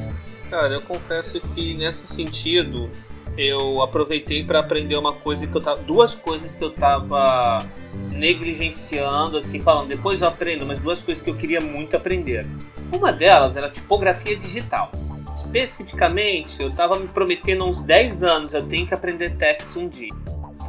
Cara, 0.50 0.74
eu 0.74 0.82
confesso 0.82 1.40
que 1.42 1.74
nesse 1.74 2.08
sentido 2.08 2.90
eu 3.38 3.82
aproveitei 3.82 4.44
para 4.44 4.60
aprender 4.60 4.96
uma 4.96 5.14
coisa 5.14 5.46
que 5.46 5.56
eu 5.56 5.62
tava, 5.62 5.82
duas 5.82 6.16
coisas 6.16 6.56
que 6.56 6.64
eu 6.64 6.72
tava 6.72 7.66
negligenciando, 8.12 9.38
assim, 9.38 9.60
falando, 9.60 9.90
depois 9.90 10.22
eu 10.22 10.28
aprendo, 10.28 10.66
mas 10.66 10.80
duas 10.80 11.02
coisas 11.02 11.24
que 11.24 11.30
eu 11.30 11.36
queria 11.36 11.60
muito 11.60 11.96
aprender. 11.96 12.48
Uma 12.92 13.12
delas 13.12 13.56
era 13.56 13.70
tipografia 13.70 14.36
digital. 14.36 14.90
Especificamente, 15.36 16.62
eu 16.62 16.72
tava 16.72 16.98
me 16.98 17.08
prometendo 17.08 17.64
há 17.64 17.68
uns 17.68 17.84
10 17.84 18.24
anos, 18.24 18.54
eu 18.54 18.66
tenho 18.66 18.88
que 18.88 18.94
aprender 18.94 19.36
text 19.36 19.76
um 19.76 19.88
dia. 19.88 20.14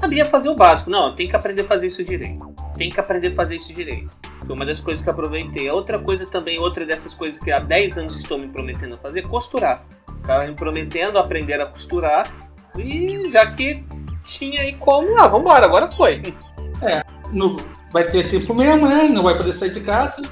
Sabia 0.01 0.25
fazer 0.25 0.49
o 0.49 0.55
básico, 0.55 0.91
não, 0.91 1.09
eu 1.09 1.15
tenho 1.15 1.31
que 1.31 1.37
aprender 1.37 1.63
a 1.63 1.67
fazer 1.67 1.87
isso 1.87 2.05
direito. 2.05 2.55
Tem 2.77 2.91
que 2.91 3.01
aprender 3.01 3.29
a 3.29 3.35
fazer 3.35 3.57
isso 3.57 3.73
direito. 3.73 4.11
Foi 4.49 4.57
uma 4.57 4.65
das 4.65 4.81
coisas 4.81 5.05
que 5.05 5.11
aproveitei. 5.11 5.69
A 5.69 5.75
outra 5.75 5.99
coisa 5.99 6.25
também, 6.25 6.59
outra 6.59 6.87
dessas 6.87 7.13
coisas 7.13 7.39
que 7.39 7.53
há 7.53 7.59
10 7.59 7.99
anos 7.99 8.17
estou 8.17 8.39
me 8.39 8.49
prometendo 8.49 8.95
a 8.95 8.97
fazer, 8.97 9.29
costurar. 9.29 9.85
Estava 10.17 10.47
me 10.47 10.55
prometendo 10.55 11.19
aprender 11.19 11.61
a 11.61 11.67
costurar 11.67 12.27
e 12.75 13.31
já 13.31 13.45
que 13.53 13.85
tinha 14.25 14.63
aí 14.63 14.75
como, 14.77 15.19
ah, 15.19 15.29
vambora, 15.29 15.67
agora 15.67 15.93
foi. 15.93 16.35
É, 16.81 17.05
não 17.31 17.57
vai 17.93 18.05
ter 18.05 18.27
tempo 18.27 18.55
mesmo, 18.55 18.89
né? 18.89 19.03
Não 19.03 19.23
vai 19.23 19.37
poder 19.37 19.53
sair 19.53 19.71
de 19.71 19.83
casa. 19.83 20.23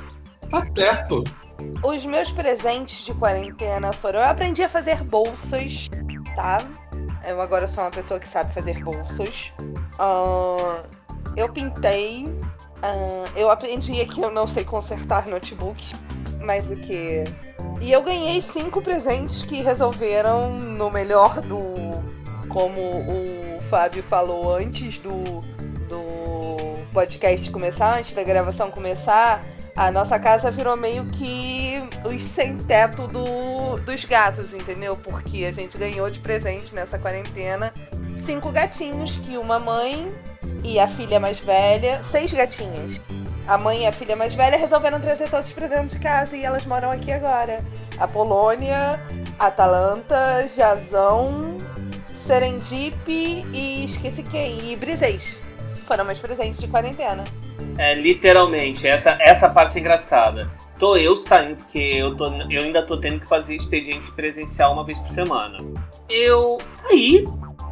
Tá 0.51 0.65
certo. 0.65 1.23
Os 1.83 2.07
meus 2.07 2.31
presentes 2.31 3.05
de 3.05 3.13
quarentena 3.13 3.93
foram. 3.93 4.21
Eu 4.21 4.27
aprendi 4.27 4.63
a 4.63 4.69
fazer 4.69 5.05
bolsas, 5.05 5.91
tá? 6.35 6.67
Eu 7.29 7.39
agora 7.43 7.69
sou 7.69 7.85
uma 7.85 7.91
pessoa 7.91 8.19
que 8.19 8.29
sabe 8.29 8.55
fazer 8.55 8.83
bolsas. 8.83 9.53
Uh, 10.01 10.83
eu 11.37 11.51
pintei 11.51 12.25
Uh, 12.83 13.25
eu 13.35 13.51
aprendi 13.51 14.05
que 14.07 14.21
eu 14.21 14.31
não 14.31 14.47
sei 14.47 14.65
consertar 14.65 15.27
notebook, 15.27 15.95
mas 16.41 16.71
o 16.71 16.77
que. 16.77 17.25
E 17.81 17.93
eu 17.93 18.03
ganhei 18.03 18.41
cinco 18.41 18.81
presentes 18.81 19.43
que 19.43 19.63
resolveram 19.63 20.59
no 20.59 20.91
melhor 20.91 21.41
do. 21.41 21.57
Como 22.49 22.81
o 22.81 23.61
Fábio 23.69 24.03
falou 24.03 24.55
antes 24.55 24.99
do, 24.99 25.43
do 25.89 26.87
podcast 26.93 27.51
começar, 27.51 27.99
antes 27.99 28.15
da 28.15 28.23
gravação 28.23 28.71
começar, 28.71 29.45
a 29.77 29.91
nossa 29.91 30.19
casa 30.19 30.51
virou 30.51 30.77
meio 30.77 31.05
que 31.07 31.83
os 32.05 32.25
sem 32.25 32.57
teto 32.57 33.07
do, 33.09 33.79
dos 33.85 34.05
gatos, 34.05 34.55
entendeu? 34.55 34.97
Porque 34.97 35.45
a 35.45 35.53
gente 35.53 35.77
ganhou 35.77 36.09
de 36.09 36.19
presente 36.19 36.75
nessa 36.75 36.99
quarentena 36.99 37.75
cinco 38.25 38.51
gatinhos 38.51 39.17
que 39.19 39.37
uma 39.37 39.59
mãe 39.59 40.11
e 40.67 40.81
a 40.81 40.89
filha 40.89 41.21
mais 41.21 41.39
velha, 41.39 42.03
seis 42.03 42.33
gatinhas. 42.33 43.01
A 43.47 43.57
mãe 43.57 43.85
e 43.85 43.87
a 43.87 43.93
filha 43.93 44.17
mais 44.17 44.35
velha 44.35 44.59
resolveram 44.59 45.01
trazer 45.01 45.31
todos 45.31 45.53
para 45.53 45.69
dentro 45.69 45.97
de 45.97 46.01
casa 46.01 46.37
e 46.37 46.45
elas 46.45 46.67
moram 46.67 46.91
aqui 46.91 47.13
agora. 47.13 47.65
A 47.97 48.09
Polônia, 48.09 49.01
Atalanta, 49.39 50.51
Jazão, 50.57 51.57
Serendip 52.13 53.09
e 53.09 53.85
esqueci 53.85 54.25
quem. 54.25 54.73
E 54.73 54.77
Briseis. 54.77 55.39
Foram 55.87 56.05
meus 56.05 56.19
presentes 56.19 56.59
de 56.59 56.67
quarentena. 56.67 57.23
É, 57.79 57.95
literalmente, 57.95 58.89
essa, 58.89 59.17
essa 59.21 59.49
parte 59.49 59.79
é 59.79 59.81
engraçada. 59.81 60.51
Tô 60.77 60.97
eu 60.97 61.17
saindo, 61.17 61.57
porque 61.57 61.79
eu, 61.79 62.17
tô, 62.17 62.27
eu 62.51 62.63
ainda 62.63 62.83
tô 62.85 62.99
tendo 62.99 63.21
que 63.21 63.29
fazer 63.29 63.55
expediente 63.55 64.11
presencial 64.11 64.73
uma 64.73 64.85
vez 64.85 64.99
por 64.99 65.11
semana. 65.11 65.59
Eu 66.09 66.59
saí 66.65 67.25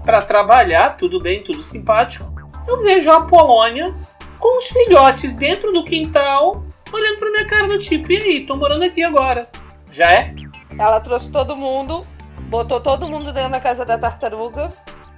para 0.05 0.23
trabalhar, 0.23 0.97
tudo 0.97 1.19
bem, 1.19 1.43
tudo 1.43 1.65
simpático 1.65 2.34
eu 2.67 2.83
vejo 2.83 3.11
a 3.11 3.23
Polônia 3.23 3.95
com 4.39 4.59
os 4.59 4.67
filhotes 4.69 5.33
dentro 5.33 5.73
do 5.73 5.85
quintal, 5.85 6.65
olhando 6.93 7.19
pra 7.19 7.31
minha 7.31 7.47
cara 7.47 7.69
do 7.69 7.79
tipo, 7.79 8.13
e 8.13 8.17
aí, 8.17 8.47
tô 8.47 8.57
morando 8.57 8.85
aqui 8.85 9.03
agora. 9.03 9.49
Já 9.93 10.13
é? 10.13 10.35
Ela 10.79 11.01
trouxe 11.01 11.31
todo 11.31 11.57
mundo, 11.57 12.07
botou 12.49 12.81
todo 12.81 13.09
mundo 13.09 13.33
dentro 13.33 13.51
da 13.51 13.61
casa 13.61 13.85
da 13.85 13.97
tartaruga, 13.97 14.71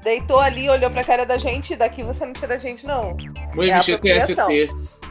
deitou 0.03 0.39
ali, 0.39 0.69
olhou 0.69 0.91
pra 0.91 1.03
cara 1.03 1.27
da 1.27 1.39
gente, 1.39 1.73
e 1.73 1.77
daqui 1.77 2.03
você 2.03 2.25
não 2.25 2.33
tira 2.33 2.55
a 2.55 2.59
gente, 2.59 2.87
não. 2.87 3.17
O 3.57 3.63
é 3.63 3.69
MGTST. 3.69 4.71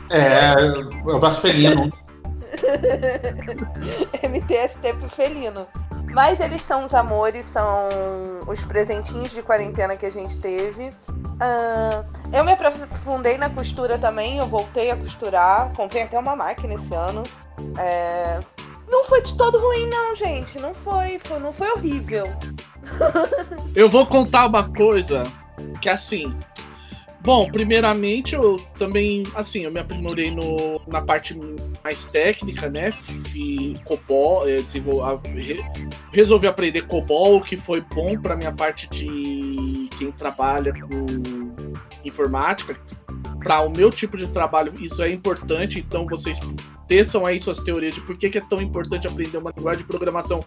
É, 0.10 0.54
é 0.54 1.12
o 1.12 1.20
braço 1.20 1.42
felino. 1.42 1.90
MTST 4.24 4.94
pro 4.94 5.10
felino. 5.10 5.68
Mas 6.16 6.40
eles 6.40 6.62
são 6.62 6.86
os 6.86 6.94
amores, 6.94 7.46
são 7.46 7.90
os 8.48 8.64
presentinhos 8.64 9.32
de 9.32 9.42
quarentena 9.42 9.98
que 9.98 10.06
a 10.06 10.10
gente 10.10 10.38
teve. 10.38 10.88
Uh, 11.10 12.06
eu 12.32 12.42
me 12.46 12.54
aprofundei 12.54 13.38
na 13.38 13.50
costura 13.50 13.98
também, 13.98 14.38
eu 14.38 14.48
voltei 14.48 14.92
a 14.92 14.96
costurar, 14.96 15.74
comprei 15.74 16.04
até 16.04 16.18
uma 16.18 16.34
máquina 16.34 16.76
esse 16.76 16.96
ano. 16.96 17.22
É... 17.78 18.40
Não 18.88 19.04
foi 19.08 19.24
de 19.24 19.36
todo 19.36 19.60
ruim, 19.60 19.90
não, 19.90 20.16
gente. 20.16 20.58
Não 20.58 20.74
foi, 20.74 21.20
foi 21.20 21.38
não 21.38 21.52
foi 21.52 21.70
horrível. 21.72 22.26
eu 23.76 23.90
vou 23.90 24.06
contar 24.06 24.46
uma 24.46 24.64
coisa 24.64 25.24
que 25.82 25.90
assim, 25.90 26.34
Bom, 27.26 27.50
primeiramente 27.50 28.36
eu 28.36 28.60
também, 28.78 29.24
assim, 29.34 29.62
eu 29.62 29.72
me 29.72 29.80
aprimorei 29.80 30.30
no, 30.30 30.80
na 30.86 31.02
parte 31.02 31.36
mais 31.84 32.06
técnica, 32.06 32.70
né? 32.70 32.92
Fui 32.92 33.80
COBOL, 33.84 34.46
re, 34.46 35.60
resolvi 36.12 36.46
aprender 36.46 36.84
COBOL, 36.84 37.42
que 37.42 37.58
foi 37.58 37.82
bom 37.82 38.16
para 38.22 38.36
minha 38.36 38.52
parte 38.52 38.88
de 38.88 39.90
quem 39.98 40.12
trabalha 40.12 40.72
com 40.72 41.56
informática. 42.04 42.80
Para 43.40 43.62
o 43.62 43.72
meu 43.72 43.90
tipo 43.90 44.18
de 44.18 44.28
trabalho, 44.28 44.72
isso 44.80 45.02
é 45.02 45.12
importante, 45.12 45.80
então 45.80 46.06
vocês 46.06 46.40
teçam 46.88 47.26
aí 47.26 47.40
suas 47.40 47.60
teorias 47.60 47.96
de 47.96 48.02
por 48.02 48.16
que, 48.18 48.30
que 48.30 48.38
é 48.38 48.42
tão 48.42 48.62
importante 48.62 49.08
aprender 49.08 49.40
uma 49.40 49.52
linguagem 49.56 49.80
de 49.80 49.86
programação 49.86 50.46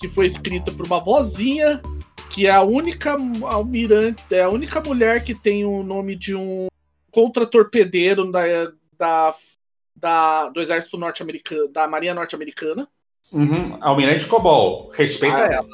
que 0.00 0.08
foi 0.08 0.26
escrita 0.26 0.72
por 0.72 0.84
uma 0.84 1.00
vozinha 1.00 1.80
que 2.30 2.46
é 2.46 2.50
a 2.50 2.62
única 2.62 3.16
almirante, 3.42 4.22
é 4.30 4.42
a 4.42 4.48
única 4.48 4.80
mulher 4.80 5.22
que 5.24 5.34
tem 5.34 5.64
o 5.64 5.82
nome 5.82 6.14
de 6.14 6.34
um 6.34 6.68
contra-torpedeiro 7.10 8.30
da, 8.30 8.42
da, 8.98 9.34
da, 9.96 10.48
do 10.50 10.60
exército 10.60 10.96
norte-americano, 10.96 11.68
da 11.68 11.88
marinha 11.88 12.14
norte-americana. 12.14 12.88
Uhum. 13.32 13.76
Almirante 13.80 14.26
Cobol, 14.26 14.90
respeita 14.94 15.36
ah, 15.36 15.52
ela. 15.52 15.68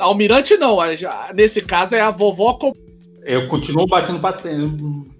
Almirante 0.00 0.56
não, 0.56 0.78
nesse 1.34 1.60
caso 1.60 1.94
é 1.94 2.00
a 2.00 2.10
vovó 2.10 2.54
Cobol. 2.54 2.76
Eu 3.22 3.48
continuo 3.48 3.86
batendo, 3.86 4.18
batendo 4.18 5.10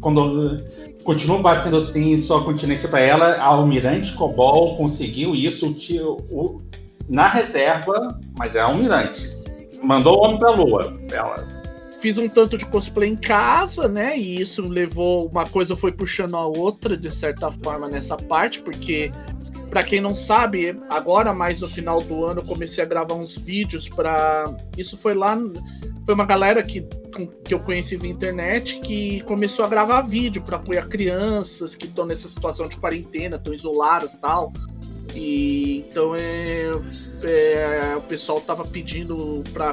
quando 0.00 0.64
continuam 1.04 1.40
batendo 1.40 1.76
assim 1.76 2.18
sua 2.18 2.42
continência 2.44 2.88
para 2.88 3.00
ela, 3.00 3.34
a 3.34 3.46
Almirante 3.46 4.12
Cobol 4.14 4.76
conseguiu 4.76 5.34
isso 5.34 5.76
o, 6.00 6.12
o, 6.30 6.62
na 7.08 7.28
reserva, 7.28 8.18
mas 8.36 8.56
é 8.56 8.60
a 8.60 8.64
Almirante. 8.64 9.41
Mandou 9.82 10.18
o 10.18 10.24
homem 10.24 10.38
pra 10.38 10.50
lua. 10.50 10.96
Ela. 11.10 11.62
Fiz 12.00 12.18
um 12.18 12.28
tanto 12.28 12.58
de 12.58 12.66
cosplay 12.66 13.08
em 13.08 13.16
casa, 13.16 13.86
né? 13.86 14.18
E 14.18 14.40
isso 14.40 14.62
levou. 14.62 15.28
Uma 15.28 15.46
coisa 15.46 15.76
foi 15.76 15.92
puxando 15.92 16.36
a 16.36 16.46
outra, 16.46 16.96
de 16.96 17.10
certa 17.10 17.50
forma, 17.50 17.88
nessa 17.88 18.16
parte, 18.16 18.60
porque, 18.60 19.12
para 19.70 19.84
quem 19.84 20.00
não 20.00 20.16
sabe, 20.16 20.76
agora 20.90 21.32
mais 21.32 21.60
no 21.60 21.68
final 21.68 22.00
do 22.00 22.24
ano 22.24 22.42
comecei 22.42 22.82
a 22.82 22.86
gravar 22.86 23.14
uns 23.14 23.36
vídeos 23.36 23.88
para. 23.88 24.44
Isso 24.76 24.96
foi 24.96 25.14
lá. 25.14 25.38
Foi 26.04 26.14
uma 26.14 26.26
galera 26.26 26.62
que 26.62 26.84
que 27.44 27.52
eu 27.52 27.60
conheci 27.60 27.96
via 27.96 28.10
internet 28.10 28.80
que 28.80 29.20
começou 29.22 29.64
a 29.64 29.68
gravar 29.68 30.02
vídeo 30.02 30.42
para 30.42 30.56
apoiar 30.56 30.88
crianças 30.88 31.74
que 31.74 31.84
estão 31.84 32.06
nessa 32.06 32.26
situação 32.28 32.68
de 32.68 32.76
quarentena, 32.76 33.36
estão 33.36 33.52
isoladas 33.52 34.18
tal. 34.18 34.52
E 35.14 35.84
então 35.88 36.14
é, 36.14 36.70
é, 37.22 37.96
o 37.96 38.02
pessoal 38.02 38.40
tava 38.40 38.64
pedindo 38.64 39.42
para 39.52 39.72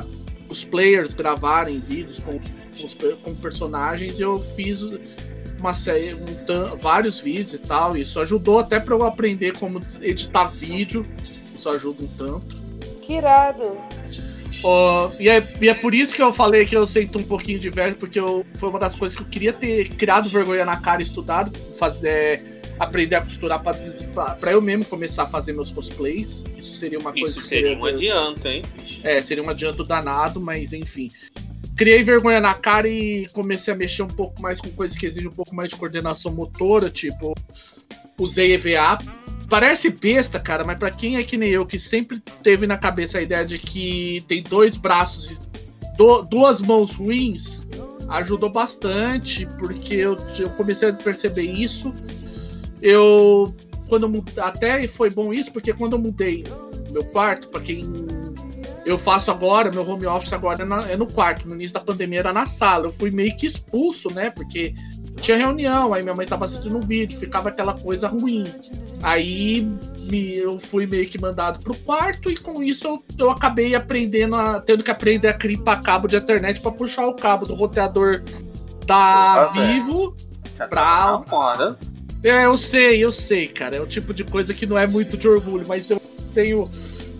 os 0.49 0.63
players 0.63 1.13
gravarem 1.13 1.79
vídeos 1.79 2.19
com, 2.19 2.39
com 3.23 3.35
personagens 3.35 4.19
e 4.19 4.21
eu 4.21 4.37
fiz 4.37 4.81
uma 5.59 5.73
série, 5.73 6.13
um, 6.13 6.77
vários 6.79 7.19
vídeos 7.19 7.53
e 7.53 7.57
tal. 7.59 7.95
E 7.95 8.01
isso 8.01 8.19
ajudou 8.19 8.59
até 8.59 8.79
para 8.79 8.95
eu 8.95 9.03
aprender 9.03 9.57
como 9.57 9.79
editar 10.01 10.45
vídeo. 10.45 11.05
Isso 11.23 11.69
ajuda 11.69 12.03
um 12.03 12.07
tanto. 12.07 12.63
Que 13.01 13.13
irado. 13.15 13.77
Oh, 14.61 15.09
e, 15.19 15.29
é, 15.29 15.45
e, 15.61 15.69
é, 15.69 15.73
por 15.73 15.93
isso 15.93 16.13
que 16.13 16.21
eu 16.21 16.33
falei 16.33 16.65
que 16.65 16.75
eu 16.75 16.85
sinto 16.85 17.19
um 17.19 17.23
pouquinho 17.23 17.59
de 17.59 17.69
velho, 17.69 17.95
porque 17.95 18.19
eu, 18.19 18.45
foi 18.55 18.69
uma 18.69 18.79
das 18.79 18.93
coisas 18.93 19.15
que 19.15 19.23
eu 19.23 19.27
queria 19.27 19.53
ter 19.53 19.87
criado 19.89 20.29
vergonha 20.29 20.65
na 20.65 20.77
cara 20.77 21.01
e 21.01 21.05
estudado, 21.05 21.57
fazer, 21.77 22.58
aprender 22.79 23.15
a 23.15 23.21
costurar 23.21 23.61
para 23.61 24.51
eu 24.51 24.61
mesmo 24.61 24.85
começar 24.85 25.23
a 25.23 25.27
fazer 25.27 25.53
meus 25.53 25.69
cosplays. 25.69 26.43
Isso 26.57 26.73
seria 26.75 26.97
uma 26.97 27.11
coisa 27.11 27.31
isso 27.31 27.41
que 27.41 27.47
seria. 27.47 27.69
seria 27.69 27.83
um 27.83 27.85
adianto, 27.85 28.47
hein? 28.47 28.63
É, 29.03 29.21
seria 29.21 29.43
um 29.43 29.49
adianto 29.49 29.83
danado, 29.83 30.39
mas 30.39 30.73
enfim. 30.73 31.09
Criei 31.75 32.03
vergonha 32.03 32.41
na 32.41 32.53
cara 32.53 32.87
e 32.87 33.27
comecei 33.33 33.73
a 33.73 33.77
mexer 33.77 34.03
um 34.03 34.07
pouco 34.07 34.41
mais 34.41 34.59
com 34.59 34.69
coisas 34.71 34.97
que 34.97 35.05
exigem 35.05 35.29
um 35.29 35.33
pouco 35.33 35.55
mais 35.55 35.69
de 35.69 35.75
coordenação 35.75 36.33
motora, 36.33 36.89
tipo, 36.89 37.33
usei 38.17 38.53
EVA 38.53 38.97
Parece 39.49 39.89
besta, 39.89 40.39
cara, 40.39 40.63
mas 40.63 40.77
para 40.77 40.91
quem 40.91 41.15
é 41.15 41.23
que 41.23 41.35
nem 41.35 41.49
eu, 41.49 41.65
que 41.65 41.79
sempre 41.79 42.19
teve 42.19 42.67
na 42.67 42.77
cabeça 42.77 43.17
a 43.17 43.21
ideia 43.21 43.43
de 43.43 43.57
que 43.57 44.23
tem 44.27 44.43
dois 44.43 44.77
braços 44.77 45.31
e 45.31 45.97
do, 45.97 46.21
duas 46.21 46.61
mãos 46.61 46.95
ruins, 46.95 47.59
ajudou 48.09 48.49
bastante, 48.49 49.47
porque 49.57 49.95
eu, 49.95 50.15
eu 50.37 50.51
comecei 50.51 50.89
a 50.89 50.93
perceber 50.93 51.41
isso. 51.41 51.91
Eu. 52.81 53.53
Quando 53.87 54.03
eu 54.03 54.09
mudei, 54.09 54.43
até 54.43 54.87
foi 54.87 55.09
bom 55.09 55.33
isso, 55.33 55.51
porque 55.51 55.73
quando 55.73 55.93
eu 55.93 55.99
mudei 55.99 56.43
meu 56.91 57.03
quarto, 57.05 57.47
para 57.49 57.61
quem 57.61 57.83
eu 58.85 58.97
faço 58.97 59.29
agora, 59.31 59.71
meu 59.71 59.87
home 59.87 60.05
office 60.05 60.33
agora 60.33 60.63
é, 60.63 60.65
na, 60.65 60.89
é, 60.89 60.95
no 60.95 61.07
quarto. 61.07 61.47
No 61.47 61.55
início 61.55 61.73
da 61.73 61.79
pandemia 61.79 62.19
era 62.19 62.33
na 62.33 62.45
sala. 62.45 62.87
Eu 62.87 62.91
fui 62.91 63.11
meio 63.11 63.35
que 63.35 63.45
expulso, 63.45 64.13
né? 64.13 64.29
Porque 64.29 64.73
tinha 65.21 65.37
reunião, 65.37 65.93
aí 65.93 66.01
minha 66.01 66.15
mãe 66.15 66.25
tava 66.25 66.45
assistindo 66.45 66.77
um 66.77 66.81
vídeo, 66.81 67.17
ficava 67.17 67.49
aquela 67.49 67.73
coisa 67.73 68.07
ruim. 68.07 68.43
Aí 69.03 69.61
me, 70.09 70.37
eu 70.37 70.57
fui 70.59 70.85
meio 70.85 71.07
que 71.07 71.19
mandado 71.19 71.59
pro 71.59 71.75
quarto 71.75 72.29
e 72.29 72.37
com 72.37 72.63
isso 72.63 72.87
eu, 72.87 73.03
eu 73.17 73.31
acabei 73.31 73.75
aprendendo, 73.75 74.35
a, 74.35 74.59
tendo 74.59 74.83
que 74.83 74.91
aprender 74.91 75.27
a 75.27 75.33
crimpar 75.33 75.81
cabo 75.81 76.07
de 76.07 76.17
internet 76.17 76.59
para 76.59 76.71
puxar 76.71 77.05
o 77.05 77.13
cabo 77.13 77.45
do 77.45 77.53
roteador 77.53 78.21
da 78.85 79.51
Pô, 79.53 79.59
Vivo 79.59 80.15
tá 80.57 80.67
pra. 80.67 81.23
Fora. 81.27 81.77
É, 82.23 82.45
eu 82.45 82.57
sei, 82.57 83.03
eu 83.03 83.11
sei, 83.11 83.47
cara. 83.47 83.77
É 83.77 83.81
o 83.81 83.87
tipo 83.87 84.13
de 84.13 84.23
coisa 84.23 84.53
que 84.53 84.65
não 84.65 84.77
é 84.77 84.85
muito 84.85 85.17
de 85.17 85.27
orgulho, 85.27 85.65
mas 85.67 85.89
eu 85.89 86.01
tenho. 86.33 86.69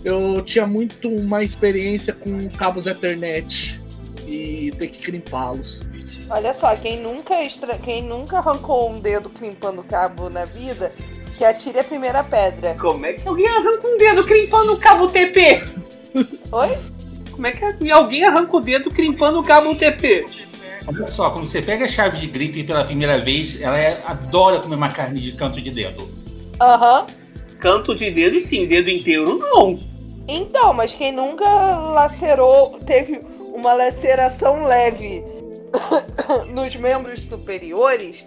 Eu 0.04 0.42
tinha 0.42 0.66
muito 0.66 1.08
uma 1.08 1.42
experiência 1.42 2.12
com 2.12 2.48
cabos 2.50 2.86
Ethernet 2.86 3.80
e 4.26 4.70
ter 4.78 4.88
que 4.88 4.98
crimpá-los. 4.98 5.82
Olha 6.30 6.54
só, 6.54 6.74
quem 6.76 7.00
nunca, 7.00 7.34
extra... 7.34 7.76
quem 7.78 8.02
nunca 8.02 8.38
arrancou 8.38 8.90
um 8.90 8.98
dedo 8.98 9.28
crimpando 9.28 9.82
cabo 9.82 10.30
na 10.30 10.44
vida, 10.44 10.92
que 11.36 11.44
atire 11.44 11.80
a 11.80 11.84
primeira 11.84 12.24
pedra. 12.24 12.74
Como 12.78 13.04
é 13.04 13.12
que 13.12 13.28
alguém 13.28 13.48
arranca 13.48 13.86
um 13.86 13.96
dedo 13.98 14.24
crimpando 14.24 14.72
o 14.72 14.78
cabo 14.78 15.06
TP? 15.06 15.62
Oi? 16.52 16.78
Como 17.32 17.46
é 17.46 17.52
que 17.52 17.90
alguém 17.90 18.24
arranca 18.24 18.56
o 18.56 18.60
dedo 18.60 18.90
crimpando 18.90 19.38
o 19.38 19.42
cabo 19.42 19.74
TP? 19.74 20.24
Olha 20.86 21.06
só, 21.06 21.30
quando 21.30 21.46
você 21.46 21.60
pega 21.60 21.84
a 21.84 21.88
chave 21.88 22.18
de 22.18 22.26
gripe 22.26 22.64
pela 22.64 22.84
primeira 22.84 23.18
vez, 23.18 23.60
ela 23.60 23.78
é, 23.78 24.02
adora 24.04 24.60
comer 24.60 24.76
uma 24.76 24.90
carne 24.90 25.20
de 25.20 25.32
canto 25.32 25.60
de 25.60 25.70
dedo. 25.70 26.08
Aham. 26.60 27.00
Uhum. 27.00 27.06
Canto 27.58 27.94
de 27.94 28.10
dedo 28.10 28.42
sim, 28.42 28.66
dedo 28.66 28.88
inteiro 28.88 29.38
não. 29.38 29.78
Então, 30.26 30.72
mas 30.72 30.94
quem 30.94 31.12
nunca 31.12 31.44
lacerou, 31.44 32.78
teve 32.86 33.20
uma 33.52 33.74
laceração 33.74 34.64
leve 34.64 35.22
nos 36.54 36.74
membros 36.76 37.22
superiores, 37.24 38.24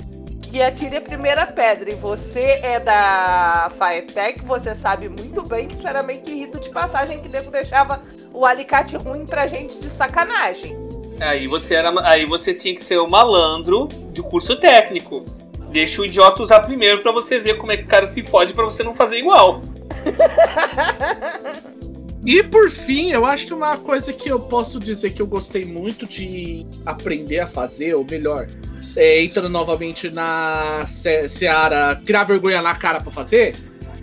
e 0.54 0.62
atire 0.62 0.98
a 0.98 1.02
primeira 1.02 1.48
pedra. 1.48 1.92
E 1.92 1.96
você 1.96 2.60
é 2.62 2.80
da 2.80 3.72
Firetech, 3.72 4.40
você 4.44 4.76
sabe 4.76 5.10
muito 5.10 5.42
bem 5.42 5.68
que 5.68 5.74
isso 5.74 5.88
era 5.88 6.04
meio 6.04 6.22
que 6.22 6.34
rito 6.36 6.60
de 6.60 6.70
passagem 6.70 7.20
que 7.22 7.32
nego 7.32 7.50
deixava 7.50 8.00
o 8.32 8.46
alicate 8.46 8.96
ruim 8.96 9.26
pra 9.26 9.48
gente 9.48 9.80
de 9.80 9.90
sacanagem. 9.90 10.78
Aí 11.20 11.48
você 11.48 11.76
era, 11.76 11.94
aí 12.08 12.26
você 12.26 12.54
tinha 12.54 12.74
que 12.74 12.84
ser 12.84 12.98
o 12.98 13.10
malandro 13.10 13.88
do 13.88 14.24
curso 14.24 14.56
técnico. 14.56 15.24
Deixa 15.72 16.02
o 16.02 16.06
idiota 16.06 16.44
usar 16.44 16.60
primeiro 16.62 17.02
para 17.02 17.12
você 17.12 17.40
ver 17.40 17.58
como 17.58 17.72
é 17.72 17.78
que 17.78 17.84
o 17.84 17.88
cara 17.88 18.08
se 18.08 18.24
fode 18.24 18.54
para 18.54 18.66
você 18.66 18.84
não 18.84 18.96
fazer 18.96 19.20
igual. 19.20 19.62
e 22.26 22.44
por 22.44 22.70
fim, 22.70 23.12
eu 23.12 23.26
acho 23.26 23.48
que 23.48 23.54
uma 23.54 23.78
coisa 23.78 24.14
que 24.14 24.30
eu 24.30 24.40
posso 24.40 24.80
dizer 24.80 25.14
que 25.14 25.22
eu 25.22 25.28
gostei 25.28 25.66
muito 25.66 26.06
de 26.06 26.66
aprender 26.86 27.40
a 27.40 27.48
fazer, 27.48 27.96
ou 27.96 28.06
melhor, 28.10 28.48
é, 28.96 29.24
entrando 29.24 29.50
novamente 29.50 30.12
na 30.12 30.86
se 30.86 31.28
Seara, 31.28 32.00
criar 32.06 32.26
vergonha 32.26 32.62
na 32.62 32.76
cara 32.76 33.02
para 33.02 33.12
fazer, 33.12 33.56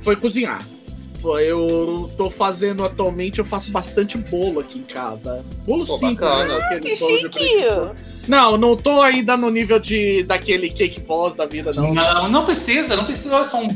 foi 0.03 0.17
cozinhar. 0.17 0.61
Eu 1.41 2.11
tô 2.17 2.31
fazendo 2.31 2.85
atualmente, 2.85 3.39
eu 3.39 3.45
faço 3.45 3.71
bastante 3.71 4.17
bolo 4.17 4.61
aqui 4.61 4.79
em 4.79 4.83
casa. 4.83 5.45
Bolo 5.67 5.87
Pô, 5.87 5.97
simples, 5.97 6.19
bacana. 6.21 6.59
né? 6.59 6.65
Aquele 6.65 6.81
que 6.81 6.97
chique! 6.97 7.65
Não, 8.29 8.57
não 8.57 8.77
tô 8.77 9.03
ainda 9.03 9.37
no 9.37 9.51
nível 9.51 9.79
de 9.79 10.23
daquele 10.23 10.69
cake 10.71 11.01
boss 11.01 11.35
da 11.35 11.47
vida, 11.47 11.73
não. 11.73 11.93
Não, 11.93 12.29
não 12.29 12.45
precisa, 12.45 12.97
não 12.97 13.05
precisa 13.05 13.43
só 13.43 13.61
um 13.61 13.69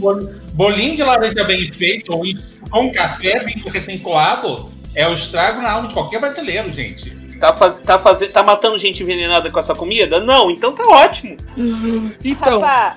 bolinho 0.52 0.96
de 0.96 1.02
laranja 1.02 1.44
bem 1.44 1.66
feito 1.72 2.12
ou 2.12 2.24
um 2.80 2.90
café 2.90 3.44
bem 3.44 3.56
recém-coado. 3.66 4.70
É 4.94 5.08
o 5.08 5.12
estrago 5.12 5.60
na 5.60 5.72
alma 5.72 5.88
de 5.88 5.94
qualquer 5.94 6.20
brasileiro, 6.20 6.70
gente. 6.70 7.10
Tá, 7.38 7.52
faz, 7.52 7.78
tá, 7.80 7.98
faz, 7.98 8.32
tá 8.32 8.42
matando 8.42 8.78
gente 8.78 9.02
envenenada 9.02 9.50
com 9.50 9.58
essa 9.58 9.74
comida? 9.74 10.20
Não, 10.20 10.50
então 10.50 10.72
tá 10.72 10.86
ótimo. 10.86 11.36
Então. 12.24 12.60
Rapá, 12.60 12.96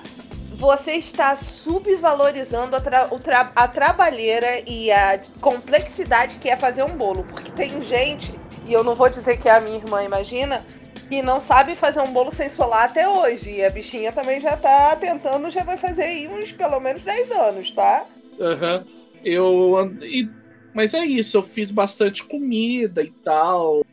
você 0.57 0.93
está 0.93 1.35
subvalorizando 1.35 2.75
a, 2.75 2.81
tra 2.81 3.07
tra 3.07 3.51
a 3.55 3.67
trabalheira 3.67 4.63
e 4.67 4.91
a 4.91 5.21
complexidade 5.39 6.39
que 6.39 6.49
é 6.49 6.57
fazer 6.57 6.83
um 6.83 6.97
bolo. 6.97 7.23
Porque 7.25 7.51
tem 7.51 7.83
gente, 7.83 8.33
e 8.67 8.73
eu 8.73 8.83
não 8.83 8.95
vou 8.95 9.09
dizer 9.09 9.37
que 9.37 9.47
é 9.47 9.55
a 9.55 9.61
minha 9.61 9.77
irmã, 9.77 10.03
imagina, 10.03 10.65
que 11.07 11.21
não 11.21 11.39
sabe 11.39 11.75
fazer 11.75 12.01
um 12.01 12.11
bolo 12.11 12.33
sem 12.33 12.49
solar 12.49 12.89
até 12.89 13.07
hoje. 13.07 13.51
E 13.51 13.63
a 13.63 13.69
bichinha 13.69 14.11
também 14.11 14.41
já 14.41 14.57
tá 14.57 14.95
tentando, 14.95 15.51
já 15.51 15.63
vai 15.63 15.77
fazer 15.77 16.03
aí 16.03 16.27
uns 16.27 16.51
pelo 16.51 16.79
menos 16.79 17.03
10 17.03 17.31
anos, 17.31 17.71
tá? 17.71 18.05
Aham. 18.39 18.85
Uhum. 18.85 19.07
Eu. 19.23 19.95
E, 20.01 20.29
mas 20.73 20.93
é 20.93 21.05
isso, 21.05 21.37
eu 21.37 21.43
fiz 21.43 21.71
bastante 21.71 22.23
comida 22.23 23.01
e 23.03 23.11
tal 23.11 23.83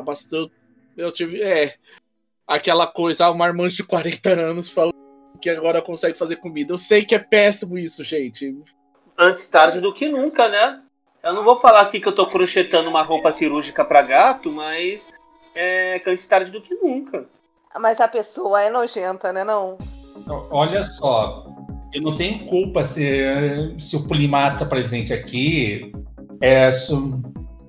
bastante. 0.00 0.52
Eu 0.96 1.12
tive. 1.12 1.42
É. 1.42 1.74
Aquela 2.46 2.86
coisa, 2.86 3.28
uma 3.28 3.38
marmanjo 3.38 3.76
de 3.76 3.84
40 3.84 4.30
anos 4.30 4.68
falando 4.68 5.01
que 5.42 5.50
agora 5.50 5.82
consegue 5.82 6.16
fazer 6.16 6.36
comida. 6.36 6.72
Eu 6.72 6.78
sei 6.78 7.04
que 7.04 7.16
é 7.16 7.18
péssimo 7.18 7.76
isso, 7.76 8.04
gente. 8.04 8.56
Antes 9.18 9.46
tarde 9.48 9.80
do 9.80 9.92
que 9.92 10.08
nunca, 10.08 10.48
né? 10.48 10.80
Eu 11.22 11.34
não 11.34 11.44
vou 11.44 11.58
falar 11.60 11.80
aqui 11.80 12.00
que 12.00 12.08
eu 12.08 12.14
tô 12.14 12.26
crochetando 12.28 12.88
uma 12.88 13.02
roupa 13.02 13.32
cirúrgica 13.32 13.84
para 13.84 14.02
gato, 14.02 14.50
mas 14.50 15.10
é 15.54 16.00
antes 16.06 16.26
tarde 16.26 16.52
do 16.52 16.60
que 16.60 16.74
nunca. 16.76 17.26
Mas 17.78 18.00
a 18.00 18.06
pessoa 18.06 18.62
é 18.62 18.70
nojenta, 18.70 19.32
né, 19.32 19.42
não? 19.42 19.78
Olha 20.50 20.84
só, 20.84 21.46
eu 21.92 22.02
não 22.02 22.14
tenho 22.14 22.46
culpa 22.46 22.84
se, 22.84 23.74
se 23.78 23.96
o 23.96 24.06
Polimata 24.06 24.60
tá 24.60 24.66
presente 24.66 25.12
aqui. 25.12 25.92
É, 26.40 26.70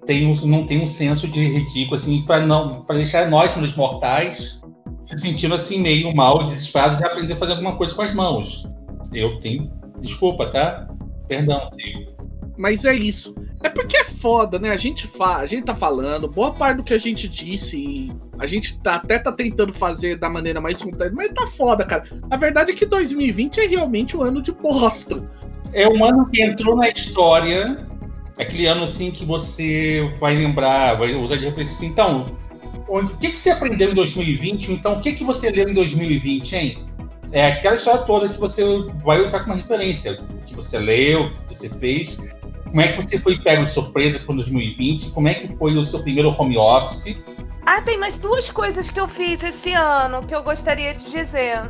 tem 0.06 0.28
um, 0.28 0.36
não 0.46 0.66
tem 0.66 0.82
um 0.82 0.88
senso 0.88 1.28
de 1.28 1.40
ridículo, 1.40 1.96
assim, 1.96 2.22
para 2.22 2.40
não 2.40 2.84
para 2.84 2.98
deixar 2.98 3.30
nós, 3.30 3.56
meus 3.56 3.76
mortais, 3.76 4.62
se 5.04 5.18
sentindo 5.18 5.56
assim 5.56 5.80
meio 5.80 6.14
mal, 6.16 6.46
desesperados 6.46 7.00
e 7.00 7.06
aprender 7.06 7.34
a 7.34 7.38
fazer 7.38 7.52
alguma 7.52 7.76
coisa 7.76 7.94
com 7.94 8.02
as 8.02 8.14
mãos. 8.14 8.68
Eu 9.14 9.40
tenho. 9.40 9.72
Desculpa, 10.00 10.48
tá? 10.48 10.88
Perdão, 11.28 11.70
Mas 12.58 12.84
é 12.84 12.94
isso. 12.94 13.34
É 13.64 13.70
porque 13.70 13.96
é 13.96 14.04
foda, 14.04 14.60
né? 14.60 14.72
A 14.72 14.78
gente, 14.78 15.08
fa 15.08 15.38
a 15.38 15.46
gente 15.46 15.66
tá 15.66 15.74
falando, 15.76 16.30
boa 16.30 16.52
parte 16.52 16.78
do 16.78 16.84
que 16.84 16.94
a 16.94 16.98
gente 16.98 17.30
disse, 17.30 18.12
a 18.38 18.46
gente 18.46 18.78
tá, 18.80 18.96
até 18.96 19.18
tá 19.18 19.32
tentando 19.32 19.72
fazer 19.72 20.18
da 20.18 20.30
maneira 20.30 20.60
mais 20.60 20.82
completa, 20.82 21.14
mas 21.16 21.32
tá 21.32 21.48
foda, 21.48 21.86
cara. 21.86 22.04
A 22.30 22.36
verdade 22.36 22.72
é 22.72 22.76
que 22.76 22.86
2020 22.86 23.62
é 23.62 23.68
realmente 23.68 24.18
um 24.18 24.22
ano 24.22 24.42
de 24.42 24.52
bosta. 24.52 25.28
É 25.72 25.88
um 25.88 26.04
ano 26.04 26.30
que 26.30 26.42
entrou 26.42 26.76
na 26.76 26.90
história, 26.90 27.78
aquele 28.38 28.66
ano 28.66 28.84
assim 28.84 29.12
que 29.12 29.26
você 29.26 30.08
vai 30.20 30.36
lembrar, 30.36 30.96
vai 30.96 31.16
usar 31.16 31.38
de 31.38 31.46
referência 31.46 31.76
assim. 31.76 31.88
Então, 31.88 32.26
o 32.88 33.08
que, 33.18 33.30
que 33.30 33.40
você 33.40 33.52
aprendeu 33.52 33.92
em 33.92 33.96
2020? 33.96 34.72
Então, 34.72 34.94
o 34.94 35.02
que, 35.02 35.14
que 35.14 35.24
você 35.24 35.50
leu 35.50 35.70
em 35.70 35.74
2020, 35.74 36.56
hein? 36.56 36.78
É 37.32 37.48
aquela 37.48 37.76
história 37.76 38.02
toda 38.04 38.30
que 38.30 38.40
você 38.40 38.64
vai 39.04 39.22
usar 39.22 39.40
como 39.42 39.56
referência. 39.56 40.22
O 40.22 40.46
que 40.46 40.54
você 40.54 40.78
leu, 40.78 41.26
o 41.26 41.30
que 41.30 41.56
você 41.56 41.70
fez. 41.70 42.18
Como 42.66 42.82
é 42.82 42.88
que 42.88 42.96
você 42.96 43.20
foi 43.20 43.40
pego 43.40 43.66
de 43.66 43.72
surpresa 43.72 44.20
para 44.20 44.36
2020? 44.36 45.12
Como 45.12 45.28
é 45.28 45.34
que 45.34 45.48
foi 45.56 45.76
o 45.76 45.84
seu 45.84 46.02
primeiro 46.02 46.30
home 46.30 46.58
office? 46.58 47.16
Ah, 47.66 47.82
tem 47.82 47.98
mais 47.98 48.20
duas 48.20 48.52
coisas 48.52 48.90
que 48.90 49.00
eu 49.00 49.08
fiz 49.08 49.42
esse 49.44 49.74
ano 49.74 50.26
que 50.26 50.36
eu 50.36 50.44
gostaria 50.44 50.94
de 50.94 51.10
dizer. 51.10 51.62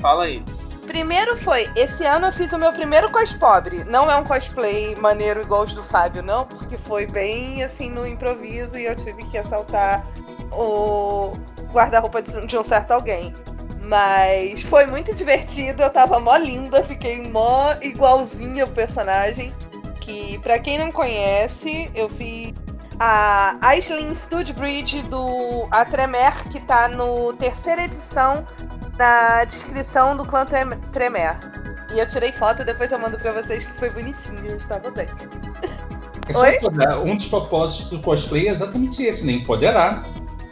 Fala 0.00 0.24
aí. 0.24 0.42
Primeiro 0.86 1.36
foi, 1.36 1.70
esse 1.76 2.04
ano 2.04 2.26
eu 2.26 2.32
fiz 2.32 2.52
o 2.52 2.58
meu 2.58 2.72
primeiro 2.72 3.10
cos 3.10 3.32
pobre. 3.32 3.84
Não 3.84 4.10
é 4.10 4.16
um 4.16 4.24
cosplay 4.24 4.96
maneiro 4.96 5.40
igual 5.40 5.62
os 5.62 5.72
do 5.72 5.82
Fábio, 5.82 6.22
não, 6.22 6.44
porque 6.46 6.76
foi 6.76 7.06
bem 7.06 7.62
assim 7.62 7.88
no 7.88 8.06
improviso 8.06 8.76
e 8.76 8.86
eu 8.86 8.96
tive 8.96 9.24
que 9.26 9.38
assaltar 9.38 10.04
o 10.52 11.32
guarda-roupa 11.72 12.22
de 12.22 12.56
um 12.56 12.64
certo 12.64 12.92
alguém. 12.92 13.34
Mas 13.80 14.62
foi 14.62 14.86
muito 14.86 15.12
divertido, 15.14 15.82
eu 15.82 15.90
tava 15.90 16.20
mó 16.20 16.36
linda, 16.36 16.82
fiquei 16.84 17.28
mó 17.28 17.74
igualzinha 17.82 18.64
o 18.64 18.68
personagem. 18.68 19.52
Que, 20.00 20.38
pra 20.38 20.58
quem 20.58 20.78
não 20.78 20.90
conhece, 20.90 21.90
eu 21.94 22.08
fiz 22.08 22.54
a 22.98 23.56
Aislinn 23.60 24.14
Studbridge 24.14 25.02
do 25.02 25.66
A 25.70 25.84
Tremer, 25.84 26.48
que 26.48 26.60
tá 26.60 26.88
no 26.88 27.32
terceira 27.34 27.84
edição 27.84 28.44
na 28.98 29.44
descrição 29.44 30.16
do 30.16 30.24
clã 30.24 30.44
Tremer. 30.44 31.36
E 31.92 31.98
eu 31.98 32.06
tirei 32.06 32.32
foto, 32.32 32.64
depois 32.64 32.90
eu 32.90 32.98
mando 32.98 33.18
pra 33.18 33.32
vocês 33.32 33.64
que 33.64 33.72
foi 33.78 33.90
bonitinho, 33.90 34.46
eu 34.46 34.56
estava 34.56 34.90
bem. 34.90 35.08
É 36.28 36.38
Oi? 36.38 36.58
Um 37.04 37.16
dos 37.16 37.26
propósitos 37.26 37.90
do 37.90 37.98
cosplay 38.00 38.48
é 38.48 38.52
exatamente 38.52 39.02
esse, 39.02 39.26
né? 39.26 39.32
Empoderar. 39.32 40.04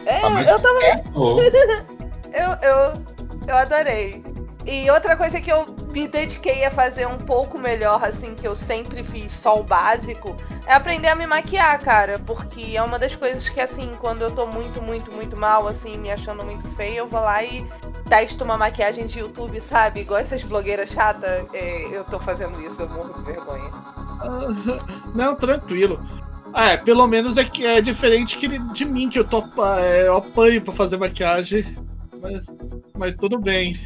É, 0.07 0.21
tá 0.21 0.43
eu 0.43 0.61
tava. 0.61 0.81
eu, 2.33 2.69
eu, 2.71 3.05
eu 3.49 3.57
adorei. 3.57 4.23
E 4.67 4.91
outra 4.91 5.17
coisa 5.17 5.41
que 5.41 5.51
eu 5.51 5.67
me 5.91 6.07
dediquei 6.07 6.65
a 6.65 6.71
fazer 6.71 7.07
um 7.07 7.17
pouco 7.17 7.59
melhor, 7.59 8.05
assim, 8.05 8.35
que 8.35 8.47
eu 8.47 8.55
sempre 8.55 9.03
fiz 9.03 9.33
só 9.33 9.59
o 9.59 9.65
básico, 9.65 10.37
é 10.67 10.75
aprender 10.75 11.09
a 11.09 11.15
me 11.15 11.27
maquiar, 11.27 11.81
cara. 11.81 12.19
Porque 12.19 12.77
é 12.77 12.83
uma 12.83 12.99
das 12.99 13.17
coisas 13.17 13.49
que, 13.49 13.61
assim, 13.61 13.91
quando 14.01 14.23
eu 14.23 14.31
tô 14.31 14.47
muito, 14.47 14.83
muito, 14.83 15.11
muito 15.11 15.37
mal, 15.37 15.67
assim, 15.67 15.97
me 15.99 16.11
achando 16.11 16.45
muito 16.45 16.69
feia, 16.77 16.99
eu 16.99 17.09
vou 17.09 17.21
lá 17.21 17.43
e 17.43 17.67
testo 18.09 18.45
uma 18.45 18.59
maquiagem 18.59 19.07
de 19.07 19.21
YouTube, 19.21 19.61
sabe? 19.61 20.01
Igual 20.01 20.21
essas 20.21 20.43
blogueiras 20.43 20.91
chatas, 20.91 21.47
é, 21.53 21.89
eu 21.91 22.05
tô 22.05 22.21
fazendo 22.21 22.61
isso, 22.61 22.83
eu 22.83 22.89
morro 22.89 23.15
de 23.15 23.23
vergonha. 23.23 23.71
Não, 25.15 25.35
tranquilo. 25.35 26.01
É, 26.55 26.77
pelo 26.77 27.07
menos 27.07 27.37
é 27.37 27.45
que 27.45 27.65
é 27.65 27.81
diferente 27.81 28.37
que 28.37 28.49
de 28.49 28.85
mim, 28.85 29.09
que 29.09 29.19
eu, 29.19 29.25
tô, 29.25 29.43
é, 29.79 30.09
eu 30.09 30.17
apanho 30.17 30.61
pra 30.63 30.73
fazer 30.73 30.97
maquiagem. 30.97 31.65
Mas, 32.21 32.47
mas 32.97 33.15
tudo 33.15 33.39
bem. 33.39 33.79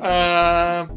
Ah, 0.00 0.88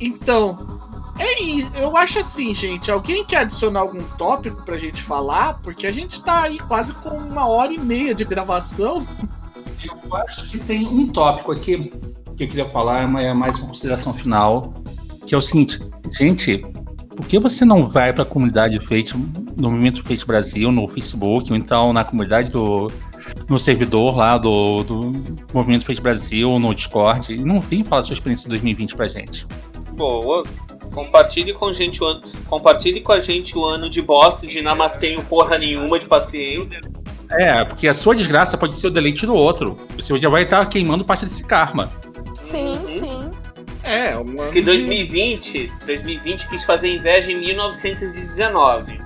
então, 0.00 0.80
é 1.18 1.42
isso. 1.42 1.70
Eu 1.74 1.96
acho 1.96 2.18
assim, 2.18 2.54
gente. 2.54 2.90
Alguém 2.90 3.24
quer 3.24 3.38
adicionar 3.38 3.80
algum 3.80 4.02
tópico 4.16 4.62
pra 4.62 4.78
gente 4.78 5.02
falar? 5.02 5.60
Porque 5.62 5.86
a 5.86 5.92
gente 5.92 6.22
tá 6.22 6.42
aí 6.44 6.58
quase 6.58 6.94
com 6.94 7.10
uma 7.10 7.46
hora 7.46 7.72
e 7.72 7.78
meia 7.78 8.14
de 8.14 8.24
gravação. 8.24 9.06
Eu 9.84 10.16
acho 10.16 10.48
que 10.48 10.58
tem 10.58 10.86
um 10.86 11.06
tópico 11.08 11.52
aqui 11.52 11.92
que 12.36 12.44
eu 12.44 12.48
queria 12.48 12.66
falar, 12.66 13.02
é 13.02 13.34
mais 13.34 13.58
uma 13.58 13.68
consideração 13.68 14.14
final, 14.14 14.72
que 15.26 15.34
é 15.34 15.38
o 15.38 15.42
seguinte, 15.42 15.78
gente, 16.10 16.62
por 17.20 17.28
que 17.28 17.38
você 17.38 17.64
não 17.64 17.82
vai 17.82 18.12
para 18.12 18.22
a 18.22 18.26
comunidade 18.26 18.80
Fate, 18.80 19.14
no 19.56 19.70
Movimento 19.70 20.02
Fate 20.02 20.26
Brasil, 20.26 20.72
no 20.72 20.88
Facebook, 20.88 21.52
ou 21.52 21.58
então 21.58 21.92
na 21.92 22.02
comunidade 22.02 22.50
do 22.50 22.90
no 23.48 23.58
servidor 23.58 24.16
lá 24.16 24.38
do, 24.38 24.82
do 24.82 25.12
Movimento 25.52 25.84
Fate 25.84 26.00
Brasil, 26.00 26.58
no 26.58 26.74
Discord, 26.74 27.34
e 27.34 27.44
não 27.44 27.60
vem 27.60 27.84
falar 27.84 28.02
sua 28.02 28.14
experiência 28.14 28.44
de 28.44 28.50
2020 28.50 28.96
pra 28.96 29.06
gente? 29.06 29.46
Boa. 29.92 30.42
Compartilhe 30.94 31.52
com, 31.52 31.72
gente 31.72 32.02
o 32.02 32.06
ano, 32.06 32.22
compartilhe 32.48 33.00
com 33.00 33.12
a 33.12 33.20
gente 33.20 33.56
o 33.56 33.64
ano 33.64 33.88
de 33.88 34.00
bosta, 34.00 34.46
de 34.46 34.60
namastenho 34.62 35.22
porra 35.24 35.58
nenhuma 35.58 35.98
de 35.98 36.06
paciência. 36.06 36.80
É, 37.32 37.64
porque 37.64 37.86
a 37.86 37.94
sua 37.94 38.16
desgraça 38.16 38.58
pode 38.58 38.74
ser 38.74 38.88
o 38.88 38.90
deleite 38.90 39.24
do 39.24 39.34
outro. 39.34 39.76
Você 39.94 40.18
já 40.18 40.28
vai 40.28 40.42
estar 40.42 40.64
queimando 40.66 41.04
parte 41.04 41.24
desse 41.24 41.46
karma. 41.46 41.88
Sim, 42.50 42.78
uhum. 42.78 42.88
sim. 42.88 43.19
É, 43.90 44.16
um 44.16 44.20
ano 44.20 44.36
Porque 44.36 44.62
2020, 44.62 45.52
de... 45.52 45.86
2020 45.86 46.48
quis 46.48 46.62
fazer 46.64 46.94
inveja 46.94 47.32
em 47.32 47.40
1919. 47.40 49.00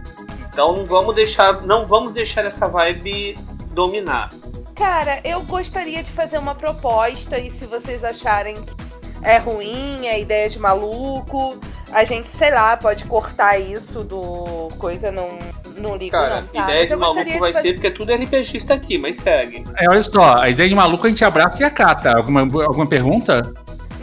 Então 0.52 0.74
não 0.74 0.84
vamos 0.84 1.14
deixar, 1.14 1.62
não 1.62 1.86
vamos 1.86 2.12
deixar 2.12 2.44
essa 2.44 2.68
vibe 2.68 3.34
dominar. 3.70 4.30
Cara, 4.74 5.20
eu 5.24 5.40
gostaria 5.42 6.02
de 6.02 6.10
fazer 6.10 6.36
uma 6.36 6.54
proposta 6.54 7.38
e 7.38 7.50
se 7.50 7.66
vocês 7.66 8.04
acharem 8.04 8.56
que 8.56 8.74
é 9.22 9.38
ruim, 9.38 10.06
é 10.06 10.20
ideia 10.20 10.50
de 10.50 10.58
maluco, 10.58 11.56
a 11.90 12.04
gente, 12.04 12.28
sei 12.28 12.50
lá, 12.50 12.76
pode 12.76 13.04
cortar 13.06 13.58
isso 13.58 14.04
do 14.04 14.68
coisa 14.78 15.10
não 15.10 15.38
não 15.76 15.96
ligo 15.96 16.12
Cara, 16.12 16.42
não, 16.42 16.46
tá? 16.48 16.64
ideia 16.64 16.86
de 16.86 16.94
maluco 16.94 17.38
vai 17.38 17.52
de 17.52 17.60
ser 17.60 17.72
porque 17.74 17.90
tudo 17.90 18.12
é 18.12 18.16
RPGista 18.16 18.74
aqui, 18.74 18.98
mas 18.98 19.16
segue. 19.16 19.64
É, 19.76 19.88
olha 19.88 20.02
só, 20.02 20.36
a 20.36 20.48
ideia 20.50 20.68
de 20.68 20.74
maluco 20.74 21.06
a 21.06 21.08
gente 21.08 21.24
abraça 21.24 21.62
e 21.62 21.64
acata. 21.64 22.16
Alguma, 22.16 22.42
alguma 22.42 22.86
pergunta? 22.86 23.52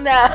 Não. 0.02 0.30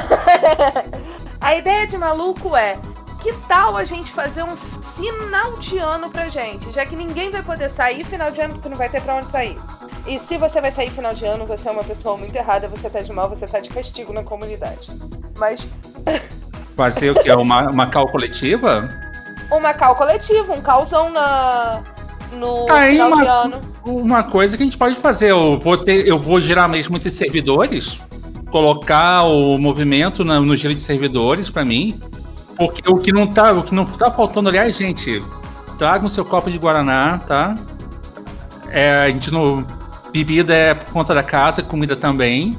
a 1.41 1.57
ideia 1.57 1.87
de 1.87 1.99
maluco 1.99 2.57
é 2.57 2.77
que 3.21 3.33
tal 3.49 3.77
a 3.77 3.85
gente 3.85 4.11
fazer 4.11 4.43
um 4.43 4.57
final 4.57 5.59
de 5.59 5.79
ano 5.79 6.11
pra 6.11 6.29
gente? 6.29 6.73
Já 6.73 6.87
que 6.87 6.97
ninguém 6.97 7.31
vai 7.31 7.43
poder 7.43 7.71
sair 7.71 8.05
final 8.05 8.31
de 8.31 8.41
ano 8.41 8.55
porque 8.55 8.69
não 8.69 8.77
vai 8.77 8.89
ter 8.89 9.03
pra 9.03 9.17
onde 9.17 9.31
sair. 9.31 9.59
E 10.07 10.19
se 10.21 10.39
você 10.39 10.61
vai 10.61 10.71
sair 10.71 10.91
final 10.91 11.15
de 11.15 11.25
ano, 11.25 11.45
você 11.45 11.69
é 11.69 11.73
uma 11.73 11.83
pessoa 11.83 12.17
muito 12.17 12.35
errada, 12.35 12.69
você 12.69 12.89
tá 12.89 13.01
de 13.01 13.13
mal, 13.13 13.29
você 13.29 13.47
tá 13.47 13.59
de 13.59 13.69
castigo 13.69 14.13
na 14.13 14.23
comunidade. 14.23 14.89
Mas. 15.37 15.67
Fazer 16.77 17.11
o 17.11 17.15
que? 17.15 17.31
Uma, 17.33 17.71
uma 17.71 17.87
cal 17.87 18.07
coletiva? 18.09 18.87
uma 19.51 19.73
cal 19.75 19.95
coletiva, 19.97 20.53
um 20.53 20.61
causão 20.61 21.11
na, 21.11 21.83
no 22.33 22.67
tá 22.67 22.87
final 22.87 23.09
uma, 23.09 23.17
de 23.17 23.27
ano. 23.27 23.61
Uma 23.85 24.23
coisa 24.25 24.57
que 24.57 24.63
a 24.63 24.67
gente 24.67 24.79
pode 24.79 24.97
fazer, 24.97 25.31
eu 25.31 25.59
vou, 25.61 25.77
ter, 25.79 26.07
eu 26.07 26.19
vou 26.19 26.41
gerar 26.41 26.69
mesmo 26.69 26.97
esses 26.97 27.15
servidores, 27.15 28.01
colocar 28.51 29.25
o 29.25 29.59
movimento 29.59 30.25
na, 30.25 30.41
no 30.41 30.57
giro 30.57 30.75
de 30.75 30.81
servidores 30.81 31.51
para 31.51 31.65
mim, 31.65 32.01
porque 32.57 32.89
o 32.89 32.99
que 32.99 33.13
não 33.13 33.27
tá, 33.27 33.53
o 33.53 33.63
que 33.63 33.75
não 33.75 33.85
tá 33.85 34.11
faltando, 34.11 34.49
aliás, 34.49 34.77
gente, 34.77 35.23
traga 35.79 36.07
o 36.07 36.09
seu 36.09 36.25
copo 36.25 36.51
de 36.51 36.59
guaraná, 36.59 37.19
tá? 37.19 37.55
É, 38.71 39.05
a 39.05 39.09
gente 39.09 39.33
não 39.33 39.65
bebida 40.13 40.55
é 40.55 40.75
por 40.75 40.93
conta 40.93 41.15
da 41.15 41.23
casa, 41.23 41.63
comida 41.63 41.95
também. 41.95 42.59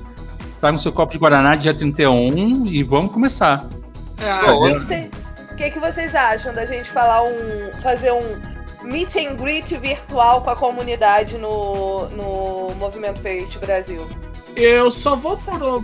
Traga 0.59 0.75
o 0.75 0.79
seu 0.79 0.91
copo 0.91 1.11
de 1.11 1.17
guaraná 1.17 1.55
dia 1.55 1.73
31 1.73 2.67
e 2.67 2.83
vamos 2.83 3.11
começar. 3.11 3.65
É, 4.19 4.51
o 4.51 5.55
que, 5.55 5.71
que 5.71 5.79
vocês 5.79 6.13
acham 6.13 6.53
da 6.53 6.65
gente 6.65 6.89
falar 6.89 7.23
um. 7.23 7.71
fazer 7.81 8.11
um 8.11 8.41
meet 8.83 9.15
and 9.15 9.35
greet 9.35 9.75
virtual 9.77 10.41
com 10.41 10.49
a 10.49 10.55
comunidade 10.55 11.37
no, 11.37 12.07
no 12.09 12.75
Movimento 12.75 13.19
Fate 13.21 13.57
Brasil? 13.59 14.07
Eu 14.57 14.89
só 14.89 15.15
vou 15.15 15.37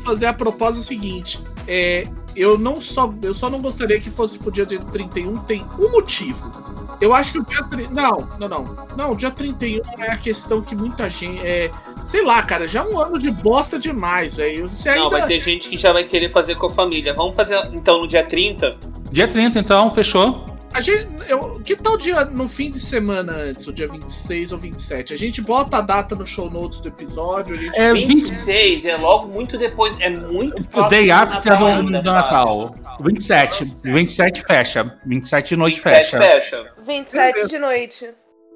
fazer 0.03 0.25
a 0.25 0.33
proposta 0.33 0.81
seguinte. 0.81 1.39
É, 1.67 2.07
eu 2.35 2.57
não 2.57 2.81
só 2.81 3.13
eu 3.21 3.33
só 3.33 3.49
não 3.49 3.61
gostaria 3.61 3.99
que 3.99 4.09
fosse 4.09 4.39
pro 4.39 4.51
dia 4.51 4.65
31, 4.65 5.37
tem 5.39 5.63
um 5.79 5.91
motivo. 5.91 6.51
Eu 6.99 7.13
acho 7.13 7.33
que 7.33 7.39
o 7.39 7.45
dia. 7.45 7.59
Não, 7.91 8.27
não, 8.39 8.49
não. 8.49 8.77
Não, 8.97 9.11
o 9.11 9.15
dia 9.15 9.29
31 9.29 9.81
é 9.99 10.11
a 10.11 10.17
questão 10.17 10.61
que 10.61 10.75
muita 10.75 11.09
gente. 11.09 11.45
É, 11.45 11.69
sei 12.03 12.23
lá, 12.23 12.41
cara, 12.41 12.67
já 12.67 12.79
é 12.79 12.83
um 12.83 12.99
ano 12.99 13.19
de 13.19 13.29
bosta 13.29 13.77
demais, 13.77 14.35
velho. 14.35 14.67
Ainda... 14.85 14.95
Não, 14.95 15.09
vai 15.09 15.25
ter 15.27 15.39
gente 15.41 15.69
que 15.69 15.77
já 15.77 15.93
vai 15.93 16.03
querer 16.03 16.31
fazer 16.31 16.55
com 16.55 16.67
a 16.67 16.69
família. 16.71 17.13
Vamos 17.13 17.35
fazer 17.35 17.61
então 17.73 17.99
no 17.99 18.07
dia 18.07 18.25
30? 18.25 18.77
Dia 19.11 19.27
30, 19.27 19.59
então, 19.59 19.89
fechou. 19.91 20.52
A 20.73 20.81
gente, 20.81 21.07
eu, 21.29 21.59
que 21.63 21.75
tal 21.75 21.95
dia 21.95 22.25
no 22.25 22.47
fim 22.47 22.71
de 22.71 22.79
semana 22.79 23.33
antes, 23.33 23.67
o 23.67 23.71
dia 23.71 23.87
26 23.87 24.51
ou 24.53 24.57
27? 24.57 25.13
A 25.13 25.17
gente 25.17 25.39
bota 25.39 25.77
a 25.77 25.81
data 25.81 26.15
no 26.15 26.25
show 26.25 26.49
notes 26.49 26.81
do 26.81 26.87
episódio. 26.87 27.55
A 27.55 27.59
gente... 27.59 27.79
É 27.79 27.93
26, 27.93 28.85
é 28.85 28.97
logo 28.97 29.27
muito 29.27 29.55
depois, 29.57 29.95
é 29.99 30.09
muito 30.09 30.55
O 30.75 30.83
day 30.87 31.11
after 31.11 31.57
do, 31.57 31.83
do 31.83 32.01
Natal. 32.01 32.73
27. 33.01 33.71
27 33.83 34.43
fecha. 34.43 34.99
27 35.05 35.49
de 35.49 35.55
noite 35.55 35.75
27 35.75 36.11
fecha. 36.11 36.19
fecha. 36.19 36.73
27 36.83 37.33
Beleza. 37.33 37.47
de 37.47 37.59
noite. 37.59 38.09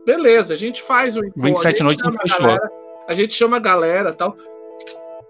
Beleza, 0.06 0.54
a 0.54 0.58
gente 0.58 0.82
faz 0.82 1.16
o. 1.18 1.22
27 1.36 1.78
de 1.78 1.84
noite 1.84 2.04
não 2.04 2.14
fechou. 2.14 2.42
Galera, 2.42 2.72
a 3.08 3.14
gente 3.14 3.34
chama 3.34 3.58
a 3.58 3.60
galera 3.60 4.12
tal. 4.12 4.36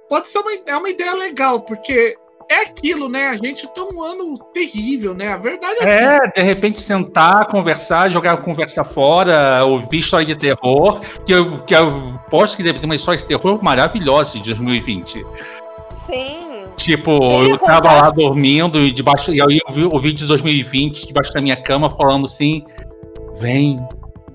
Pode 0.07 0.29
ser 0.29 0.39
uma, 0.39 0.51
é 0.65 0.77
uma 0.77 0.89
ideia 0.89 1.13
legal, 1.15 1.61
porque 1.61 2.15
é 2.49 2.63
aquilo, 2.63 3.09
né? 3.09 3.27
A 3.27 3.35
gente 3.37 3.67
tá 3.67 3.83
um 3.83 4.01
ano 4.01 4.37
terrível, 4.53 5.13
né? 5.13 5.29
A 5.29 5.37
verdade 5.37 5.79
é 5.81 6.03
É, 6.03 6.19
de 6.35 6.41
repente 6.41 6.81
sentar, 6.81 7.47
conversar, 7.47 8.09
jogar 8.09 8.33
a 8.33 8.37
conversa 8.37 8.83
fora, 8.83 9.63
ouvir 9.65 9.99
história 9.99 10.25
de 10.25 10.35
terror, 10.35 10.99
que 11.25 11.33
eu, 11.33 11.59
que 11.59 11.75
eu 11.75 12.13
posto 12.29 12.57
que 12.57 12.63
deve 12.63 12.79
ter 12.79 12.85
uma 12.85 12.95
história 12.95 13.19
de 13.19 13.25
terror 13.25 13.61
maravilhosa 13.61 14.39
de 14.39 14.45
2020. 14.45 15.25
Sim. 16.05 16.39
Tipo, 16.77 17.19
Queria 17.19 17.53
eu 17.53 17.57
tava 17.57 17.91
lá 17.91 18.09
dormindo 18.11 18.79
e 18.79 18.91
debaixo. 18.91 19.33
E 19.33 19.41
aí 19.41 19.59
eu 19.67 19.73
vi 19.73 19.83
o 19.83 19.99
vídeo 19.99 20.19
de 20.19 20.27
2020 20.27 21.07
debaixo 21.07 21.33
da 21.33 21.41
minha 21.41 21.55
cama 21.55 21.89
falando 21.89 22.25
assim: 22.25 22.63
vem, 23.39 23.79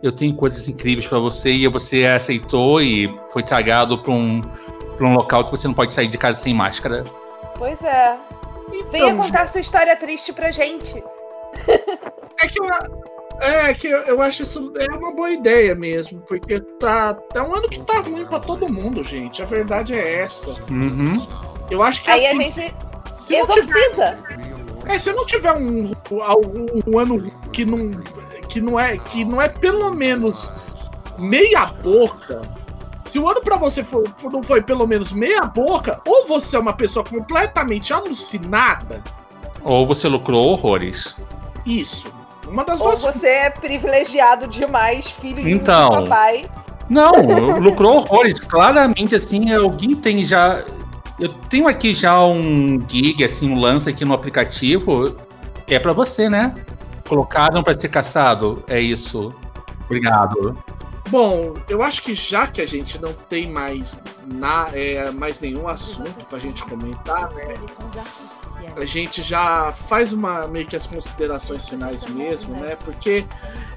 eu 0.03 0.11
tenho 0.11 0.35
coisas 0.35 0.69
incríveis 0.69 1.07
pra 1.07 1.19
você, 1.19 1.53
e 1.53 1.69
você 1.69 2.05
aceitou 2.05 2.83
e 2.83 3.09
foi 3.33 3.43
tragado 3.43 3.97
pra 3.97 4.13
um, 4.13 4.43
pra 4.99 5.07
um 5.07 5.15
local 5.15 5.45
que 5.45 5.53
você 5.53 5.69
não 5.69 5.75
pode 5.75 5.95
sair 5.95 6.09
de 6.09 6.19
casa 6.19 6.41
sem 6.41 6.53
máscara. 6.53 7.05
Pois 7.63 7.81
é. 7.85 8.19
Venha 8.91 9.11
então, 9.13 9.19
contar 9.19 9.49
sua 9.49 9.61
história 9.61 9.95
triste 9.95 10.33
pra 10.33 10.51
gente. 10.51 11.01
É 12.43 12.49
que 12.49 12.61
eu, 12.61 12.67
é 13.41 13.73
que 13.75 13.87
eu, 13.87 13.99
eu 14.01 14.21
acho 14.21 14.43
isso 14.43 14.73
é 14.77 14.97
uma 14.97 15.13
boa 15.13 15.31
ideia 15.31 15.73
mesmo, 15.73 16.21
porque 16.23 16.59
tá 16.81 17.17
é 17.33 17.41
um 17.41 17.55
ano 17.55 17.69
que 17.69 17.79
tá 17.79 18.01
ruim 18.01 18.27
pra 18.27 18.41
todo 18.41 18.69
mundo, 18.69 19.05
gente. 19.05 19.41
A 19.43 19.45
verdade 19.45 19.95
é 19.95 20.23
essa. 20.23 20.51
Uhum. 20.69 21.25
Eu 21.71 21.85
acho 21.85 22.03
que 22.03 22.11
Aí 22.11 22.27
assim, 22.27 22.41
a 22.41 22.43
gente 22.43 22.75
se 23.21 23.39
não 23.39 23.47
tiver, 23.47 23.79
exorciza. 23.79 24.19
é, 24.87 24.99
se 24.99 25.13
não 25.13 25.25
tiver 25.25 25.53
um, 25.53 25.93
um, 25.93 25.93
um 26.85 26.99
ano 26.99 27.31
que 27.53 27.65
não 27.65 27.93
que 28.49 28.61
não 28.61 28.81
é 28.81 28.99
que 28.99 29.25
não 29.25 29.41
é 29.41 29.49
pelo 29.49 29.95
menos 29.95 30.51
meia 31.17 31.67
boca. 31.67 32.43
Se 33.13 33.19
o 33.19 33.29
ano 33.29 33.43
pra 33.43 33.59
você 33.59 33.85
for, 33.85 34.03
for- 34.17 34.33
não 34.33 34.43
foi 34.43 34.63
pelo 34.63 34.87
menos 34.87 35.13
meia 35.13 35.43
boca, 35.43 36.01
ou 36.07 36.27
você 36.27 36.57
é 36.57 36.59
uma 36.59 36.73
pessoa 36.73 37.05
completamente 37.05 37.93
alucinada, 37.93 39.03
Ou 39.63 39.87
você 39.87 40.09
lucrou 40.09 40.49
horrores. 40.49 41.15
isso. 41.67 42.11
Uma 42.49 42.65
das 42.65 42.81
Ou 42.81 42.87
duas 42.89 43.03
você 43.03 43.27
é 43.29 43.51
privilegiado 43.51 44.47
demais, 44.49 45.09
filho 45.11 45.43
de 45.43 45.51
Então. 45.51 45.91
papai. 45.91 46.49
Não, 46.89 47.13
lucrou 47.61 47.97
horrores. 47.99 48.41
Claramente, 48.41 49.15
assim, 49.15 49.53
alguém 49.53 49.95
tem 49.95 50.25
já. 50.25 50.65
Eu 51.21 51.29
tenho 51.51 51.69
aqui 51.69 51.93
já 51.93 52.25
um 52.25 52.79
gig, 52.89 53.23
assim, 53.23 53.51
um 53.53 53.61
lance 53.61 53.91
aqui 53.91 54.07
no 54.07 54.15
aplicativo. 54.15 55.15
É 55.69 55.79
pra 55.79 55.93
você, 55.93 56.31
né? 56.31 56.55
Colocaram 57.07 57.63
pra 57.63 57.75
ser 57.75 57.89
caçado. 57.91 58.65
É 58.69 58.81
isso. 58.81 59.29
Obrigado. 59.85 60.55
Bom, 61.13 61.53
eu 61.69 61.83
acho 61.83 62.01
que 62.01 62.15
já 62.15 62.47
que 62.47 62.59
a 62.59 62.67
gente 62.67 62.99
não 62.99 63.13
tem 63.13 63.47
mais, 63.47 64.01
na, 64.33 64.69
é, 64.73 65.11
mais 65.11 65.43
nenhum 65.43 65.69
assunto 65.69 66.27
pra 66.27 66.39
gente 66.39 66.63
comentar, 66.63 67.31
né? 67.35 67.53
A 68.75 68.85
gente 68.87 69.21
já 69.21 69.73
faz 69.73 70.15
uma 70.15 70.49
meio 70.49 70.65
que 70.67 70.75
as 70.75 70.87
considerações 70.87 71.69
finais 71.69 72.07
mesmo, 72.07 72.55
né? 72.55 72.77
Porque 72.77 73.27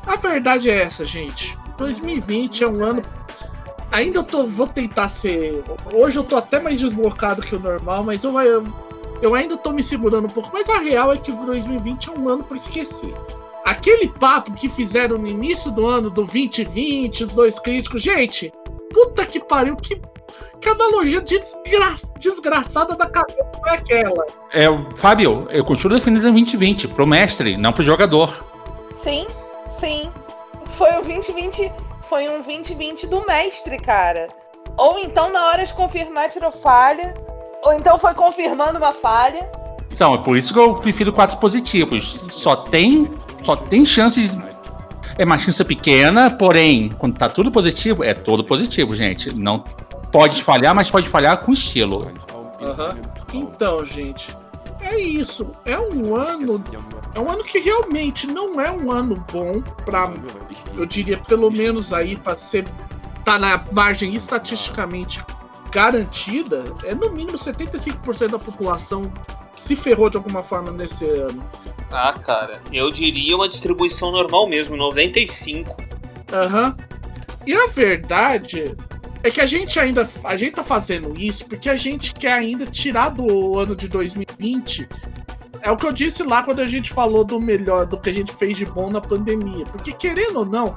a 0.08 0.16
verdade 0.16 0.70
é 0.70 0.82
essa, 0.82 1.06
gente. 1.06 1.58
2020 1.78 2.64
é 2.64 2.68
um 2.70 2.82
ano. 2.82 3.02
Ainda 3.92 4.20
eu 4.20 4.24
tô, 4.24 4.48
vou 4.48 4.66
tentar 4.68 5.10
ser. 5.10 5.62
Hoje 5.94 6.18
eu 6.18 6.24
tô 6.24 6.38
até 6.38 6.62
mais 6.62 6.80
desbocado 6.80 7.42
que 7.42 7.54
o 7.54 7.60
normal, 7.60 8.02
mas 8.06 8.24
eu, 8.24 8.40
eu, 8.40 8.64
eu 9.22 9.36
ainda 9.36 9.58
tô 9.58 9.74
me 9.74 9.84
segurando 9.84 10.28
um 10.28 10.30
pouco. 10.30 10.52
Mas 10.54 10.70
a 10.70 10.80
real 10.80 11.12
é 11.12 11.18
que 11.18 11.34
o 11.34 11.46
2020 11.46 12.08
é 12.08 12.12
um 12.14 12.30
ano 12.30 12.46
pra 12.46 12.56
esquecer. 12.56 13.14
Aquele 13.66 14.08
papo 14.10 14.52
que 14.54 14.70
fizeram 14.70 15.18
no 15.18 15.28
início 15.28 15.72
do 15.72 15.88
ano 15.88 16.10
do 16.12 16.24
2020, 16.24 17.24
os 17.24 17.34
dois 17.34 17.58
críticos, 17.58 18.00
gente, 18.02 18.52
puta 18.94 19.26
que 19.26 19.40
pariu, 19.40 19.76
que, 19.76 20.00
que 20.62 20.70
analogia 20.70 21.20
desgra- 21.20 21.96
desgraçada 22.20 22.96
da 22.96 23.10
cabeça 23.10 23.44
foi 23.60 23.72
aquela. 23.72 24.24
É, 24.54 24.66
Fábio, 24.96 25.48
eu 25.50 25.66
continuo 25.66 25.98
defendendo 25.98 26.22
2020 26.22 26.90
pro 26.90 27.08
mestre, 27.08 27.58
não 27.58 27.74
pro 27.74 27.84
jogador. 27.84 28.46
Sim, 29.04 29.26
sim. 29.80 30.12
Foi 30.78 30.90
o 30.92 31.02
2020. 31.04 31.72
Foi 32.08 32.30
um 32.30 32.42
2020 32.44 33.08
do 33.08 33.26
mestre, 33.26 33.80
cara. 33.80 34.28
Ou 34.78 35.00
então, 35.00 35.32
na 35.32 35.48
hora 35.48 35.66
de 35.66 35.74
confirmar, 35.74 36.30
tirou 36.30 36.52
falha. 36.52 37.16
Ou 37.64 37.74
então 37.74 37.98
foi 37.98 38.14
confirmando 38.14 38.78
uma 38.78 38.94
falha. 38.94 39.50
Então, 39.92 40.14
é 40.14 40.18
por 40.20 40.38
isso 40.38 40.54
que 40.54 40.60
eu 40.60 40.76
prefiro 40.76 41.12
quatro 41.14 41.38
positivos. 41.38 42.20
Só 42.30 42.56
tem, 42.56 43.06
só 43.46 43.56
tem 43.56 43.86
chance 43.86 44.28
de. 44.28 44.56
É 45.18 45.24
uma 45.24 45.38
chance 45.38 45.64
pequena, 45.64 46.30
porém, 46.30 46.90
quando 46.98 47.18
tá 47.18 47.30
tudo 47.30 47.50
positivo, 47.50 48.04
é 48.04 48.14
todo 48.14 48.44
positivo, 48.44 48.96
gente. 48.96 49.34
Não 49.34 49.64
pode 50.12 50.44
falhar, 50.44 50.76
mas 50.76 50.90
pode 50.90 51.08
falhar 51.08 51.38
com 51.38 51.54
estilo. 51.54 52.12
Então, 53.34 53.86
gente, 53.86 54.36
é 54.82 55.00
isso. 55.00 55.48
É 55.64 55.80
um 55.80 56.16
ano. 56.16 56.64
É 57.14 57.20
um 57.20 57.30
ano 57.30 57.44
que 57.44 57.60
realmente 57.60 58.28
não 58.28 58.60
é 58.60 58.72
um 58.72 58.92
ano 58.92 59.24
bom 59.32 59.62
pra. 59.86 60.12
Eu 60.76 60.86
diria, 60.86 61.18
pelo 61.18 61.50
menos 61.50 61.94
aí, 61.94 62.18
pra 62.18 62.36
ser. 62.36 62.68
tá 63.24 63.40
na 63.40 63.64
margem 63.72 64.16
estatisticamente 64.16 65.24
garantida. 65.72 66.66
É 66.84 66.94
no 66.94 67.12
mínimo 67.12 67.38
75% 67.38 68.32
da 68.32 68.40
população 68.40 69.12
se 69.56 69.76
ferrou 69.76 70.10
de 70.10 70.18
alguma 70.18 70.44
forma 70.44 70.72
nesse 70.72 71.06
ano. 71.06 71.44
Ah, 71.96 72.14
cara, 72.14 72.62
eu 72.74 72.92
diria 72.92 73.36
uma 73.38 73.48
distribuição 73.48 74.12
normal 74.12 74.50
mesmo, 74.50 74.76
95. 74.76 75.76
Aham. 76.34 76.76
E 77.48 77.54
a 77.54 77.68
verdade 77.68 78.76
é 79.24 79.32
que 79.32 79.40
a 79.40 79.46
gente 79.46 79.80
ainda 79.80 80.08
a 80.24 80.36
gente 80.36 80.56
tá 80.56 80.64
fazendo 80.64 81.20
isso 81.20 81.46
porque 81.46 81.70
a 81.70 81.78
gente 81.78 82.14
quer 82.14 82.34
ainda 82.34 82.66
tirar 82.66 83.10
do 83.10 83.58
ano 83.58 83.76
de 83.76 83.88
2020. 83.88 84.90
É 85.62 85.72
o 85.72 85.78
que 85.78 85.86
eu 85.86 85.94
disse 85.94 86.22
lá 86.22 86.44
quando 86.44 86.60
a 86.60 86.68
gente 86.68 86.92
falou 86.92 87.24
do 87.24 87.40
melhor, 87.40 87.86
do 87.86 87.98
que 87.98 88.10
a 88.10 88.14
gente 88.14 88.36
fez 88.36 88.58
de 88.58 88.66
bom 88.66 88.90
na 88.90 89.00
pandemia. 89.00 89.66
Porque 89.66 89.94
querendo 89.94 90.40
ou 90.40 90.46
não, 90.46 90.76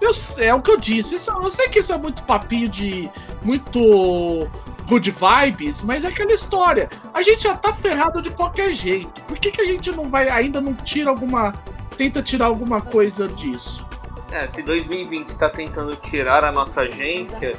eu, 0.00 0.12
é 0.38 0.52
o 0.52 0.60
que 0.60 0.70
eu 0.70 0.76
disse. 0.76 1.14
Isso, 1.14 1.30
eu 1.30 1.50
sei 1.50 1.68
que 1.68 1.78
isso 1.78 1.92
é 1.92 1.98
muito 1.98 2.22
papinho 2.24 2.68
de 2.68 3.08
muito 3.42 4.48
good 4.88 5.10
vibes, 5.10 5.82
mas 5.82 6.04
é 6.04 6.08
aquela 6.08 6.32
história. 6.32 6.88
A 7.12 7.22
gente 7.22 7.42
já 7.42 7.54
tá 7.54 7.72
ferrado 7.72 8.22
de 8.22 8.30
qualquer 8.30 8.72
jeito. 8.72 9.22
Por 9.22 9.38
que, 9.38 9.50
que 9.50 9.60
a 9.60 9.66
gente 9.66 9.92
não 9.92 10.08
vai 10.08 10.28
ainda 10.28 10.60
não 10.60 10.74
tira 10.74 11.10
alguma 11.10 11.52
tenta 11.96 12.22
tirar 12.22 12.46
alguma 12.46 12.80
coisa 12.80 13.28
disso? 13.28 13.86
É, 14.30 14.46
se 14.46 14.62
2020 14.62 15.28
está 15.28 15.48
tentando 15.48 15.96
tirar 15.96 16.44
a 16.44 16.52
nossa 16.52 16.82
agência, 16.82 17.52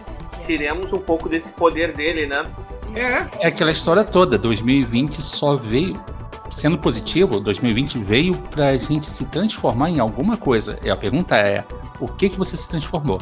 tiremos 0.46 0.94
um 0.94 1.00
pouco 1.00 1.28
desse 1.28 1.52
poder 1.52 1.94
dele, 1.94 2.26
né? 2.26 2.46
É, 2.96 3.46
É 3.46 3.48
aquela 3.48 3.72
história 3.72 4.04
toda. 4.04 4.38
2020 4.38 5.22
só 5.22 5.56
veio. 5.56 6.02
Sendo 6.52 6.80
positivo, 6.80 7.40
2020 7.40 8.00
veio 8.00 8.36
pra 8.36 8.76
gente 8.76 9.06
se 9.06 9.24
transformar 9.26 9.92
em 9.92 10.00
alguma 10.00 10.36
coisa. 10.36 10.80
E 10.84 10.90
a 10.90 10.96
pergunta 10.96 11.38
é: 11.38 11.64
o 12.00 12.08
que 12.08 12.30
que 12.30 12.38
você 12.38 12.58
se 12.58 12.68
transformou? 12.68 13.22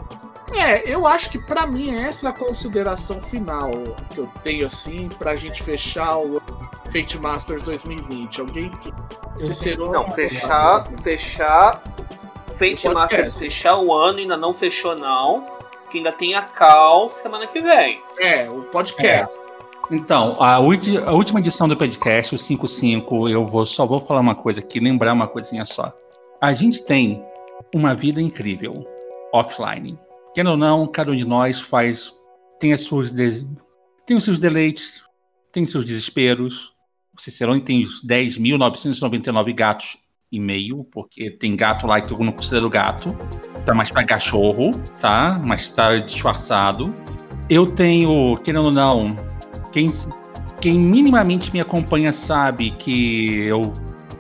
É, 0.54 0.90
eu 0.90 1.06
acho 1.06 1.30
que 1.30 1.38
pra 1.38 1.68
mim 1.68 1.94
essa 1.94 2.28
é 2.28 2.30
a 2.30 2.34
consideração 2.34 3.20
final 3.20 3.72
que 4.10 4.20
eu 4.20 4.28
tenho 4.44 4.66
assim 4.66 5.10
pra 5.10 5.36
gente 5.36 5.62
fechar 5.62 6.18
o 6.18 6.42
Fate 6.86 7.18
Masters 7.20 7.64
2020. 7.64 8.42
Alguém 8.42 8.70
que 8.70 8.94
Não, 9.92 10.10
fechar, 10.12 10.88
fechar. 11.04 11.84
Fate. 12.58 12.88
Masters 12.90 13.36
fechar 13.36 13.78
o 13.78 13.94
ano 13.94 14.20
ainda 14.20 14.38
não 14.38 14.54
fechou, 14.54 14.96
não. 14.96 15.46
Que 15.92 15.98
ainda 15.98 16.12
tem 16.12 16.34
a 16.34 16.42
Cal 16.42 17.10
semana 17.10 17.48
que 17.48 17.62
vem. 17.62 18.02
É, 18.18 18.50
o 18.50 18.64
podcast. 18.64 19.38
Então, 19.90 20.36
a, 20.40 20.56
a 20.56 20.60
última 20.60 21.40
edição 21.40 21.68
do 21.68 21.78
podcast, 21.78 22.36
o 22.36 22.38
55, 22.38 23.30
eu 23.30 23.46
vou, 23.46 23.66
só 23.66 23.86
vou 23.86 24.02
falar 24.02 24.20
uma 24.20 24.36
coisa 24.36 24.60
aqui, 24.60 24.80
lembrar 24.80 25.14
uma 25.14 25.28
coisinha 25.28 25.64
só. 25.64 25.94
A 26.42 26.54
gente 26.54 26.84
tem 26.84 27.24
uma 27.74 27.94
vida 27.94 28.22
incrível 28.22 28.84
offline. 29.32 29.98
Querendo 30.38 30.52
ou 30.52 30.58
não, 30.58 30.86
cada 30.86 31.12
um 31.12 31.16
de 31.16 31.26
nós 31.26 31.60
faz. 31.62 32.14
tem 32.60 32.72
as 32.72 32.82
suas. 32.82 33.12
tem 34.06 34.16
os 34.16 34.24
seus 34.24 34.40
deleites, 34.40 35.02
tem 35.52 35.66
seus 35.66 35.84
desesperos. 35.84 36.76
O 37.18 37.20
Cicerone 37.20 37.60
tem 37.60 37.82
os 37.82 38.06
10.999 38.06 39.56
gatos 39.56 39.98
e 40.32 40.40
meio, 40.40 40.84
porque 40.92 41.32
tem 41.32 41.56
gato 41.56 41.88
lá 41.88 42.00
que 42.00 42.14
eu 42.14 42.20
não 42.20 42.32
considero 42.32 42.70
gato. 42.70 43.18
Tá 43.66 43.74
mais 43.74 43.90
pra 43.90 44.06
cachorro, 44.06 44.70
tá? 45.02 45.42
Mas 45.44 45.72
tá 45.72 45.98
disfarçado. 45.98 46.94
Eu 47.50 47.66
tenho, 47.66 48.38
querendo 48.44 48.66
ou 48.66 48.72
não, 48.72 49.18
quem, 49.72 49.90
quem 50.62 50.78
minimamente 50.78 51.52
me 51.52 51.62
acompanha 51.62 52.14
sabe 52.14 52.70
que 52.70 53.40
eu 53.40 53.74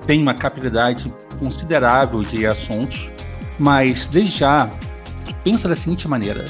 tenho 0.07 0.23
uma 0.23 0.34
capilaridade 0.34 1.14
considerável 1.38 2.23
de 2.23 2.48
assuntos, 2.48 3.11
mas 3.60 4.07
desde 4.07 4.39
já, 4.39 4.68
pensa 5.48 5.69
da 5.69 5.78
seguinte 5.78 6.10
maneira: 6.10 6.44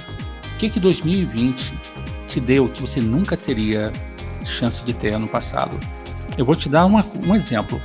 o 0.55 0.57
que 0.57 0.69
que 0.71 0.79
2020 0.79 1.75
te 2.27 2.39
deu 2.39 2.67
que 2.67 2.81
você 2.81 2.99
nunca 2.99 3.37
teria 3.37 3.93
chance 4.43 4.83
de 4.83 4.91
ter 4.91 5.13
ano 5.13 5.27
passado? 5.27 5.79
Eu 6.35 6.43
vou 6.43 6.55
te 6.55 6.67
dar 6.67 6.83
uma- 6.85 7.05
um 7.27 7.35
exemplo. 7.35 7.79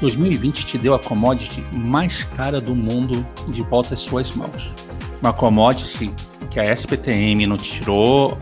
2020 0.00 0.66
te 0.66 0.76
deu 0.76 0.92
a 0.92 0.98
commodity 0.98 1.64
mais 1.72 2.24
cara 2.24 2.60
do 2.60 2.74
mundo 2.74 3.24
de 3.48 3.62
volta 3.62 3.94
às 3.94 4.00
suas 4.00 4.32
mãos. 4.34 4.74
Uma 5.22 5.32
commodity 5.32 6.10
que 6.50 6.58
a 6.58 6.64
SPTM 6.64 7.46
não 7.46 7.56
te 7.56 7.70
tirou, 7.70 8.36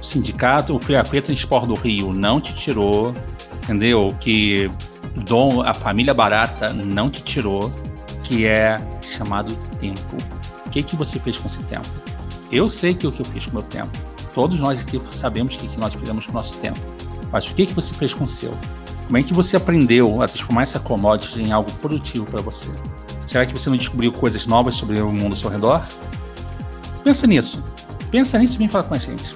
o 0.00 0.04
sindicato, 0.04 0.74
o 0.74 0.78
Feira 0.80 1.02
Transport 1.22 1.66
do 1.66 1.74
Rio 1.74 2.12
não 2.12 2.40
te 2.40 2.54
tirou, 2.54 3.14
entendeu? 3.62 4.14
Que 4.20 4.68
Dom, 5.16 5.62
a 5.62 5.72
família 5.72 6.12
barata 6.12 6.72
não 6.72 7.08
te 7.08 7.22
tirou, 7.22 7.72
que 8.24 8.46
é 8.46 8.78
chamado 9.00 9.54
tempo. 9.80 10.16
O 10.68 10.70
que, 10.70 10.82
que 10.82 10.94
você 10.94 11.18
fez 11.18 11.38
com 11.38 11.46
esse 11.46 11.62
tempo? 11.64 11.88
Eu 12.52 12.68
sei 12.68 12.94
que 12.94 13.06
o 13.06 13.12
que 13.12 13.20
eu 13.20 13.24
fiz 13.24 13.46
com 13.46 13.52
o 13.52 13.54
meu 13.54 13.62
tempo. 13.62 13.90
Todos 14.34 14.60
nós 14.60 14.80
aqui 14.80 15.00
sabemos 15.00 15.54
o 15.54 15.58
que, 15.58 15.66
que 15.66 15.78
nós 15.78 15.94
fizemos 15.94 16.26
com 16.26 16.32
o 16.32 16.34
nosso 16.34 16.54
tempo. 16.58 16.78
Mas 17.32 17.46
o 17.46 17.54
que, 17.54 17.66
que 17.66 17.72
você 17.72 17.92
fez 17.94 18.12
com 18.12 18.24
o 18.24 18.28
seu? 18.28 18.52
Como 19.06 19.16
é 19.16 19.22
que 19.22 19.32
você 19.32 19.56
aprendeu 19.56 20.20
a 20.20 20.28
transformar 20.28 20.62
essa 20.62 20.78
commodity 20.78 21.40
em 21.40 21.52
algo 21.52 21.72
produtivo 21.80 22.26
para 22.26 22.42
você? 22.42 22.68
Será 23.26 23.46
que 23.46 23.52
você 23.52 23.70
não 23.70 23.78
descobriu 23.78 24.12
coisas 24.12 24.46
novas 24.46 24.74
sobre 24.74 25.00
o 25.00 25.10
mundo 25.10 25.32
ao 25.32 25.36
seu 25.36 25.48
redor? 25.48 25.82
Pensa 27.02 27.26
nisso. 27.26 27.64
Pensa 28.10 28.38
nisso 28.38 28.56
e 28.56 28.58
vem 28.58 28.68
falar 28.68 28.84
com 28.84 28.94
a 28.94 28.98
gente. 28.98 29.34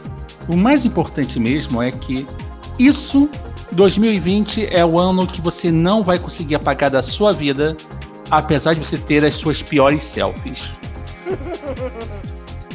O 0.48 0.56
mais 0.56 0.84
importante 0.84 1.40
mesmo 1.40 1.82
é 1.82 1.90
que 1.90 2.26
isso, 2.78 3.28
2020, 3.72 4.66
é 4.66 4.84
o 4.84 4.98
ano 4.98 5.26
que 5.26 5.40
você 5.40 5.70
não 5.70 6.02
vai 6.02 6.18
conseguir 6.18 6.56
apagar 6.56 6.90
da 6.90 7.02
sua 7.02 7.32
vida, 7.32 7.74
apesar 8.30 8.74
de 8.74 8.80
você 8.80 8.98
ter 8.98 9.24
as 9.24 9.34
suas 9.34 9.62
piores 9.62 10.02
selfies. 10.02 10.70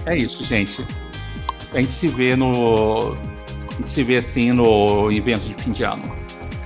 É 0.05 0.15
isso, 0.15 0.43
gente. 0.43 0.85
A 1.73 1.79
gente 1.79 1.93
se 1.93 2.07
vê 2.07 2.35
no. 2.35 3.13
A 3.69 3.73
gente 3.73 3.89
se 3.89 4.03
vê 4.03 4.17
assim 4.17 4.51
no 4.51 5.11
evento 5.11 5.41
de 5.41 5.53
fim 5.55 5.71
de 5.71 5.83
ano. 5.83 6.03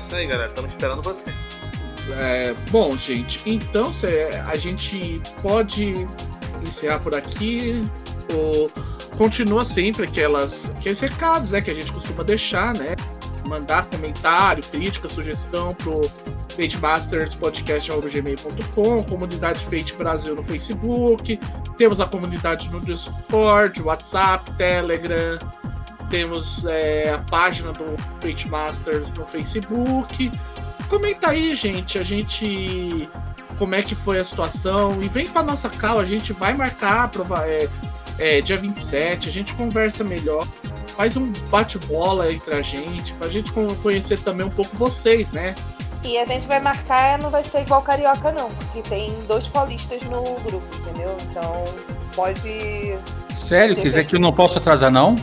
Isso 0.05 0.15
aí, 0.15 0.27
galera. 0.27 0.49
Estamos 0.49 0.71
esperando 0.71 1.01
você. 1.01 1.33
É, 2.11 2.53
bom, 2.69 2.95
gente, 2.97 3.41
então 3.45 3.91
cê, 3.93 4.29
a 4.47 4.57
gente 4.57 5.21
pode 5.41 6.07
encerrar 6.65 6.99
por 6.99 7.15
aqui. 7.15 7.81
Ou 8.33 8.71
continua 9.17 9.65
sempre 9.65 10.05
aquelas, 10.05 10.69
aqueles 10.71 10.99
recados 10.99 11.51
né, 11.51 11.61
que 11.61 11.69
a 11.69 11.73
gente 11.73 11.91
costuma 11.91 12.23
deixar, 12.23 12.73
né? 12.73 12.95
Mandar 13.45 13.85
comentário, 13.85 14.63
crítica, 14.63 15.09
sugestão 15.09 15.73
pro 15.73 16.01
fatemasterspodcast.gmail.com, 16.61 19.03
comunidade 19.03 19.65
Fate 19.65 19.95
Brasil 19.95 20.35
no 20.35 20.43
Facebook, 20.43 21.39
temos 21.75 21.99
a 21.99 22.05
comunidade 22.05 22.69
no 22.69 22.79
Discord, 22.79 23.81
WhatsApp, 23.81 24.51
Telegram, 24.57 25.39
temos 26.11 26.63
é, 26.65 27.13
a 27.13 27.19
página 27.19 27.73
do 27.73 27.97
Fate 28.19 28.47
Masters 28.47 29.11
no 29.17 29.25
Facebook. 29.25 30.31
Comenta 30.87 31.31
aí, 31.31 31.55
gente, 31.55 31.97
a 31.97 32.03
gente 32.03 33.09
como 33.57 33.73
é 33.73 33.81
que 33.81 33.95
foi 33.95 34.19
a 34.19 34.23
situação 34.23 35.01
e 35.01 35.07
vem 35.07 35.25
para 35.27 35.41
nossa 35.43 35.67
cal, 35.69 35.99
a 35.99 36.05
gente 36.05 36.31
vai 36.33 36.53
marcar 36.53 37.09
prova, 37.09 37.47
é, 37.47 37.67
é, 38.19 38.39
dia 38.41 38.57
27, 38.57 39.29
a 39.29 39.31
gente 39.31 39.53
conversa 39.53 40.03
melhor, 40.03 40.45
faz 40.95 41.17
um 41.17 41.31
bate-bola 41.49 42.31
entre 42.31 42.53
a 42.53 42.61
gente, 42.61 43.13
pra 43.13 43.27
gente 43.29 43.51
conhecer 43.81 44.19
também 44.19 44.45
um 44.45 44.51
pouco 44.51 44.77
vocês, 44.77 45.31
né? 45.31 45.55
E 46.03 46.17
a 46.17 46.25
gente 46.25 46.47
vai 46.47 46.59
marcar, 46.59 47.19
não 47.19 47.29
vai 47.29 47.43
ser 47.43 47.61
igual 47.61 47.81
carioca, 47.81 48.31
não, 48.31 48.49
porque 48.49 48.81
tem 48.81 49.13
dois 49.27 49.47
paulistas 49.47 50.01
no 50.03 50.21
grupo, 50.41 50.65
entendeu? 50.77 51.15
Então 51.29 51.63
pode. 52.15 52.97
Sério? 53.33 53.75
Quer 53.75 53.83
dizer 53.83 54.05
que 54.05 54.15
eu 54.15 54.19
não 54.19 54.33
posso 54.33 54.57
atrasar, 54.57 54.91
não? 54.91 55.17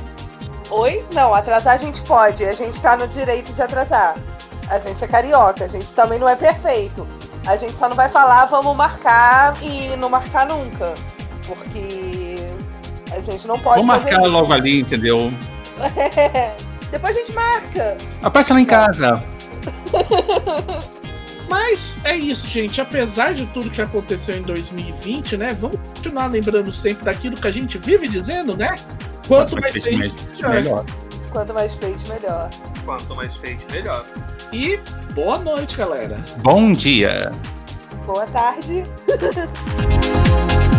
Oi? 0.70 1.04
Não, 1.12 1.34
atrasar 1.34 1.74
a 1.74 1.78
gente 1.78 2.00
pode. 2.02 2.44
A 2.44 2.52
gente 2.52 2.80
tá 2.80 2.96
no 2.96 3.08
direito 3.08 3.52
de 3.52 3.60
atrasar. 3.60 4.14
A 4.68 4.78
gente 4.78 5.02
é 5.02 5.06
carioca, 5.06 5.64
a 5.64 5.68
gente 5.68 5.86
também 5.86 6.18
não 6.18 6.28
é 6.28 6.36
perfeito. 6.36 7.06
A 7.46 7.56
gente 7.56 7.72
só 7.72 7.88
não 7.88 7.96
vai 7.96 8.08
falar, 8.08 8.44
vamos 8.46 8.76
marcar 8.76 9.54
e 9.62 9.96
não 9.96 10.10
marcar 10.10 10.46
nunca. 10.46 10.92
Porque 11.46 12.36
a 13.10 13.20
gente 13.20 13.46
não 13.46 13.58
pode. 13.58 13.80
Vamos 13.80 13.86
marcar 13.86 14.20
isso. 14.20 14.30
logo 14.30 14.52
ali, 14.52 14.80
entendeu? 14.80 15.32
Depois 16.90 17.16
a 17.16 17.18
gente 17.18 17.32
marca. 17.32 17.96
Aparece 18.22 18.52
lá 18.52 18.60
em 18.60 18.66
casa. 18.66 19.24
Mas 21.48 21.98
é 22.04 22.14
isso, 22.14 22.46
gente. 22.46 22.80
Apesar 22.80 23.32
de 23.32 23.46
tudo 23.46 23.70
que 23.70 23.80
aconteceu 23.80 24.36
em 24.36 24.42
2020, 24.42 25.36
né? 25.38 25.56
Vamos 25.58 25.78
continuar 25.94 26.26
lembrando 26.26 26.70
sempre 26.70 27.04
daquilo 27.04 27.36
que 27.36 27.46
a 27.46 27.50
gente 27.50 27.78
vive 27.78 28.06
dizendo, 28.06 28.54
né? 28.56 28.76
Quanto, 29.26 29.52
Quanto 29.56 29.60
mais 29.60 29.72
feito, 29.72 29.90
melhor. 30.36 30.50
melhor. 30.50 30.84
Quanto 31.30 31.54
mais 31.54 31.74
feito, 31.74 32.08
melhor. 32.08 32.50
Quanto 32.84 33.16
mais 33.16 33.34
feito, 33.36 33.72
melhor. 33.72 34.04
E 34.52 34.78
boa 35.14 35.38
noite, 35.38 35.76
galera. 35.76 36.18
Bom 36.38 36.72
dia. 36.72 37.32
Boa 38.06 38.26
tarde. 38.26 38.84